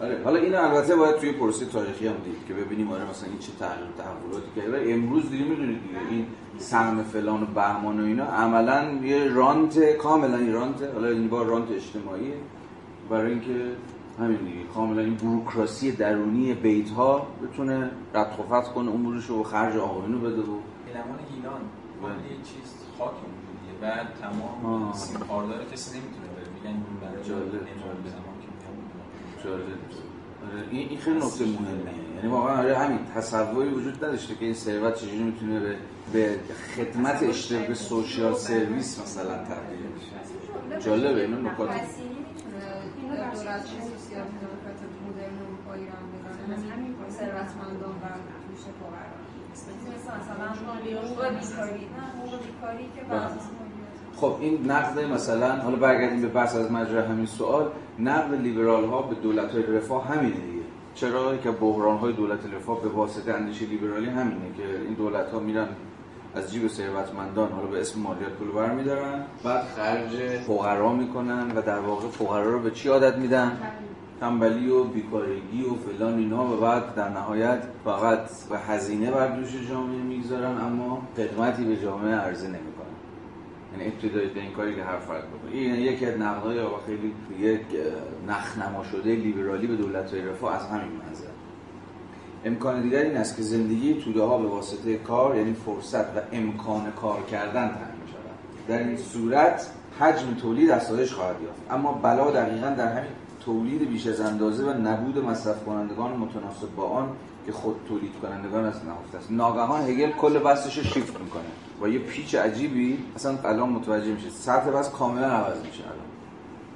آره 0.00 0.24
حالا 0.24 0.38
این 0.38 0.54
البته 0.54 0.96
باید 0.96 1.16
توی 1.16 1.32
پروسه 1.32 1.66
تاریخی 1.66 2.06
هم 2.06 2.14
دید 2.24 2.46
که 2.48 2.54
ببینیم 2.54 2.92
آره 2.92 3.10
مثلا 3.10 3.28
این 3.28 3.38
چه 3.38 3.52
تغییر 3.58 3.86
تحولاتی 3.98 4.46
کرده. 4.56 4.72
ولی 4.72 4.92
امروز 4.92 5.30
دیگه 5.30 5.44
می‌دونید 5.44 5.82
دیگه 5.82 5.98
این 6.10 6.26
سهم 6.58 7.02
فلان 7.02 7.42
و 7.42 7.46
بهمان 7.46 8.00
و 8.00 8.04
اینا 8.04 8.24
عملا 8.24 8.98
یه 9.02 9.24
رانت 9.24 9.92
کاملا 9.92 10.52
رانت. 10.52 10.82
حالا 10.82 11.08
این 11.08 11.28
بار 11.28 11.46
رانت 11.46 11.70
اجتماعیه. 11.70 12.34
برای 13.10 13.30
اینکه 13.30 13.54
همین 14.18 14.36
دیگه. 14.36 14.64
کاملا 14.74 15.02
این 15.02 15.14
بروکراسی 15.14 15.92
درونی 15.92 16.54
بیت 16.54 16.90
ها 16.90 17.26
بتونه 17.42 17.90
رد 18.14 18.40
و 18.40 18.42
فتح 18.42 18.72
کنه 18.72 18.90
امورش 18.90 19.26
رو 19.26 19.42
خرج 19.42 19.76
آقایونو 19.76 20.18
بده 20.18 20.40
و 20.42 20.58
علمان 20.88 21.18
گیلان 21.34 21.60
یه 22.02 22.36
چیز 22.36 22.74
خاک 22.98 23.10
اونجوریه 23.10 23.80
بعد 23.80 24.06
تمام 24.20 24.92
سیم 24.92 25.20
کسی 25.72 25.98
نمی‌تونه 25.98 26.26
بره. 26.36 26.46
میگن 26.54 26.82
برای 27.00 27.24
جالب 27.24 27.52
جالب. 29.44 29.62
آره، 29.62 30.64
این 30.70 30.88
این 30.88 30.98
خیلی 30.98 31.16
نکته 31.16 31.44
مهمه. 31.44 31.92
یعنی 32.16 32.28
واقعا 32.28 32.58
آره 32.58 32.78
همین 32.78 32.98
تصوری 33.14 33.68
وجود 33.68 34.04
نداشته 34.04 34.34
که 34.34 34.44
این 34.44 34.54
ثروت 34.54 34.94
چجوری 34.94 35.22
می‌تونه 35.22 35.60
به 35.60 35.76
به 36.12 36.38
خدمت 36.76 37.22
اشتراک 37.22 37.66
به 37.66 37.74
سوشیال 37.74 38.34
سرویس 38.34 39.00
مثلا 39.00 39.34
تبدیل 39.34 39.78
بشه. 39.96 40.90
جالبه 40.90 41.20
اینا 41.20 41.50
نکات 41.50 41.70
سوسیال 44.08 44.24
دموکرات 44.24 44.80
مدرن 45.08 45.38
رو 45.38 45.72
هم 45.72 46.04
بزنه 46.12 46.54
از 46.54 46.64
همین 46.72 46.94
ثروتمندان 47.10 47.90
و 47.90 48.06
پوش 48.48 48.60
فقرا 48.80 49.18
مثل 49.52 49.70
مثلا 50.20 50.46
حقوق 50.46 51.28
بیکاری. 51.28 51.86
نه 51.96 52.02
حقوق 52.16 52.42
بیکاری 52.46 52.84
که 52.96 53.02
بر 53.10 53.28
خب 54.16 54.36
این 54.40 54.70
نقد 54.70 55.00
مثلا 55.00 55.56
حالا 55.56 55.76
برگردیم 55.76 56.22
به 56.22 56.28
بحث 56.28 56.56
از 56.56 56.72
مجرا 56.72 57.02
همین 57.02 57.26
سوال. 57.26 57.70
نقد 57.98 58.34
لیبرال 58.34 58.84
ها 58.84 59.02
به 59.02 59.14
دولت 59.14 59.52
های 59.52 59.62
رفاه 59.62 60.08
همینه 60.08 60.34
دیگه. 60.34 60.62
چرا؟ 60.94 61.36
که 61.36 61.50
بحران 61.50 61.98
های 61.98 62.12
دولت 62.12 62.46
رفاه 62.54 62.82
به 62.82 62.88
واسطه 62.88 63.34
اندیشه 63.34 63.66
لیبرالی 63.66 64.10
همینه 64.10 64.54
که 64.56 64.80
این 64.84 64.94
دولت 64.94 65.30
ها 65.30 65.38
میرن 65.38 65.68
از 66.34 66.52
جیب 66.52 66.68
ثروتمندان 66.68 67.52
حالا 67.52 67.66
به 67.66 67.80
اسم 67.80 68.00
مالیات 68.00 68.32
پول 68.32 68.50
برمیدارن 68.50 69.24
بعد 69.44 69.64
خرج 69.76 70.38
فقرا 70.46 70.92
می‌کنن 70.92 71.50
و 71.56 71.62
در 71.62 71.78
واقع 71.78 72.08
فقرا 72.08 72.50
رو 72.50 72.60
به 72.60 72.70
چی 72.70 72.88
عادت 72.88 73.16
میدن؟ 73.16 73.58
تنبلی 74.20 74.70
و 74.70 74.84
بیکارگی 74.84 75.64
و 75.64 75.74
فلان 75.74 76.18
اینا 76.18 76.44
و 76.44 76.56
بعد 76.56 76.94
در 76.94 77.08
نهایت 77.08 77.62
فقط 77.84 78.20
به 78.50 78.58
هزینه 78.58 79.10
بر 79.10 79.28
دوش 79.28 79.68
جامعه 79.68 80.02
می‌گذارن 80.02 80.60
اما 80.60 81.02
خدمتی 81.16 81.64
به 81.64 81.76
جامعه 81.76 82.14
عرضه 82.14 82.46
نمی‌کنن. 82.46 82.88
یعنی 83.72 83.92
ابتدای 83.92 84.40
این 84.40 84.52
کاری 84.52 84.74
که 84.74 84.82
هر 84.82 84.98
فرد 84.98 85.24
بکنه. 85.24 85.52
این 85.52 85.70
یعنی 85.70 85.82
یکی 85.82 86.06
از 86.06 86.18
نقدهای 86.18 86.60
خیلی 86.86 87.14
یک 87.38 87.60
نخنما 88.28 88.84
شده 88.84 89.14
لیبرالی 89.14 89.66
به 89.66 89.76
دولت 89.76 90.14
رفاه 90.14 90.56
از 90.56 90.66
همین 90.66 90.92
منظر. 91.06 91.28
امکان 92.44 92.82
دیگر 92.82 92.98
این 92.98 93.16
است 93.16 93.36
که 93.36 93.42
زندگی 93.42 93.94
توده 93.94 94.22
ها 94.22 94.38
به 94.38 94.48
واسطه 94.48 94.96
کار 94.96 95.36
یعنی 95.36 95.52
فرصت 95.52 96.16
و 96.16 96.20
امکان 96.32 96.92
کار 96.92 97.22
کردن 97.22 97.68
تعیین 97.68 98.06
شود. 98.06 98.68
در 98.68 98.78
این 98.78 98.96
صورت 98.96 99.70
حجم 100.00 100.34
تولید 100.34 100.70
افزایش 100.70 101.12
خواهد 101.12 101.36
یافت. 101.42 101.60
اما 101.70 101.92
بلا 101.92 102.30
دقیقا 102.30 102.70
در 102.70 102.92
همین 102.92 103.10
تولید 103.48 103.90
بیش 103.90 104.06
از 104.06 104.20
اندازه 104.20 104.64
و 104.64 104.72
نبود 104.72 105.24
مصرف 105.24 105.64
کنندگان 105.64 106.16
متناسب 106.16 106.74
با 106.76 106.88
آن 106.88 107.08
که 107.46 107.52
خود 107.52 107.76
تولید 107.88 108.12
کنندگان 108.22 108.64
از 108.64 108.74
نهفته 108.84 109.18
است. 109.18 109.30
ناگهان 109.30 109.80
هگل 109.80 110.10
کل 110.10 110.38
بحثش 110.38 110.78
رو 110.78 110.84
شیفت 110.84 111.20
می‌کنه 111.20 111.42
با 111.80 111.88
یه 111.88 111.98
پیچ 111.98 112.34
عجیبی 112.34 112.98
اصلا 113.16 113.38
الان 113.44 113.68
متوجه 113.68 114.12
میشه. 114.12 114.30
سطح 114.30 114.70
بس 114.70 114.90
کاملا 114.90 115.26
عوض 115.26 115.60
میشه 115.66 115.84
الان. 115.84 116.06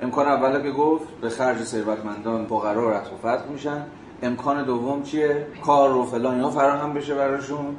امکان 0.03 0.29
اولا 0.29 0.61
که 0.61 0.71
گفت 0.71 1.09
به 1.21 1.29
خرج 1.29 1.63
ثروتمندان 1.65 2.47
فقرا 2.47 2.91
رد 2.91 3.07
و 3.15 3.17
فتح 3.19 3.49
میشن. 3.53 3.87
امکان 4.23 4.65
دوم 4.65 5.03
چیه؟ 5.03 5.47
کار 5.65 5.97
و 5.97 6.05
فلان 6.05 6.35
اینا 6.35 6.51
فراهم 6.51 6.95
بشه 6.95 7.15
براشون. 7.15 7.77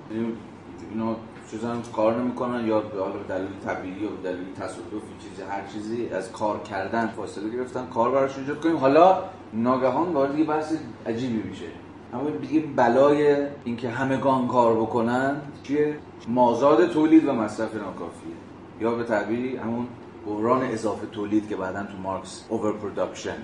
اینا 0.91 1.15
چیزا 1.53 1.75
کار 1.95 2.15
نمی‌کنن 2.15 2.67
یا 2.67 2.79
به 2.79 2.99
حال 2.99 3.11
دلیل 3.29 3.47
طبیعی 3.65 4.07
به 4.07 4.31
دلیل 4.31 4.53
تصادفی 4.53 5.13
چیزی 5.23 5.41
هر 5.49 5.67
چیزی 5.73 6.09
از 6.09 6.31
کار 6.31 6.59
کردن 6.59 7.07
فاصله 7.07 7.49
گرفتن 7.49 7.87
کار 7.93 8.11
براشون 8.11 8.43
ایجاد 8.43 8.61
کنیم. 8.61 8.77
حالا 8.77 9.23
ناگهان 9.53 10.13
وارد 10.13 10.39
یه 10.39 10.45
بحث 10.45 10.73
عجیبی 11.05 11.49
میشه. 11.49 11.65
اما 12.13 12.29
دیگه 12.29 12.59
بلای 12.75 13.47
اینکه 13.63 13.89
همگان 13.89 14.47
کار 14.47 14.75
بکنن 14.75 15.41
چیه 15.63 15.97
مازاد 16.27 16.89
تولید 16.89 17.27
و 17.27 17.33
مصرف 17.33 17.75
ناکافیه. 17.75 18.33
یا 18.79 18.91
به 18.95 19.03
تعبیری 19.03 19.57
همون 19.57 19.87
بحران 20.27 20.63
اضافه 20.63 21.07
تولید 21.07 21.49
که 21.49 21.55
بعدا 21.55 21.83
تو 21.83 21.97
مارکس 22.03 22.45
overproduction 22.49 23.37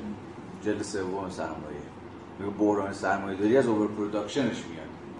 جلد 0.61 0.81
سوم 0.81 1.29
سرمایه. 1.29 2.53
بحران 2.59 2.93
سرمایه 2.93 3.37
داری 3.37 3.57
از 3.57 3.67
overproduction 3.67 3.87
ش 3.87 4.63
میاد. 4.69 4.78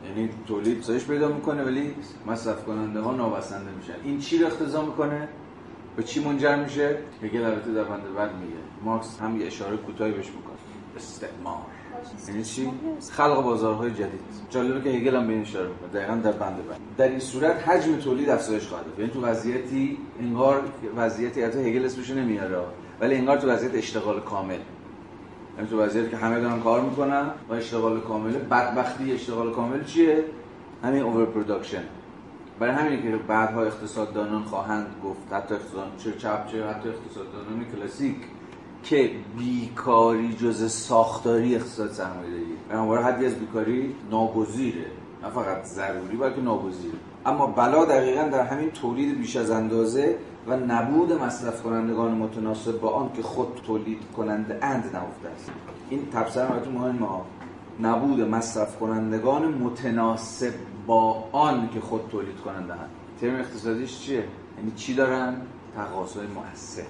یعنی 0.10 0.30
تولید 0.48 0.82
سایش 0.82 1.06
پیدا 1.06 1.28
می‌کنه 1.28 1.64
ولی 1.64 1.96
مصرف 2.28 2.66
کننده 2.66 3.00
ها 3.00 3.12
نابسنده 3.12 3.72
میشن. 3.72 3.94
این 4.04 4.20
چی 4.20 4.38
رو 4.38 4.48
اختزا 4.48 4.82
می‌کنه؟ 4.82 5.28
به 5.96 6.04
چی 6.04 6.24
منجر 6.24 6.56
میشه؟ 6.56 6.98
هگل 7.24 7.44
البته 7.44 7.74
در 7.74 7.84
بند 7.84 8.16
بعد 8.18 8.36
میگه. 8.36 8.54
مارکس 8.84 9.20
هم 9.20 9.42
یه 9.42 9.48
اشاره 9.48 9.78
کوتاهی 9.78 10.12
بهش 10.12 10.26
می‌کنه. 10.28 10.58
استعمار. 10.96 11.58
یعنی 12.28 12.44
چی؟ 12.44 12.72
خلق 13.12 13.44
بازارهای 13.44 13.92
جدید. 13.92 14.20
جالبه 14.50 14.82
که 14.82 14.98
هگل 14.98 15.16
هم 15.16 15.28
به 15.28 15.34
این 15.34 15.42
اشاره 15.42 15.68
می‌کنه. 15.68 15.90
دقیقاً 15.90 16.16
در 16.16 16.32
بند 16.32 16.68
بعد. 16.68 16.80
در 16.98 17.10
این 17.10 17.20
صورت 17.20 17.70
حجم 17.70 17.96
تولید 17.96 18.30
افزایش 18.30 18.68
خواهد 18.68 18.88
یافت 18.88 19.00
یعنی 19.00 19.12
تو 19.12 19.22
وضعیتی 19.22 19.98
انگار 20.20 20.64
وضعیتی 20.98 21.44
البته 21.44 21.60
هگل 21.60 21.86
اسمش 21.86 22.10
نمیاره. 22.10 22.58
ولی 23.02 23.16
انگار 23.16 23.38
تو 23.38 23.48
وضعیت 23.48 23.76
اشتغال 23.76 24.20
کامل. 24.20 24.60
یعنی 25.60 25.72
تو 25.72 25.82
وضعیتی 25.82 26.10
که 26.10 26.18
همه 26.18 26.40
دارن 26.40 26.60
کار 26.60 26.82
می‌کنن 26.82 27.30
و 27.50 27.54
اشتغال 27.54 28.00
کامل. 28.00 28.32
بدبختی 28.32 29.14
اشتغال 29.14 29.52
کامل 29.52 29.84
چیه؟ 29.84 30.24
همین 30.84 31.02
overproduction 31.02 31.84
برای 32.60 32.74
همینه 32.74 33.02
که 33.02 33.18
بعدها 33.28 33.64
اقتصاددانان 33.64 34.44
خواهند 34.44 34.88
گفت 35.04 35.34
حتی 35.34 35.54
اقتصاددان 35.54 35.92
چه 35.98 36.12
چپ 36.12 36.48
چه 36.48 36.68
حتی 36.68 36.90
اقتصاددانان 36.90 37.66
کلاسیک 37.76 38.16
که 38.84 39.12
بیکاری 39.38 40.34
جزء 40.34 40.72
ساختاری 40.72 41.56
اقتصاد 41.56 41.92
سرمایه‌داری. 41.92 42.46
بنابراین 42.70 43.06
حدی 43.06 43.26
از 43.26 43.36
بیکاری 43.36 43.96
ناگزیره. 44.12 44.86
نه 45.24 45.30
فقط 45.30 45.64
ضروری 45.64 46.18
بلکه 46.18 46.42
ناگزیره 46.42 46.98
اما 47.26 47.48
بلا 47.48 47.86
دقیقا 47.86 48.24
در 48.24 48.42
همین 48.42 48.72
تولید 48.72 49.18
بیش 49.18 49.36
از 49.36 49.52
اندازه 49.52 50.16
و 50.48 50.58
نبود 50.58 51.14
مصرف 51.14 51.64
کنندگان 51.64 52.12
متناسب 52.12 52.80
با 52.80 52.90
آن 52.90 53.14
که 53.14 53.22
خود 53.22 53.62
تولید 53.68 54.00
کننده 54.18 54.60
اند 54.62 54.84
نهفته 54.84 55.30
است. 55.36 55.52
این 55.90 56.10
تبصره 56.14 56.48
براتون 56.48 56.74
مهمه 56.74 57.08
ها. 57.08 57.26
نبود 57.82 58.22
مصرف 58.22 58.78
کنندگان 58.78 59.48
متناسب 59.48 60.54
با 60.88 61.24
آن 61.32 61.70
که 61.74 61.80
خود 61.80 62.02
تولید 62.12 62.38
کننده 62.38 62.74
اند. 62.74 62.90
ترم 63.22 63.36
اقتصادیش 63.36 64.00
چیه؟ 64.00 64.24
یعنی 64.58 64.72
چی 64.76 64.94
دارن؟ 64.94 65.36
تقاضای 65.76 66.28
مؤثر 66.28 66.84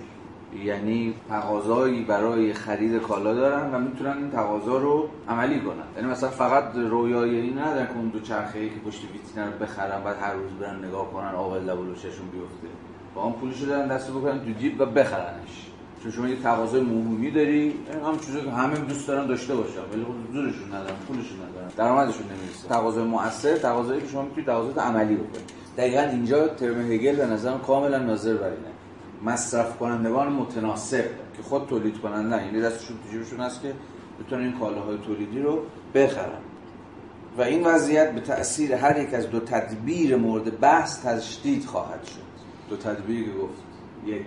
یعنی 0.65 1.13
تقاضایی 1.29 2.03
برای 2.03 2.53
خرید 2.53 3.01
کالا 3.01 3.33
دارن 3.33 3.73
و 3.73 3.79
می‌تونن 3.79 4.17
این 4.17 4.31
تقاضا 4.31 4.77
رو 4.77 5.09
عملی 5.27 5.59
کنن. 5.59 5.83
یعنی 5.95 6.07
مثلا 6.07 6.29
فقط 6.29 6.75
رویای 6.75 7.35
این 7.35 7.57
ندارن 7.59 7.85
که 7.85 7.95
اون 7.95 8.07
دو 8.07 8.19
چرخه 8.19 8.59
ای 8.59 8.69
که 8.69 8.79
پشت 8.85 9.01
ویترین 9.13 9.53
رو 9.53 9.59
بخرن 9.59 10.03
بعد 10.03 10.17
هر 10.21 10.33
روز 10.33 10.51
برن 10.61 10.85
نگاه 10.85 11.11
کنن 11.11 11.35
آب 11.35 11.55
لبولوششون 11.55 12.27
بیفته. 12.31 12.67
با 13.15 13.23
اون 13.23 13.33
پولشو 13.33 13.65
دارن 13.65 13.87
دست 13.87 14.11
بکنن 14.11 14.39
تو 14.39 14.59
جیب 14.59 14.81
و 14.81 14.85
بخرنش. 14.85 15.65
چون 16.03 16.11
شما 16.11 16.27
یه 16.27 16.35
تقاضای 16.35 16.81
عمومی 16.81 17.31
داری 17.31 17.73
هم 18.05 18.19
چیزی 18.19 18.41
که 18.41 18.51
همه 18.51 18.77
دوست 18.77 19.07
دارن 19.07 19.27
داشته 19.27 19.55
باشن 19.55 19.79
ولی 19.93 20.03
خب 20.03 20.33
زورشون 20.33 20.67
ندارن 20.67 20.95
پولشون 21.07 21.37
ندارن 21.49 21.67
درآمدشون 21.77 22.25
نمی‌رسه. 22.25 22.67
تقاضای 22.69 23.03
مؤثر 23.03 23.57
تقاضایی 23.57 24.01
که 24.01 24.07
شما 24.07 24.21
می‌تونید 24.21 24.45
تقاضات 24.45 24.77
عملی 24.77 25.15
بکنید 25.15 25.51
دقیقا 25.77 26.01
اینجا 26.01 26.47
ترم 26.47 26.91
هگل 26.91 27.15
به 27.15 27.25
نظرم 27.25 27.59
کاملا 27.59 27.97
ناظر 27.97 28.33
بر 28.33 28.47
اینه. 28.47 28.78
مصرف 29.23 29.77
کنندگان 29.77 30.33
متناسب 30.33 31.05
که 31.37 31.43
خود 31.43 31.67
تولید 31.67 32.01
کننده 32.01 32.45
یعنی 32.45 32.61
دستشون 32.61 32.97
تو 32.97 33.11
جیبشون 33.11 33.39
هست 33.39 33.61
که 33.61 33.73
بتونن 34.19 34.43
این 34.43 34.59
کالاهای 34.59 34.97
تولیدی 34.97 35.39
رو 35.39 35.61
بخرن. 35.95 36.41
و 37.37 37.41
این 37.41 37.65
وضعیت 37.67 38.11
به 38.11 38.21
تأثیر 38.21 38.73
هر 38.73 38.99
یک 38.99 39.13
از 39.13 39.29
دو 39.29 39.39
تدبیر 39.39 40.15
مورد 40.15 40.59
بحث 40.59 41.05
تشدید 41.05 41.65
خواهد 41.65 42.03
شد. 42.03 42.29
دو 42.69 42.77
تدبیری 42.77 43.25
که 43.25 43.31
گفت. 43.31 43.63
یک 44.05 44.25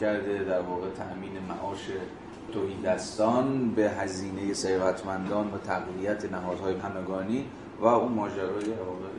کرده 0.00 0.44
در 0.44 0.60
واقع 0.60 0.90
تأمین 0.90 1.32
معاش 1.48 1.88
توحیدستان 2.52 3.70
به 3.70 3.90
هزینه 3.90 4.54
ثروتمندان 4.54 5.46
و 5.46 5.58
تقویت 5.58 6.32
نهادهای 6.32 6.74
همگانی 6.74 7.44
و 7.80 7.86
اون 7.86 8.12
ماجرای 8.12 8.64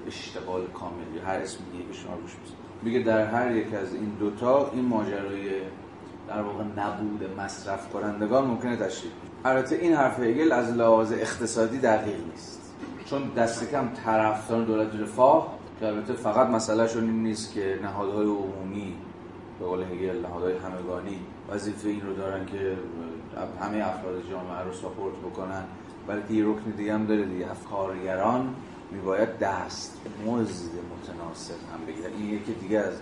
اشتغال 0.07 0.67
کامل 0.67 1.15
یا 1.15 1.25
هر 1.25 1.39
اسم 1.39 1.59
دیگه 1.71 1.93
شما 1.93 2.15
روش 2.15 2.31
میگه 2.83 2.99
در 2.99 3.25
هر 3.25 3.55
یک 3.55 3.73
از 3.73 3.93
این 3.93 4.11
دوتا 4.19 4.71
این 4.73 4.85
ماجرای 4.85 5.49
در 6.27 6.41
واقع 6.41 6.63
نبود 6.63 7.39
مصرف 7.39 7.89
کنندگان 7.89 8.45
ممکنه 8.45 8.75
تشریح 8.75 9.11
البته 9.45 9.75
این 9.75 9.93
حرف 9.93 10.19
هگل 10.19 10.51
از 10.51 10.73
لحاظ 10.73 11.11
اقتصادی 11.11 11.77
دقیق 11.77 12.15
نیست. 12.31 12.73
چون 13.05 13.21
دست 13.37 13.71
کم 13.71 13.89
طرفدار 14.05 14.65
دولت 14.65 14.95
رفاه 14.95 15.57
که 15.79 15.87
البته 15.87 16.13
فقط 16.13 16.47
مسئلهشون 16.47 17.03
این 17.03 17.23
نیست 17.23 17.53
که 17.53 17.79
نهادهای 17.83 18.25
عمومی 18.25 18.95
به 19.59 19.65
قول 19.65 19.81
هگل 19.81 20.21
نهادهای 20.21 20.53
همگانی 20.53 21.19
وظیفه 21.49 21.89
این 21.89 22.01
رو 22.01 22.13
دارن 22.13 22.45
که 22.45 22.77
همه 23.61 23.77
افراد 23.77 24.23
جامعه 24.29 24.63
رو 24.65 24.73
ساپورت 24.73 25.15
بکنن 25.15 25.63
بلکه 26.07 26.33
یه 26.33 26.43
رکن 26.45 26.71
دیگه 26.77 26.93
هم 26.93 27.05
داره 27.05 27.25
دیگه 27.25 27.51
افکارگران. 27.51 28.55
میباید 28.93 29.39
دست 29.39 29.97
مزد 30.25 30.71
متناسب 30.93 31.55
هم 31.73 31.85
بگیرن. 31.87 32.13
این 32.17 32.33
یکی 32.33 32.53
دیگه 32.53 32.79
از 32.79 32.93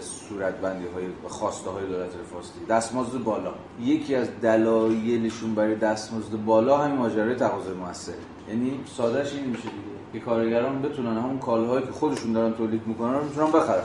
صورت 0.00 0.54
بندی 0.54 0.86
های 0.86 1.04
خواسته 1.28 1.70
های 1.70 1.86
دولت 1.86 2.10
رفاستی 2.16 2.64
دستمزد 2.68 3.18
بالا. 3.24 3.54
یکی 3.80 4.14
از 4.14 4.28
دلایلشون 4.42 5.54
برای 5.54 5.74
دستمزد 5.74 6.36
بالا 6.46 6.78
همین 6.78 6.96
ماجرای 6.96 7.34
تقاضای 7.34 7.74
موثر. 7.74 8.12
یعنی 8.48 8.80
سادهش 8.96 9.34
این 9.34 9.44
میشه 9.44 9.62
دیگه. 9.62 9.96
که 10.12 10.20
کارگران 10.20 10.82
بتونن 10.82 11.16
همون 11.16 11.38
کالاهایی 11.38 11.86
که 11.86 11.92
خودشون 11.92 12.32
دارن 12.32 12.54
تولید 12.54 12.86
می‌کنن 12.86 13.14
رو 13.14 13.24
می‌تونن 13.24 13.52
بخرن. 13.52 13.82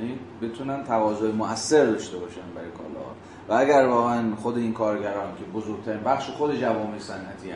یعنی 0.00 0.18
بتونن 0.42 0.84
تقاضای 0.84 1.32
موثر 1.32 1.86
داشته 1.86 2.18
باشن 2.18 2.40
برای 2.54 2.70
کالاها 2.70 3.12
و 3.48 3.52
اگر 3.52 3.86
واقعا 3.86 4.36
خود 4.36 4.58
این 4.58 4.72
کارگران 4.72 5.36
که 5.38 5.44
بزرگترین 5.44 6.00
بخش 6.00 6.30
خود 6.30 6.56
جوامع 6.60 6.98
صنعتی 6.98 7.50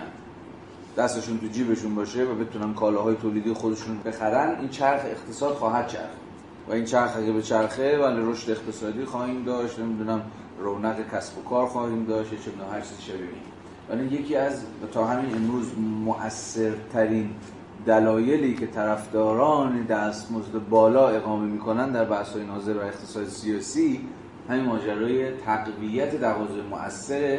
دستشون 0.97 1.39
تو 1.39 1.47
جیبشون 1.47 1.95
باشه 1.95 2.25
و 2.25 2.35
بتونن 2.35 2.75
کالاهای 2.75 3.17
تولیدی 3.17 3.53
خودشون 3.53 3.99
بخرن 4.05 4.59
این 4.61 4.69
چرخ 4.69 5.01
اقتصاد 5.05 5.55
خواهد 5.55 5.87
چرخ. 5.87 6.11
و 6.69 6.73
این 6.73 6.85
چرخ 6.85 7.17
اگه 7.17 7.33
به 7.33 7.43
چرخه 7.43 7.99
ولی 7.99 8.33
رشد 8.33 8.51
اقتصادی 8.51 9.05
خواهیم 9.05 9.45
داشت 9.45 9.79
نمی‌دونم 9.79 10.23
رونق 10.59 11.15
کسب 11.15 11.39
و 11.39 11.43
کار 11.43 11.67
خواهیم 11.67 12.05
داشت 12.05 12.31
چه 12.31 12.51
هر 12.73 12.81
چیز 12.81 13.01
شبیه 13.01 13.29
ولی 13.91 14.05
یکی 14.05 14.37
از 14.37 14.63
تا 14.93 15.05
همین 15.05 15.35
امروز 15.35 15.67
مؤثرترین 16.05 17.31
دلایلی 17.87 18.55
که 18.55 18.67
طرفداران 18.67 19.83
دستمزد 19.83 20.69
بالا 20.71 21.09
اقامه 21.09 21.47
می‌کنن 21.47 21.93
در 21.93 22.05
بحث 22.05 22.33
های 22.33 22.45
ناظر 22.45 22.77
و 22.77 22.81
اقتصاد 22.81 23.29
سیاسی 23.29 24.01
همین 24.49 24.65
ماجرای 24.65 25.31
تقویت 25.31 26.21
تقاضای 26.21 26.63
مؤثر 26.63 27.39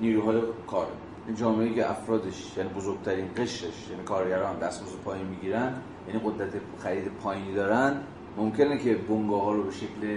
نیروهای 0.00 0.40
کار. 0.66 0.86
این 0.86 1.01
جامعه 1.36 1.74
که 1.74 1.90
افرادش 1.90 2.56
یعنی 2.56 2.68
بزرگترین 2.68 3.30
قشرش 3.36 3.90
یعنی 3.90 4.02
کارگران 4.04 4.58
دستمزد 4.58 4.96
پایین 5.04 5.26
می‌گیرن 5.26 5.74
یعنی 6.08 6.20
قدرت 6.24 6.50
خرید 6.78 7.04
پایینی 7.22 7.54
دارن 7.54 8.00
ممکنه 8.36 8.78
که 8.78 8.94
بنگاه 8.94 9.42
ها 9.42 9.52
رو 9.52 9.62
به 9.62 9.70
شکل 9.70 10.16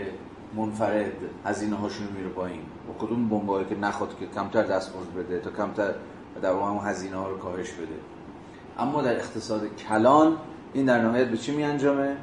منفرد 0.55 1.11
هزینه 1.45 1.75
هاشون 1.75 2.07
میره 2.17 2.29
پایین. 2.29 2.61
و 2.61 3.05
کدوم 3.05 3.29
بنگاهی 3.29 3.65
که 3.65 3.75
نخواد 3.75 4.17
که 4.19 4.25
کمتر 4.25 4.63
دستمزد 4.63 5.13
بده 5.17 5.39
تا 5.39 5.49
کمتر 5.49 5.93
در 6.41 6.51
واقع 6.51 6.89
هزینه 6.89 7.17
ها 7.17 7.29
رو 7.29 7.37
کاهش 7.37 7.71
بده. 7.71 7.95
اما 8.79 9.01
در 9.01 9.15
اقتصاد 9.15 9.75
کلان 9.75 10.37
این 10.73 10.85
در 10.85 11.01
نهایت 11.01 11.27
به 11.27 11.37
چی 11.37 11.55
می 11.55 11.63
انجامه؟ 11.63 12.17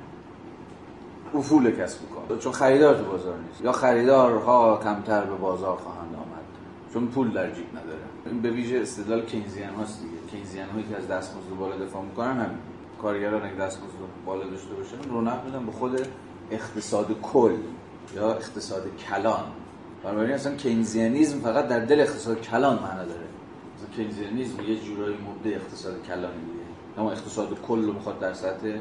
افول 1.34 1.70
کسب 1.70 1.98
کار 2.28 2.38
چون 2.38 2.52
خریدار 2.52 2.94
تو 2.94 3.04
بازار 3.04 3.38
نیست. 3.38 3.60
یا 3.60 3.72
خریدارها 3.72 4.80
کمتر 4.84 5.24
به 5.24 5.34
بازار 5.34 5.76
خواهند 5.76 6.14
آمد. 6.14 6.44
چون 6.92 7.06
پول 7.06 7.30
در 7.30 7.50
جیب 7.50 7.66
نداره. 7.70 8.01
به 8.42 8.50
ویژه 8.50 8.78
استدلال 8.78 9.22
کینزیان 9.22 9.74
هاست 9.74 10.02
دیگه. 10.02 10.16
کینزیان 10.30 10.68
هایی 10.68 10.84
که 10.88 10.96
از 10.96 11.08
دستمزد 11.08 11.48
بالا 11.58 11.76
دفاع 11.76 12.02
می‌کنن 12.02 12.30
همین 12.30 12.58
کارگران 13.02 13.42
اگه 13.42 13.54
دستمزد 13.54 13.92
بالا 14.26 14.44
داشته 14.44 14.74
باشن 14.74 15.10
رونق 15.10 15.44
میدن 15.44 15.66
به 15.66 15.72
خود 15.72 16.00
اقتصاد 16.50 17.20
کل 17.22 17.56
یا 18.14 18.34
اقتصاد 18.34 18.82
کلان. 18.96 19.44
بنابراین 20.04 20.32
اصلا 20.32 20.56
کینزیانیزم 20.56 21.40
فقط 21.40 21.68
در 21.68 21.80
دل 21.80 22.00
اقتصاد 22.00 22.40
کلان 22.40 22.82
معنا 22.82 23.04
داره. 23.04 23.26
کینزیانیزم 23.96 24.60
یه 24.60 24.80
جورایی 24.80 25.16
مبده 25.16 25.50
اقتصاد 25.56 26.02
کلانی 26.06 26.40
دیگه 26.40 26.98
اما 26.98 27.12
اقتصاد 27.12 27.60
کل 27.60 27.82
رو 27.82 27.92
می‌خواد 27.92 28.18
در 28.18 28.32
سطح 28.32 28.76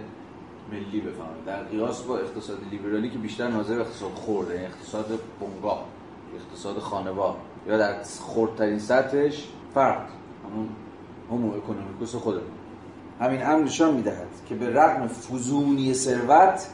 ملی 0.72 1.02
بفهمه. 1.02 1.28
در 1.46 1.64
قیاس 1.64 2.02
با 2.02 2.18
اقتصاد 2.18 2.58
لیبرالی 2.72 3.10
که 3.10 3.18
بیشتر 3.18 3.48
ناظر 3.48 3.80
اقتصاد 3.80 4.12
خورده 4.12 4.54
یعنی 4.54 4.66
اقتصاد 4.66 5.20
بنگاه 5.42 5.86
اقتصاد 6.36 6.80
خانوار 6.80 7.36
یا 7.68 7.78
در 7.78 7.96
خردترین 8.04 8.80
سطحش 8.80 9.48
فرد 9.74 10.10
همون 10.46 10.70
همو 11.32 11.56
اکونومیکوس 11.56 12.16
خودمون. 12.16 12.44
همین 13.20 13.46
امر 13.46 13.64
نشان 13.64 13.94
می‌دهد 13.94 14.28
که 14.50 14.56
به 14.56 14.70
رغم 14.70 15.08
فزونی 15.08 15.94
ثروت 15.94 16.68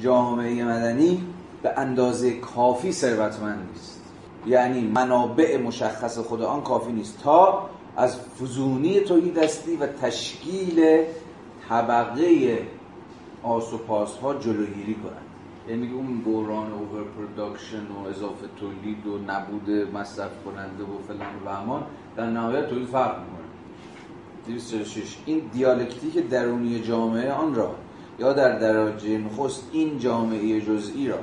جامعه 0.00 0.64
مدنی 0.64 1.24
به 1.62 1.78
اندازه 1.78 2.30
کافی 2.30 2.92
ثروتمند 2.92 3.68
نیست. 3.72 4.00
یعنی 4.46 4.80
منابع 4.80 5.56
مشخص 5.56 6.18
خود 6.18 6.42
آن 6.42 6.62
کافی 6.62 6.92
نیست 6.92 7.18
تا 7.22 7.68
از 7.96 8.16
فزونی 8.16 9.00
تهی 9.00 9.34
دستی 9.34 9.76
و 9.76 9.86
تشکیل 9.86 11.04
طبقه 11.68 12.58
آس 13.42 13.72
و 13.72 13.78
پاس 13.78 14.16
ها 14.16 14.34
جلوگیری 14.34 14.94
کنند. 14.94 15.27
یعنی 15.68 15.92
اون 15.92 16.20
بحران 16.20 16.72
overproduction 16.72 17.86
و 17.86 18.08
اضافه 18.08 18.46
تولید 18.56 19.06
و 19.06 19.18
نبود 19.18 19.70
مصرف 19.70 20.30
کننده 20.44 20.82
و 20.82 20.98
فلان 21.08 21.34
و 21.46 21.48
بهمان 21.48 21.82
در 22.16 22.30
نهایت 22.30 22.68
تولید 22.68 22.86
فقر 22.86 23.18
می‌کنه. 23.20 23.38
246 24.46 25.16
این 25.26 25.42
دیالکتیک 25.52 26.28
درونی 26.28 26.80
جامعه 26.80 27.32
آن 27.32 27.54
را 27.54 27.74
یا 28.18 28.32
در 28.32 28.58
درجه 28.58 29.18
نخست 29.18 29.68
این 29.72 29.98
جامعه 29.98 30.60
جزئی 30.60 31.08
را 31.08 31.18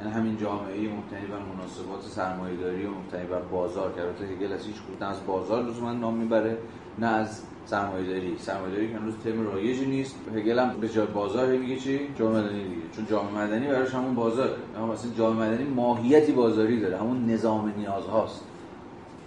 یعنی 0.00 0.12
همین 0.12 0.36
جامعه 0.36 0.78
مبتنی 0.78 1.26
بر 1.26 1.38
مناسبات 1.54 2.02
سرمایه‌داری 2.02 2.86
و 2.86 2.90
مبتنی 2.90 3.26
بر 3.26 3.40
بازار 3.40 3.92
که 3.92 4.00
البته 4.00 4.24
هگل 4.24 4.52
از 4.52 4.66
هیچ 4.66 4.76
از 5.00 5.26
بازار 5.26 5.62
لزوما 5.62 5.92
نام 5.92 6.14
می‌بره 6.14 6.58
نه 7.00 7.06
از 7.06 7.40
سرمایه‌داری. 7.66 8.36
سرمایه‌داری 8.38 8.88
که 8.88 8.96
امروز 8.96 9.14
تم 9.24 9.46
رایجی 9.46 9.86
نیست. 9.86 10.14
هگل 10.36 10.58
هم 10.58 10.80
به 10.80 10.88
جای 10.88 11.06
بازار 11.06 11.46
میگه 11.46 11.76
چی؟ 11.76 12.00
جامعه 12.18 12.42
مدنی 12.42 12.64
دیگه. 12.64 12.82
چون 12.96 13.06
جامعه 13.10 13.44
مدنی 13.44 13.66
براش 13.66 13.94
همون 13.94 14.14
بازار 14.14 14.48
اما 14.76 14.86
مثلا 14.92 15.10
جامعه 15.18 15.48
مدنی 15.48 15.64
ماهیتی 15.64 16.32
بازاری 16.32 16.80
داره. 16.80 16.96
همون 16.96 17.30
نظام 17.30 17.72
نیازهاست. 17.76 18.44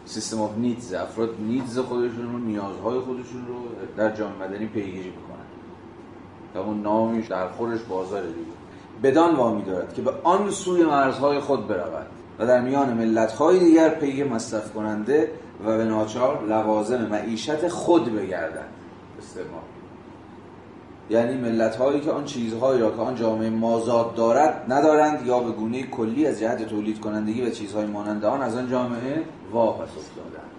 سیستم 0.06 0.42
اف 0.42 0.58
نیدز 0.58 0.94
افراد 0.94 1.30
نیدز 1.40 1.80
خودشون 1.80 2.32
رو 2.32 2.38
نیازهای 2.40 3.00
خودشون 3.00 3.48
رو 3.48 3.56
در 3.98 4.16
جامعه 4.16 4.48
مدنی 4.48 4.66
پیگیری 4.66 5.10
می‌کنن. 5.10 6.64
همون 6.64 6.82
نامش 6.82 7.28
در 7.28 7.48
خورش 7.48 7.80
بازار 7.82 8.22
دیگه. 8.22 8.52
بدان 9.04 9.36
وامی 9.36 9.64
دارد 9.64 9.94
که 9.94 10.02
به 10.02 10.12
آن 10.24 10.50
سوی 10.50 10.84
مرزهای 10.84 11.40
خود 11.40 11.68
برود 11.68 12.08
و 12.40 12.48
در 12.48 12.62
میان 12.62 12.94
ملت‌های 12.94 13.60
دیگر 13.60 13.90
پی 13.90 14.24
مصرف 14.24 14.74
کننده 14.74 15.32
و 15.66 15.78
به 15.78 15.86
ناچار 15.86 16.46
لوازم 16.48 17.06
معیشت 17.06 17.68
خود 17.68 18.16
بگردند 18.16 18.70
استعمال 19.20 19.62
یعنی 21.10 21.38
ملت 21.38 21.76
هایی 21.76 22.00
که 22.02 22.12
آن 22.12 22.26
چیزهایی 22.26 22.82
را 22.82 22.92
که 22.92 23.02
آن 23.02 23.16
جامعه 23.16 23.50
مازاد 23.50 24.16
دارد 24.16 24.66
ندارند 24.70 25.26
یا 25.26 25.40
به 25.40 25.52
گونه 25.52 25.84
کلی 25.84 26.28
از 26.28 26.40
جهت 26.40 26.68
تولید 26.68 27.00
کنندگی 27.00 27.42
و 27.42 27.50
چیزهای 27.50 27.86
مانند 27.86 28.26
آن 28.26 28.42
از 28.42 28.58
آن 28.58 28.70
جامعه 28.70 29.24
واپس 29.52 29.90
افتادند. 29.98 30.52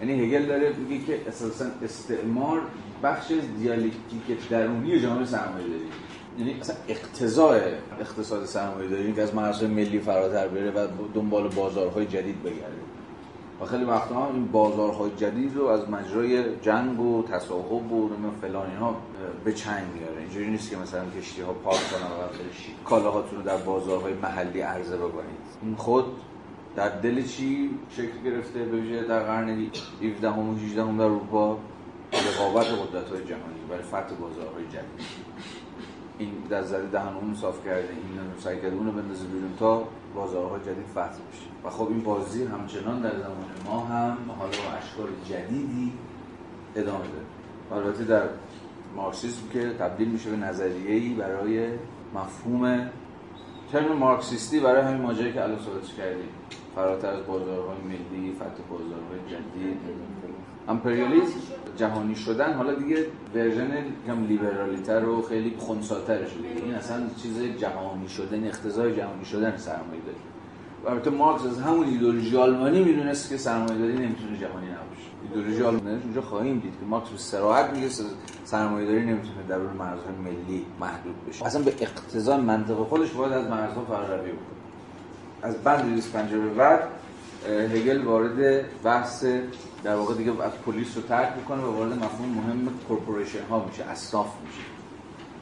یعنی 0.00 0.24
هگل 0.24 0.46
داره 0.46 0.72
میگه 0.72 1.04
که 1.04 1.28
اساسا 1.28 1.64
استعمار 1.84 2.60
بخش 3.02 3.32
دیالکتیک 3.58 4.48
درونی 4.50 5.00
جامعه 5.00 5.24
سرمایه 5.24 5.66
داری. 5.66 5.88
یعنی 6.38 6.60
اصلا 6.60 6.76
اقتضاء 6.88 7.60
اقتصاد 8.00 8.44
سرمایه 8.44 8.88
داری 8.88 9.12
که 9.12 9.22
از 9.22 9.34
مرزهای 9.34 9.68
ملی 9.68 10.00
فراتر 10.00 10.48
بره 10.48 10.70
و 10.70 10.86
دنبال 11.14 11.48
بازارهای 11.48 12.06
جدید 12.06 12.42
بگرده. 12.42 12.93
خیلی 13.64 13.84
وقتا 13.84 14.30
این 14.30 14.46
بازارهای 14.46 15.10
جدید 15.16 15.56
رو 15.56 15.66
از 15.66 15.90
مجرای 15.90 16.56
جنگ 16.56 17.00
و 17.00 17.22
تصاحب 17.22 17.92
و 17.92 18.10
فلان 18.40 18.70
اینها 18.70 18.96
به 19.44 19.52
چنگ 19.52 19.84
میاره 19.94 20.20
اینجوری 20.20 20.50
نیست 20.50 20.70
که 20.70 20.76
مثلا 20.76 21.04
کشتی 21.20 21.42
ها 21.42 21.52
پارک 21.52 21.90
کنن 21.90 22.02
و 22.02 22.84
کالاهاتون 22.84 23.38
رو 23.38 23.44
در 23.44 23.56
بازارهای 23.56 24.14
محلی 24.14 24.60
عرضه 24.60 24.96
بکنید. 24.96 25.38
این 25.62 25.76
خود 25.76 26.04
در 26.76 26.88
دل 26.88 27.22
چی 27.22 27.70
شکل 27.90 28.22
گرفته 28.24 28.64
به 28.64 28.80
ویژه 28.80 29.02
در 29.02 29.22
قرن 29.22 29.48
17 30.02 30.28
و 30.28 30.54
18 30.54 30.96
در 30.96 31.04
اروپا؟ 31.04 31.58
رقابت 32.12 32.66
قدرت 32.66 33.08
های 33.08 33.24
جهانی 33.24 33.60
برای 33.70 33.82
فتح 33.82 34.14
بازارهای 34.20 34.64
جدید. 34.64 35.06
این 36.18 36.32
در 36.50 36.62
زده 36.62 36.86
دهن 36.86 37.14
اون 37.14 37.34
صاف 37.34 37.64
کرده 37.64 37.88
این 37.88 38.20
سعی 38.38 38.56
کرده 38.56 38.76
اونو 38.76 38.92
بندازه 38.92 39.24
بیرون 39.24 39.56
تا 39.58 39.88
بازارها 40.14 40.58
جدید 40.58 40.86
فتح 40.90 41.02
بشه. 41.02 41.48
و 41.64 41.70
خب 41.70 41.88
این 41.88 42.00
بازی 42.00 42.44
همچنان 42.44 43.00
در 43.00 43.10
زمان 43.10 43.44
ما 43.66 43.80
هم 43.80 44.16
حالا 44.38 44.78
اشکال 44.78 45.08
جدیدی 45.28 45.92
ادامه 46.76 46.98
داره. 46.98 47.84
البته 47.84 48.04
در 48.04 48.22
مارکسیسم 48.96 49.48
که 49.52 49.70
تبدیل 49.78 50.08
میشه 50.08 50.30
به 50.30 50.36
نظریه‌ای 50.36 51.14
برای 51.14 51.68
مفهوم 52.14 52.90
ترم 53.72 53.92
مارکسیستی 53.92 54.60
برای 54.60 54.82
همین 54.82 55.02
ماجرایی 55.02 55.32
که 55.32 55.42
الان 55.42 55.58
صحبتش 55.58 55.94
کردیم. 55.94 56.28
فراتر 56.74 57.08
از 57.08 57.26
بازارهای 57.26 57.78
ملی 57.84 58.32
فتح 58.32 58.62
بازارهای 58.70 59.18
جدید 59.30 59.78
امپریالیسم 60.68 61.40
جهانی 61.76 62.14
شدن 62.14 62.52
حالا 62.52 62.74
دیگه 62.74 63.06
ورژن 63.34 63.70
کم 64.06 64.26
لیبرالیتر 64.26 65.04
و 65.04 65.22
خیلی 65.22 65.54
خونساتر 65.58 66.18
شده 66.18 66.48
این 66.64 66.74
اصلا 66.74 67.02
چیز 67.22 67.42
جهانی 67.58 68.08
شدن 68.08 68.48
اختزای 68.48 68.96
جهانی 68.96 69.24
شدن 69.24 69.56
سرمایه 69.56 70.00
داری. 70.06 70.18
و 70.84 70.88
البته 70.88 71.10
مارکس 71.10 71.46
از 71.46 71.60
همون 71.60 71.86
ایدولوژی 71.86 72.36
آلمانی 72.36 72.84
می‌دونست 72.84 73.28
که 73.28 73.36
سرمایه 73.36 73.78
داری 73.78 73.92
نمی‌تونه 73.92 74.38
جهانی 74.38 74.66
نباشه. 74.66 75.08
ایدولوژی 75.22 75.62
آلمانی 75.62 76.02
اونجا 76.02 76.20
خواهیم 76.20 76.58
دید 76.58 76.72
که 76.80 76.86
مارکس 76.86 77.08
به 77.08 77.18
صراحت 77.18 77.70
میگه 77.70 77.88
سرمایه 78.44 78.86
داری 78.86 79.00
نمی‌تونه 79.00 79.42
در 79.48 79.56
اون 79.56 79.76
مرزهای 79.76 80.14
ملی 80.24 80.66
محدود 80.80 81.14
بشه. 81.28 81.46
اصلا 81.46 81.62
به 81.62 81.74
اقتضای 81.80 82.40
منطق 82.40 82.74
خودش 82.74 83.10
باید 83.10 83.32
از 83.32 83.50
مرزها 83.50 83.84
فراروی 83.84 84.32
بکنه. 84.32 84.54
از 85.42 85.56
بند 85.56 85.90
250 85.90 86.40
به 86.40 86.54
بعد 86.54 86.88
هگل 87.74 88.02
وارد 88.02 88.64
بحث 88.82 89.24
در 89.84 89.96
واقع 89.96 90.14
دیگه 90.14 90.42
از 90.42 90.52
پلیس 90.66 90.96
رو 90.96 91.02
ترک 91.02 91.32
می‌کنه 91.36 91.62
و 91.62 91.76
وارد 91.76 91.92
مفهوم 91.92 92.28
مهم 92.28 92.68
corporation 92.88 93.44
ها 93.50 93.64
میشه 93.64 93.84
اصناف 93.84 94.26
میشه. 94.46 94.60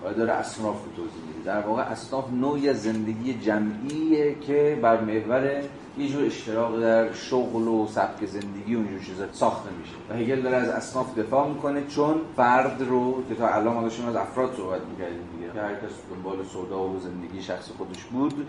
و 0.05 0.15
داره 0.15 0.33
اصناف 0.33 0.77
رو 0.85 0.91
توضیح 0.97 1.23
میده. 1.27 1.45
در 1.45 1.61
واقع 1.61 1.83
اصناف 1.83 2.25
نوعی 2.33 2.75
زندگی 2.75 3.35
جمعیه 3.35 4.35
که 4.41 4.79
بر 4.83 5.01
محور 5.01 5.63
یه 5.99 6.09
جور 6.09 6.25
اشتراک 6.25 6.81
در 6.81 7.13
شغل 7.13 7.69
و 7.69 7.87
سبک 7.87 8.27
زندگی 8.27 8.75
و 8.75 8.99
چیزا 9.07 9.25
ساخته 9.33 9.71
میشه. 9.81 9.95
و 10.11 10.15
هگل 10.15 10.43
داره 10.43 10.57
از 10.57 10.69
اصناف 10.69 11.19
دفاع 11.19 11.49
می‌کنه 11.49 11.87
چون 11.87 12.15
فرد 12.37 12.83
رو 12.83 13.23
که 13.29 13.35
تا 13.35 13.49
الان 13.49 13.75
ما 13.75 13.87
از 13.87 14.17
افراد 14.17 14.55
صحبت 14.57 14.81
می‌کردیم 14.81 15.23
دیگه 15.39 15.53
که 15.53 15.61
هر 15.61 15.75
کس 15.75 15.93
دنبال 16.11 16.45
سودا 16.45 16.89
و 16.89 16.99
زندگی 16.99 17.43
شخص 17.43 17.71
خودش 17.79 18.03
بود 18.03 18.47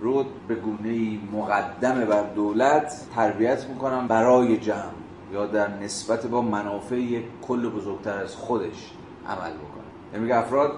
رو 0.00 0.24
به 0.48 0.54
گونه 0.54 1.18
مقدم 1.32 2.04
بر 2.04 2.22
دولت 2.22 3.06
تربیت 3.14 3.66
می‌کنم 3.68 4.08
برای 4.08 4.56
جمع. 4.56 5.01
یا 5.32 5.46
در 5.46 5.78
نسبت 5.78 6.26
با 6.26 6.42
منافع 6.42 7.00
یک 7.00 7.24
کل 7.42 7.68
بزرگتر 7.68 8.18
از 8.18 8.36
خودش 8.36 8.90
عمل 9.28 9.50
بکنه. 9.50 9.82
یعنی 10.14 10.32
افراد 10.32 10.72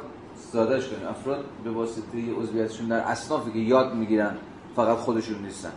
سادهش 0.52 0.88
کنیم 0.88 1.08
افراد 1.08 1.44
به 1.64 1.70
واسطه 1.70 2.34
عضویتشون 2.38 2.88
در 2.88 2.98
اصنافی 2.98 3.52
که 3.52 3.58
یاد 3.58 3.94
می‌گیرن 3.94 4.36
فقط 4.76 4.96
خودشون 4.96 5.42
نیستن. 5.42 5.72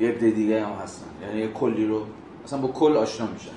یه 0.00 0.08
عده 0.08 0.30
دیگه 0.30 0.66
هم 0.66 0.72
هستن. 0.72 1.06
یعنی 1.22 1.40
یه 1.40 1.48
کلی 1.48 1.86
رو 1.86 2.02
اصلا 2.44 2.58
با 2.58 2.68
کل 2.68 2.96
آشنا 2.96 3.26
میشن. 3.26 3.50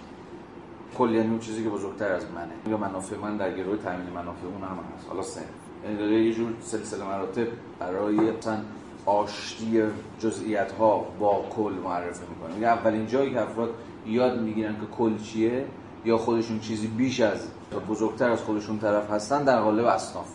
کل 0.97 1.11
یعنی 1.11 1.29
اون 1.29 1.39
چیزی 1.39 1.63
که 1.63 1.69
بزرگتر 1.69 2.11
از 2.11 2.23
منه. 2.35 2.51
میگه 2.65 2.77
منافع 2.77 3.15
من 3.17 3.37
در 3.37 3.53
گروه 3.53 3.77
تامین 3.77 4.09
منافع 4.09 4.45
اون 4.45 4.61
هم 4.61 4.79
هست. 4.97 5.07
حالا 5.09 5.21
سن 5.21 5.41
یعنی 5.83 5.97
داره 5.97 6.23
یه 6.23 6.33
جور 6.33 6.53
سلسله 6.61 7.05
مراتب 7.05 7.47
برای 7.79 8.15
مثلا 8.15 8.57
آشتی 9.05 9.83
جزئیات 10.19 10.71
ها 10.71 11.05
با 11.19 11.45
کل 11.49 11.73
معرفی 11.83 12.21
می‌کنه. 12.29 12.55
میگه 12.55 12.67
اولین 12.67 13.07
جایی 13.07 13.31
که 13.31 13.41
افراد 13.41 13.69
یاد 14.07 14.41
می‌گیرن 14.41 14.73
که 14.73 14.85
کل 14.97 15.17
چیه 15.17 15.65
یا 16.05 16.17
خودشون 16.17 16.59
چیزی 16.59 16.87
بیش 16.87 17.19
از 17.19 17.39
یا 17.71 17.79
بزرگتر 17.79 18.29
از 18.29 18.41
خودشون 18.41 18.79
طرف 18.79 19.11
هستن 19.11 19.43
در 19.43 19.61
قالب 19.61 19.85
اصناف. 19.85 20.27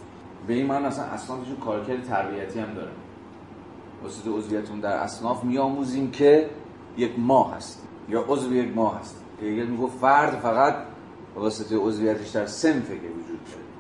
به 0.47 0.55
این 0.55 0.67
معنی 0.67 0.87
اصلا 0.87 1.05
اصنافشون 1.05 1.57
کارکرد 1.57 2.05
تربیتی 2.05 2.59
هم 2.59 2.75
داره. 2.75 2.91
واسه 4.03 4.31
عضویتون 4.31 4.81
در 4.81 4.93
اصناف 4.93 5.45
میآموزیم 5.45 6.11
که 6.11 6.51
یک 6.97 7.13
ما 7.19 7.51
هست 7.51 7.87
یا 8.09 8.25
عضو 8.29 8.55
یک 8.55 8.77
ما 8.77 8.91
هست. 8.91 9.17
هگل 9.43 9.67
میگه 9.67 9.87
فرد 10.01 10.39
فقط 10.39 10.75
واسطه 11.37 11.77
عضویتش 11.77 12.29
در 12.29 12.47
سنفه 12.47 12.95
که 12.95 13.09
وجود 13.09 13.41
داره. 13.45 13.71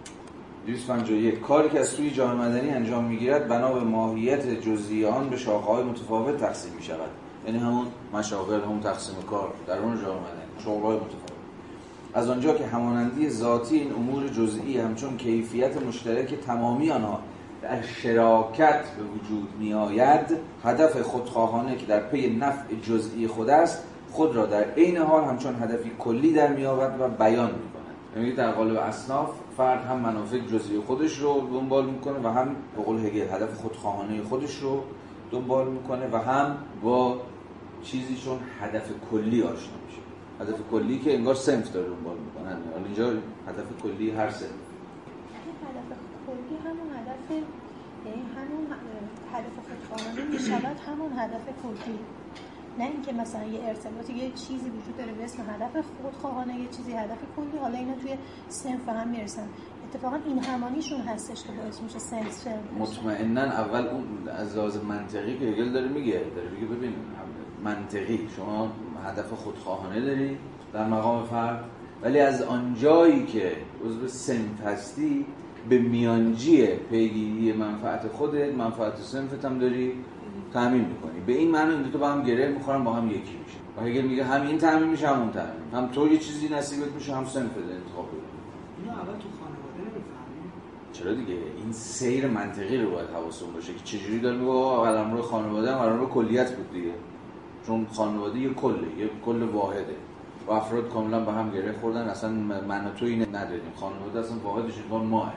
251 0.67 1.41
کاری 1.41 1.69
که 1.69 1.81
از 1.81 1.89
سوی 1.89 2.11
جامعه 2.11 2.49
مدنی 2.49 2.71
انجام 2.71 3.05
می‌گیرد 3.05 3.49
بنا 3.49 3.73
به 3.73 3.81
ماهیت 3.81 4.61
جزئی 4.61 5.07
به 5.31 5.37
شاخه‌های 5.37 5.85
متفاوت 5.85 6.37
تقسیم 6.37 6.73
می 6.73 6.83
شود 6.83 7.11
یعنی 7.47 7.59
همون 7.59 7.87
مشاغل 8.13 8.61
همون 8.61 8.81
تقسیم 8.81 9.15
کار 9.31 9.53
در 9.67 9.79
اون 9.79 9.97
جامعه 9.97 10.21
مدنی 10.21 10.65
شغل‌های 10.65 10.97
متفاوت. 10.97 11.31
از 12.15 12.31
آنجا 12.31 12.55
که 12.55 12.67
همانندی 12.67 13.31
ذاتی 13.31 13.77
این 13.77 13.93
امور 13.93 14.29
جزئی 14.29 14.79
همچون 14.79 15.17
کیفیت 15.17 15.83
مشترک 15.83 16.35
تمامی 16.35 16.91
آنها 16.91 17.21
در 17.63 17.83
شراکت 17.83 18.85
به 18.97 19.03
وجود 19.03 19.49
می 19.59 19.75
آید 19.75 20.37
هدف 20.65 21.03
خودخواهانه 21.03 21.77
که 21.77 21.87
در 21.87 22.01
پی 22.01 22.37
نفع 22.37 22.75
جزئی 22.83 23.27
خود 23.27 23.51
است 23.51 23.83
خود 24.13 24.37
را 24.37 24.47
در 24.47 24.65
عین 24.65 24.97
حال 24.97 25.25
همچون 25.25 25.55
هدفی 25.63 25.91
کلی 25.99 26.33
در 26.33 26.49
می 26.53 26.65
و 26.65 27.09
بیان 27.09 27.51
می 27.51 27.73
کند 27.73 28.17
یعنی 28.17 28.33
در 28.33 28.53
قالب 28.53 28.77
اصناف 28.77 29.31
فرد 29.57 29.85
هم 29.85 29.99
منافع 29.99 30.39
جزئی 30.39 30.79
خودش 30.79 31.19
رو 31.19 31.49
دنبال 31.53 31.87
می‌کنه 31.87 32.19
و 32.25 32.33
هم 32.33 32.57
به 32.77 32.83
قول 32.83 33.07
هگل 33.07 33.35
هدف 33.35 33.55
خودخواهانه 33.55 34.23
خودش 34.23 34.57
رو 34.57 34.83
دنبال 35.33 35.69
می‌کنه 35.69 36.09
و 36.13 36.17
هم 36.17 36.57
با 36.83 37.21
چیزی 37.83 38.17
چون 38.17 38.39
هدف 38.61 38.91
کلی 39.11 39.43
آشنا 39.43 39.77
میشه. 39.87 40.01
هدف 40.41 40.61
کلی 40.71 40.99
که 40.99 41.15
انگار 41.15 41.35
سنف 41.35 41.73
داره 41.73 41.89
دنبال 41.89 42.17
می‌کنن 42.19 42.57
اینجا 42.85 43.11
هدف 43.49 43.83
کلی 43.83 44.11
هر 44.11 44.31
سنف 44.31 44.51
هدف 45.69 45.99
کلی 46.27 46.57
همون 46.65 46.89
هدف 46.97 47.31
یعنی 48.07 48.23
همون 48.37 48.67
هدف 49.33 49.55
خودخواهانه 49.69 50.25
می‌شود 50.25 50.77
همون 50.87 51.13
هدف 51.13 51.45
کلی. 51.63 51.99
نه 52.79 52.85
اینکه 52.85 53.13
مثلا 53.13 53.45
یه 53.45 53.61
ارتباطی 53.65 54.13
یه 54.13 54.31
چیزی 54.31 54.71
وجود 54.71 54.97
داره 54.99 55.13
به 55.13 55.25
اسم 55.25 55.43
هدف 55.43 55.85
خودخواهانه 56.03 56.61
یه 56.61 56.69
چیزی 56.69 56.93
هدف 56.93 57.19
کلی 57.37 57.59
حالا 57.61 57.79
اینا 57.79 57.95
توی 57.95 58.15
سنف 58.49 58.89
هم 58.89 59.09
می‌رسن. 59.09 59.49
اتفاقا 59.85 60.19
این 60.27 60.45
همانیشون 60.45 61.01
هستش 61.01 61.43
که 61.43 61.53
باعث 61.53 61.81
میشه 61.81 61.99
سنس 61.99 62.47
مطمئنا 62.79 63.41
اول 63.41 63.87
اون 63.87 64.29
از 64.29 64.57
لحاظ 64.57 64.77
منطقی 64.77 65.39
که 65.39 65.45
هگل 65.45 65.73
داره 65.73 65.89
میگه. 65.89 66.23
داره 66.37 66.51
میگه 66.51 66.67
ببین 66.67 66.95
منطقی. 67.65 68.29
شما 68.37 68.73
هدف 69.05 69.33
خودخواهانه 69.33 70.01
داری 70.01 70.39
در 70.73 70.89
مقام 70.89 71.25
فرد 71.25 71.65
ولی 72.03 72.21
از 72.21 72.43
آنجایی 72.43 73.27
که 73.27 73.53
عضو 73.85 74.09
سنف 74.09 74.61
هستی 74.67 75.27
به 75.69 75.79
میانجی 75.79 76.67
پیگیری 76.67 77.53
منفعت 77.53 78.09
خودت 78.09 78.55
منفعت 78.55 78.97
سنفت 78.97 79.45
هم 79.45 79.59
داری 79.59 79.93
تامین 80.53 80.85
می‌کنی. 80.85 81.21
به 81.27 81.33
این 81.33 81.51
معنی 81.51 81.73
این 81.73 81.83
دو 81.83 81.91
تا 81.91 81.99
با 81.99 82.09
هم 82.09 82.23
گره 82.23 82.49
می‌خورن 82.49 82.85
با 82.85 82.93
هم 82.93 83.11
یکی 83.11 83.19
میشه 83.21 83.59
و 83.77 83.81
اگر 83.85 84.03
میگه 84.03 84.25
هم 84.25 84.47
این 84.47 84.59
تامین 84.59 84.89
میشه 84.89 85.09
هم 85.09 85.21
اون 85.21 85.31
تامین 85.31 85.51
هم 85.73 85.87
تو 85.87 86.09
یه 86.09 86.19
چیزی 86.19 86.49
نصیبت 86.49 86.93
میشه 86.93 87.15
هم 87.15 87.25
سنفت 87.25 87.57
انتخاب 87.57 88.09
بده. 88.09 88.21
اینو 88.79 88.93
اول 88.93 89.05
تو 89.05 89.29
خانواده 89.41 89.79
نمی‌فهمی؟ 89.79 90.51
چرا 90.93 91.15
دیگه؟ 91.15 91.35
این 91.63 91.73
سیر 91.73 92.27
منطقی 92.27 92.77
رو 92.77 92.91
باید 92.91 93.09
حواسون 93.09 93.53
باشه 93.53 93.73
که 93.75 93.85
چجوری 93.85 94.21
داره 94.21 94.37
میگه 94.37 94.53
قلم 94.53 95.13
رو 95.15 95.23
خانواده 95.23 95.77
هم 95.77 95.99
رو 95.99 96.07
کلیت 96.07 96.57
بود 96.57 96.73
دیگه. 96.73 96.93
چون 97.67 97.87
خانواده 97.93 98.39
یه 98.39 98.55
کله 98.55 98.99
یه 98.99 99.11
کل 99.25 99.43
واحده. 99.43 99.97
و 100.47 100.53
افراد 100.53 100.89
کاملا 100.89 101.21
به 101.25 101.33
هم 101.33 101.51
گره 101.51 101.73
خوردن 101.81 102.09
اصلا 102.09 102.31
من 102.69 102.87
و 102.87 102.91
تو 102.91 103.05
اینه 103.07 103.27
نداریم. 103.29 103.73
خانواده 103.77 104.19
اصلا 104.19 104.37
واحدش 104.39 104.75
انگار 104.85 105.01
ماه. 105.01 105.33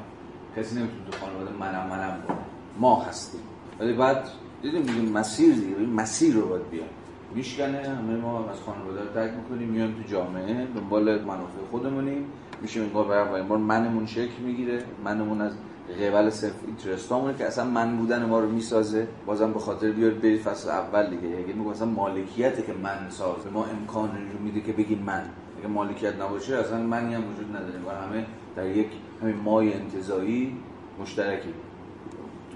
کسی 0.57 0.79
نمی‌تونه 0.79 1.05
تو 1.11 1.17
خانواده 1.25 1.51
منم 1.59 1.89
منم 1.89 2.23
کنه. 2.27 2.37
ما 2.79 3.01
هستیم. 3.01 3.41
ولی 3.79 3.93
بعد 3.93 4.27
دیدیم 4.61 4.81
دیگه 4.81 5.01
مسیر 5.01 5.55
دیگه 5.55 5.75
مسیر 5.77 6.33
رو 6.35 6.47
باید 6.47 6.69
بیان. 6.69 6.87
میشکنه 7.35 7.89
همه 7.89 8.15
ما 8.15 8.49
از 8.49 8.61
خانواده 8.61 9.01
رو 9.01 9.13
ترک 9.13 9.31
می‌کنیم 9.33 9.69
میان 9.69 9.95
تو 9.95 10.01
جامعه 10.11 10.67
دنبال 10.75 11.21
منافع 11.21 11.59
خودمونیم. 11.71 12.25
میشه 12.61 12.81
انگار 12.81 13.13
اولین 13.13 13.47
بار 13.47 13.57
منمون 13.57 14.05
شکل 14.05 14.41
می‌گیره. 14.45 14.83
منمون 15.03 15.41
از 15.41 15.53
قبل 15.89 16.29
صرف 16.29 16.51
اینترستامونه 16.67 17.37
که 17.37 17.45
اصلا 17.45 17.65
من 17.65 17.97
بودن 17.97 18.25
ما 18.25 18.39
رو 18.39 18.49
می‌سازه. 18.49 19.07
بازم 19.25 19.53
به 19.53 19.59
خاطر 19.59 19.91
بیارید 19.91 20.21
برید 20.21 20.41
فصل 20.41 20.69
اول 20.69 21.09
دیگه. 21.09 21.37
اگه 21.37 21.53
میگم 21.53 21.67
اصلا 21.67 21.87
مالکیته 21.87 22.61
که 22.61 22.73
من 22.73 23.09
ساز 23.09 23.47
ما 23.53 23.65
امکان 23.65 24.09
رو 24.33 24.39
میده 24.39 24.61
که 24.61 24.73
بگیم 24.73 24.99
من. 24.99 25.29
اگه 25.59 25.67
مالکیت 25.67 26.21
نباشه 26.21 26.55
اصلا 26.55 26.77
منی 26.77 27.13
هم 27.13 27.21
وجود 27.31 27.55
نداره. 27.55 27.79
و 27.87 28.05
همه 28.05 28.25
در 28.55 28.67
یک 28.67 28.87
همین 29.21 29.35
مای 29.35 29.73
انتظایی 29.73 30.57
مشترکی. 31.01 31.53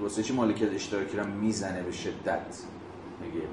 واسه 0.02 0.24
چی 0.24 0.34
مالکیت 0.34 0.74
اشتراکی 0.74 1.18
رو 1.18 1.28
می‌زنه 1.28 1.84
به 1.84 1.92
شدت؟ 1.92 2.62
میگه. 3.22 3.48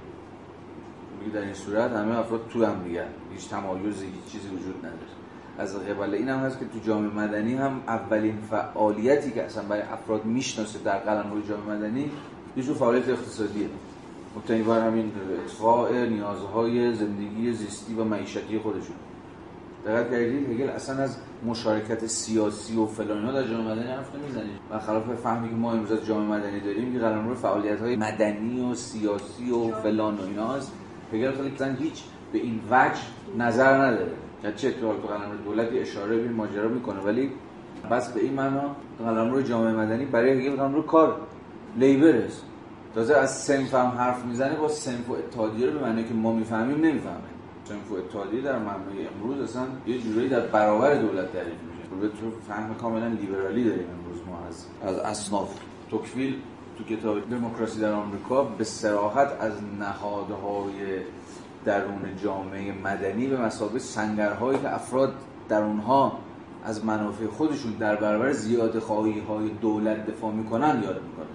میگه 1.21 1.33
در 1.35 1.41
این 1.41 1.55
صورت 1.55 1.93
همه 1.93 2.19
افراد 2.19 2.49
تو 2.49 2.65
هم 2.65 2.83
دیگه. 2.85 3.05
هیچ 3.33 3.49
تمایزی 3.49 4.07
هیچ 4.07 4.33
چیزی 4.33 4.49
وجود 4.49 4.79
نداره. 4.79 5.24
از 5.59 5.77
قبل 5.77 6.15
این 6.15 6.29
هم 6.29 6.39
هست 6.39 6.59
که 6.59 6.65
تو 6.65 6.79
جامعه 6.87 7.15
مدنی 7.15 7.55
هم 7.55 7.81
اولین 7.89 8.39
فعالیتی 8.51 9.31
که 9.31 9.43
اصلا 9.43 9.63
برای 9.63 9.83
افراد 9.83 10.25
می‌شناسه 10.25 10.79
در 10.85 10.99
قلمرو 10.99 11.41
جامعه 11.41 11.77
مدنی 11.77 12.11
یه 12.57 12.63
جور 12.63 12.77
فعالیت 12.77 13.09
اقتصادیه. 13.09 13.67
مبتنی 14.37 14.63
بر 14.63 14.87
همین 14.87 15.13
ارتقاء 15.41 16.05
نیازهای 16.05 16.95
زندگی 16.95 17.53
زیستی 17.53 17.95
و 17.95 18.05
معیشتی 18.05 18.59
خودشون. 18.59 18.97
دقت 19.87 20.11
کردید؟ 20.11 20.51
هگل 20.51 20.69
اصلا 20.69 21.03
از 21.03 21.17
مشارکت 21.47 22.07
سیاسی 22.07 22.77
و 22.77 22.87
فلان 22.87 23.35
در 23.35 23.49
جامعه 23.49 23.75
مدنی 23.75 23.93
حرف 23.93 24.15
نمی‌زنه. 24.15 24.51
و 24.71 24.79
خلاف 24.79 25.15
فهمی 25.15 25.49
که 25.49 25.55
ما 25.55 25.73
امروز 25.73 25.93
از 25.93 26.07
جامعه 26.07 26.39
مدنی 26.39 26.61
داریم 26.61 26.93
که 26.93 26.99
قلمرو 26.99 27.35
فعالیت 27.35 27.81
های 27.81 27.97
مدنی 27.97 28.71
و 28.71 28.75
سیاسی 28.75 29.51
و 29.51 29.71
فلان 29.71 30.17
و 30.17 30.23
ایناست. 30.23 30.73
هگل 31.13 31.33
خیلی 31.33 31.77
هیچ 31.79 32.03
به 32.33 32.39
این 32.39 32.61
وجه 32.71 33.01
نظر 33.39 33.87
نداره. 33.87 34.13
چه 34.53 34.73
تو 34.73 34.89
قلمرو 34.89 35.37
دولتی 35.45 35.79
اشاره 35.79 36.17
به 36.17 36.29
ماجرا 36.29 36.69
می‌کنه. 36.69 37.01
ولی 37.01 37.31
بس 37.91 38.13
به 38.13 38.21
این 38.21 38.33
معنا 38.33 38.77
قلمرو 38.99 39.43
جامعه 39.43 39.73
مدنی 39.73 40.05
برای 40.05 40.31
هگل 40.31 40.57
قلمرو 40.57 40.83
کار 40.83 41.17
لیبرز. 41.77 42.41
تازه 42.95 43.17
از 43.17 43.43
سنف 43.43 43.75
هم 43.75 43.87
حرف 43.87 44.25
می‌زنه 44.25 44.57
با 44.57 44.69
سنف 44.69 45.11
و 45.11 45.13
اتحادیه 45.13 45.67
رو 45.67 45.79
به 45.79 45.85
معنی 45.85 46.05
که 46.05 46.15
ما 46.15 46.33
می‌فهمیم 46.33 46.77
نمی‌فهمه. 46.77 47.31
سنف 47.65 47.91
و 47.91 47.95
اتحادیه 47.95 48.41
در 48.41 48.59
معنای 48.59 49.07
امروز 49.15 49.41
اصلا 49.41 49.63
یه 49.87 49.99
جورایی 49.99 50.29
در 50.29 50.41
برابر 50.41 50.95
دولت 50.95 51.33
تعریف 51.33 51.49
میشه. 51.49 52.01
به 52.01 52.09
تو 52.09 52.31
فهم 52.49 52.75
کاملا 52.75 53.07
لیبرالی 53.07 53.65
داریم 53.65 53.87
امروز 53.99 54.21
ما 54.29 54.39
از 54.49 54.67
از 54.83 54.99
اصناف 54.99 55.55
توکویل 55.91 56.37
تو 56.79 56.85
کتاب 56.85 57.31
دموکراسی 57.31 57.81
در 57.81 57.93
آمریکا 57.93 58.45
به 58.45 58.65
سراحت 58.65 59.29
از 59.41 59.53
نهادهای 59.81 60.75
درون 61.65 62.17
جامعه 62.23 62.73
مدنی 62.85 63.27
به 63.27 63.41
مسابقه 63.41 63.79
سنگرهایی 63.79 64.59
که 64.59 64.75
افراد 64.75 65.15
در 65.49 65.63
اونها 65.63 66.19
از 66.65 66.85
منافع 66.85 67.27
خودشون 67.27 67.73
در 67.73 67.97
برابر 67.97 68.33
زیاد 68.33 68.79
خواهی 68.79 69.21
های 69.21 69.49
دولت 69.49 70.07
دفاع 70.07 70.33
می‌کنن 70.33 70.83
یاد 70.83 71.03
می‌کنه 71.03 71.27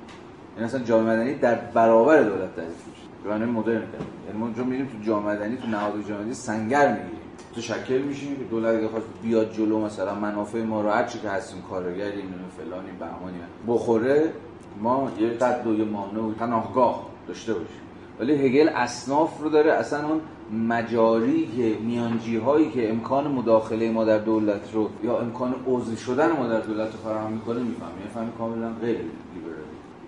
یعنی 0.55 0.65
اصلا 0.65 0.79
جامعه 0.79 1.15
مدنی 1.15 1.33
در 1.33 1.55
برابر 1.55 2.23
دولت 2.23 2.55
تعریف 2.55 2.87
میشه. 2.87 3.39
به 3.39 3.45
مدرن 3.45 3.83
یعنی 4.27 4.39
ما 4.39 4.63
میریم 4.63 4.85
تو 4.85 5.03
جامعه 5.05 5.35
مدنی 5.35 5.57
تو 5.57 5.67
نهاد 5.67 5.93
جامعه 6.07 6.21
مدنی 6.21 6.33
سنگر 6.33 6.87
می‌گیریم. 6.87 7.19
تو 7.55 7.61
شکل 7.61 7.97
میشیم 7.97 8.35
که 8.35 8.43
دولت 8.43 8.77
اگه 8.77 8.87
خواست 8.87 9.05
بیاد 9.23 9.53
جلو 9.53 9.79
مثلا 9.79 10.15
منافع 10.15 10.63
ما 10.63 10.81
رو 10.81 10.89
هرچی 10.89 11.19
که 11.19 11.29
هستیم 11.29 11.61
کارگر 11.61 12.05
این 12.05 12.33
فلانی 12.57 12.91
بهمانی 12.99 13.37
بخوره 13.67 14.33
ما 14.81 15.11
یه 15.19 15.29
قد 15.29 15.67
و 15.67 15.73
یه 15.73 15.85
مانع 15.85 16.33
پناهگاه 16.33 17.05
داشته 17.27 17.53
باشیم. 17.53 17.88
ولی 18.19 18.33
هگل 18.33 18.69
اصناف 18.69 19.41
رو 19.41 19.49
داره 19.49 19.71
اصلا 19.71 20.07
اون 20.07 20.21
مجاری 20.67 21.47
که 21.57 21.77
میانجی 21.81 22.37
هایی 22.37 22.71
که 22.71 22.89
امکان 22.89 23.27
مداخله 23.27 23.91
ما 23.91 24.05
در 24.05 24.17
دولت 24.17 24.73
رو 24.73 24.89
یا 25.03 25.19
امکان 25.19 25.55
عضو 25.67 25.95
شدن 25.95 26.31
ما 26.31 26.47
در 26.47 26.59
دولت 26.59 26.91
رو 26.91 26.97
فراهم 27.03 27.31
می‌کنه 27.31 27.59
میفهم 27.59 27.91
یعنی 28.19 28.31
کاملا 28.37 28.69
غیر 28.81 28.97
لیبرال 28.97 29.55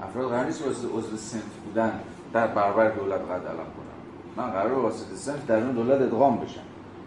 افراد 0.01 0.29
قرار 0.29 0.45
نیست 0.45 0.67
واسه 0.67 0.87
عضو 0.87 1.17
سنف 1.17 1.55
بودن 1.65 1.99
در 2.33 2.47
برابر 2.47 2.89
دولت 2.89 3.21
قد 3.21 3.47
علم 3.47 3.57
کنن. 3.57 3.91
من 4.37 4.51
قرار 4.51 4.73
واسه 4.73 5.15
سنف 5.15 5.47
در 5.47 5.63
اون 5.63 5.71
دولت 5.71 6.01
ادغام 6.01 6.37
بشن 6.37 6.61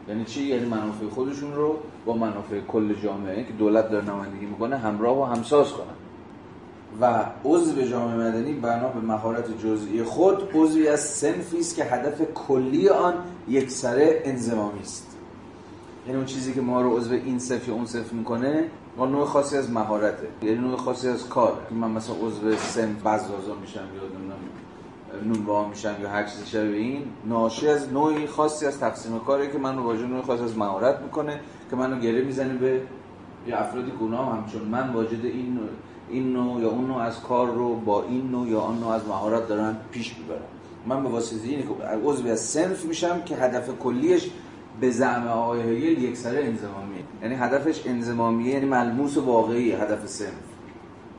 یعنی 0.08 0.24
چی؟ 0.24 0.42
یعنی 0.42 0.66
منافع 0.66 1.06
خودشون 1.10 1.54
رو 1.54 1.76
با 2.06 2.12
منافع 2.12 2.60
کل 2.60 2.94
جامعه 2.94 3.44
که 3.44 3.52
دولت 3.52 3.90
داره 3.90 4.04
نمایندگی 4.04 4.46
می‌کنه 4.46 4.76
همراه 4.76 5.20
و 5.20 5.24
همساز 5.24 5.72
کنن. 5.72 6.03
و 7.00 7.24
عضو 7.44 7.82
جامعه 7.82 8.16
مدنی 8.16 8.52
بنا 8.52 8.88
به 8.88 9.00
مهارت 9.00 9.58
جزئی 9.58 10.02
خود 10.02 10.48
عضوی 10.54 10.88
از 10.88 11.00
سنفی 11.00 11.58
است 11.58 11.76
که 11.76 11.84
هدف 11.84 12.22
کلی 12.34 12.88
آن 12.88 13.14
یکسره 13.48 14.22
انضمامی 14.24 14.80
است. 14.80 15.16
یعنی 16.06 16.16
اون 16.16 16.26
چیزی 16.26 16.52
که 16.52 16.60
ما 16.60 16.82
رو 16.82 16.96
عضو 16.96 17.14
این 17.14 17.38
صف 17.38 17.68
یا 17.68 17.74
اون 17.74 17.86
صف 17.86 18.12
می‌کنه 18.12 18.64
ما 18.96 19.06
نوع 19.06 19.24
خاصی 19.24 19.56
از 19.56 19.70
مهارته. 19.70 20.28
یعنی 20.42 20.58
نوع 20.58 20.76
خاصی 20.76 21.08
از 21.08 21.28
کار 21.28 21.52
که 21.68 21.74
من 21.74 21.90
مثلا 21.90 22.14
عضو 22.14 22.56
سنف 22.56 23.06
بزازا 23.06 23.54
میشم 23.60 23.80
یا 23.80 24.02
نونوا 25.24 25.68
میشم 25.68 25.94
یا 26.02 26.08
هر 26.08 26.24
چیزی 26.24 26.46
شبیه 26.46 26.76
این 26.76 27.02
ناشی 27.24 27.68
از 27.68 27.92
نوعی 27.92 28.26
خاصی 28.26 28.66
از 28.66 28.80
تقسیم 28.80 29.18
کاری 29.18 29.52
که 29.52 29.58
من 29.58 29.76
رو 29.76 29.82
واجد 29.82 30.04
نوع 30.04 30.22
خاصی 30.22 30.44
از 30.44 30.58
مهارت 30.58 31.00
می‌کنه 31.00 31.40
که 31.70 31.76
منو 31.76 32.00
گره 32.00 32.24
می‌زنه 32.24 32.54
به 32.54 32.80
یا 33.46 33.58
افرادی 33.58 33.90
گناه 33.90 34.36
همچون 34.36 34.62
من 34.62 34.92
واجد 34.92 35.24
این 35.24 35.58
این 36.10 36.32
نوع 36.32 36.60
یا 36.60 36.70
اون 36.70 36.86
نوع 36.86 36.96
از 36.96 37.20
کار 37.20 37.54
رو 37.54 37.76
با 37.76 38.02
این 38.02 38.30
نوع 38.30 38.48
یا 38.48 38.60
آن 38.60 38.78
نوع 38.78 38.88
از 38.88 39.08
مهارت 39.08 39.48
دارن 39.48 39.76
پیش 39.90 40.14
می‌برن. 40.18 40.40
من 40.86 41.02
به 41.02 41.08
واسطه 41.08 41.48
اینه 41.48 41.62
که 41.62 41.68
عضو 42.04 42.28
از 42.28 42.40
سنف 42.40 42.84
میشم 42.84 43.22
که 43.22 43.36
هدف 43.36 43.78
کلیش 43.78 44.30
به 44.80 44.90
زعم 44.90 45.26
آقای 45.26 45.60
هگل 45.60 46.02
یک 46.02 46.16
سره 46.16 46.44
انزمامیه 46.44 47.02
یعنی 47.22 47.34
هدفش 47.34 47.86
انزمامیه 47.86 48.54
یعنی 48.54 48.66
ملموس 48.66 49.16
واقعی 49.16 49.72
هدف 49.72 50.06
سنف. 50.06 50.28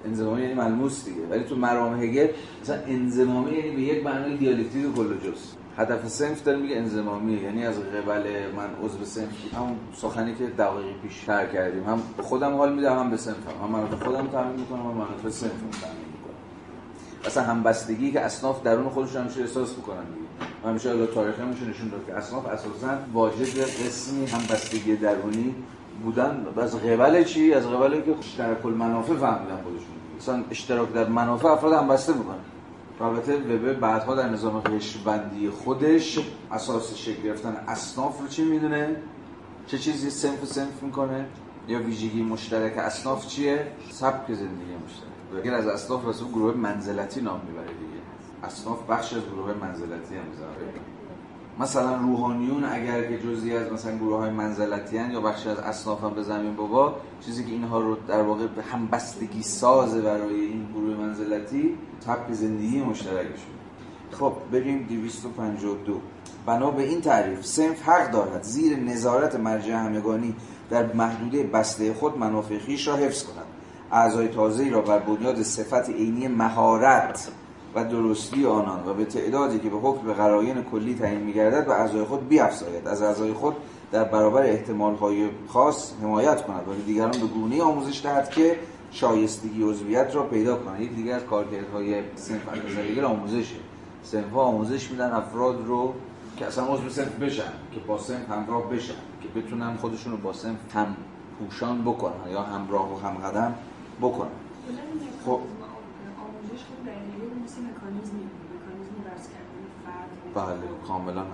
انزمامی 0.06 0.42
یعنی 0.42 0.54
ملموس 0.54 1.06
دیگه. 1.06 1.22
ولی 1.30 1.44
تو 1.44 1.56
مرام 1.56 2.04
هگل 2.04 2.28
مثلا 2.62 2.78
انزمامی 2.88 3.52
یعنی 3.52 3.76
به 3.76 3.82
یک 3.82 4.06
معنای 4.06 4.38
دیالکتیک 4.38 4.96
کل 4.96 5.18
جز. 5.18 5.65
هدف 5.78 6.08
سنف 6.08 6.44
داره 6.44 6.58
میگه 6.58 6.76
انزمامیه 6.78 7.44
یعنی 7.44 7.66
از 7.66 7.80
قبل 7.80 8.24
من 8.56 8.86
عضو 8.86 9.06
سنف 9.06 9.54
همون 9.54 9.76
سخنی 9.96 10.36
که 10.36 10.46
دقیقی 10.46 10.94
پیش 11.04 11.24
تر 11.28 11.46
کردیم. 11.46 11.84
هم 11.84 12.02
خودم 12.22 12.56
حال 12.56 12.74
میدم 12.74 13.00
هم 13.00 13.10
به 13.10 13.18
سنفم 13.18 13.64
هم. 13.64 13.70
منافع 13.70 14.06
خودم 14.06 14.28
تامین 14.28 14.60
می‌کنم 14.60 14.80
هم 14.80 14.94
منافع 14.94 15.30
سنفم 15.30 15.70
تامین 15.82 16.06
می‌کنم. 16.14 16.36
مثلا 17.26 17.44
همبستگی 17.44 18.12
که 18.12 18.22
اصناف 18.22 18.64
درون 18.64 18.90
خودشون 18.90 19.22
همیشه 19.22 19.42
احساس 19.42 19.78
می‌کنن 19.78 20.04
دیگه. 20.04 20.70
همیشه 20.70 20.90
الله 20.90 21.08
تاریخی 21.08 21.42
میشه 21.42 21.66
نشون 21.66 21.90
داد 21.90 22.06
که 22.08 22.14
اصناف 22.14 22.46
اساسا 22.46 22.98
واجد 23.14 23.60
قسمی 23.60 24.26
همبستگی 24.26 24.96
درونی 24.96 25.56
بودن. 26.04 26.46
از 26.58 26.76
قبل 26.76 27.24
چی؟ 27.24 27.54
از 27.54 27.68
قبل 27.68 28.02
که 28.02 28.16
اشتراک 28.20 28.66
المنافع 28.66 29.14
فهمیدن 29.14 29.58
خودشون. 29.64 29.96
مثلا 30.20 30.44
اشتراک 30.52 30.94
در 30.94 31.08
منافع 31.08 31.48
افراد 31.48 31.74
همبسته 31.74 32.14
بودن. 32.14 32.40
البته 33.02 33.38
وبه 33.38 33.74
بعدها 33.74 34.16
در 34.16 34.30
نظام 34.30 34.60
قشربندی 34.60 35.50
خودش 35.50 36.20
اساس 36.52 36.96
شکل 36.96 37.22
گرفتن 37.22 37.56
اصناف 37.68 38.22
رو 38.22 38.28
چی 38.28 38.44
می‌دونه؟ 38.44 38.96
چه 39.68 39.78
چیزی 39.78 40.10
سنف 40.10 40.46
سنف 40.46 40.84
می‌کنه؟ 40.84 41.26
یا 41.68 41.80
ویژگی 41.80 42.24
مشترک 42.24 42.78
اصناف 42.78 43.28
چیه؟ 43.28 43.68
سبک 43.90 44.34
زندگی 44.34 44.76
مشترک. 44.86 45.44
اگر 45.44 45.54
از 45.54 45.68
اصناف 45.68 46.06
واسه 46.06 46.26
گروه 46.26 46.56
منزلتی 46.58 47.22
نام 47.22 47.42
می‌بره 47.48 47.68
دیگه. 47.68 48.02
اصناف 48.44 48.90
بخش 48.90 49.14
از 49.14 49.24
گروه 49.26 49.54
منزلتی 49.62 50.16
هم 50.16 50.26
مثلا 51.60 51.96
روحانیون 51.96 52.64
اگر 52.64 53.04
که 53.04 53.20
جزئی 53.20 53.56
از 53.56 53.72
مثلا 53.72 53.98
گروه 53.98 54.18
های 54.18 54.30
منزلتی 54.30 54.98
هن 54.98 55.12
یا 55.12 55.22
بخشی 55.22 55.50
از 55.50 55.60
اصناف 55.60 56.04
هم 56.04 56.14
به 56.14 56.24
زمین 56.24 56.56
بابا 56.56 56.96
چیزی 57.26 57.44
که 57.44 57.52
اینها 57.52 57.80
رو 57.80 57.98
در 58.08 58.22
واقع 58.22 58.48
به 58.48 58.64
هم 58.64 58.88
بستگی 58.88 59.44
سازه 59.44 60.02
برای 60.02 60.42
این 60.42 60.68
گروه 60.74 60.98
منزلتی 60.98 61.78
طبق 62.06 62.32
زندگی 62.32 62.82
مشترکشون. 62.82 63.56
خب 64.12 64.34
بریم 64.52 64.86
252 64.90 66.02
بنا 66.46 66.72
به 66.72 66.84
این 66.84 67.02
تعریف 67.02 67.46
سنف 67.46 67.90
حق 67.90 68.12
دارد 68.12 68.44
زیر 68.44 68.78
نظارت 68.78 69.36
مرجع 69.36 69.74
همگانی 69.74 70.36
در 70.70 70.94
محدوده 70.94 71.44
بسته 71.44 71.94
خود 71.94 72.18
منافع 72.18 72.58
خیش 72.58 72.88
را 72.88 72.96
حفظ 72.96 73.24
کند. 73.24 73.46
اعضای 73.92 74.28
تازه 74.28 74.70
را 74.70 74.82
بر 74.82 75.00
بنیاد 75.00 75.42
صفت 75.42 75.90
عینی 75.90 76.28
مهارت 76.28 77.32
و 77.76 77.84
درستی 77.84 78.46
آنان 78.46 78.88
و 78.88 78.94
به 78.94 79.06
تعدادی 79.06 79.60
که 79.60 79.70
به 79.70 79.78
حکم 79.78 80.14
قرائن 80.14 80.64
کلی 80.64 80.96
تعیین 80.96 81.22
می‌گردد 81.22 81.68
و 81.68 81.72
اعضای 81.72 82.04
خود 82.04 82.28
بیافزاید. 82.30 82.88
از 82.88 83.02
اعضای 83.02 83.34
خود 83.34 83.56
در 83.92 84.04
برابر 84.04 84.44
احتمال‌های 84.44 85.30
خاص 85.48 85.94
حمایت 86.02 86.42
کند. 86.42 86.68
و 86.68 86.72
به 86.72 86.82
دیگران 86.86 87.12
به 87.12 87.28
گونه 87.28 87.64
آموزش 87.64 88.02
دهد 88.04 88.30
که 88.30 88.60
شایستگی 88.92 89.64
عضویت 89.64 90.16
را 90.16 90.24
پیدا 90.24 90.56
کنند. 90.56 90.82
یک 90.82 90.96
دیگر 90.96 91.16
از 91.16 91.24
کارکردهای 91.24 92.02
صنف 92.16 92.50
الازلیگر 92.50 93.06
آموزشه 93.06 93.56
صنف 94.04 94.32
ها 94.32 94.42
آموزش 94.42 94.92
میدن 94.92 95.12
افراد 95.12 95.66
رو 95.66 95.94
که 96.38 96.46
اصلا 96.46 96.66
عضو 96.66 96.90
صنف 96.90 97.16
بشن 97.16 97.52
که 97.72 97.80
با 97.88 97.98
صنف 97.98 98.30
همراه 98.30 98.70
بشن 98.70 98.94
که 99.22 99.40
بتونن 99.40 99.76
خودشون 99.76 100.12
رو 100.12 100.18
با 100.18 100.34
صنف 100.34 100.76
هم 100.76 100.96
پوشان 101.40 101.82
بکنن 101.82 102.32
یا 102.32 102.42
همراه 102.42 102.94
و 102.94 103.08
همقدم 103.08 103.56
بکنن. 104.02 104.30
خب 105.26 105.40
بله 110.36 110.46
کاملا 110.88 111.22
هم. 111.22 111.28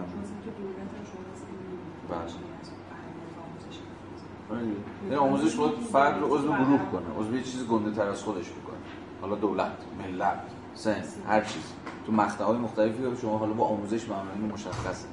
بله. 4.50 4.62
یعنی 5.04 5.16
آموزش 5.16 5.56
باید 5.56 5.74
فرد 5.92 6.20
رو 6.20 6.36
عضو 6.36 6.48
گروه 6.48 6.80
کنه. 6.92 7.20
عضو 7.20 7.36
یه 7.36 7.44
چیز 7.44 7.68
گنده 7.68 7.92
تر 7.92 8.10
از 8.10 8.24
خودش 8.24 8.46
بکنه 8.50 8.78
حالا 9.22 9.36
دولت 9.36 9.72
ملت 10.00 10.40
سن 10.74 11.04
هر 11.28 11.42
چیز. 11.42 11.64
تو 12.06 12.12
مقطع 12.12 12.44
های 12.44 12.58
مختلفی 12.58 13.04
که 13.04 13.22
شما 13.22 13.38
حالا 13.38 13.54
با 13.54 13.66
آموزش 13.66 14.10
معمولی 14.10 14.54
مشخصه. 14.54 15.08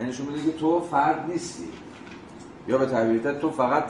یعنی 0.00 0.12
شما 0.12 0.30
میگه 0.30 0.52
که 0.52 0.58
تو 0.58 0.80
فرد 0.80 1.30
نیستی. 1.30 1.68
یا 2.68 2.78
به 2.78 2.86
تعبیر 2.86 3.32
تو 3.32 3.50
فقط 3.50 3.84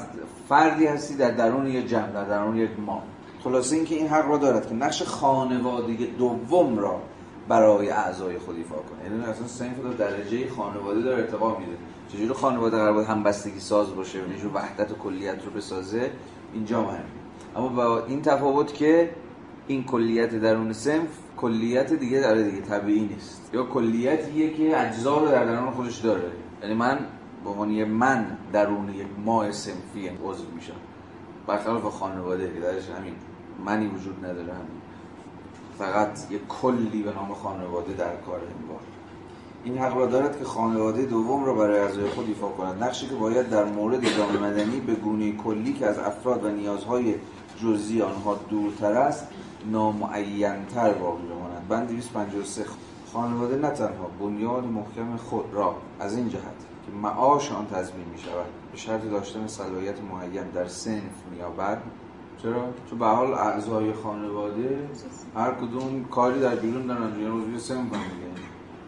فردی 0.48 0.86
هستی 0.86 1.16
در 1.16 1.30
درون 1.30 1.66
یه 1.66 1.86
جمع 1.86 2.12
در 2.12 2.24
درون 2.24 2.56
یک 2.56 2.70
ما. 2.86 3.02
خلاصه 3.44 3.76
اینکه 3.76 3.94
این 3.94 4.08
حق 4.08 4.28
را 4.28 4.36
دارد 4.38 4.68
که 4.68 4.74
نقش 4.74 5.02
خانواده 5.02 6.06
دوم 6.18 6.78
را 6.78 7.00
برای 7.48 7.90
اعضای 7.90 8.38
خود 8.38 8.56
ایفا 8.56 8.74
کنه. 8.74 9.10
یعنی 9.10 9.24
اصلا 9.24 9.46
سنف 9.46 9.76
رو 9.82 9.92
درجه 9.92 10.50
خانواده 10.50 11.00
داره 11.00 11.22
ارتقا 11.22 11.58
میده. 11.58 11.72
چجوری 12.08 12.32
خانواده 12.32 12.76
قرار 12.76 12.92
بود 12.92 13.04
همبستگی 13.04 13.60
ساز 13.60 13.96
باشه 13.96 14.18
و 14.18 14.22
یه 14.22 14.52
وحدت 14.54 14.90
و 14.90 14.94
کلیت 14.94 15.44
رو 15.44 15.50
بسازه؟ 15.50 16.10
اینجا 16.52 16.82
مهمه. 16.82 17.04
اما 17.56 17.68
با 17.68 18.04
این 18.04 18.22
تفاوت 18.22 18.74
که 18.74 19.10
این 19.66 19.84
کلیت 19.84 20.34
درون 20.34 20.72
سنف 20.72 21.08
کلیت 21.36 21.92
دیگه 21.92 22.20
داره 22.20 22.42
دیگه 22.42 22.60
طبیعی 22.60 23.00
نیست. 23.00 23.50
یا 23.54 23.62
کلیتیه 23.62 24.54
که 24.54 24.80
اجزا 24.80 25.18
رو 25.18 25.28
در 25.28 25.44
درون 25.44 25.70
خودش 25.70 25.98
داره. 25.98 26.30
یعنی 26.62 26.74
من 26.74 26.98
به 27.44 27.50
عنوان 27.50 27.84
من 27.84 28.38
درون 28.52 28.88
یک 28.88 29.06
ماه 29.24 29.52
سنفی 29.52 30.08
عضو 30.24 30.44
میشم. 30.54 30.72
برخلاف 31.46 31.82
خانواده 31.82 32.52
که 32.54 32.60
درش 32.60 32.90
همین 32.90 33.14
منی 33.64 33.86
وجود 33.86 34.24
نداره 34.24 34.52
همین 34.52 34.77
فقط 35.78 36.30
یه 36.30 36.38
کلی 36.48 37.02
به 37.02 37.12
نام 37.12 37.34
خانواده 37.34 37.92
در 37.92 38.16
کار 38.16 38.40
این 38.40 38.68
بار. 38.68 38.80
این 39.64 39.78
حق 39.78 39.96
را 39.96 40.06
دارد 40.06 40.38
که 40.38 40.44
خانواده 40.44 41.02
دوم 41.02 41.44
را 41.44 41.54
برای 41.54 41.78
اعضای 41.78 42.08
خود 42.08 42.28
ایفا 42.28 42.48
کند. 42.48 42.82
نقشی 42.82 43.08
که 43.08 43.14
باید 43.14 43.50
در 43.50 43.64
مورد 43.64 44.16
جامعه 44.16 44.38
مدنی 44.38 44.80
به 44.80 44.94
گونه 44.94 45.32
کلی 45.32 45.72
که 45.72 45.86
از 45.86 45.98
افراد 45.98 46.44
و 46.44 46.48
نیازهای 46.48 47.14
جزئی 47.62 48.02
آنها 48.02 48.34
دورتر 48.50 48.92
است 48.92 49.26
نامعینتر 49.72 50.92
باقی 50.92 51.22
بماند. 51.22 51.68
بند 51.68 51.88
253 51.88 52.64
خانواده 53.12 53.56
نه 53.56 53.70
تنها 53.70 54.10
بنیاد 54.20 54.64
محکم 54.64 55.16
خود 55.16 55.44
را 55.52 55.76
از 56.00 56.16
این 56.16 56.28
جهت 56.28 56.42
که 56.86 56.92
معاش 57.02 57.52
آن 57.52 57.66
تضمین 57.66 58.04
می 58.12 58.18
شود 58.18 58.46
به 58.72 58.78
شرط 58.78 59.10
داشتن 59.10 59.46
صلاحیت 59.46 59.96
معین 60.00 60.50
در 60.54 60.66
سنف 60.66 61.26
مییابد 61.30 61.82
چرا؟ 62.42 62.64
چون 62.90 62.98
به 62.98 63.06
حال 63.06 63.34
اعضای 63.34 63.92
خانواده 63.92 64.78
هر 65.36 65.50
کدوم 65.50 66.04
کاری 66.04 66.40
در 66.40 66.54
بیرون 66.54 66.86
دارن. 66.86 67.20
یه 67.20 67.28
روز 67.28 67.62
سن 67.62 67.74
کنن 67.74 67.84
دیگه. 67.88 68.28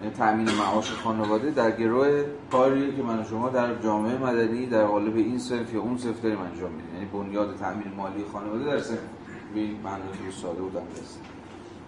یعنی 0.02 0.14
تأمین 0.14 0.48
معاش 0.50 0.92
خانواده 0.92 1.50
در 1.50 1.70
گروه 1.70 2.24
کاریه 2.52 2.96
که 2.96 3.02
من 3.02 3.20
و 3.20 3.24
شما 3.24 3.48
در 3.48 3.74
جامعه 3.74 4.18
مدنی 4.18 4.66
در 4.66 4.86
قالب 4.86 5.16
این 5.16 5.38
صرف 5.38 5.74
یا 5.74 5.80
اون 5.80 5.98
صرف 5.98 6.22
داریم 6.22 6.38
انجام 6.38 6.70
میدیم. 6.70 6.94
یعنی 6.94 7.06
بنیاد 7.06 7.56
تأمین 7.56 7.92
مالی 7.96 8.24
خانواده 8.32 8.64
در 8.64 8.80
صرف 8.80 8.98
به 9.54 9.60
این 9.60 9.80
معنی 9.84 10.32
ساده 10.42 10.60
بودم 10.60 10.82
است 11.02 11.20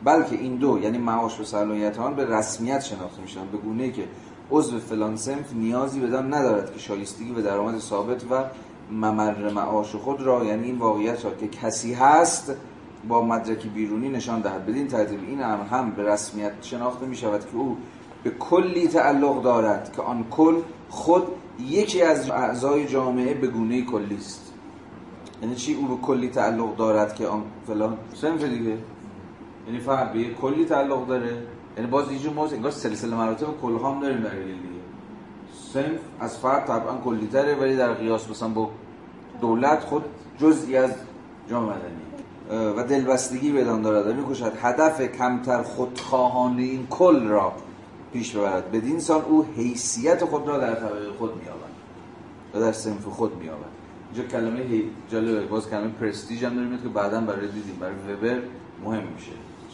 بلکه 0.05 0.37
این 0.37 0.57
دو 0.57 0.79
یعنی 0.83 0.99
معاش 0.99 1.41
و 1.41 1.45
صلاحیت 1.45 1.99
آن 1.99 2.15
به 2.15 2.25
رسمیت 2.25 2.81
شناخته 2.81 3.23
میشن. 3.23 3.47
به 3.53 3.59
گونه 3.59 3.91
که 3.91 4.05
عضو 4.51 4.79
فلان 4.79 5.17
سنف 5.17 5.53
نیازی 5.55 6.01
بدان 6.01 6.35
ندارد 6.35 6.73
که 6.73 6.79
شایستگی 6.79 7.33
به 7.33 7.43
درآمد 7.43 7.79
ثابت 7.79 8.25
و 8.31 8.45
ممر 8.91 9.51
معاش 9.51 9.97
خود 9.97 10.23
را 10.23 10.45
یعنی 10.45 10.65
این 10.65 10.79
واقعیت 10.79 11.25
را 11.25 11.31
که 11.31 11.49
کسی 11.49 11.95
هست 11.95 12.55
با 13.09 13.23
مدرکی 13.23 13.69
بیرونی 13.69 14.09
نشان 14.09 14.41
دهد. 14.41 14.67
بدین 14.67 14.87
ترتیب 14.87 15.21
این 15.29 15.43
امر 15.43 15.65
هم 15.65 15.91
به 15.91 16.03
رسمیت 16.03 16.53
شناخته 16.63 17.07
می 17.07 17.17
شود 17.17 17.41
که 17.41 17.57
او 17.57 17.77
به 18.25 18.31
کلی 18.31 18.89
تعلق 18.89 19.43
دارد 19.43 19.93
که 19.97 20.03
آن 20.03 20.25
کل 20.31 20.55
خود 20.89 21.23
یکی 21.61 22.03
از 22.03 22.31
اعضای 22.31 22.87
جامعه 22.87 23.35
به 23.35 23.47
گونه 23.47 23.83
کلی 23.83 24.17
است. 24.17 24.53
یعنی 25.43 25.55
چی؟ 25.55 25.75
او 25.75 25.97
به 25.97 26.03
کلی 26.03 26.29
تعلق 26.29 26.77
دارد 26.77 27.15
که 27.15 27.27
آن 27.27 27.43
فلان. 27.67 27.97
سنف 28.15 28.45
دیگه. 28.45 28.79
یعنی 29.67 29.79
فقط 29.79 30.13
به 30.13 30.25
کلی 30.25 30.65
تعلق 30.65 31.07
داره. 31.07 31.43
یعنی 31.77 31.91
باز 31.91 32.09
اینجا 32.09 32.33
ما 32.33 32.47
انگار 32.47 32.71
سلسله 32.71 33.17
مراتب 33.17 33.47
کل 33.63 33.73
هم 33.73 34.01
داریم 34.01 34.21
در 34.21 34.31
سنف 35.73 36.01
از 36.21 36.39
فرد 36.39 36.67
طبعا 36.67 36.97
کلی 37.05 37.27
تره 37.27 37.55
ولی 37.55 37.77
در 37.77 37.93
قیاس 37.93 38.31
مثلا 38.31 38.49
با 38.49 38.71
دولت 39.41 39.81
خود 39.85 40.05
جزئی 40.39 40.77
از 40.77 40.91
جامعه 41.51 41.77
مدنی. 41.77 42.03
و 42.77 42.85
دلبستگی 42.85 43.53
بدان 43.53 43.83
دارد. 43.83 44.07
و 44.07 44.15
می‌کشد 44.15 44.53
هدف 44.63 45.01
کمتر 45.01 45.63
خودخواهانه 45.63 46.63
این 46.63 46.87
کل 46.91 47.29
را 47.29 47.53
پیش 48.13 48.37
ببرد. 48.37 48.73
بدین 48.73 49.01
سان 49.01 49.23
او 49.23 49.45
حیثیت 49.57 50.25
خود 50.25 50.49
را 50.49 50.59
در 50.59 50.75
طبقه 50.75 51.11
خود 51.19 51.37
مییابد. 51.37 51.73
و 52.55 52.61
در 52.61 52.73
سنف 52.73 53.05
خود 53.05 53.37
مییابد. 53.37 53.73
اینجا 54.15 54.29
کلمه. 54.29 54.83
جالبه. 55.11 55.47
باز 55.47 55.71
کلمه 55.71 55.89
پرستیژ 55.89 56.45
هم 56.45 56.55
داریم 56.55 56.79
که 56.79 56.89
بعدا 56.89 57.21
برای 57.21 57.49
دیدیم. 57.49 57.77
برای 57.81 57.95
وبر 57.95 58.43
مهم 58.85 59.03
میشه. 59.15 59.33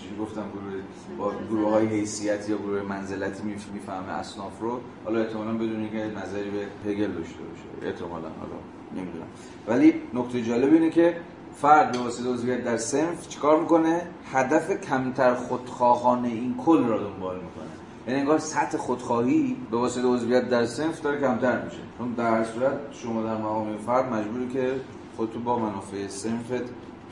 چون 0.09 0.19
گفتم 0.19 0.45
گروه 0.53 0.83
با 1.19 1.33
گروه 1.51 1.71
های 1.71 1.87
حیثیت 1.87 2.49
یا 2.49 2.57
گروه 2.57 2.83
منزلتی 2.83 3.43
می‌فهمه 3.73 4.13
اصناف 4.13 4.61
رو. 4.61 4.81
حالا 5.05 5.21
احتمالاً 5.21 5.53
بدون 5.53 5.81
اینکه 5.81 5.99
نظری 5.99 6.51
به 6.51 6.91
هگل 6.91 7.13
داشته 7.13 7.39
باشه. 7.39 7.87
احتمالاً 7.87 8.29
حالا 8.41 8.59
نمی‌دونم. 8.97 9.27
ولی 9.67 9.95
نکته 10.15 10.43
جالب 10.43 10.73
اینه 10.73 10.91
که 10.91 11.17
فرد 11.57 11.93
به 11.93 11.99
واسطه 11.99 12.31
عضویت 12.31 12.65
در 12.65 12.77
سنف 12.77 13.29
چیکار 13.29 13.61
می‌کنه؟ 13.61 14.03
هدف 14.33 14.81
کمتر 14.81 15.35
خودخواهانه 15.35 16.29
این 16.29 16.57
کل 16.57 16.85
را 16.85 16.99
دنبال 16.99 17.37
می‌کنه. 17.37 17.69
یعنی 18.07 18.21
انگار 18.21 18.39
سطح 18.39 18.79
خودخواهی 18.79 19.57
به 19.71 19.77
واسطه 19.77 20.07
عضویت 20.07 20.49
در 20.49 20.67
سنف 20.67 21.03
داره 21.03 21.21
کمتر 21.21 21.65
میشه. 21.65 21.79
چون 21.99 22.13
در 22.13 22.31
هر 22.31 22.45
صورت 22.45 22.79
شما 22.93 23.23
در 23.23 23.37
مقام 23.37 23.77
فرد 23.77 24.13
مجبوری 24.13 24.49
که 24.49 24.81
خودتو 25.17 25.41
با 25.41 25.59
منافع 25.59 26.09
سنفت 26.09 26.65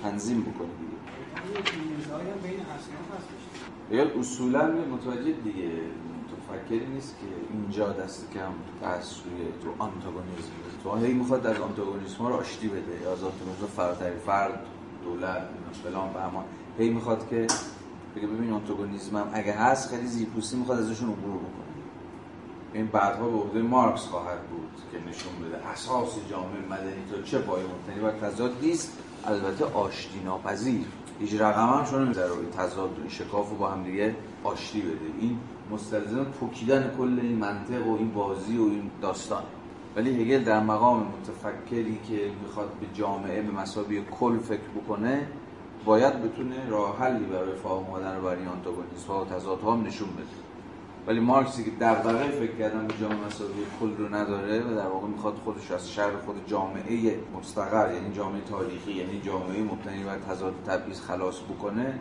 تنظیم 0.03 0.41
بکنی. 0.41 0.69
دیگه 2.43 2.56
یا 3.91 4.19
اصولا 4.19 4.67
متوجه 4.67 5.33
دیگه 5.33 5.71
متفکری 6.23 6.87
نیست 6.87 7.17
که 7.21 7.27
اینجا 7.53 7.93
دست 7.93 8.31
کم 8.35 8.53
روی 8.81 9.47
تو 9.63 9.83
آنتاگونیسم 9.83 10.51
تو 10.85 10.97
هی 10.97 11.13
می‌خواد 11.13 11.47
از 11.47 11.61
آنتاگونیسم 11.61 12.19
ها 12.19 12.29
رو 12.29 12.35
آشتی 12.35 12.69
بده 12.69 13.03
یا 13.03 13.13
از 13.13 13.25
آنتاگونیسم 13.25 13.67
فراتری 13.77 14.19
فرد 14.19 14.67
دولت 15.05 15.49
فلان 15.85 16.13
به 16.13 16.21
همان 16.21 16.45
هی 16.79 16.91
می‌خواد 16.91 17.29
که 17.29 17.47
بگه 18.17 18.27
ببین 18.27 18.53
آنتاگونیسم 18.53 19.17
هم 19.17 19.31
اگه 19.33 19.53
هست 19.53 19.91
خیلی 19.91 20.07
زیرپوستی 20.07 20.57
می‌خواد 20.57 20.79
ازشون 20.79 21.09
عبور 21.09 21.37
بکنه. 21.37 21.67
این 22.73 22.87
بعدها 22.87 23.29
به 23.29 23.37
عهده 23.37 23.63
مارکس 23.63 24.01
خواهد 24.01 24.43
بود 24.43 24.69
که 24.93 24.99
نشون 25.09 25.33
بده 25.49 25.67
اساس 25.67 26.19
جامعه 26.31 26.61
مدنی 26.71 27.05
تا 27.13 27.23
چه 27.23 27.39
پای 27.39 27.63
مبتنی 27.63 28.03
بر 28.03 28.29
تضاد 28.29 28.57
نیست. 28.63 28.99
البته 29.25 29.65
آشتی 29.65 30.21
ناپذیر 30.25 30.87
هیچ 31.21 31.41
رقم 31.41 31.79
هم 31.79 31.85
شونه 31.85 32.05
نمی‌ذاره. 32.05 32.33
این 32.33 32.51
تضاد 32.51 32.91
این 32.99 33.09
شکاف 33.09 33.51
رو 33.51 33.57
با 33.57 33.69
هم 33.69 33.85
دیگه 33.85 34.17
آشتی 34.45 34.81
بده. 34.81 35.11
این 35.21 35.39
مستلزم 35.71 36.25
پوکیدن 36.25 36.95
کل 36.99 37.19
این 37.23 37.39
منطق 37.39 37.87
و 37.87 37.97
این 37.97 38.13
بازی 38.13 38.57
و 38.59 38.63
این 38.63 38.91
داستان. 39.03 39.43
ولی 39.97 40.23
هگل 40.23 40.45
در 40.45 40.61
مقام 40.61 41.07
متفکری 41.21 41.99
که 42.09 42.31
می‌خواد 42.43 42.69
به 42.81 42.87
جامعه 42.95 43.43
به 43.43 43.53
مسابقه 43.53 44.01
کل 44.01 44.39
فکر 44.39 44.69
بکنه 44.83 45.27
باید 45.85 46.23
بتونه 46.23 46.69
راه 46.71 46.99
حلی 46.99 47.25
برای 47.25 47.55
فاهم 47.55 47.85
آمدن 47.85 48.21
برای 48.21 48.39
این 48.39 48.49
ها 49.09 49.23
و 49.23 49.25
تضادها 49.25 49.73
هم 49.73 49.83
نشون 49.83 50.09
بده. 50.09 50.46
ولی 51.07 51.21
مارکسی 51.21 51.65
که 51.65 51.71
واقع 51.71 52.31
فکر 52.31 52.57
کردن 52.59 52.87
به 52.87 52.95
جامعه 53.01 53.27
مسابقه 53.27 53.55
کل 53.81 53.97
رو 53.97 54.15
نداره 54.15 54.63
و 54.63 54.75
در 54.75 54.87
واقع 54.87 55.07
می‌خواد 55.07 55.35
خودش 55.35 55.71
از 55.71 55.91
شر 55.91 56.17
خود 56.17 56.37
جامعه 56.47 57.19
مستقر 57.39 57.95
یعنی 57.95 58.15
جامعه 58.15 58.41
تاریخی 58.41 58.93
یعنی 58.93 59.21
جامعه 59.21 59.63
مبتنی 59.63 60.05
بر 60.05 60.19
تضاد 60.19 60.55
تبعیض 60.67 61.01
خلاص 61.01 61.41
بکنه 61.41 61.99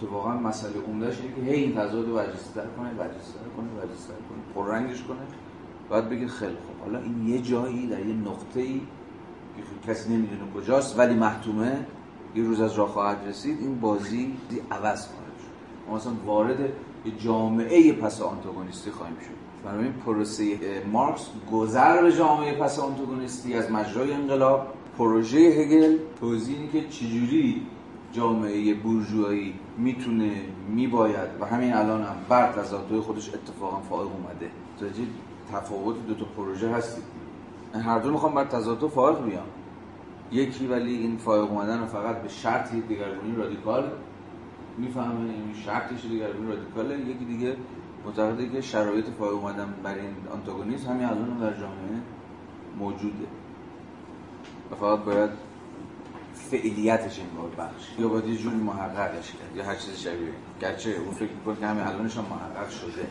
تو 0.00 0.06
واقعا 0.06 0.36
مسئله 0.36 0.80
عمدهش 0.86 1.20
اینه 1.20 1.34
که 1.34 1.40
هی 1.40 1.62
این 1.62 1.74
تضاد 1.74 2.08
رو 2.08 2.14
برجسته‌تر 2.14 2.66
کنه 2.76 2.90
برجسته‌تر 2.90 3.48
کنه 3.56 3.68
برجسته‌تر 3.80 4.20
کنه 4.28 4.54
پررنگش 4.54 5.02
کنه 5.02 5.18
بعد 5.90 6.08
بگه 6.08 6.28
خیلی 6.28 6.56
خوب. 6.66 6.80
حالا 6.84 6.98
این 6.98 7.28
یه 7.28 7.42
جایی 7.42 7.86
در 7.86 8.06
یه 8.06 8.14
نقطه‌ای 8.14 8.80
که 9.56 9.90
کسی 9.92 10.16
نمی‌دونه 10.16 10.52
کجاست 10.56 10.98
ولی 10.98 11.14
محتومه. 11.14 11.86
یه 12.34 12.44
روز 12.44 12.60
از 12.60 12.74
راه 12.74 12.88
خواهد 12.88 13.18
رسید. 13.28 13.58
این 13.60 13.80
بازی 13.80 14.36
عوض 14.70 15.04
شد. 15.38 15.48
ما 15.88 15.96
مثلا 15.96 16.12
وارد 16.26 16.58
جامعه 17.24 17.92
پس 17.92 18.22
آنتاگونیستی 18.22 18.90
خواهیم 18.90 19.16
شد. 19.16 19.64
برای 19.64 19.84
این 19.84 19.92
پروسه 19.92 20.58
مارکس 20.92 21.26
گذر 21.52 22.02
به 22.02 22.12
جامعه 22.12 22.54
پس 22.54 22.78
آنتاگونیستی 22.78 23.54
از 23.54 23.70
مجرای 23.70 24.12
انقلاب 24.12 24.66
پروژه 24.98 25.38
هگل 25.38 25.98
توضیحی 26.20 26.68
که 26.68 26.88
چجوری 26.88 27.66
جامعه 28.12 28.74
بورژوایی 28.74 29.54
می‌تونه 29.78 30.32
میباید 30.68 31.28
و 31.40 31.46
همین 31.46 31.74
الان 31.74 32.02
هم 32.02 32.16
بر 32.28 32.52
تضادهای 32.52 33.00
خودش 33.00 33.34
اتفاقا 33.34 33.80
فائق 33.80 34.08
اومده. 34.12 34.50
توجه 34.80 35.02
تفاوت 35.52 36.06
دو 36.06 36.14
تا 36.14 36.24
پروژه 36.36 36.70
هستید 36.70 37.04
هر 37.74 37.98
دو 37.98 38.10
می‌خوام 38.10 38.34
بر 38.34 38.44
تضاد 38.44 38.88
فائق 38.88 39.24
بیان. 39.24 39.46
یکی 40.32 40.66
ولی 40.66 40.94
این 40.94 41.16
فائق 41.16 41.50
اومدن 41.50 41.86
فقط 41.86 42.22
به 42.22 42.28
شرط 42.28 42.72
دیگرگونی 42.72 43.36
رادیکال 43.36 43.90
می‌فهمه 44.78 45.20
این 45.20 45.54
شرطش 45.64 46.02
دیگرگونی 46.02 46.48
رادیکاله. 46.48 46.98
یکی 46.98 47.24
دیگه 47.24 47.56
معتقده 48.06 48.48
که 48.48 48.60
شرایط 48.60 49.06
فائق 49.18 49.32
اومدن 49.32 49.74
بر 49.82 49.94
این 49.94 50.14
آنتاگونیسم 50.32 50.88
همین 50.88 51.04
الان 51.04 51.38
در 51.38 51.52
جامعه 51.52 52.00
موجوده. 52.78 53.26
و 54.72 54.74
فقط 54.74 54.98
باید 54.98 55.30
فعلیتش 56.34 57.20
انگار 57.20 57.50
بخش. 57.58 57.98
یا 57.98 58.08
باید 58.08 58.26
یه 58.26 58.36
جوری 58.36 58.56
محققش 58.56 59.32
کرد 59.32 59.56
یا 59.56 59.64
هر 59.64 59.74
چیز 59.74 59.98
شبیه. 59.98 60.32
گرچه 60.60 60.90
اون 60.90 61.14
فکر 61.14 61.32
می‌کنه 61.32 61.56
که 61.56 61.66
همین 61.66 61.82
الانش 61.82 62.16
هم 62.16 62.24
محقق 62.30 62.70
شده. 62.70 63.08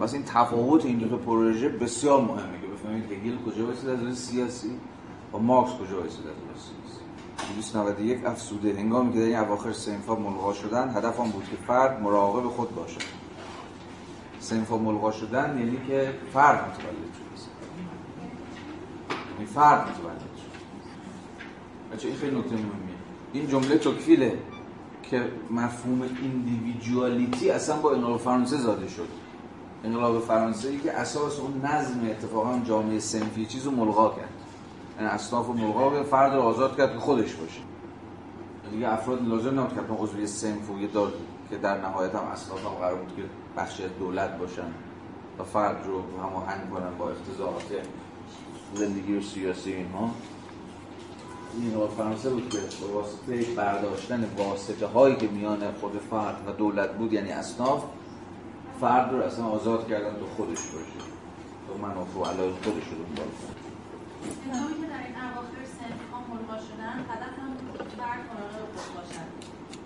پس 0.00 0.14
این 0.14 0.22
تفاوت 0.22 0.84
این 0.84 0.98
دو 0.98 1.08
تا 1.08 1.16
پروژه 1.16 1.68
بسیار 1.68 2.20
مهمه 2.20 2.60
که 2.62 2.66
بفهمید 2.66 3.04
هگل 3.12 3.36
کجا 3.46 3.66
واسه 3.66 3.90
از 3.90 4.18
سیاسی 4.18 4.70
و 5.32 5.38
مارکس 5.38 5.70
کجا 5.70 5.96
واسه 5.96 6.18
از 6.18 6.60
سیاسی. 6.62 6.81
291 7.56 8.24
افسوده. 8.24 8.74
هنگامی 8.78 9.12
که 9.12 9.18
در 9.18 9.24
این 9.24 9.36
اواخر 9.36 9.72
سنفا 9.72 10.14
ملغا 10.14 10.54
شدن 10.54 10.90
هدف 10.96 11.20
آن 11.20 11.30
بود 11.30 11.44
که 11.44 11.56
فرد 11.66 12.02
مراقب 12.02 12.48
خود 12.48 12.74
باشد. 12.74 13.02
سنفا 14.40 14.78
ملغا 14.78 15.10
شدن 15.10 15.58
یعنی 15.58 15.78
که 15.88 16.14
فرد 16.32 16.58
متولد 16.58 17.12
شد. 17.14 17.42
یعنی 19.34 19.46
فرد 19.46 19.80
متولد 19.80 20.18
شد. 20.18 20.52
بچه 21.92 22.08
این 22.08 22.16
خیلی 22.16 22.38
نکته 22.38 22.54
مهمیه. 22.54 22.94
این 23.32 23.48
جمله 23.48 23.78
تکفیله 23.78 24.38
که 25.02 25.28
مفهوم 25.50 26.02
ایندیویدوالیتی 26.22 27.50
اصلا 27.50 27.76
با 27.76 27.92
انقلاب 27.92 28.20
فرانسه 28.20 28.56
زاده 28.56 28.88
شد. 28.88 29.08
انقلاب 29.84 30.20
فرانسه 30.20 30.68
ای 30.68 30.78
که 30.78 30.92
اساس 30.92 31.40
اون 31.40 31.64
نظم 31.64 32.00
اتفاقا 32.10 32.60
جامعه 32.64 32.98
سنفی 32.98 33.46
چیز 33.46 33.64
رو 33.64 33.70
ملغا 33.70 34.08
کرد. 34.08 34.31
اصناف 34.98 35.46
رو 35.46 35.52
ملغا 35.52 35.90
به 35.90 36.02
فرد 36.02 36.34
رو 36.34 36.40
آزاد 36.40 36.76
کرد 36.76 36.92
که 36.92 36.98
خودش 36.98 37.34
باشه. 37.34 37.60
دیگه 38.70 38.92
افراد 38.92 39.28
لازم 39.28 39.60
نبود 39.60 39.74
که 39.74 39.80
عضو 39.98 40.26
سنف 40.26 40.70
و 40.70 40.78
یه 40.78 40.86
دار 40.86 41.12
که 41.50 41.56
در 41.56 41.80
نهایت 41.80 42.14
هم 42.14 42.24
اصناف 42.24 42.66
هم 42.66 42.72
قرار 42.72 42.94
بود 42.94 43.16
که 43.16 43.22
بخشی 43.56 43.82
دولت 43.98 44.38
باشن 44.38 44.72
و 45.38 45.44
فرد 45.44 45.86
رو 45.86 46.02
هماهنگ 46.22 46.70
کنن 46.70 46.98
با 46.98 47.10
اقتضاعات 47.10 47.72
زندگی 48.74 49.18
و 49.18 49.22
سیاسی 49.22 49.72
اینها. 49.72 50.10
این 51.54 51.88
فرانسه 51.96 52.30
بود 52.30 52.48
که 52.48 52.58
به 52.58 52.92
واسطه 52.92 53.54
برداشتن 53.56 54.24
واسطه 54.38 54.86
هایی 54.86 55.16
که 55.16 55.28
میان 55.28 55.72
خود 55.80 56.00
فرد 56.10 56.36
و 56.46 56.52
دولت 56.52 56.92
بود 56.92 57.12
یعنی 57.12 57.30
اصناف 57.30 57.82
فرد 58.80 59.12
رو 59.12 59.22
اصلا 59.22 59.44
آزاد 59.44 59.88
کردن 59.88 60.10
تو 60.10 60.26
خودش 60.36 60.66
باشه. 60.66 61.08
تو 61.68 61.78
من 61.82 61.94
و 61.94 62.24
علای 62.24 62.50
خودش 62.50 62.88
رو 62.88 63.04
دنبال 63.04 63.61
هنگامی 64.22 64.74
که 64.80 64.86
در 64.94 65.02
این 65.06 65.16
اواخر 65.26 65.64
سنف 65.78 66.00
ها 66.10 66.18
ملغا 66.30 66.58
شدن 66.68 66.96
هدف 67.10 67.34
هم 67.40 67.50
فرد 67.98 68.22
مراقب 68.30 68.70
خود 68.74 68.88
باشد 68.96 69.30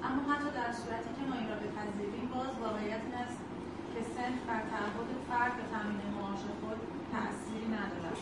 اما 0.06 0.22
حتی 0.30 0.48
در 0.60 0.70
صورتی 0.80 1.10
که 1.16 1.22
ما 1.28 1.34
این 1.40 1.48
را 1.52 1.56
بپذیریم 1.64 2.26
باز 2.34 2.52
واقعیت 2.64 3.02
این 3.06 3.16
است 3.24 3.40
که 3.92 4.00
سنف 4.14 4.40
بر 4.48 4.62
تعهد 4.72 5.10
فرد 5.28 5.52
به 5.58 5.64
تامین 5.72 6.00
معاش 6.14 6.42
خود 6.60 6.78
تأثیری 7.12 7.68
ندارد. 7.78 8.20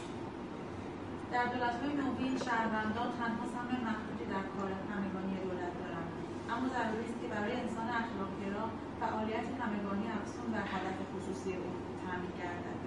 در 1.33 1.47
دولت‌های 1.53 1.93
نوین 2.03 2.35
شهروندان 2.47 3.11
تنها 3.19 3.45
سهم 3.55 3.71
محدودی 3.89 4.27
در 4.35 4.45
کار 4.55 4.71
همگانی 4.91 5.35
دولت 5.45 5.73
دارند. 5.81 6.09
اما 6.53 6.67
ضروری 6.75 7.07
است 7.11 7.19
که 7.23 7.29
برای 7.35 7.55
انسان 7.63 7.89
اخلاقگرا 8.03 8.65
فعالیت 9.01 9.47
همگانی 9.61 10.07
افزون 10.17 10.49
در 10.57 10.67
هدف 10.75 10.97
خصوصی 11.13 11.53
او 11.61 11.69
تعمین 12.03 12.35
گردد. 12.41 12.79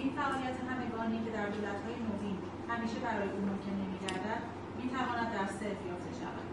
این 0.00 0.10
فعالیت 0.16 0.56
همگانی 0.70 1.18
که 1.24 1.30
در 1.36 1.48
دولت‌های 1.54 1.96
نوین 2.08 2.36
همیشه 2.74 2.98
برای 3.06 3.28
او 3.34 3.40
ممکن 3.50 3.74
نمی‌گردد 3.82 4.42
می‌تواند 4.80 5.28
در 5.36 5.48
صرف 5.58 5.80
یافته 5.90 6.12
شود. 6.20 6.46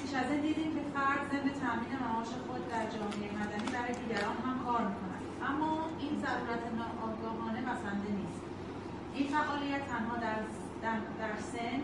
پیش 0.00 0.12
از 0.22 0.28
این 0.30 0.40
دیدیم 0.46 0.70
که 0.74 0.82
فرد 0.94 1.22
ضمن 1.32 1.50
تامین 1.62 1.92
معاش 2.02 2.30
خود 2.46 2.62
در 2.72 2.86
جامعه 2.94 3.28
مدنی 3.40 3.68
برای 3.76 3.94
دیگران 4.02 4.36
هم 4.46 4.56
کار 4.66 4.82
می‌کند. 4.90 5.22
اما 5.50 5.72
این 6.02 6.14
ضرورت 6.24 6.64
ناآگاهانه 6.80 7.60
بسنده 7.70 8.10
نیست. 8.20 8.42
این 9.14 9.26
فعالیت 9.34 9.84
تنها 9.92 10.16
در, 10.24 10.38
در, 10.82 10.98
در 11.20 11.34
سن 11.52 11.80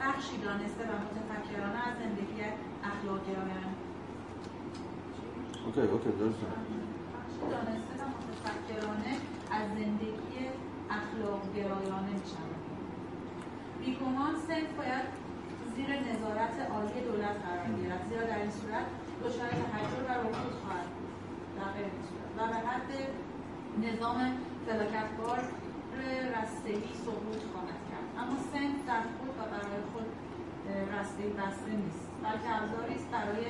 بخشی 0.00 0.36
دانسته 0.46 0.84
و 0.90 0.92
متفکرانه 1.04 1.80
از 1.88 1.94
زندگی 2.02 2.40
اخلاقگرایانه 2.90 3.72
اوکی 5.64 5.80
اوکی 5.80 6.10
درست 6.20 6.38
دانسته 7.52 7.94
و 8.00 8.06
متفکرانه 8.14 9.12
از 9.50 9.66
زندگی 9.78 10.27
اخلاق 10.90 11.42
گرایانه 11.56 12.10
می 12.10 12.26
شود 12.32 12.58
بیگمان 13.80 14.34
سنف 14.46 14.70
باید 14.78 15.06
زیر 15.74 15.90
نظارت 16.08 16.56
عالی 16.72 17.00
دولت 17.08 17.36
قرار 17.44 17.68
گیرد. 17.76 18.02
زیرا 18.08 18.24
در 18.30 18.38
این 18.38 18.50
صورت 18.50 18.86
دچار 19.22 19.48
تحجر 19.48 20.02
و 20.08 20.10
رکود 20.24 20.54
خواهد 20.62 20.88
بود. 20.94 21.12
در 21.58 21.70
و 22.36 22.48
به 22.48 22.58
حد 22.68 22.90
نظام 23.86 24.18
فلاکتبار 24.66 25.38
رستگی 26.34 26.94
سقوط 27.04 27.42
خواهد 27.52 27.80
کرد. 27.90 28.08
اما 28.20 28.36
سنف 28.52 28.78
در 28.88 29.02
خود 29.16 29.32
و 29.38 29.42
برای 29.52 29.82
خود 29.92 30.08
رستگی 30.94 31.28
بسته 31.40 31.72
نیست. 31.82 32.04
بلکه 32.24 32.48
ابزاری 32.56 32.94
است 32.94 33.08
برای 33.14 33.44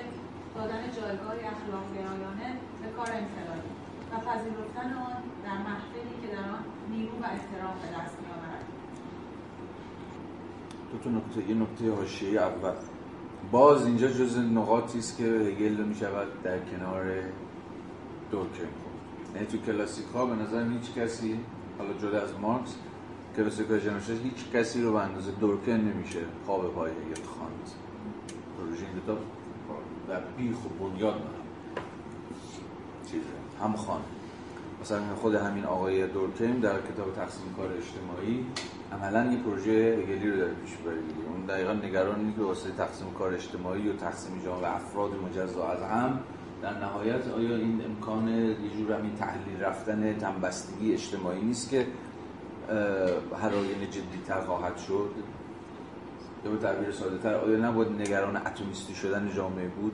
دادن 0.54 0.82
جایگاه 0.96 1.36
اخلاق 1.54 1.86
گرایانه 1.96 2.48
به 2.80 2.88
کار 2.96 3.10
انفرادی 3.20 3.72
و 4.10 4.14
پذیرفتن 4.26 4.90
آن 5.06 5.16
در 5.44 5.58
محفلی 5.68 6.16
که 6.22 6.28
در 6.36 6.46
آن 6.56 6.64
نیرو 6.98 7.12
و 7.12 7.24
احترام 7.24 7.74
به 7.82 7.88
دست 8.00 8.16
دو 10.92 10.98
تا 10.98 11.10
نکته 11.10 11.50
یه 11.50 11.54
نکته 11.54 11.94
حاشیه 11.94 12.40
اول. 12.40 12.72
باز 13.52 13.86
اینجا 13.86 14.08
جز 14.08 14.38
نقاطی 14.38 14.98
است 14.98 15.16
که 15.18 15.24
هگل 15.24 15.84
می 15.84 15.94
شود 15.94 16.42
در 16.42 16.58
کنار 16.58 17.04
دورکیم 18.30 18.68
یعنی 19.34 19.46
تو 19.46 19.58
کلاسیک 19.58 20.06
ها 20.14 20.26
به 20.26 20.34
نظر 20.34 20.68
هیچ 20.68 20.94
کسی 20.94 21.40
حالا 21.78 21.92
جدا 21.92 22.22
از 22.22 22.38
مارکس 22.40 22.74
کلاسیک 23.36 23.66
های 23.66 23.80
هیچ 24.22 24.50
کسی 24.54 24.82
رو 24.82 24.92
به 24.92 24.98
اندازه 24.98 25.30
دورکن 25.30 25.72
نمیشه 25.72 26.20
خواب 26.46 26.74
پای 26.74 26.90
هگل 26.90 27.22
خواند. 27.22 27.70
پروژه 28.58 28.86
این 28.86 29.00
کتاب 29.00 29.18
و 30.08 30.20
بیخ 30.36 30.56
و 30.56 30.68
بنیاد 30.84 31.14
هم 31.14 31.20
چیزه 33.10 33.24
هم 33.62 33.76
خانه. 33.76 34.17
مثلا 34.88 35.14
خود 35.14 35.34
همین 35.34 35.64
آقای 35.64 36.06
دورکیم 36.06 36.60
در 36.60 36.80
کتاب 36.80 37.12
تقسیم 37.16 37.54
کار 37.56 37.66
اجتماعی 37.72 38.46
عملا 38.92 39.32
یه 39.32 39.38
پروژه 39.38 39.70
هگلی 39.70 40.30
رو 40.30 40.36
داره 40.36 40.54
پیش 40.54 40.76
بره 40.76 40.96
اون 41.32 41.46
دقیقا 41.46 41.72
نگران 41.72 42.34
که 42.36 42.42
واسه 42.42 42.70
تقسیم 42.70 43.10
کار 43.18 43.34
اجتماعی 43.34 43.88
و 43.88 43.92
تقسیم 43.92 44.42
جامعه 44.44 44.76
افراد 44.76 45.10
مجزا 45.14 45.68
از 45.68 45.82
هم 45.82 46.20
در 46.62 46.78
نهایت 46.78 47.28
آیا 47.28 47.56
این 47.56 47.84
امکان 47.84 48.28
یه 48.28 48.70
جور 48.78 48.92
همین 48.92 49.14
تحلیل 49.14 49.60
رفتن 49.60 50.18
تنبستگی 50.18 50.92
اجتماعی 50.92 51.40
نیست 51.40 51.70
که 51.70 51.86
هر 53.42 53.54
آینه 53.54 53.86
جدیتر 53.90 54.40
خواهد 54.40 54.76
شد؟ 54.76 55.10
یا 56.44 56.50
به 56.50 56.56
تعبیر 56.56 56.92
ساده 56.92 57.18
تر 57.18 57.34
آیا 57.34 57.58
نباید 57.58 58.00
نگران 58.00 58.36
اتمیستی 58.36 58.94
شدن 58.94 59.30
جامعه 59.36 59.68
بود 59.68 59.92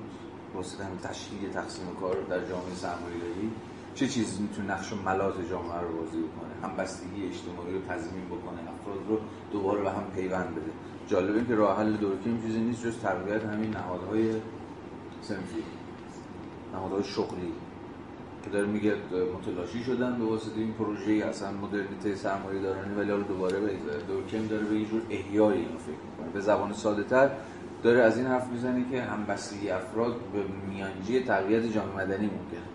واسه 0.54 0.84
همین 0.84 0.98
تشکیل 0.98 1.50
تقسیم 1.50 1.86
کار 2.00 2.16
در 2.30 2.38
جامعه 2.38 2.74
سرمایه‌داری 2.74 3.50
چه 3.94 4.08
چیزی 4.08 4.42
می‌تونه 4.42 4.74
نقش 4.74 4.92
و 4.92 4.96
ملاط 4.96 5.34
جامعه 5.50 5.80
رو 5.80 5.96
بازی 5.98 6.18
بکنه؟ 6.18 6.70
همبستگی 6.70 7.26
اجتماعی 7.26 7.72
رو 7.72 7.80
تضمین 7.88 8.24
بکنه 8.26 8.60
افراد 8.60 8.98
رو 9.08 9.18
دوباره 9.52 9.82
به 9.82 9.90
هم 9.90 10.04
پیوند 10.14 10.50
بده. 10.50 10.70
جالب 11.06 11.34
این 11.36 11.46
که 11.46 11.54
راه 11.54 11.78
حل 11.78 11.92
دورکیم 11.92 12.42
چیزی 12.42 12.60
نیست 12.60 12.86
جز 12.86 12.98
تقویت 12.98 13.44
همین 13.44 13.70
نهادهای 13.70 14.30
سنفی 15.22 15.62
نهادهای 16.72 17.04
شغلی. 17.04 17.52
که 18.44 18.50
داره 18.50 18.66
میگه 18.66 18.94
متلاشی 19.38 19.84
شدن 19.84 20.18
به 20.18 20.24
واسطه 20.24 20.60
این 20.60 20.72
پروژه 20.72 21.12
اصلا 21.12 21.52
مدرنیته 21.52 22.14
سرمایه 22.14 22.62
دارانی 22.62 22.94
ولی 22.94 23.10
حالا 23.10 23.22
دوباره 23.22 23.60
به 23.60 23.72
دورکیم 24.08 24.46
داره. 24.46 24.64
به 24.64 24.78
یه 24.80 24.86
احیای 25.10 25.58
اینو 25.58 25.78
فکر 25.78 25.90
می‌کنه. 26.10 26.32
به 26.32 26.40
زبان 26.40 26.72
ساده 26.72 27.02
تر 27.02 27.30
داره 27.82 28.00
از 28.00 28.18
این 28.18 28.26
حرف 28.26 28.48
می‌زنه 28.48 28.84
که 28.90 29.02
همبستگی 29.02 29.70
افراد 29.70 30.16
به 30.32 30.44
میانجی 30.68 31.20
تقویت 31.20 31.72
جامعه 31.72 31.96
مدنی 31.96 32.26
ممکنه. 32.26 32.73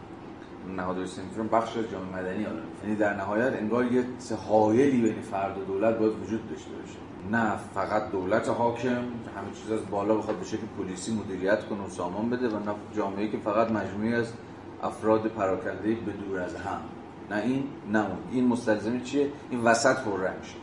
نهادهای 0.68 1.08
سنفی 1.08 1.42
بخش 1.52 1.78
جامعه 1.78 2.22
مدنی 2.22 2.44
حالا. 2.44 2.60
یعنی 2.84 2.96
در 2.96 3.16
نهایت 3.16 3.54
انگار 3.54 3.86
یه 3.86 4.04
حایلی 4.48 5.02
بین 5.02 5.22
فرد 5.22 5.58
و 5.58 5.64
دولت 5.64 5.98
باید 5.98 6.14
وجود 6.24 6.50
داشته 6.50 6.72
باشه. 6.72 6.98
نه 7.32 7.56
فقط 7.74 8.12
دولت 8.12 8.50
حاکم 8.50 8.90
همه 8.90 9.52
چیز 9.62 9.72
از 9.72 9.80
بالا 9.92 10.16
بخواد 10.16 10.38
به 10.38 10.46
شکل 10.46 10.68
پلیسی 10.78 11.14
مدیریت 11.14 11.66
کنه 11.66 11.86
و 11.86 11.90
سامان 11.90 12.30
بده 12.30 12.48
و 12.50 12.60
نه 12.60 12.76
جامعه 12.96 13.28
که 13.28 13.38
فقط 13.38 13.72
مجموعی 13.72 14.16
از 14.16 14.34
افراد 14.84 15.28
پراکنده 15.28 15.96
به 15.96 16.12
دور 16.12 16.40
از 16.40 16.56
هم. 16.56 16.82
نه 17.32 17.42
این 17.44 17.64
نه 17.92 18.00
اون. 18.00 18.18
این 18.32 18.48
مستلزم 18.48 19.00
چیه؟ 19.00 19.30
این 19.50 19.62
وسط 19.62 19.96
پررنگ 19.96 20.44
شه 20.44 20.56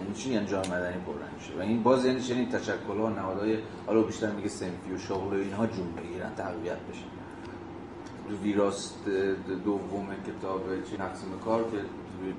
یعنی 0.00 0.14
چی؟ 0.14 0.30
یعنی 0.30 0.46
جامعه 0.46 0.68
مدنی 0.68 1.00
پررنگ 1.06 1.40
شه 1.40 1.58
و 1.58 1.60
این 1.60 1.82
باز 1.82 2.04
یعنی 2.04 2.20
چنین 2.20 2.48
تشکل 2.48 2.98
ها 2.98 3.08
نهادهای 3.08 3.58
حالا 3.86 4.02
بیشتر 4.02 4.30
میگه 4.30 4.48
سنفی 4.48 4.92
و 4.94 4.98
شغل 4.98 5.36
و 5.36 5.40
اینها 5.40 5.66
جون 5.66 5.86
بگیرن 5.96 6.34
تقویت 6.36 6.78
بشه. 6.90 7.17
ویراست 8.42 9.08
دوم 9.64 10.06
کتاب 10.26 10.62
تقسیم 10.98 11.28
کار 11.44 11.62
که 11.62 11.78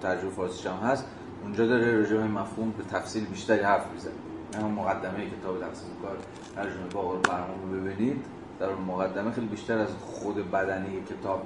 ترجمه 0.02 0.30
فارسیش 0.30 0.66
هم 0.66 0.78
هست 0.78 1.06
اونجا 1.44 1.68
داره 1.68 1.98
راجع 1.98 2.18
مفهوم 2.18 2.74
به 2.78 2.84
تفصیل 2.84 3.26
بیشتری 3.26 3.64
حرف 3.64 3.86
می‌زنه. 3.94 4.14
اما 4.54 4.70
مقدمه 4.70 5.26
کتاب 5.26 5.60
تقسیم 5.60 5.90
کار 6.02 6.18
ترجمه 6.56 6.88
با 6.94 7.00
آقای 7.00 7.20
برنامه 7.30 7.62
رو 7.64 7.82
ببینید 7.82 8.18
در 8.60 8.76
مقدمه 8.76 9.32
خیلی 9.32 9.48
بیشتر 9.48 9.78
از 9.78 9.90
خود 10.02 10.52
بدنی 10.52 11.02
کتاب 11.10 11.42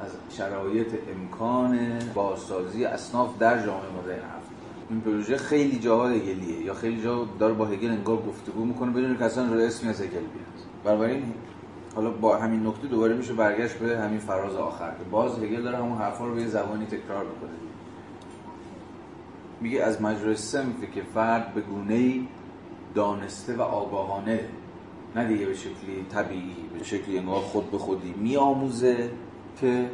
از 0.00 0.10
شرایط 0.36 0.86
امکان 1.16 1.98
بازسازی 2.14 2.84
اصناف 2.84 3.38
در 3.38 3.66
جامعه 3.66 3.90
مدرن 4.02 4.16
حرف 4.16 4.42
این 4.90 5.00
پروژه 5.00 5.36
خیلی 5.36 5.78
جاها 5.78 6.08
هگلیه 6.08 6.64
یا 6.64 6.74
خیلی 6.74 7.02
جا 7.02 7.28
داره 7.38 7.54
با 7.54 7.64
هگل 7.64 7.90
انگار 7.90 8.16
گفتگو 8.16 8.64
می‌کنه 8.64 8.90
بدون 8.90 9.16
که 9.18 9.24
اصلا 9.24 9.54
رو 9.54 9.60
اسمی 9.60 9.90
از 9.90 10.00
هگل 10.00 10.10
بیاد. 10.10 10.24
بنابراین 10.84 11.22
حالا 11.94 12.10
با 12.10 12.36
همین 12.36 12.66
نکته 12.66 12.86
دوباره 12.86 13.14
میشه 13.14 13.32
برگشت 13.32 13.74
به 13.74 13.98
همین 13.98 14.18
فراز 14.18 14.56
آخر 14.56 14.90
که 14.90 15.04
باز 15.10 15.38
هگل 15.38 15.62
داره 15.62 15.76
همون 15.76 15.98
حرفا 15.98 16.26
رو 16.26 16.34
به 16.34 16.46
زبانی 16.46 16.86
تکرار 16.86 17.24
می‌کنه. 17.24 17.50
میگه 19.60 19.82
از 19.82 20.02
مجرای 20.02 20.36
سنفی 20.36 20.86
که 20.94 21.02
فرد 21.14 21.54
به 21.54 21.60
گونه 21.60 21.94
ای 21.94 22.26
دانسته 22.94 23.56
و 23.56 23.62
آگاهانه 23.62 24.40
نه 25.16 25.28
دیگه 25.28 25.46
به 25.46 25.54
شکلی 25.54 26.06
طبیعی 26.10 26.56
به 26.78 26.84
شکلی 26.84 27.18
انگار 27.18 27.40
خود 27.40 27.70
به 27.70 27.78
خودی 27.78 28.14
میآموزه 28.18 29.10
که 29.60 29.90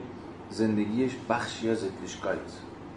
زندگیش 0.50 1.12
بخشی 1.28 1.70
از 1.70 1.84
اتلیشکایت 1.84 2.38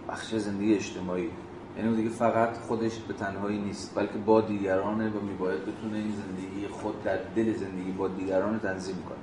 بخشی 0.10 0.36
از 0.36 0.44
زندگی 0.44 0.74
اجتماعی. 0.74 1.30
یعنی 1.78 1.96
دیگه 1.96 2.10
فقط 2.10 2.58
خودش 2.58 3.00
به 3.00 3.14
تنهایی 3.14 3.58
نیست 3.58 3.96
بلکه 3.96 4.18
با 4.26 4.42
دیگرانه 4.42 5.10
و 5.10 5.20
میباید 5.20 5.62
بتونه 5.62 5.98
این 5.98 6.12
زندگی 6.12 6.68
خود 6.68 7.04
در 7.04 7.18
دل 7.36 7.54
زندگی 7.54 7.92
با 7.92 8.08
دیگران 8.08 8.60
تنظیم 8.60 8.96
کنه. 8.96 9.18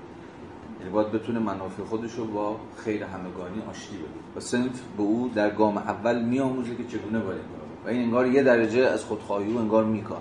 یعنی 0.80 0.92
باید 0.92 1.12
بتونه 1.12 1.38
منافع 1.38 1.82
خودش 1.82 2.14
رو 2.14 2.24
با 2.24 2.56
خیر 2.76 3.02
همگانی 3.02 3.62
آشتی 3.70 3.96
بده. 3.96 4.36
و 4.36 4.40
سنف 4.40 4.82
به 4.96 5.02
او 5.02 5.30
در 5.34 5.50
گام 5.50 5.76
اول 5.76 6.22
میآموزه 6.22 6.76
که 6.76 6.84
چگونه 6.84 7.18
باید 7.18 7.40
و 7.84 7.88
این 7.88 8.02
انگار 8.02 8.26
یه 8.26 8.42
درجه 8.42 8.80
از 8.80 9.04
خودخواهی 9.04 9.52
و 9.52 9.58
انگار 9.58 9.84
میکاهه. 9.84 10.20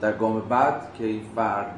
در 0.00 0.12
گام 0.12 0.40
بعد 0.40 0.94
که 0.98 1.04
این 1.04 1.22
فرد 1.36 1.74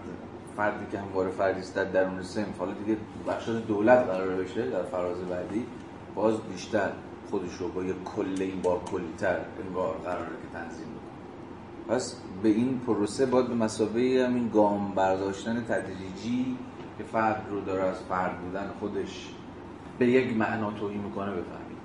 فردی 0.56 0.86
که 0.93 0.98
همواره 0.98 1.31
فردی 1.31 1.60
است 1.60 1.74
در 1.74 1.85
درون 1.85 2.22
سنف 2.22 2.59
حالا 2.59 2.72
دیگه 2.72 2.98
بخشات 3.28 3.66
دولت 3.66 3.98
قرار 3.98 4.28
بشه 4.28 4.70
در 4.70 4.82
فراز 4.82 5.18
بعدی 5.18 5.66
باز 6.14 6.35
بیشتر 6.52 6.90
خودش 7.31 7.55
رو 7.55 7.69
با 7.69 7.85
یه 7.85 7.94
کل 8.05 8.36
این 8.43 8.61
بار 8.62 8.81
کلیتر 8.85 9.39
انگار 9.66 9.97
قراره 10.05 10.27
که 10.27 10.59
تنظیم 10.59 10.86
بکنه. 10.86 11.97
پس 11.97 12.16
به 12.43 12.48
این 12.48 12.81
پروسه 12.86 13.27
باید 13.27 13.48
به 13.48 13.55
مسابقه 13.55 14.27
همین 14.28 14.48
گام 14.48 14.94
برداشتن 14.94 15.65
تدریجی 15.69 16.57
که 16.98 17.05
فرد 17.05 17.47
رو 17.51 17.61
داره 17.61 17.82
از 17.82 17.97
فرد 18.09 18.40
بودن 18.40 18.70
خودش 18.81 19.28
به 19.98 20.07
یک 20.07 20.36
معنا 20.36 20.70
توهی 20.70 20.97
می‌کنه 20.97 21.31
بفهمید. 21.31 21.81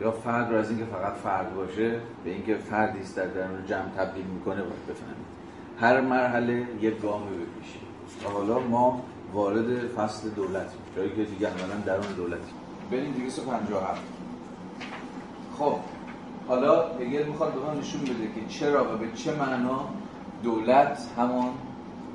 یا 0.00 0.10
فرد 0.10 0.50
رو 0.50 0.58
از 0.58 0.70
اینکه 0.70 0.84
فقط 0.84 1.12
فرد 1.12 1.54
باشه 1.54 2.00
به 2.24 2.30
اینکه 2.30 2.54
فردی 2.54 3.00
است 3.00 3.16
در 3.16 3.26
درون 3.26 3.66
جمع 3.66 3.88
تبدیل 3.96 4.24
می‌کنه 4.24 4.62
باید 4.62 4.86
بفهمید. 4.88 5.34
هر 5.80 6.00
مرحله 6.00 6.66
یک 6.80 7.00
گام 7.00 7.22
به 7.22 7.39
پیشه 7.39 7.82
و 8.24 8.28
حالا 8.28 8.58
ما 8.58 9.04
وارد 9.32 9.86
فصل 9.86 10.28
دولت 10.28 10.72
جایی 10.96 11.10
که 11.10 11.24
دیگه 11.24 11.48
عملا 11.48 11.80
درون 11.86 12.12
دولتی 12.16 12.52
بریم 12.90 13.12
257 13.12 14.02
خب 15.58 15.76
حالا 16.48 16.88
هگل 16.88 17.26
می‌خواد 17.26 17.54
به 17.54 17.60
ما 17.60 17.74
نشون 17.74 18.00
بده 18.00 18.26
که 18.34 18.46
چرا 18.48 18.94
و 18.94 18.98
به 18.98 19.12
چه 19.14 19.34
معنا 19.36 19.84
دولت 20.42 21.08
همان 21.16 21.50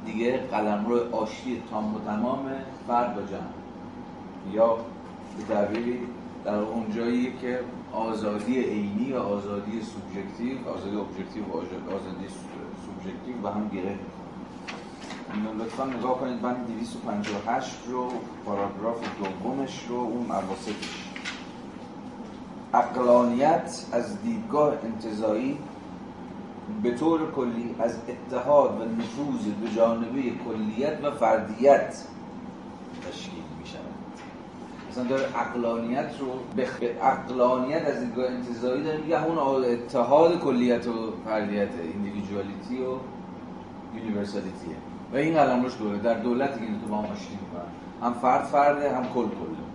دیگه 0.05 0.37
قلمرو 0.37 1.15
آشتی 1.15 1.63
تام 1.71 1.95
و 1.95 1.99
تمام 1.99 2.51
فرد 2.87 3.15
با 3.15 3.21
جمع. 3.21 4.53
یا 4.53 4.75
به 5.37 5.53
تعبیری 5.53 5.99
در 6.45 6.55
اون 6.55 6.91
جایی 6.95 7.33
که 7.41 7.59
آزادی 7.93 8.59
عینی 8.59 9.13
و 9.13 9.17
آزادی 9.17 9.81
سوبژکتیو 9.81 10.69
آزادی 10.69 10.97
objective 10.97 11.43
و 11.43 11.57
آزادی 11.95 12.27
سوبژکتیو 12.85 13.47
و 13.47 13.51
هم 13.51 13.69
گره 13.73 13.99
لطفا 15.59 15.85
نگاه 15.85 16.19
کنید. 16.19 16.43
من 16.43 16.53
258 16.53 17.75
رو 17.87 18.09
پاراگراف 18.45 18.97
دومش 19.19 19.85
رو 19.89 19.95
اون 19.95 20.31
اواسطش. 20.31 21.08
اقلانیت 22.73 23.85
از 23.91 24.21
دیدگاه 24.21 24.73
انتظایی 24.83 25.57
به 26.83 26.91
طور 26.91 27.31
کلی 27.31 27.75
از 27.79 27.97
اتحاد 28.09 28.81
و 28.81 28.85
نفوذ 28.85 29.45
به 29.61 29.75
جانبه 29.75 30.21
کلیت 30.21 31.03
و 31.03 31.11
فردیت 31.11 32.03
تشکیل 33.09 33.43
می 33.59 33.67
شود. 33.67 33.81
مثلا 34.91 35.03
داره 35.03 35.39
اقلانیت 35.39 36.19
رو 36.19 36.27
به 36.55 36.67
عقلانیت 37.01 37.85
از 37.85 37.99
دیدگاه 37.99 38.25
انتزاعی 38.25 38.83
داره 38.83 38.97
میگه 38.97 39.25
اون 39.25 39.65
اتحاد 39.65 40.39
کلیت 40.39 40.87
و 40.87 41.13
فردیت 41.25 41.69
individuality 41.93 42.77
و 42.83 42.97
universality 43.97 44.69
ه 44.69 44.75
و 45.13 45.15
این 45.15 45.33
قلمروش 45.33 45.77
دولته 45.77 45.97
در 45.97 46.13
دولتی 46.13 46.59
که 46.59 46.65
تو 46.65 46.87
با 46.89 46.97
هم 46.97 47.05
هم 48.01 48.13
فرد 48.13 48.43
فرده 48.43 48.95
هم 48.95 49.03
کل 49.03 49.25
کله. 49.25 49.68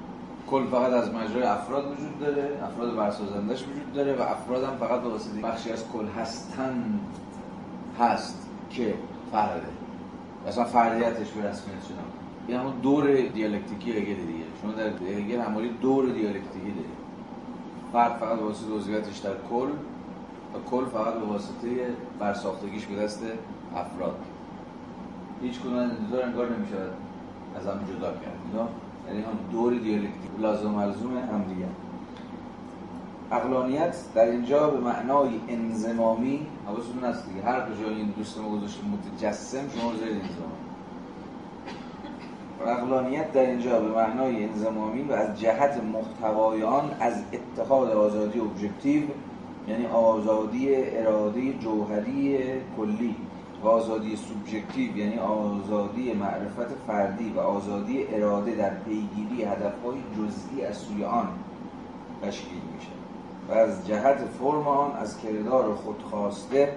کل 0.50 0.66
فقط 0.66 0.92
از 0.92 1.14
مجرای 1.14 1.42
افراد 1.42 1.92
وجود 1.92 2.20
داره 2.20 2.58
افراد 2.62 2.96
برسازندش 2.96 3.62
وجود 3.62 3.92
داره 3.94 4.14
و 4.16 4.22
افراد 4.22 4.64
هم 4.64 4.76
فقط 4.76 5.00
به 5.00 5.08
بخشی 5.42 5.70
از 5.70 5.84
کل 5.92 6.06
هستن 6.06 7.00
هست 8.00 8.48
که 8.70 8.94
فرده. 9.32 9.66
مثلا 10.48 10.64
فردیتش 10.64 11.30
به 11.30 11.48
رسمیت 11.48 11.82
شدن 11.84 12.04
این 12.46 12.56
همون 12.56 12.72
دور 12.82 13.20
دیالکتیکی 13.20 13.92
هگل 13.92 14.26
دیگه. 14.26 14.44
شما 14.62 14.72
در 14.72 14.86
هگل 14.86 15.40
هموری 15.40 15.68
دور 15.68 16.04
دیالکتیکی 16.04 16.70
دارید. 16.70 17.04
فرد 17.92 18.12
فقط 18.12 18.38
به 18.38 18.44
واسطه 18.44 19.28
در 19.28 19.34
کل 19.50 19.68
و 20.54 20.70
کل 20.70 20.84
فقط 20.84 21.14
به 21.14 21.26
واسطه 21.26 21.68
برساختگیش 22.18 22.86
به 22.86 22.96
دست 22.96 23.22
افراد. 23.76 24.16
هیچ 25.42 25.60
کدوم 25.60 25.74
از 25.74 25.90
این 25.90 26.22
انگار 26.22 26.48
نمیشه 26.56 26.76
از 27.56 27.66
هم 27.66 27.80
جدا 27.84 28.12
کرد 28.12 28.68
یعنی 29.08 29.20
هم 29.20 29.38
دور 29.52 29.74
دیالکتیک 29.74 30.30
لازم 30.38 30.70
ملزوم 30.70 31.16
هم 31.16 31.44
دیگه. 31.44 31.66
اقلانیت 33.32 33.96
در 34.14 34.24
اینجا 34.24 34.70
به 34.70 34.80
معنای 34.80 35.40
انزمامی 35.48 36.46
حواستون 36.66 37.04
هست 37.04 37.28
دیگه. 37.28 37.42
هر 37.46 37.60
کجا 37.60 37.88
این 37.88 38.14
دوست 38.16 38.38
ما 38.38 38.48
گذاشته 38.48 38.80
متجسم 38.84 39.68
شما 39.68 39.92
زیر 39.92 40.08
انزمام 40.08 40.52
عقلانیت 42.66 43.32
در 43.32 43.46
اینجا 43.46 43.80
به 43.80 43.88
معنای 43.88 44.44
انضمامی 44.44 45.02
و 45.02 45.12
از 45.12 45.40
جهت 45.40 45.80
محتوای 45.92 46.62
آن 46.62 46.90
از 47.00 47.22
اتحاد 47.32 47.90
آزادی 47.90 48.40
objective 48.40 49.02
یعنی 49.68 49.86
آزادی 49.86 50.74
اراده 50.74 51.52
جوهری 51.52 52.38
کلی. 52.76 53.16
و 53.64 53.68
آزادی 53.68 54.16
سوبژکتیو 54.16 54.96
یعنی 54.96 55.18
آزادی 55.18 56.12
معرفت 56.12 56.74
فردی 56.86 57.32
و 57.36 57.40
آزادی 57.40 58.06
اراده 58.06 58.54
در 58.54 58.74
پیگیری 58.74 59.44
هدفهای 59.44 59.96
جزئی 60.16 60.64
از 60.64 60.76
سوی 60.76 61.04
آن 61.04 61.28
تشکیل 62.22 62.60
میشه. 62.74 62.90
و 63.48 63.52
از 63.52 63.86
جهت 63.86 64.16
فرم 64.16 64.68
آن 64.68 64.92
از 64.92 65.18
کردار 65.20 65.74
خودخواسته 65.74 66.76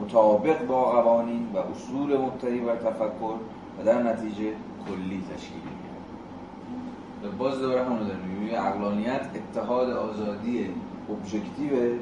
مطابق 0.00 0.66
با 0.66 0.84
قوانین 0.84 1.48
و 1.54 1.58
اصول 1.58 2.16
مبتنی 2.16 2.58
بر 2.60 2.76
تفکر 2.76 3.34
و 3.78 3.84
در 3.84 4.02
نتیجه 4.02 4.52
کلی 4.88 5.22
تشکیل 5.34 5.60
میشه 5.60 5.86
باز 7.38 7.58
دوباره 7.58 7.84
همونو 7.84 8.04
داریم. 8.04 8.54
عقلانیت 8.56 9.26
اتحاد 9.34 9.90
آزادی 9.90 10.70
ابژکتیو 11.10 11.94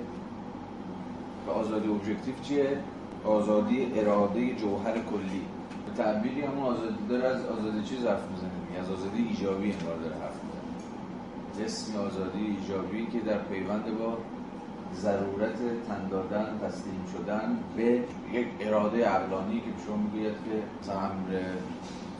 و 1.46 1.50
آزادی 1.50 1.88
ابژکتیو 1.88 2.34
چیه؟ 2.42 2.78
آزادی 3.24 3.92
اراده 3.94 4.54
جوهر 4.54 4.92
کلی. 4.92 5.42
به 5.86 6.02
تعبیری 6.02 6.40
همون 6.40 6.62
آزادی 6.62 7.06
داره 7.08 7.24
از 7.24 7.46
آزادی 7.46 7.82
چیز 7.82 8.06
حرف 8.06 8.30
می‌زنه؟ 8.30 8.80
از 8.80 8.90
آزادی 8.90 9.22
ایجابی 9.28 9.72
انگار 9.72 9.96
داره 9.96 10.14
حرف 10.14 10.38
می‌زنه. 10.44 12.00
آزادی 12.06 12.44
ایجابی 12.46 13.06
که 13.06 13.20
در 13.20 13.38
پیوند 13.38 13.98
با 13.98 14.18
ضرورت 14.94 15.58
تن 15.88 16.08
دادن 16.10 16.60
تسلیم 16.62 17.04
شدن 17.12 17.58
به 17.76 18.02
یک 18.32 18.46
اراده 18.60 19.04
عقلانی 19.04 19.60
که 19.60 19.66
شما 19.86 19.96
می‌گوید 19.96 20.32
که 20.32 20.62
مثلا 20.82 21.00
امر 21.00 21.40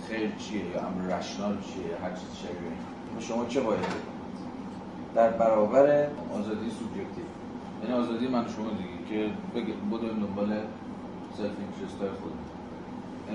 خیر 0.09 0.31
چیه 0.39 0.65
یا 0.65 0.81
امر 0.81 1.19
rational 1.19 1.57
چیه 1.61 1.97
هر 2.03 2.11
چیز 2.11 2.29
شبیه 2.43 3.29
شما 3.29 3.47
چه 3.47 3.61
باید 3.61 4.15
در 5.15 5.31
برابر 5.31 6.07
آزادی 6.35 6.71
سوبژکتیو 6.71 7.25
یعنی 7.83 7.95
آزادی 8.03 8.29
من 8.29 8.45
شما 8.57 8.67
دیگه 8.71 9.09
که 9.09 9.33
بگه 9.55 9.73
بدویم 9.91 10.27
دنبال 10.27 10.59
هدف 11.37 12.01
های 12.01 12.11
خود 12.11 12.33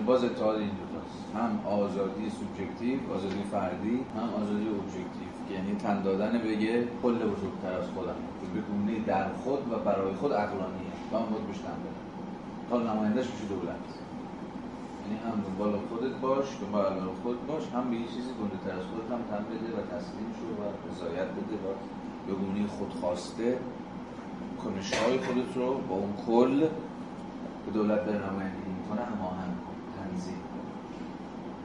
باز 0.05 0.23
اتحاد 0.23 0.57
این 0.57 0.69
دوتاست 0.69 1.35
هم 1.35 1.51
آزادی 1.65 2.29
سوبژکتیو 2.29 2.99
آزادی 3.15 3.43
فردی 3.51 3.95
هم 4.15 4.43
آزادی 4.43 4.67
ابژکتیو 4.67 5.31
یعنی 5.51 5.75
تن 5.75 6.01
دادن 6.01 6.31
به 6.31 6.55
کل 7.03 7.15
بزرگتر 7.15 7.73
از 7.79 7.87
خودم. 7.95 8.19
به 8.53 8.61
گونه 8.61 8.99
در 9.05 9.27
خود 9.33 9.71
و 9.71 9.75
برای 9.75 10.13
خود 10.13 10.33
عقلانیه. 10.33 10.93
و 11.11 11.17
هم 11.17 11.25
باید 11.31 11.47
بهش 11.47 11.57
تن 11.57 11.77
بدن 11.83 12.05
حال 12.69 12.87
نمایندهش 12.87 13.25
میشه 13.33 13.45
دولت. 13.45 13.85
یعنی 15.01 15.19
هم 15.25 15.43
دنبال 15.45 15.79
خودت 15.89 16.15
باش 16.21 16.45
دنبال 16.61 16.83
خود 17.23 17.47
باش 17.47 17.63
هم 17.73 17.89
به 17.89 17.97
چیزی 17.97 18.31
گنده 18.39 18.57
تر 18.63 18.71
از 18.79 18.85
خودت 18.89 19.09
هم 19.11 19.21
تن 19.29 19.43
بده 19.51 19.69
و 19.77 19.79
تسلیم 19.93 20.29
شو 20.37 20.47
و 20.59 20.63
رضایت 20.87 21.29
بده 21.37 21.55
و 21.63 21.67
به 22.27 22.33
گونه 22.33 22.67
خودخواسته 22.67 23.57
کنش 24.63 24.93
های 24.93 25.17
خودت 25.17 25.57
رو 25.57 25.77
با 25.89 25.95
اون 25.95 26.13
کل 26.27 26.67
که 27.69 27.73
دولت 27.73 28.05
داره 28.05 28.17
نمایندگی 28.17 28.71
می‌کنه 28.81 29.01
هماهنگ 29.01 29.53
تنظیم 29.97 30.39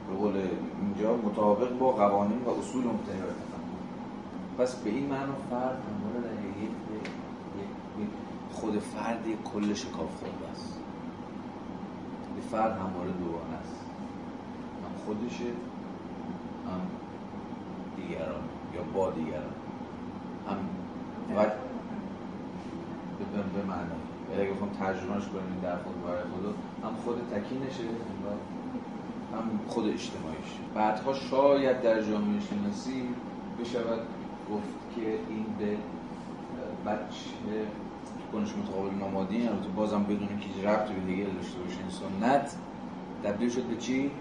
به 0.09 0.15
قول 0.15 0.47
اینجا 0.81 1.17
مطابق 1.17 1.77
با 1.77 1.91
قوانین 1.91 2.41
و 2.45 2.49
اصول 2.49 2.83
مبتنی 2.83 3.21
بر 3.21 4.63
پس 4.63 4.75
به 4.75 4.89
این 4.89 5.05
معنا 5.05 5.35
فرد 5.49 5.77
همواره 5.89 6.21
در 6.21 6.63
یک 6.63 6.71
خود 8.51 8.79
فرد 8.79 9.27
یک 9.27 9.43
کل 9.43 9.73
شکاف 9.73 10.19
خورده 10.19 10.51
است. 10.51 10.79
یه 12.35 12.41
فرد 12.51 12.71
همواره 12.71 13.11
دوانه 13.11 13.57
است. 13.61 13.85
هم 14.83 15.05
خودشه 15.05 15.51
هم 16.67 16.81
دیگران 17.95 18.43
یا 18.75 18.81
با 18.93 19.11
دیگران. 19.11 19.53
هم 20.49 20.57
و 21.37 21.45
به 23.53 23.63
معنی. 23.67 24.04
یعنی 24.29 24.41
اگه 24.41 24.51
بخوام 24.53 24.69
ترجمهش 24.69 25.23
کنیم 25.23 25.59
در 25.63 25.75
خود 25.75 26.05
برای 26.05 26.23
خدا 26.23 26.49
هم 26.87 26.95
خود 27.03 27.15
تکینشه 27.31 27.83
هم 29.33 29.59
خود 29.67 29.85
اجتماعیش. 29.89 30.51
بعدها 30.75 31.13
شاید 31.13 31.81
در 31.81 32.01
جامعه 32.01 32.39
شناسی 32.39 33.03
بشود 33.59 33.99
گفت 34.51 34.95
که 34.95 35.01
این 35.29 35.45
به 35.59 35.77
بچه 36.91 37.67
کنش 38.31 38.53
متقابل 38.55 38.95
نمادین 38.95 39.47
البته 39.49 39.69
بازم 39.69 40.03
بدون 40.03 40.27
که 40.39 40.69
ربطی 40.69 40.93
به 40.93 40.99
دیگه 40.99 41.23
داشته 41.23 41.59
باشه 41.59 41.77
این 41.79 41.89
سنت 41.89 42.55
تبدیل 43.23 43.49
شد 43.49 43.63
به 43.63 43.75
چی؟ 43.75 44.11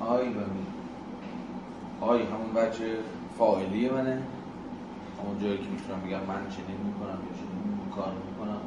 آی 0.00 0.28
و 0.28 0.30
می. 0.30 0.66
آی 2.00 2.22
همون 2.22 2.52
بچه 2.56 2.96
فاعلی 3.38 3.88
منه. 3.88 4.22
همون 5.22 5.38
جایی 5.42 5.58
که 5.58 5.68
می‌تونم 5.70 6.00
بگم 6.00 6.26
من 6.28 6.48
چنین 6.48 6.80
می‌کنم 6.86 7.18
یا 7.26 7.34
چنین 7.38 7.78
کار 7.94 8.12
می‌کنم. 8.28 8.60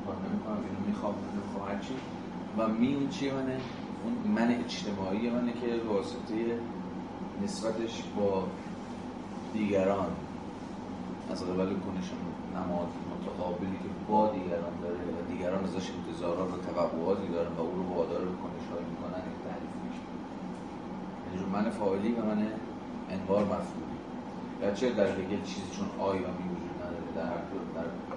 کار 0.54 0.62
نمی‌کنم 0.62 0.70
اینو 0.70 0.88
می‌خوام 0.88 1.16
نمی‌خوام 1.36 1.70
هرچی 1.70 1.94
و 2.58 2.68
می 2.68 2.96
اون 2.96 3.10
چیه 3.10 3.34
منه؟ 3.34 3.58
اون 4.04 4.14
من 4.36 4.52
اجتماعی 4.52 5.30
منه 5.30 5.54
که 5.54 5.82
واسطه 5.90 6.60
نسبتش 7.44 8.04
با 8.16 8.44
دیگران 9.54 10.12
از 11.32 11.44
قبل 11.44 11.74
کنش 11.86 12.08
نماد 12.56 12.88
متقابلی 13.12 13.78
که 13.84 13.90
با 14.08 14.30
دیگران 14.30 14.76
داره 14.82 14.96
و 14.96 15.32
دیگران 15.32 15.64
ازش 15.64 15.92
انتظارات 15.98 16.50
و 16.54 16.58
توقعاتی 16.58 17.28
دارن 17.28 17.54
و 17.58 17.62
او 17.62 17.72
رو 17.76 17.84
وادار 17.84 18.20
به 18.20 18.36
کنش 18.44 18.66
هایی 18.72 18.86
می‌کنن 18.92 19.22
این 19.30 19.40
تعریف 19.48 19.74
میشه. 19.86 20.04
یعنی 21.26 21.46
من 21.54 21.70
فاعلی 21.70 22.12
و 22.12 22.26
من 22.26 22.48
انبار 23.10 23.44
مفعولی. 23.44 23.98
گرچه 24.62 24.90
در 24.90 25.08
هگل 25.08 25.42
چیزی 25.44 25.70
چون 25.72 25.88
آی 26.00 26.18
و 26.18 26.28
می 26.40 26.46
وجود 26.54 26.76
نداره 26.84 27.10
در 27.16 28.13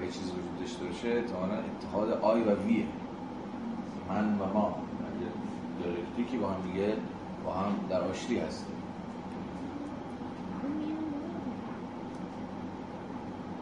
اگه 0.00 0.12
چیزی 0.12 0.30
وجود 0.30 0.60
داشته 0.60 0.84
باشه 0.84 1.08
احتمالا 1.08 1.54
اتحاد 1.54 2.10
آی 2.12 2.40
و 2.42 2.54
ویه 2.54 2.86
من 4.08 4.38
و 4.38 4.52
ما. 4.54 4.74
دیالکتیکی 5.82 6.38
با 6.38 6.48
هم 6.48 6.62
دیگه 6.62 6.96
با 7.44 7.52
هم 7.52 7.72
در 7.90 8.00
آشتی 8.00 8.38
هستیم. 8.38 8.74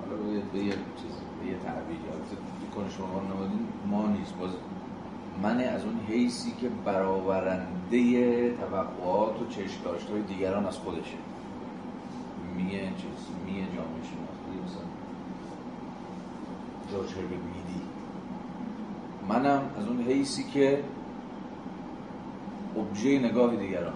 حالا 0.00 0.22
به 0.52 0.58
یه 0.58 0.72
چیز 0.72 1.12
به 1.40 1.46
یه 1.46 1.58
تعبیر 1.58 1.98
کنش 2.74 3.00
مقام 3.00 3.24
نمادین 3.24 3.66
ما 3.86 4.06
نیست. 4.06 4.34
باز 4.36 4.50
من 5.42 5.60
از 5.60 5.84
اون 5.84 6.00
حیثی 6.08 6.50
که 6.50 6.68
برآورنده 6.84 8.54
توقعات 8.54 9.42
و 9.42 9.46
چشم 9.48 10.10
های 10.12 10.22
دیگران 10.22 10.66
از 10.66 10.76
خودشه. 10.76 11.16
میگه 12.56 12.80
چیز 12.80 13.26
میگه 13.46 13.60
جامعه 13.60 14.27
جورج 16.90 17.10
هربرت 17.10 17.30
میدی 17.30 17.80
منم 19.28 19.62
از 19.78 19.86
اون 19.86 20.02
حیثی 20.02 20.44
که 20.44 20.84
ابژه 22.76 23.18
نگاه 23.18 23.56
دیگران 23.56 23.92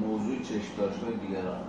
موضوع 0.00 0.38
چشم 0.38 1.04
های 1.04 1.16
دیگران 1.26 1.60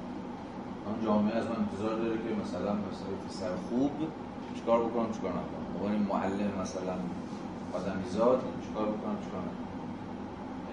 آن 0.88 1.05
جامعه 1.05 1.35
از 1.35 1.45
من 1.45 1.55
انتظار 1.55 1.95
داره 1.95 2.15
که 2.15 2.35
مثلا 2.43 2.73
مثلا 2.73 3.15
پسر 3.27 3.55
خوب 3.69 3.91
چیکار 4.55 4.80
بکنم 4.80 5.11
چیکار 5.11 5.31
نکنم. 5.31 5.65
عنوان 5.76 5.95
معلم 6.01 6.61
مثلا 6.61 6.95
آدمیزاد 7.73 8.43
چیکار 8.68 8.85
بکنم 8.85 9.18
چیکار 9.23 9.41
نکنم. 9.41 9.64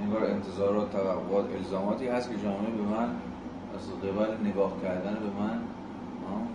انگار 0.03 0.25
انتظارات 0.25 0.93
توقعات 0.93 1.55
الزاماتی 1.55 2.09
هست 2.09 2.31
که 2.31 2.37
جامعه 2.37 2.71
به 2.71 2.83
من 2.83 3.09
از 3.75 3.91
قبل 4.03 4.49
نگاه 4.49 4.73
کردن 4.83 5.15
به 5.15 5.43
من 5.43 5.61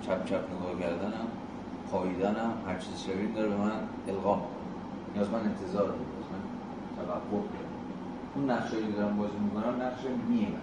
چپ 0.02 0.26
چپ 0.26 0.44
نگاه 0.54 0.80
کردنم. 0.80 1.28
پاییدنم 1.96 2.54
هر 2.68 2.78
چیز 2.78 3.04
شبیه 3.06 3.32
داره 3.36 3.50
به 3.50 3.56
من 3.56 3.72
القا 4.08 4.42
نیاز 5.16 5.30
من 5.30 5.40
انتظار 5.40 5.86
داره 5.86 6.00
من 6.32 6.42
توقع 7.06 7.44
اون 8.36 8.52
نقشه 8.52 8.76
که 8.76 8.92
دارم 8.92 9.18
بازی 9.18 9.38
می‌کنم 9.38 9.82
نقشه 9.82 10.10
میه 10.30 10.48
من 10.48 10.56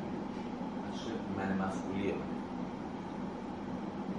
نقشه 0.88 1.10
من 1.38 1.66
مفعولیه 1.66 2.14
من 2.14 2.32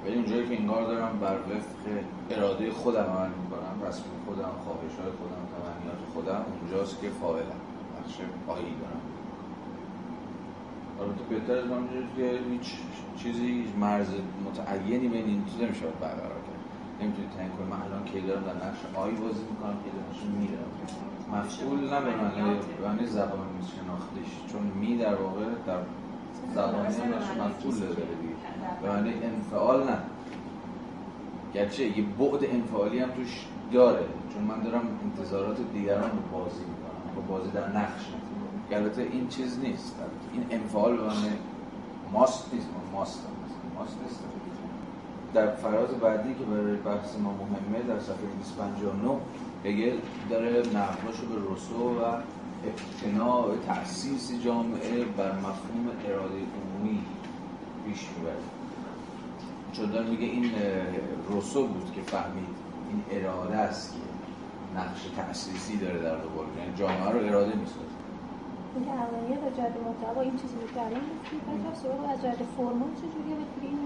ولی 0.06 0.16
اونجایی 0.16 0.48
که 0.48 0.60
انگار 0.60 0.84
دارم 0.88 1.20
بر 1.20 1.36
وفق 1.36 1.86
اراده 2.30 2.72
خودم 2.72 3.04
عمل 3.04 3.30
می‌کنم 3.44 3.88
رسم 3.88 4.04
خودم 4.26 4.52
خواهش 4.64 4.96
های 5.02 5.12
خودم 5.20 5.44
تمنیات 5.54 6.02
خودم 6.14 6.46
اونجاست 6.62 7.02
که 7.02 7.10
فاعلم. 7.10 7.62
بخش 8.00 8.16
پایی 8.48 8.76
دارم. 8.82 9.02
البته 11.02 11.24
بهتر 11.30 11.58
از 11.58 11.66
من 11.66 11.88
که 12.18 12.40
هیچ 12.52 12.74
چیزی 13.18 13.66
مرز 13.80 14.08
متعینی 14.46 15.08
بین 15.08 15.26
این 15.26 15.46
چیزا 15.46 15.66
نمیشه 15.66 15.86
برقرار. 16.02 16.43
کرد 17.00 17.04
نمی‌تونید 17.04 17.32
تعیین 17.32 17.52
کنید 17.52 17.70
من 17.70 17.82
الان 17.82 18.04
کی 18.06 18.22
دارم 18.22 18.44
در 18.44 18.54
نقش 18.54 18.80
آی 18.96 19.12
بازی 19.12 19.44
می‌کنم 19.50 19.78
کی 19.84 19.90
دارم. 19.90 20.38
میرم 20.40 20.70
مفعول 21.32 21.80
نه 21.80 22.02
به 22.02 22.16
معنی 22.16 22.60
به 22.82 22.88
معنی 22.88 23.08
زبان 23.08 23.48
شناختیش 23.76 24.52
چون 24.52 24.62
می 24.62 24.98
در 24.98 25.16
واقع 25.16 25.46
در 25.68 25.80
زبانی 26.56 26.88
نقش 26.88 27.38
مفعول 27.38 27.80
داره 27.80 27.94
دیگه. 27.96 28.36
به 28.82 28.90
معنی 28.90 29.14
انفعال 29.24 29.84
نه. 29.90 29.98
گرچه 31.54 31.98
یه 31.98 32.04
بعد 32.04 32.44
انفعالی 32.44 33.00
هم 33.00 33.10
توش 33.10 33.46
داره. 33.72 34.06
چون 34.34 34.44
من 34.44 34.60
دارم 34.64 34.82
انتظارات 35.04 35.58
دیگران 35.74 36.12
رو 36.12 36.38
بازی 36.38 36.60
می‌کنم. 36.60 37.16
با 37.16 37.22
بازی 37.22 37.52
در 37.52 37.70
نقش 37.70 38.06
البته 38.72 39.02
این 39.02 39.28
چیز 39.28 39.60
نیست. 39.60 39.96
این 40.34 40.46
انفعال 40.50 40.98
به 40.98 41.04
معنی 41.04 41.30
ماست 42.12 42.54
نیست. 42.54 42.68
ماست 42.94 43.20
ماست 43.76 43.98
نیست. 44.04 44.24
در 45.34 45.56
فراز 45.56 45.90
بعدی 45.90 46.34
که 46.34 46.44
برای 46.44 46.76
بحث 46.76 47.18
ما 47.18 47.34
مهمه 47.34 47.84
در 47.88 48.00
صفحه 48.00 48.28
259 48.58 49.20
هگل 49.66 49.98
داره 50.30 50.50
نقلاشو 50.50 51.26
به 51.28 51.36
روسو 51.50 52.02
و 52.02 52.04
اقتناع 52.68 53.58
تأسیس 53.68 54.32
جامعه 54.46 55.06
بر 55.18 55.32
مفهوم 55.32 55.86
اراده 56.06 56.36
عمومی 56.36 57.02
پیش 57.86 58.08
می‌بره. 58.18 58.44
چون 59.72 59.92
داره 59.92 60.10
میگه 60.10 60.26
این 60.26 60.52
روسو 61.30 61.68
بود 61.68 61.92
که 61.96 62.02
فهمید 62.02 62.48
این 62.90 63.04
اراده 63.12 63.56
است 63.56 63.94
که 63.94 64.00
نقش 64.80 65.02
تأسیسی 65.18 65.78
داره 65.78 66.00
در 66.02 66.16
قبال 66.16 66.46
یعنی 66.60 66.76
جامعه 66.76 67.10
رو 67.10 67.20
اراده 67.28 67.56
می‌سازه. 67.56 67.94
این 68.76 68.90
اولیه 68.90 69.38
و 69.38 69.50
جهت 69.58 69.76
محتوا 69.86 70.22
این 70.22 70.38
چیزی 70.42 70.56
بود 70.56 70.74
در 70.76 70.82
این 70.82 71.64
بعد 71.64 71.76
سراغ 71.76 72.10
از 72.14 72.22
جهت 72.22 72.40
فرمان 72.58 72.92
چجوریه؟ 72.96 73.36
و 73.36 73.44
دیگه 73.56 73.68
اینو 73.68 73.84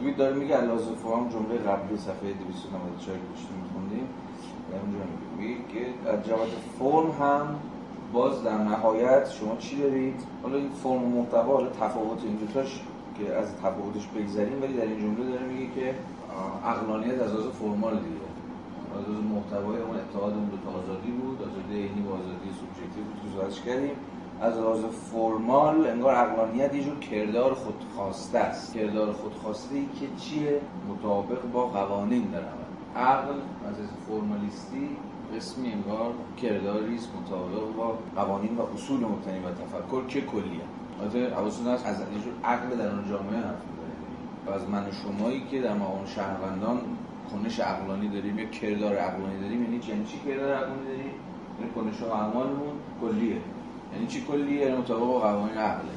روی 0.00 0.14
داره 0.14 0.36
میگه 0.36 0.56
علاوه 0.56 0.80
فرم 0.80 1.28
جمله 1.28 1.58
قبلی 1.58 1.98
صفحه 1.98 2.32
294 2.32 3.18
که 3.18 3.22
داشتیم 3.30 3.56
میخوندیم 3.62 4.08
اونجا 4.82 4.98
میگه 5.38 5.54
که 5.72 6.10
از 6.10 6.24
جهت 6.26 6.52
فرم 6.78 7.10
هم 7.10 7.58
باز 8.12 8.42
در 8.42 8.58
نهایت 8.58 9.30
شما 9.30 9.56
چی 9.56 9.76
دارید؟ 9.82 10.20
حالا 10.42 10.56
این 10.56 10.70
فرم 10.82 11.04
و 11.04 11.20
محتوا 11.20 11.54
حالا 11.54 11.68
تفاوت 11.68 12.24
این 12.24 12.36
دوتاش 12.36 12.80
که 13.18 13.34
از 13.34 13.56
تفاوتش 13.56 14.06
بگذریم 14.06 14.62
ولی 14.62 14.72
در 14.72 14.82
این 14.82 15.00
جمله 15.00 15.30
داره 15.30 15.46
میگه 15.46 15.66
که 15.74 15.94
عقلانیت 16.64 17.22
از 17.22 17.32
لحاظ 17.32 17.46
فرمال 17.46 17.94
دیگه 17.94 18.24
از 18.96 19.08
لحاظ 19.08 19.24
محتوای 19.34 19.78
اون 19.82 19.96
اتحاد 19.96 20.32
اون 20.32 20.44
دو 20.44 20.70
آزادی 20.70 21.10
بود. 21.10 21.38
آزادی 21.42 21.74
عینی 21.74 22.02
و 22.08 22.12
آزادی 22.20 22.50
سوبژکتیو 22.60 23.04
بود 23.04 23.54
که 23.54 23.60
کردیم. 23.60 23.96
از 24.40 24.58
لحاظ 24.58 24.84
فرمال 24.84 25.86
انگار 25.86 26.14
عقلانیت 26.14 26.74
یه 26.74 26.84
جور 26.84 26.98
کردار 26.98 27.54
خودخواسته 27.54 28.38
است. 28.38 28.74
کردار 28.74 29.12
خودخواسته 29.12 29.74
ای 29.74 29.86
که 30.00 30.06
چیه؟ 30.16 30.60
مطابق 30.88 31.42
با 31.52 31.66
قوانین 31.66 32.22
در 32.22 32.38
عمل. 32.38 32.64
عقل 32.96 33.34
از 33.68 33.74
فرمالیستی 34.08 34.88
قسمی 35.36 35.72
انگار 35.72 36.12
کرداری 36.42 36.94
است 36.94 37.08
مطابق 37.22 37.76
با 37.76 37.98
قوانین 38.16 38.56
و 38.56 38.62
اصول 38.74 39.00
مبتنی 39.00 39.38
و 39.38 39.50
تفکر 39.50 40.06
که 40.06 40.20
کلیه 40.20 40.60
البته 41.00 41.34
حواستون 41.34 41.66
هست 41.66 41.86
از 41.86 42.00
یه 42.00 42.20
جور 42.24 42.32
عقل 42.44 42.76
در 42.76 42.90
اون 42.90 43.08
جامعه 43.08 43.36
حرف 43.36 43.62
و 44.46 44.50
از 44.50 44.68
من 44.68 44.86
و 44.86 44.90
شمایی 44.92 45.44
که 45.50 45.60
در 45.60 45.74
مقام 45.74 46.06
شهروندان 46.06 46.80
کنش 47.32 47.60
عقلانی 47.60 48.08
داریم 48.08 48.38
یا 48.38 48.44
کردار 48.44 48.96
عقلانی 48.96 49.40
داریم 49.40 49.62
یعنی 49.62 49.80
یعنی 49.88 50.04
چی 50.04 50.18
کردار 50.26 50.54
عقلانی 50.54 50.86
داریم؟ 50.86 51.12
یعنی 51.60 51.72
کنش 51.74 52.02
و 52.02 52.12
اعمالمون 52.12 52.74
کلیه. 53.00 53.36
یعنی 53.94 54.06
چی 54.06 54.24
کلیه 54.28 54.60
یعنی 54.60 54.76
مطابق 54.76 55.00
با 55.00 55.18
قوانین 55.20 55.58
عقله 55.58 55.94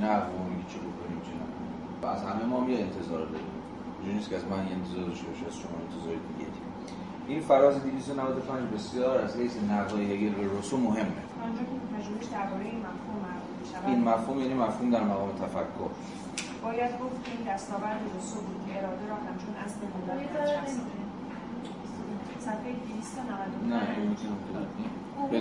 نه 0.00 0.06
عقل 0.06 0.32
میگه 0.50 0.66
چی 0.72 0.78
بکنیم 0.78 1.20
چی 1.26 1.32
نکنیم. 1.42 1.72
و 2.02 2.06
از 2.06 2.22
همه 2.22 2.44
ما 2.44 2.60
هم 2.60 2.70
یه 2.70 2.78
انتظار 2.78 3.18
داریم. 3.18 3.52
اینجوری 3.96 4.16
نیست 4.16 4.30
که 4.30 4.36
از 4.36 4.44
من 4.44 4.66
یه 4.68 4.72
انتظار 4.78 5.04
داشته 5.10 5.26
باشه 5.26 5.46
از 5.46 5.56
شما 5.62 5.76
انتظار 5.86 6.14
دیگه 6.28 6.50
این 7.28 7.40
فراز 7.40 7.74
295 7.82 8.74
بسیار 8.74 9.18
از 9.18 9.36
حیث 9.36 9.52
نقدای 9.70 10.04
هگل 10.12 10.34
به 10.34 10.42
روسو 10.42 10.76
مهمه. 10.76 11.22
این 13.86 14.04
مفهوم 14.04 14.40
یعنی 14.40 14.54
مفهوم 14.54 14.90
در 14.90 15.04
مقام 15.04 15.30
تفکر. 15.32 15.90
باید 16.64 16.92
گفت 17.00 17.24
که 17.24 17.30
این 17.36 17.54
دستاورد 17.54 18.00
روسو 18.14 18.36
بود 18.46 18.60
که 18.66 18.78
اراده 18.78 19.04
را 19.08 19.14
همچون 19.14 19.54
اصل 19.64 19.78
برچسب 20.34 20.80
صفحه 22.40 22.72
299 22.72 23.76
نه 23.76 23.82
این 23.96 24.08
می‌تونم 24.08 24.36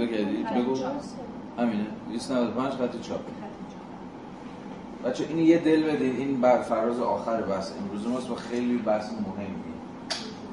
کردید 0.08 0.46
بگو. 0.54 0.76
همینه. 1.60 1.86
295 2.10 2.74
خط 2.74 3.02
چاپ. 3.02 3.22
بچه 5.06 5.26
این 5.30 5.38
یه 5.38 5.58
دل 5.58 5.84
بدید 5.84 6.20
این 6.20 6.42
بر 6.42 6.62
فراز 6.62 7.00
آخر 7.00 7.42
بحث. 7.42 7.72
امروز 7.82 8.08
ماست 8.08 8.32
و 8.32 8.36
خیلی 8.36 8.78
بحث 8.78 9.12
مهمی. 9.12 9.74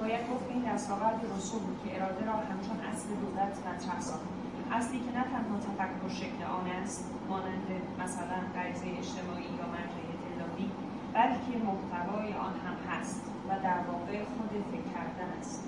باید 0.01 0.21
گفت 0.31 0.45
این 0.51 0.63
دستاورد 0.73 1.21
رسو 1.37 1.59
بود 1.59 1.79
که 1.85 1.97
اراده 1.97 2.27
را 2.27 2.33
همچون 2.33 2.79
اصل 2.93 3.09
دولت 3.09 3.55
مطرح 3.67 4.01
ساخت. 4.01 4.27
اصلی 4.73 4.99
که 4.99 5.19
نه 5.19 5.25
تنها 5.25 5.57
تفکر 5.67 6.15
شکل 6.21 6.41
آن 6.59 6.67
است 6.83 7.05
مانند 7.29 7.69
مثلا 8.05 8.39
غریزه 8.55 8.87
اجتماعی 9.03 9.51
یا 9.59 9.67
مرجع 9.75 10.03
اطلاعی 10.15 10.71
بلکه 11.15 11.53
محتوای 11.69 12.29
آن 12.47 12.55
هم 12.65 12.77
هست 12.91 13.23
و 13.49 13.51
در 13.67 13.81
واقع 13.91 14.25
خود 14.25 14.53
فکر 14.73 14.89
کردن 14.95 15.31
است. 15.41 15.65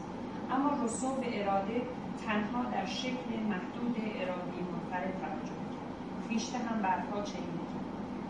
اما 0.51 0.85
رسو 0.85 1.15
به 1.15 1.41
اراده 1.41 1.83
تنها 2.27 2.63
در 2.75 2.87
شکل 2.87 3.31
محدود 3.53 3.97
ارادی 4.23 4.61
منفرد 4.99 5.21
توجه 5.21 5.59
کرد. 5.73 6.29
پیشته 6.29 6.59
هم 6.59 6.83
برها 6.83 7.23
چنین 7.23 7.59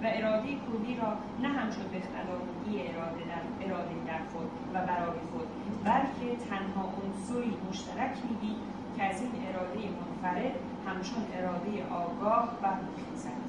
و 0.02 0.06
اراده 0.06 0.48
کلی 0.48 0.96
را 0.96 1.12
نه 1.42 1.48
همچون 1.48 1.84
بخدادگی 1.84 2.88
اراده 2.88 3.22
در 3.32 3.66
اراده 3.66 3.94
در 4.06 4.18
خود 4.32 4.50
و 4.74 4.86
برای 4.86 5.18
خود 5.32 5.48
بلکه 5.84 6.36
تنها 6.50 6.92
عنصری 7.02 7.56
مشترک 7.68 8.16
می‌دید 8.30 8.56
که 8.96 9.04
از 9.04 9.22
این 9.22 9.32
اراده 9.48 9.78
منفرد 9.78 10.54
همچون 10.86 11.22
اراده 11.34 11.86
آگاه 11.90 12.48
برمیخیزد 12.62 13.48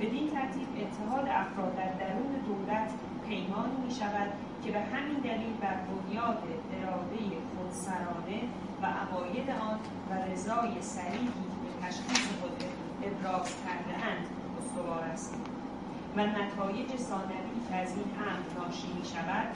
بدین 0.00 0.30
ترتیب 0.30 0.68
اتحاد 0.76 1.28
افراد 1.28 1.76
در 1.76 1.92
درون 1.92 2.32
دولت 2.46 2.90
پیمانی 3.28 3.76
می 3.84 3.90
شود 3.90 4.32
که 4.64 4.70
به 4.72 4.80
همین 4.80 5.18
دلیل 5.18 5.52
بر 5.60 5.76
بنیاد 5.76 6.38
اراده 6.72 7.18
خودسرانه 7.56 8.40
و 8.82 8.86
عقاید 8.86 9.50
آن 9.50 9.78
و 10.10 10.14
رضای 10.32 10.82
سریحی 10.82 11.28
به 11.48 11.51
تشخیص 11.82 12.26
خود 12.40 12.64
ابراز 13.08 13.48
کرده 13.64 13.94
اند 14.06 14.26
استوار 14.58 15.02
است. 15.02 15.34
و 16.16 16.20
نتایج 16.26 16.96
ثانوی 16.96 17.58
که 17.68 17.74
از 17.74 17.90
این 17.96 18.10
امر 18.28 18.46
ناشی 18.58 18.92
می 18.98 19.04
شود 19.04 19.48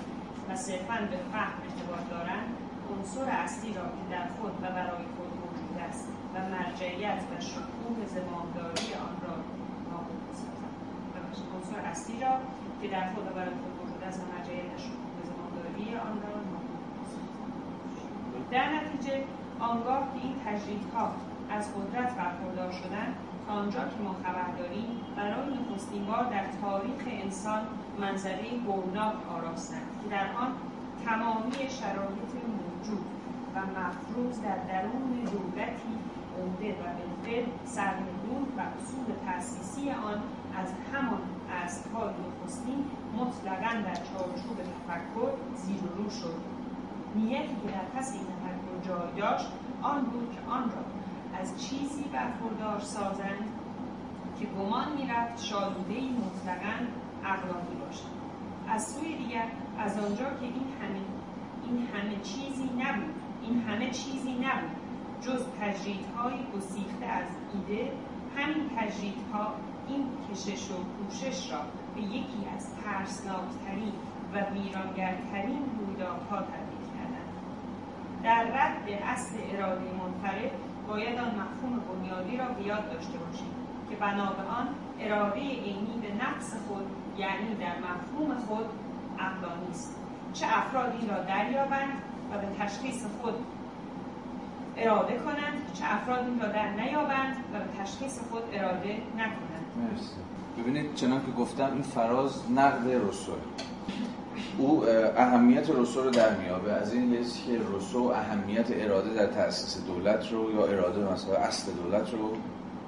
و 0.48 0.57
صرفا 0.57 0.98
به 1.11 1.19
فهم 1.32 1.57
ارتباط 1.66 2.11
دارند 2.11 2.48
عنصر 2.93 3.31
اصلی 3.31 3.74
را 3.74 3.82
که 3.82 4.05
در 4.11 4.27
خود 4.36 4.55
و 4.62 4.66
برای 4.77 5.05
خود 5.16 5.31
موجود 5.43 5.77
است 5.89 6.09
و 6.35 6.36
مرجعیت 6.55 7.23
و 7.31 7.40
شکوه 7.40 7.98
زمانداری 8.16 8.89
آن 9.07 9.16
را 9.24 9.36
نابود 9.90 10.20
می‌سازد 10.28 10.73
عنصر 11.57 11.78
اصلی 11.90 12.20
را 12.20 12.35
که 12.82 12.89
در 12.89 13.07
خود 13.12 13.27
و 13.27 13.31
برای 13.39 13.55
خود 13.61 13.73
موجود 13.81 14.03
است 14.09 14.20
و 14.20 14.24
مرجعیت 14.32 14.70
و 14.74 14.78
شکوه 14.86 15.20
زمانداری 15.31 15.89
آن 15.94 16.16
را 16.23 16.35
نابود 16.51 16.77
در 18.51 18.69
نتیجه 18.74 19.24
آنگاه 19.61 20.01
که 20.12 20.20
این 20.23 20.35
تجریدها 20.44 21.11
از 21.51 21.68
قدرت 21.74 22.16
برخوردار 22.16 22.73
شدند 22.73 23.16
تا 23.47 23.52
آنجا 23.52 23.81
که 23.81 24.02
ما 24.05 24.16
خبر 24.24 24.59
داریم 24.59 24.86
برای 25.16 25.55
نخستین 25.55 26.05
بار 26.05 26.24
در 26.24 26.44
تاریخ 26.62 27.02
انسان 27.24 27.60
منظره 28.01 28.44
هولناک 28.66 29.14
آراستند 29.36 29.86
که 30.02 30.09
در 30.10 30.27
آن 30.40 30.52
تمامی 31.05 31.52
شرایط 31.52 32.32
موجود 32.56 33.05
و 33.55 33.59
مفروض 33.59 34.40
در 34.43 34.56
درون 34.56 35.24
دولتی 35.24 35.94
عمده 36.39 36.73
و 36.73 36.85
بالفعل 36.98 37.44
سرنگون 37.64 38.43
و 38.56 38.60
اصول 38.60 39.14
تأسیسی 39.27 39.90
آن 39.90 40.23
از 40.56 40.68
همان 40.93 41.20
اصلهای 41.64 42.14
نخستین 42.24 42.85
مطلقا 43.16 43.73
در 43.86 43.94
چارچوب 43.94 44.56
تفکر 44.56 45.31
زیر 45.55 45.82
و 45.82 46.02
رو 46.02 46.10
شد. 46.10 46.36
نیتی 47.14 47.56
که 47.62 47.73
در 47.73 47.98
پس 48.01 48.12
این 48.12 48.23
تفکر 48.23 48.89
جای 48.89 49.20
داشت 49.20 49.48
آن 49.82 50.05
بود 50.05 50.32
که 50.35 50.51
آن 50.51 50.62
را 50.62 50.95
از 51.40 51.68
چیزی 51.68 52.04
برخوردار 52.12 52.80
سازند 52.80 53.48
که 54.40 54.46
گمان 54.46 54.96
می‌رفت 54.96 55.44
شالودهای 55.44 56.08
مطلقا 56.08 56.76
عقلانی 57.24 57.74
باشد. 57.86 58.16
از 58.68 58.86
سوی 58.86 59.16
دیگر 59.16 59.46
از 59.78 59.98
آنجا 59.98 60.24
که 60.24 60.46
این 60.46 60.66
همه 60.80 61.00
این 61.66 61.88
همه 61.94 62.16
چیزی 62.22 62.64
نبود 62.64 63.14
این 63.42 63.62
همه 63.62 63.90
چیزی 63.90 64.32
نبود 64.32 64.76
جز 65.20 65.44
تجریدهای 65.60 66.34
گسیخته 66.56 67.06
از 67.06 67.26
ایده 67.54 67.92
همین 68.36 68.70
تجریدها 68.76 69.54
این 69.88 70.06
کشش 70.30 70.70
و 70.70 70.74
کوشش 70.74 71.52
را 71.52 71.58
به 71.94 72.00
یکی 72.00 72.46
از 72.56 72.74
ترسناکترین 72.74 73.92
و 74.32 74.38
ویرانگرترین 74.38 75.62
رویدادها 75.78 76.36
تبدیل 76.36 76.86
کردند. 76.94 77.32
در 78.22 78.44
رد 78.44 78.88
اصل 79.02 79.36
اراده 79.52 79.90
منفرد 79.92 80.50
باید 80.88 81.18
آن 81.18 81.26
مفهوم 81.26 81.80
بنیادی 81.88 82.36
را 82.36 82.44
بیاد 82.44 82.92
داشته 82.92 83.18
باشیم 83.18 83.50
که 83.90 83.96
بنا 83.96 84.32
به 84.32 84.42
آن 84.42 84.68
اراده 85.00 85.40
عینی 85.40 86.00
به 86.02 86.24
نفس 86.24 86.54
خود 86.68 86.86
یعنی 87.18 87.54
در 87.54 87.76
مفهوم 87.78 88.38
خود 88.46 88.66
عقلانی 89.18 89.70
است. 89.70 89.96
چه 90.32 90.46
افراد 90.48 90.92
این 91.00 91.10
را 91.10 91.22
دریابند 91.22 92.02
و 92.32 92.38
به 92.38 92.46
تشخیص 92.64 93.04
خود 93.20 93.34
اراده 94.76 95.16
کنند 95.16 95.72
چه 95.74 95.84
افراد 95.84 96.24
این 96.24 96.40
را 96.40 96.48
در 96.48 96.70
نیابند 96.70 97.36
و 97.54 97.58
به 97.58 97.82
تشخیص 97.82 98.20
خود 98.30 98.42
اراده 98.52 99.02
نکنند. 99.14 99.92
مرسی. 99.92 100.16
ببینید 100.58 100.94
چنان 100.94 101.26
که 101.26 101.32
گفتم 101.32 101.72
این 101.72 101.82
فراز 101.82 102.52
نقد 102.52 102.88
رسول 102.88 103.38
او 104.58 104.84
اهمیت 105.16 105.70
رسو 105.70 106.02
رو 106.02 106.10
در 106.10 106.36
میابه. 106.36 106.72
از 106.72 106.94
این 106.94 107.14
حیث 107.14 107.36
که 107.46 107.60
رسو 107.76 107.98
اهمیت 107.98 108.66
اراده 108.70 109.14
در 109.14 109.26
تأسیس 109.26 109.84
دولت 109.86 110.32
رو 110.32 110.54
یا 110.54 110.66
اراده 110.66 111.12
مثلا 111.12 111.34
اصل 111.36 111.72
دولت 111.72 112.12
رو 112.12 112.30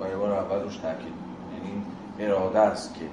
برای 0.00 0.16
بار 0.16 0.32
اول 0.32 0.62
روش 0.62 0.76
تاکید 0.76 1.12
یعنی 1.54 1.82
اراده 2.20 2.58
است 2.58 2.94
که 2.94 3.04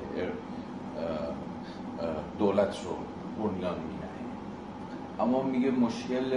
دولت 2.40 2.78
رو 2.84 2.96
بنیان 3.44 3.76
مینه 3.76 4.06
اما 5.20 5.44
میگه 5.44 5.72
مشکل 5.72 6.34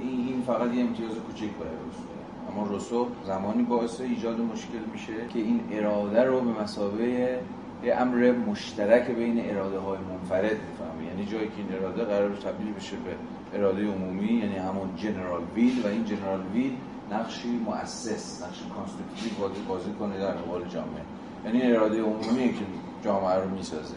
این 0.00 0.42
فقط 0.46 0.74
یه 0.74 0.80
امتیاز 0.80 1.10
کوچیک 1.10 1.50
برای 1.50 1.72
رسو. 1.90 2.10
اما 2.52 2.76
رسو 2.76 3.06
زمانی 3.26 3.62
باعث 3.62 4.00
ایجاد 4.00 4.40
مشکل 4.40 4.78
میشه 4.92 5.12
که 5.32 5.38
این 5.38 5.60
اراده 5.72 6.24
رو 6.24 6.40
به 6.40 6.62
مسابقه 6.62 7.40
یه 7.84 7.96
امر 7.96 8.32
مشترک 8.32 9.10
بین 9.10 9.50
اراده 9.50 9.78
های 9.78 9.98
منفرد 9.98 10.44
بفهمه 10.44 11.04
یعنی 11.06 11.24
جایی 11.24 11.48
که 11.48 11.54
این 11.56 11.82
اراده 11.82 12.04
قرار 12.04 12.30
تبدیل 12.30 12.72
بشه 12.72 12.96
به 12.96 13.58
اراده 13.58 13.86
عمومی 13.86 14.32
یعنی 14.32 14.56
همون 14.56 14.96
جنرال 14.96 15.42
ویل 15.54 15.82
و 15.84 15.86
این 15.86 16.04
جنرال 16.04 16.40
ویل 16.54 16.76
نقشی 17.12 17.48
مؤسس 17.48 18.42
نقشی 18.42 18.64
constitutive 18.76 19.48
بازی 19.48 19.62
بازی 19.68 19.92
کنه 19.98 20.18
در 20.18 20.30
قبال 20.30 20.68
جامعه. 20.68 21.02
یعنی 21.44 21.76
اراده 21.76 22.02
عمومی 22.02 22.48
که 22.48 22.64
جامعه 23.04 23.34
رو 23.34 23.50
می‌سازه. 23.50 23.94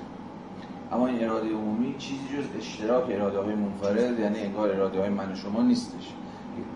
اما 0.91 1.07
این 1.07 1.23
اراده 1.23 1.49
عمومی 1.49 1.95
چیزی 1.97 2.37
جز 2.37 2.57
اشتراک 2.57 3.03
اراده 3.09 3.39
های 3.39 3.55
منفرد 3.55 4.19
یعنی 4.19 4.39
انگار 4.39 4.71
اراده 4.71 4.99
های 4.99 5.09
من 5.09 5.31
و 5.31 5.35
شما 5.35 5.61
نیستش. 5.61 6.13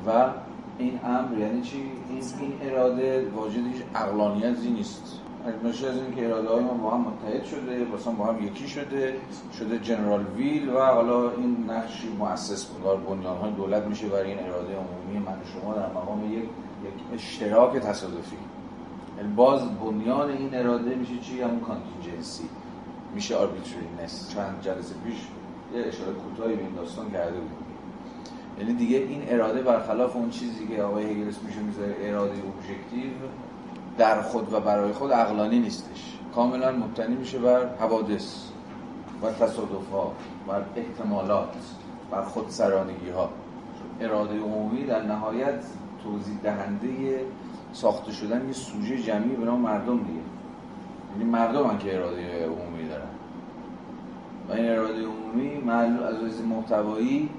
و 0.08 0.30
این 0.78 1.00
امر 1.04 1.38
یعنی 1.38 1.62
چی؟ 1.62 1.84
این 2.40 2.54
اراده 2.62 3.30
واجد 3.36 3.82
عقلانیتی 3.96 4.70
نیست. 4.70 5.22
ناشی 5.64 5.86
از 5.86 5.96
این 5.96 6.16
که 6.16 6.26
اراده 6.26 6.50
های 6.50 6.64
ما 6.64 6.74
با 6.74 6.92
هم 6.92 7.02
متحد 7.02 7.44
شده 7.44 7.88
مثلا 7.96 8.14
با 8.14 8.26
هم 8.26 8.44
یکی 8.46 8.68
شده 8.68 9.16
شده 9.60 9.80
general 9.80 10.26
will 10.36 10.70
و 10.70 10.80
حالا 10.80 11.32
این 11.32 11.66
نقشی 11.70 12.10
مؤسس 12.20 12.66
بودار 12.66 12.98
بنیان 12.98 13.38
های 13.38 13.52
دولت 13.52 13.84
میشه 13.84 14.08
برای 14.08 14.30
این 14.30 14.40
اراده 14.40 14.74
عمومی 14.76 15.26
من 15.26 15.38
شما 15.54 15.74
در 15.74 15.90
مقام 15.90 16.34
یک, 16.34 16.44
یک 16.44 17.14
اشتراک 17.14 17.78
تصادفی. 17.78 18.38
یعنی 19.18 19.34
باز 19.34 19.62
بنیان 19.80 20.30
این 20.30 20.56
اراده 20.56 20.96
میشه 20.96 21.18
چی؟ 21.18 21.42
همون 21.42 21.60
contingency 21.60 22.50
میشه 23.16 23.36
arbitrariness 23.36 24.34
چند 24.34 24.62
جلسه 24.62 24.96
پیش 25.06 25.18
یه 25.76 25.86
اشاره 25.88 26.14
کوتاهی 26.14 26.56
به 26.56 26.62
این 26.62 26.76
داستان 26.76 27.12
کرده 27.12 27.40
بود 27.40 27.52
یعنی 28.60 28.74
دیگه 28.74 28.98
این 28.98 29.24
اراده 29.28 29.62
برخلاف 29.62 30.16
اون 30.16 30.30
چیزی 30.30 30.68
که 30.68 30.82
آقای 30.82 31.06
هگلس 31.06 31.44
میشه 31.44 31.60
می‌ذاره 31.60 31.96
اراده 32.02 32.34
ابژکتیو 32.34 33.12
در 33.98 34.22
خود 34.22 34.54
و 34.54 34.60
برای 34.60 34.92
خود 34.94 35.12
عقلانی 35.12 35.60
نیستش. 35.60 36.18
کاملا 36.36 36.72
مبتنی 36.72 37.16
میشه 37.16 37.40
بر 37.40 37.76
حوادث 37.80 38.44
و 39.24 39.32
تصادف 39.32 39.92
ها 39.92 40.14
بر 40.48 40.62
احتمالات 40.76 41.56
بر 42.12 42.22
خودسرانگی 42.22 43.10
ها 43.10 43.30
اراده 44.02 44.40
عمومی 44.40 44.84
در 44.84 45.02
نهایت 45.02 45.64
توضیح 46.04 46.38
دهنده 46.44 47.22
ساخته 47.74 48.12
شدن 48.12 48.48
یه 48.48 48.54
سوژه 48.54 48.98
جمعی 48.98 49.36
به 49.36 49.46
نام 49.46 49.62
مردم 49.62 49.98
دیگه. 49.98 50.20
یعنی 51.12 51.32
مردم 51.32 51.78
که 51.78 51.96
اراده 51.96 52.46
عمومی 52.46 52.90
دارن. 52.90 53.08
و 54.50 54.54
این 54.54 54.70
اراده 54.70 55.06
عمومی 55.06 55.58
معلوم 55.58 56.04
از 56.04 56.42
محتوایی 56.42 57.30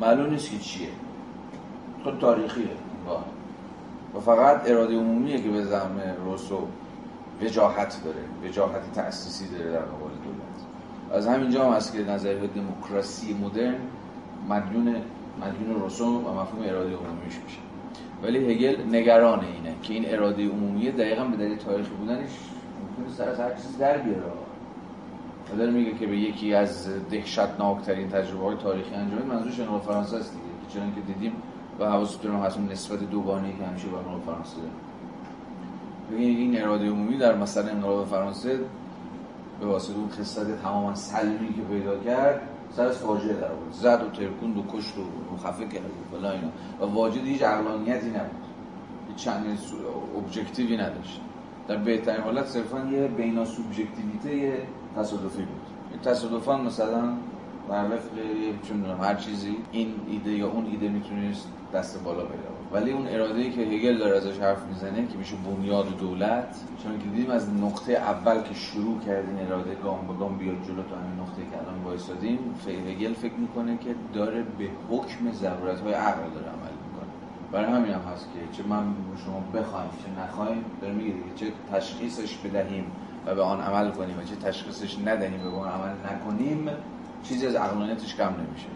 معلوم 0.00 0.30
نیست 0.30 0.50
که 0.50 0.58
چیه. 0.58 0.88
خود 2.04 2.18
تاریخیه. 2.18 2.68
با. 3.06 3.35
و 4.16 4.20
فقط 4.20 4.70
اراده 4.70 4.96
عمومیه 4.96 5.42
که 5.42 5.48
به 5.48 5.64
زعم 5.64 6.00
روسو 6.24 6.66
وجاهت 7.42 7.96
داره 8.04 8.48
وجاهت 8.50 8.92
تأسیسی 8.94 9.48
داره 9.48 9.72
در 9.72 9.78
قبال 9.78 10.10
دولت. 10.10 10.56
از 11.12 11.26
همینجا 11.26 11.64
هم 11.64 11.72
هست 11.72 11.92
که 11.92 12.04
نظریه 12.04 12.46
دموکراسی 12.46 13.34
مدرن 13.34 13.74
مدیون 14.48 14.96
مدیون 15.40 15.80
روسو 15.80 16.04
و 16.04 16.40
مفهوم 16.40 16.62
اراده 16.62 16.96
عمومیش 16.96 17.34
میشه. 17.44 17.58
ولی 18.22 18.52
هگل 18.52 18.96
نگران 18.96 19.40
اینه 19.40 19.74
که 19.82 19.94
این 19.94 20.04
اراده 20.14 20.48
عمومیه 20.48 20.90
دقیقا 20.92 21.24
به 21.24 21.36
دلیل 21.36 21.56
تاریخی 21.56 21.90
بودنش 21.90 22.30
ممکنه 22.98 23.14
سر 23.16 23.28
از 23.28 23.40
هر 23.40 23.54
چیز 23.54 23.78
در 23.78 23.98
بیاره. 23.98 24.22
و 25.58 25.70
میگه 25.70 25.92
که 25.98 26.06
به 26.06 26.16
یکی 26.16 26.54
از 26.54 26.88
دهشتناکترین 27.10 28.08
تجربه 28.08 28.44
های 28.44 28.56
تاریخی 28.56 28.94
انجامید 28.94 29.26
منظورش 29.26 29.60
انقلاب 29.60 29.82
فرانسه 29.82 30.16
است 30.16 30.32
دیگه. 30.32 30.80
چون 30.80 30.94
که 30.94 31.00
دیدیم 31.00 31.32
و 31.80 31.84
حواستون 31.84 32.36
هست 32.36 32.58
نسبت 32.58 33.10
دوگانه‌ای 33.10 33.52
که 33.56 33.64
همیشه 33.64 33.88
با 33.88 33.98
انقلاب 33.98 34.22
فرانسه 34.26 34.56
داره 34.56 36.22
این 36.22 36.62
اراده 36.62 36.90
عمومی 36.90 37.18
در 37.18 37.36
مثلا 37.36 37.70
انقلاب 37.70 38.06
فرانسه 38.06 38.60
به 39.60 39.66
واسطه 39.66 39.98
اون 39.98 40.08
قصت 40.08 40.62
تماما 40.62 40.94
سلمی 40.94 41.54
که 41.54 41.62
پیدا 41.62 41.98
کرد 41.98 42.40
سر 42.76 42.88
فاجعه 42.88 43.32
در 43.32 43.52
آورد. 43.52 43.72
زد 43.72 44.02
و 44.02 44.10
ترکوند 44.10 44.56
و 44.56 44.62
کشت 44.72 44.94
و 44.98 45.36
خفه 45.36 45.66
کرد 45.66 45.84
و 45.84 46.16
فلا 46.16 46.30
اینا. 46.30 46.48
و 46.80 46.84
واجد 46.84 47.24
هیچ 47.24 47.42
عقلانیتی 47.42 48.06
نبود. 48.06 48.42
هیچ 49.08 49.16
چند 49.16 49.58
ابجکتیوی 50.16 50.76
نداشت. 50.76 51.20
در 51.68 51.76
بهترین 51.76 52.20
حالت 52.20 52.46
صرفا 52.46 52.78
یه 52.92 53.08
بینا 53.08 53.44
سوبژکتیویته 53.44 54.62
تصادفی 54.96 55.42
بود. 55.42 56.00
تصادفا 56.04 56.56
مثلا 56.56 57.12
بر 57.68 57.84
وفق 57.84 58.10
چون 58.68 58.84
هر 59.00 59.14
چیزی 59.14 59.56
این 59.72 59.94
ایده 60.08 60.30
یا 60.30 60.48
اون 60.48 60.66
ایده 60.66 60.88
می‌تونست 60.88 61.48
دست 61.74 62.04
بالا 62.04 62.24
پیدا 62.24 62.56
ولی 62.72 62.90
اون 62.92 63.06
اراده 63.08 63.40
ای 63.40 63.50
که 63.50 63.60
هگل 63.60 63.98
داره 63.98 64.16
ازش 64.16 64.38
حرف 64.38 64.66
می‌زنه 64.66 65.06
که 65.06 65.18
میشه 65.18 65.36
بنیاد 65.36 65.98
دولت 65.98 66.56
چون 66.82 66.98
که 66.98 67.04
دیدیم 67.04 67.30
از 67.30 67.54
نقطه 67.54 67.92
اول 67.92 68.42
که 68.42 68.54
شروع 68.54 69.00
کردین 69.00 69.46
اراده 69.46 69.74
گام 69.74 70.06
به 70.06 70.14
گام 70.14 70.38
بیاد 70.38 70.56
جلو 70.66 70.82
تا 70.82 70.96
همین 70.96 71.20
نقطه 71.20 71.42
که 71.50 71.58
الان 71.58 71.82
وایسادیم 71.84 72.38
هگل 72.66 73.14
فکر 73.14 73.34
می‌کنه 73.34 73.78
که 73.78 73.94
داره 74.14 74.42
به 74.42 74.68
حکم 74.90 75.32
ضرورت 75.32 75.80
های 75.80 75.92
عقل 75.92 76.30
داره 76.30 76.46
عمل 76.46 76.72
می‌کنه. 76.84 77.10
برای 77.52 77.72
همین 77.72 77.92
هم 77.92 78.00
هست 78.12 78.28
که 78.34 78.56
چه 78.56 78.68
من 78.68 78.84
شما 79.24 79.40
بخوایم 79.54 79.90
چه 79.90 80.22
نخوایم 80.22 80.64
داره 80.80 80.94
میگه 80.94 81.14
چه 81.36 81.46
تشخیصش 81.72 82.36
بدهیم 82.36 82.84
و 83.26 83.34
به 83.34 83.42
آن 83.42 83.60
عمل 83.60 83.90
کنیم 83.90 84.18
و 84.18 84.22
چه 84.22 84.36
تشخیصش 84.36 84.98
ندهیم 84.98 85.46
و 85.46 85.50
به 85.50 85.56
آن 85.56 85.68
عمل 85.68 85.94
نکنیم 86.12 86.68
چیزی 87.22 87.46
از 87.46 87.54
عقلانیتش 87.54 88.16
کم 88.16 88.34
نمیشه. 88.34 88.68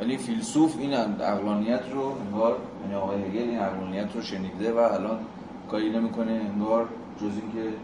ولی 0.00 0.16
فیلسوف 0.16 0.76
این 0.78 0.94
عقلانیت 0.94 1.82
رو 1.92 2.14
انگار 2.26 2.56
یعنی 2.82 2.94
آقای 2.94 3.22
هگل 3.22 3.48
این 3.48 3.58
عقلانیت 3.58 4.14
رو 4.14 4.22
شنیده 4.22 4.72
و 4.72 4.78
الان 4.78 5.18
کاری 5.70 5.90
نمی‌کنه 5.90 6.32
انگار 6.32 6.88
جز 7.20 7.32
اینکه 7.42 7.76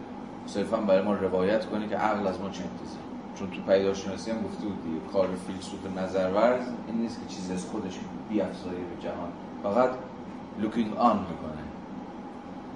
صرفا 0.45 0.77
برای 0.77 1.03
ما 1.03 1.13
روایت 1.13 1.65
کنه 1.65 1.87
که 1.87 1.95
عقل 1.95 2.27
از 2.27 2.41
ما 2.41 2.49
چه 2.49 2.63
انتظار 2.63 2.99
چون 3.35 3.49
تو 3.49 3.61
پیداشناسی 3.61 4.31
هم 4.31 4.41
گفته 4.41 4.65
بود 4.65 4.83
دیگه 4.83 4.99
کار 5.13 5.27
فیلسوف 5.47 5.97
نظرورز 5.97 6.65
این 6.87 6.97
نیست 6.97 7.19
که 7.21 7.35
چیزی 7.35 7.53
از 7.53 7.65
خودش 7.65 7.99
بیافزایه 8.29 8.79
به 8.79 9.01
جهان. 9.03 9.29
فقط 9.63 9.89
looking 10.61 10.91
on 11.07 11.15
می‌کنه. 11.29 11.63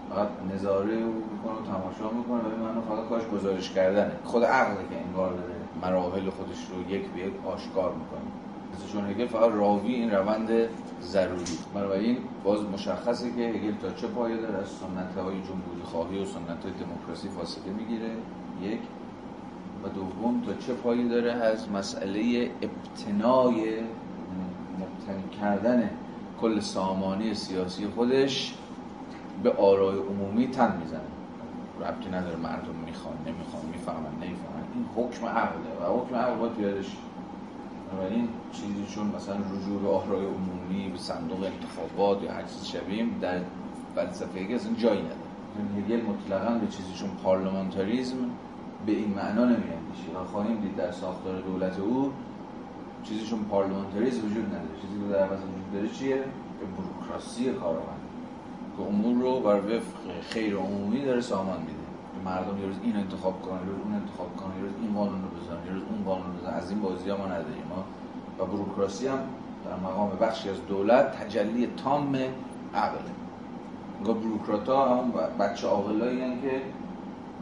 فقط 0.09 0.27
نظاره 0.53 0.95
می‌کنه 0.95 1.53
و 1.53 1.65
تماشا 1.65 2.15
می‌کنه. 2.17 2.39
و 2.39 2.63
من 2.63 2.81
فقط 2.81 3.09
کارش 3.09 3.27
گزارش 3.27 3.69
کردنه. 3.69 4.11
خود 4.23 4.43
عقل 4.43 4.75
که 4.75 4.97
انگار 5.07 5.33
داره 5.33 5.53
مراحل 5.81 6.29
خودش 6.29 6.57
رو 6.71 6.91
یک 6.91 7.05
به 7.07 7.19
یک 7.19 7.33
آشکار 7.45 7.93
می‌کنه. 7.93 8.42
چون 8.93 9.09
هگل 9.09 9.27
فقط 9.27 9.51
راوی 9.51 9.93
این 9.93 10.11
روند 10.11 10.49
ضروری. 11.01 11.57
بنابراین 11.73 12.17
باز 12.43 12.63
مشخصه 12.63 13.31
که 13.31 13.41
هگل 13.41 13.75
تا 13.81 13.91
چه 13.91 14.07
پایه 14.07 14.37
داره 14.37 14.57
از 14.57 14.67
سنت 14.67 15.17
های 15.17 15.35
جمهوری 15.35 15.83
خواهی 15.83 16.21
و 16.21 16.25
سنت 16.25 16.63
های 16.63 16.73
دموکراسی 16.73 17.29
فاصله 17.29 17.73
می‌گیره. 17.73 18.09
یک. 18.61 18.79
و 19.83 19.89
دوم 19.89 20.41
تا 20.45 20.53
چه 20.53 20.73
پایی 20.73 21.09
داره 21.09 21.31
از 21.31 21.71
مسئله 21.71 22.51
ابتنای 22.61 23.79
مبتنی 24.79 25.29
کردن 25.41 25.89
کل 26.41 26.59
سامانی 26.59 27.33
سیاسی 27.33 27.87
خودش 27.87 28.53
به 29.43 29.51
آرای 29.51 29.97
عمومی 29.97 30.47
تن 30.47 30.77
می‌زنه. 30.77 30.99
ربطی 31.81 32.09
نداره 32.09 32.35
مردم 32.35 32.75
می‌خوان 32.85 33.15
نمی‌خوان 33.27 33.65
می‌فهمن 33.65 34.15
نمی‌فهمن. 34.21 34.63
این 34.75 34.85
حکم 34.95 35.25
عقله 35.25 35.69
و 35.81 35.99
حکم 35.99 36.15
عقل 36.15 36.35
باید 36.35 36.53
پیادش 36.53 36.97
این 37.99 38.27
چیزی 38.51 38.95
چون 38.95 39.07
مثلا 39.07 39.35
رجوع 39.35 39.81
به 39.81 39.89
آرای 39.89 40.25
عمومی 40.25 40.89
به 40.89 40.97
صندوق 40.97 41.43
انتخابات 41.43 42.23
یا 42.23 42.33
هر 42.33 42.43
چیز 42.43 42.65
شبیه 42.65 43.05
در 43.21 43.39
فلسفه 43.95 44.39
هگل 44.39 44.55
اصلا 44.55 44.73
جایی 44.73 45.01
نداره. 45.01 45.19
هگل 45.77 46.01
مطلقا 46.01 46.53
به 46.53 46.67
چیزی 46.67 46.93
چون 46.93 47.09
پارلمانتاریزم 47.23 48.15
به 48.85 48.91
این 48.91 49.09
معنا 49.09 49.45
نمیاندیشه. 49.45 50.19
و 50.21 50.25
خواهیم 50.25 50.61
دید 50.61 50.75
در 50.75 50.91
ساختار 50.91 51.41
دولت 51.41 51.79
او 51.79 52.11
چیزی 53.03 53.25
چون 53.25 53.39
پارلمانتاریزم 53.39 54.25
وجود 54.25 54.45
نداره. 54.45 54.81
چیزی 54.81 54.99
که 54.99 55.13
در 55.13 55.25
وجود 55.25 55.73
داره 55.73 55.89
چیه؟ 55.89 56.23
بروکراسی 56.77 57.51
کارآمد. 57.51 58.03
که 58.77 58.83
امور 58.83 59.23
رو 59.23 59.39
بر 59.39 59.57
وفق 59.57 60.21
خیر 60.29 60.55
عمومی 60.55 61.01
داره 61.01 61.21
سامان 61.21 61.59
میده. 61.59 61.82
مردم 62.25 62.57
یه 62.59 62.65
روز 62.65 62.75
این 62.83 62.95
انتخاب 62.95 63.41
کنن 63.41 63.59
یه 63.59 63.65
روز 63.65 63.81
اون 63.83 63.93
انتخاب 63.95 64.37
کنن 64.37 64.55
یه 64.57 64.63
روز 64.63 64.73
این 64.81 64.93
قانون 64.93 65.21
رو 65.21 65.29
بزنن 65.39 65.65
یه 65.65 65.73
روز 65.73 65.83
اون 65.89 66.03
قانون 66.05 66.25
رو 66.25 66.33
بزنن. 66.39 66.53
از 66.53 66.69
این 66.69 66.81
بازی 66.81 67.09
ها 67.09 67.17
ما 67.17 67.25
نداریم. 67.25 67.63
ما 67.69 67.83
و 68.39 68.47
بروکراسی 68.47 69.07
هم 69.07 69.19
در 69.65 69.75
مقام 69.89 70.09
بخشی 70.21 70.49
از 70.49 70.67
دولت 70.67 71.11
تجلی 71.11 71.67
تام 71.83 72.15
عقله 72.75 72.99
انگار 73.97 74.15
بروکرات 74.15 74.69
ها 74.69 74.97
هم 74.97 75.11
بچه 75.39 75.67
عاقلایی 75.67 76.19
که 76.19 76.61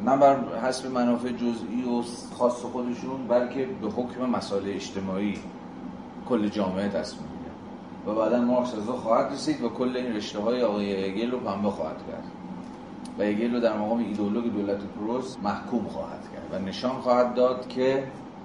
نه 0.05 0.17
بر 0.17 0.57
حسب 0.57 0.91
منافع 0.91 1.29
جزئی 1.29 1.83
و 1.83 2.01
خاص 2.37 2.61
خودشون 2.61 3.27
بلکه 3.27 3.65
به 3.81 3.87
حکم 3.87 4.25
مسائل 4.25 4.63
اجتماعی 4.65 5.39
کل 6.29 6.47
جامعه 6.47 6.89
تصمیم 6.89 7.29
می‌گیرن. 7.31 7.55
و 8.07 8.19
بعدا 8.19 8.41
مارکس 8.41 8.75
از 8.75 8.89
خواهد 8.89 9.31
رسید 9.33 9.63
و 9.63 9.69
کل 9.69 9.97
این 9.97 10.15
رشته 10.15 10.39
های 10.39 10.63
آقای 10.63 11.05
هگل 11.05 11.31
رو 11.31 11.39
پنبه 11.39 11.69
خواهد 11.69 11.97
کرد. 12.07 12.23
و 13.19 13.23
هگل 13.23 13.53
رو 13.53 13.59
در 13.59 13.77
مقام 13.77 13.99
ایدئولوژی 13.99 14.49
دولت 14.49 14.79
پروس 14.99 15.37
محکوم 15.43 15.85
خواهد 15.87 16.23
کرد 16.33 16.61
و 16.61 16.65
نشان 16.65 16.91
خواهد 16.91 17.33
داد 17.33 17.67
که 17.67 18.03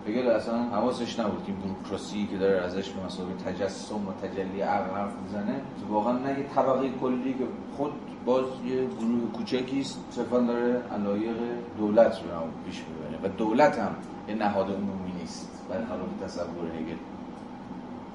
هگل 0.08 0.28
اصلا 0.28 0.62
حواسش 0.62 1.20
نبود 1.20 1.44
که 1.46 1.52
بروکراسی 1.52 2.26
که 2.26 2.36
داره 2.36 2.64
ازش 2.64 2.90
به 2.90 3.04
مسابقه 3.04 3.34
تجسم 3.34 3.94
و 4.08 4.26
تجلی 4.26 4.60
عقل 4.60 4.94
حرف 4.94 5.12
می‌زنه. 5.22 5.60
واقعا 5.90 6.18
نه 6.18 6.38
یه 6.38 6.46
طبقه 6.54 6.88
کلی 7.00 7.34
که 7.34 7.44
خود 7.76 7.92
باز 8.26 8.44
یه 8.66 8.86
گروه 8.86 9.32
کوچکی 9.32 9.80
است 9.80 10.04
صرفا 10.10 10.38
داره 10.38 10.82
علایق 10.92 11.36
دولت 11.78 12.12
رو 12.12 12.48
پیش 12.66 12.82
می‌بره 12.88 13.30
و 13.32 13.36
دولت 13.36 13.78
هم 13.78 13.94
یه 14.28 14.34
نهاد 14.34 14.66
عمومی 14.66 15.12
نیست. 15.20 15.50
برخلاف 15.70 16.08
تصور 16.24 16.66
هگل 16.78 16.96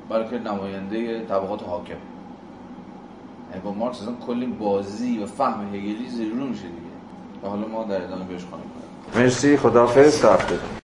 بلکه 0.09 0.39
نماینده 0.39 1.25
طبقات 1.25 1.63
حاکم. 1.63 2.10
یعنی 3.51 3.63
با 3.63 3.71
مارکس 3.71 4.01
اصلا 4.01 4.13
کلی 4.27 4.45
بازی 4.45 5.19
و 5.19 5.25
فهم 5.25 5.75
هگلی 5.75 6.09
زیرون 6.09 6.47
میشه 6.47 6.61
دیگه. 6.61 6.91
و 7.43 7.47
حالا 7.47 7.67
ما 7.67 7.83
در 7.83 8.03
ادامه 8.03 8.25
بهش 8.25 8.45
خواهیم 8.45 8.71
مرسی. 9.15 9.57
خداحافظ. 9.57 10.21
تا 10.21 10.37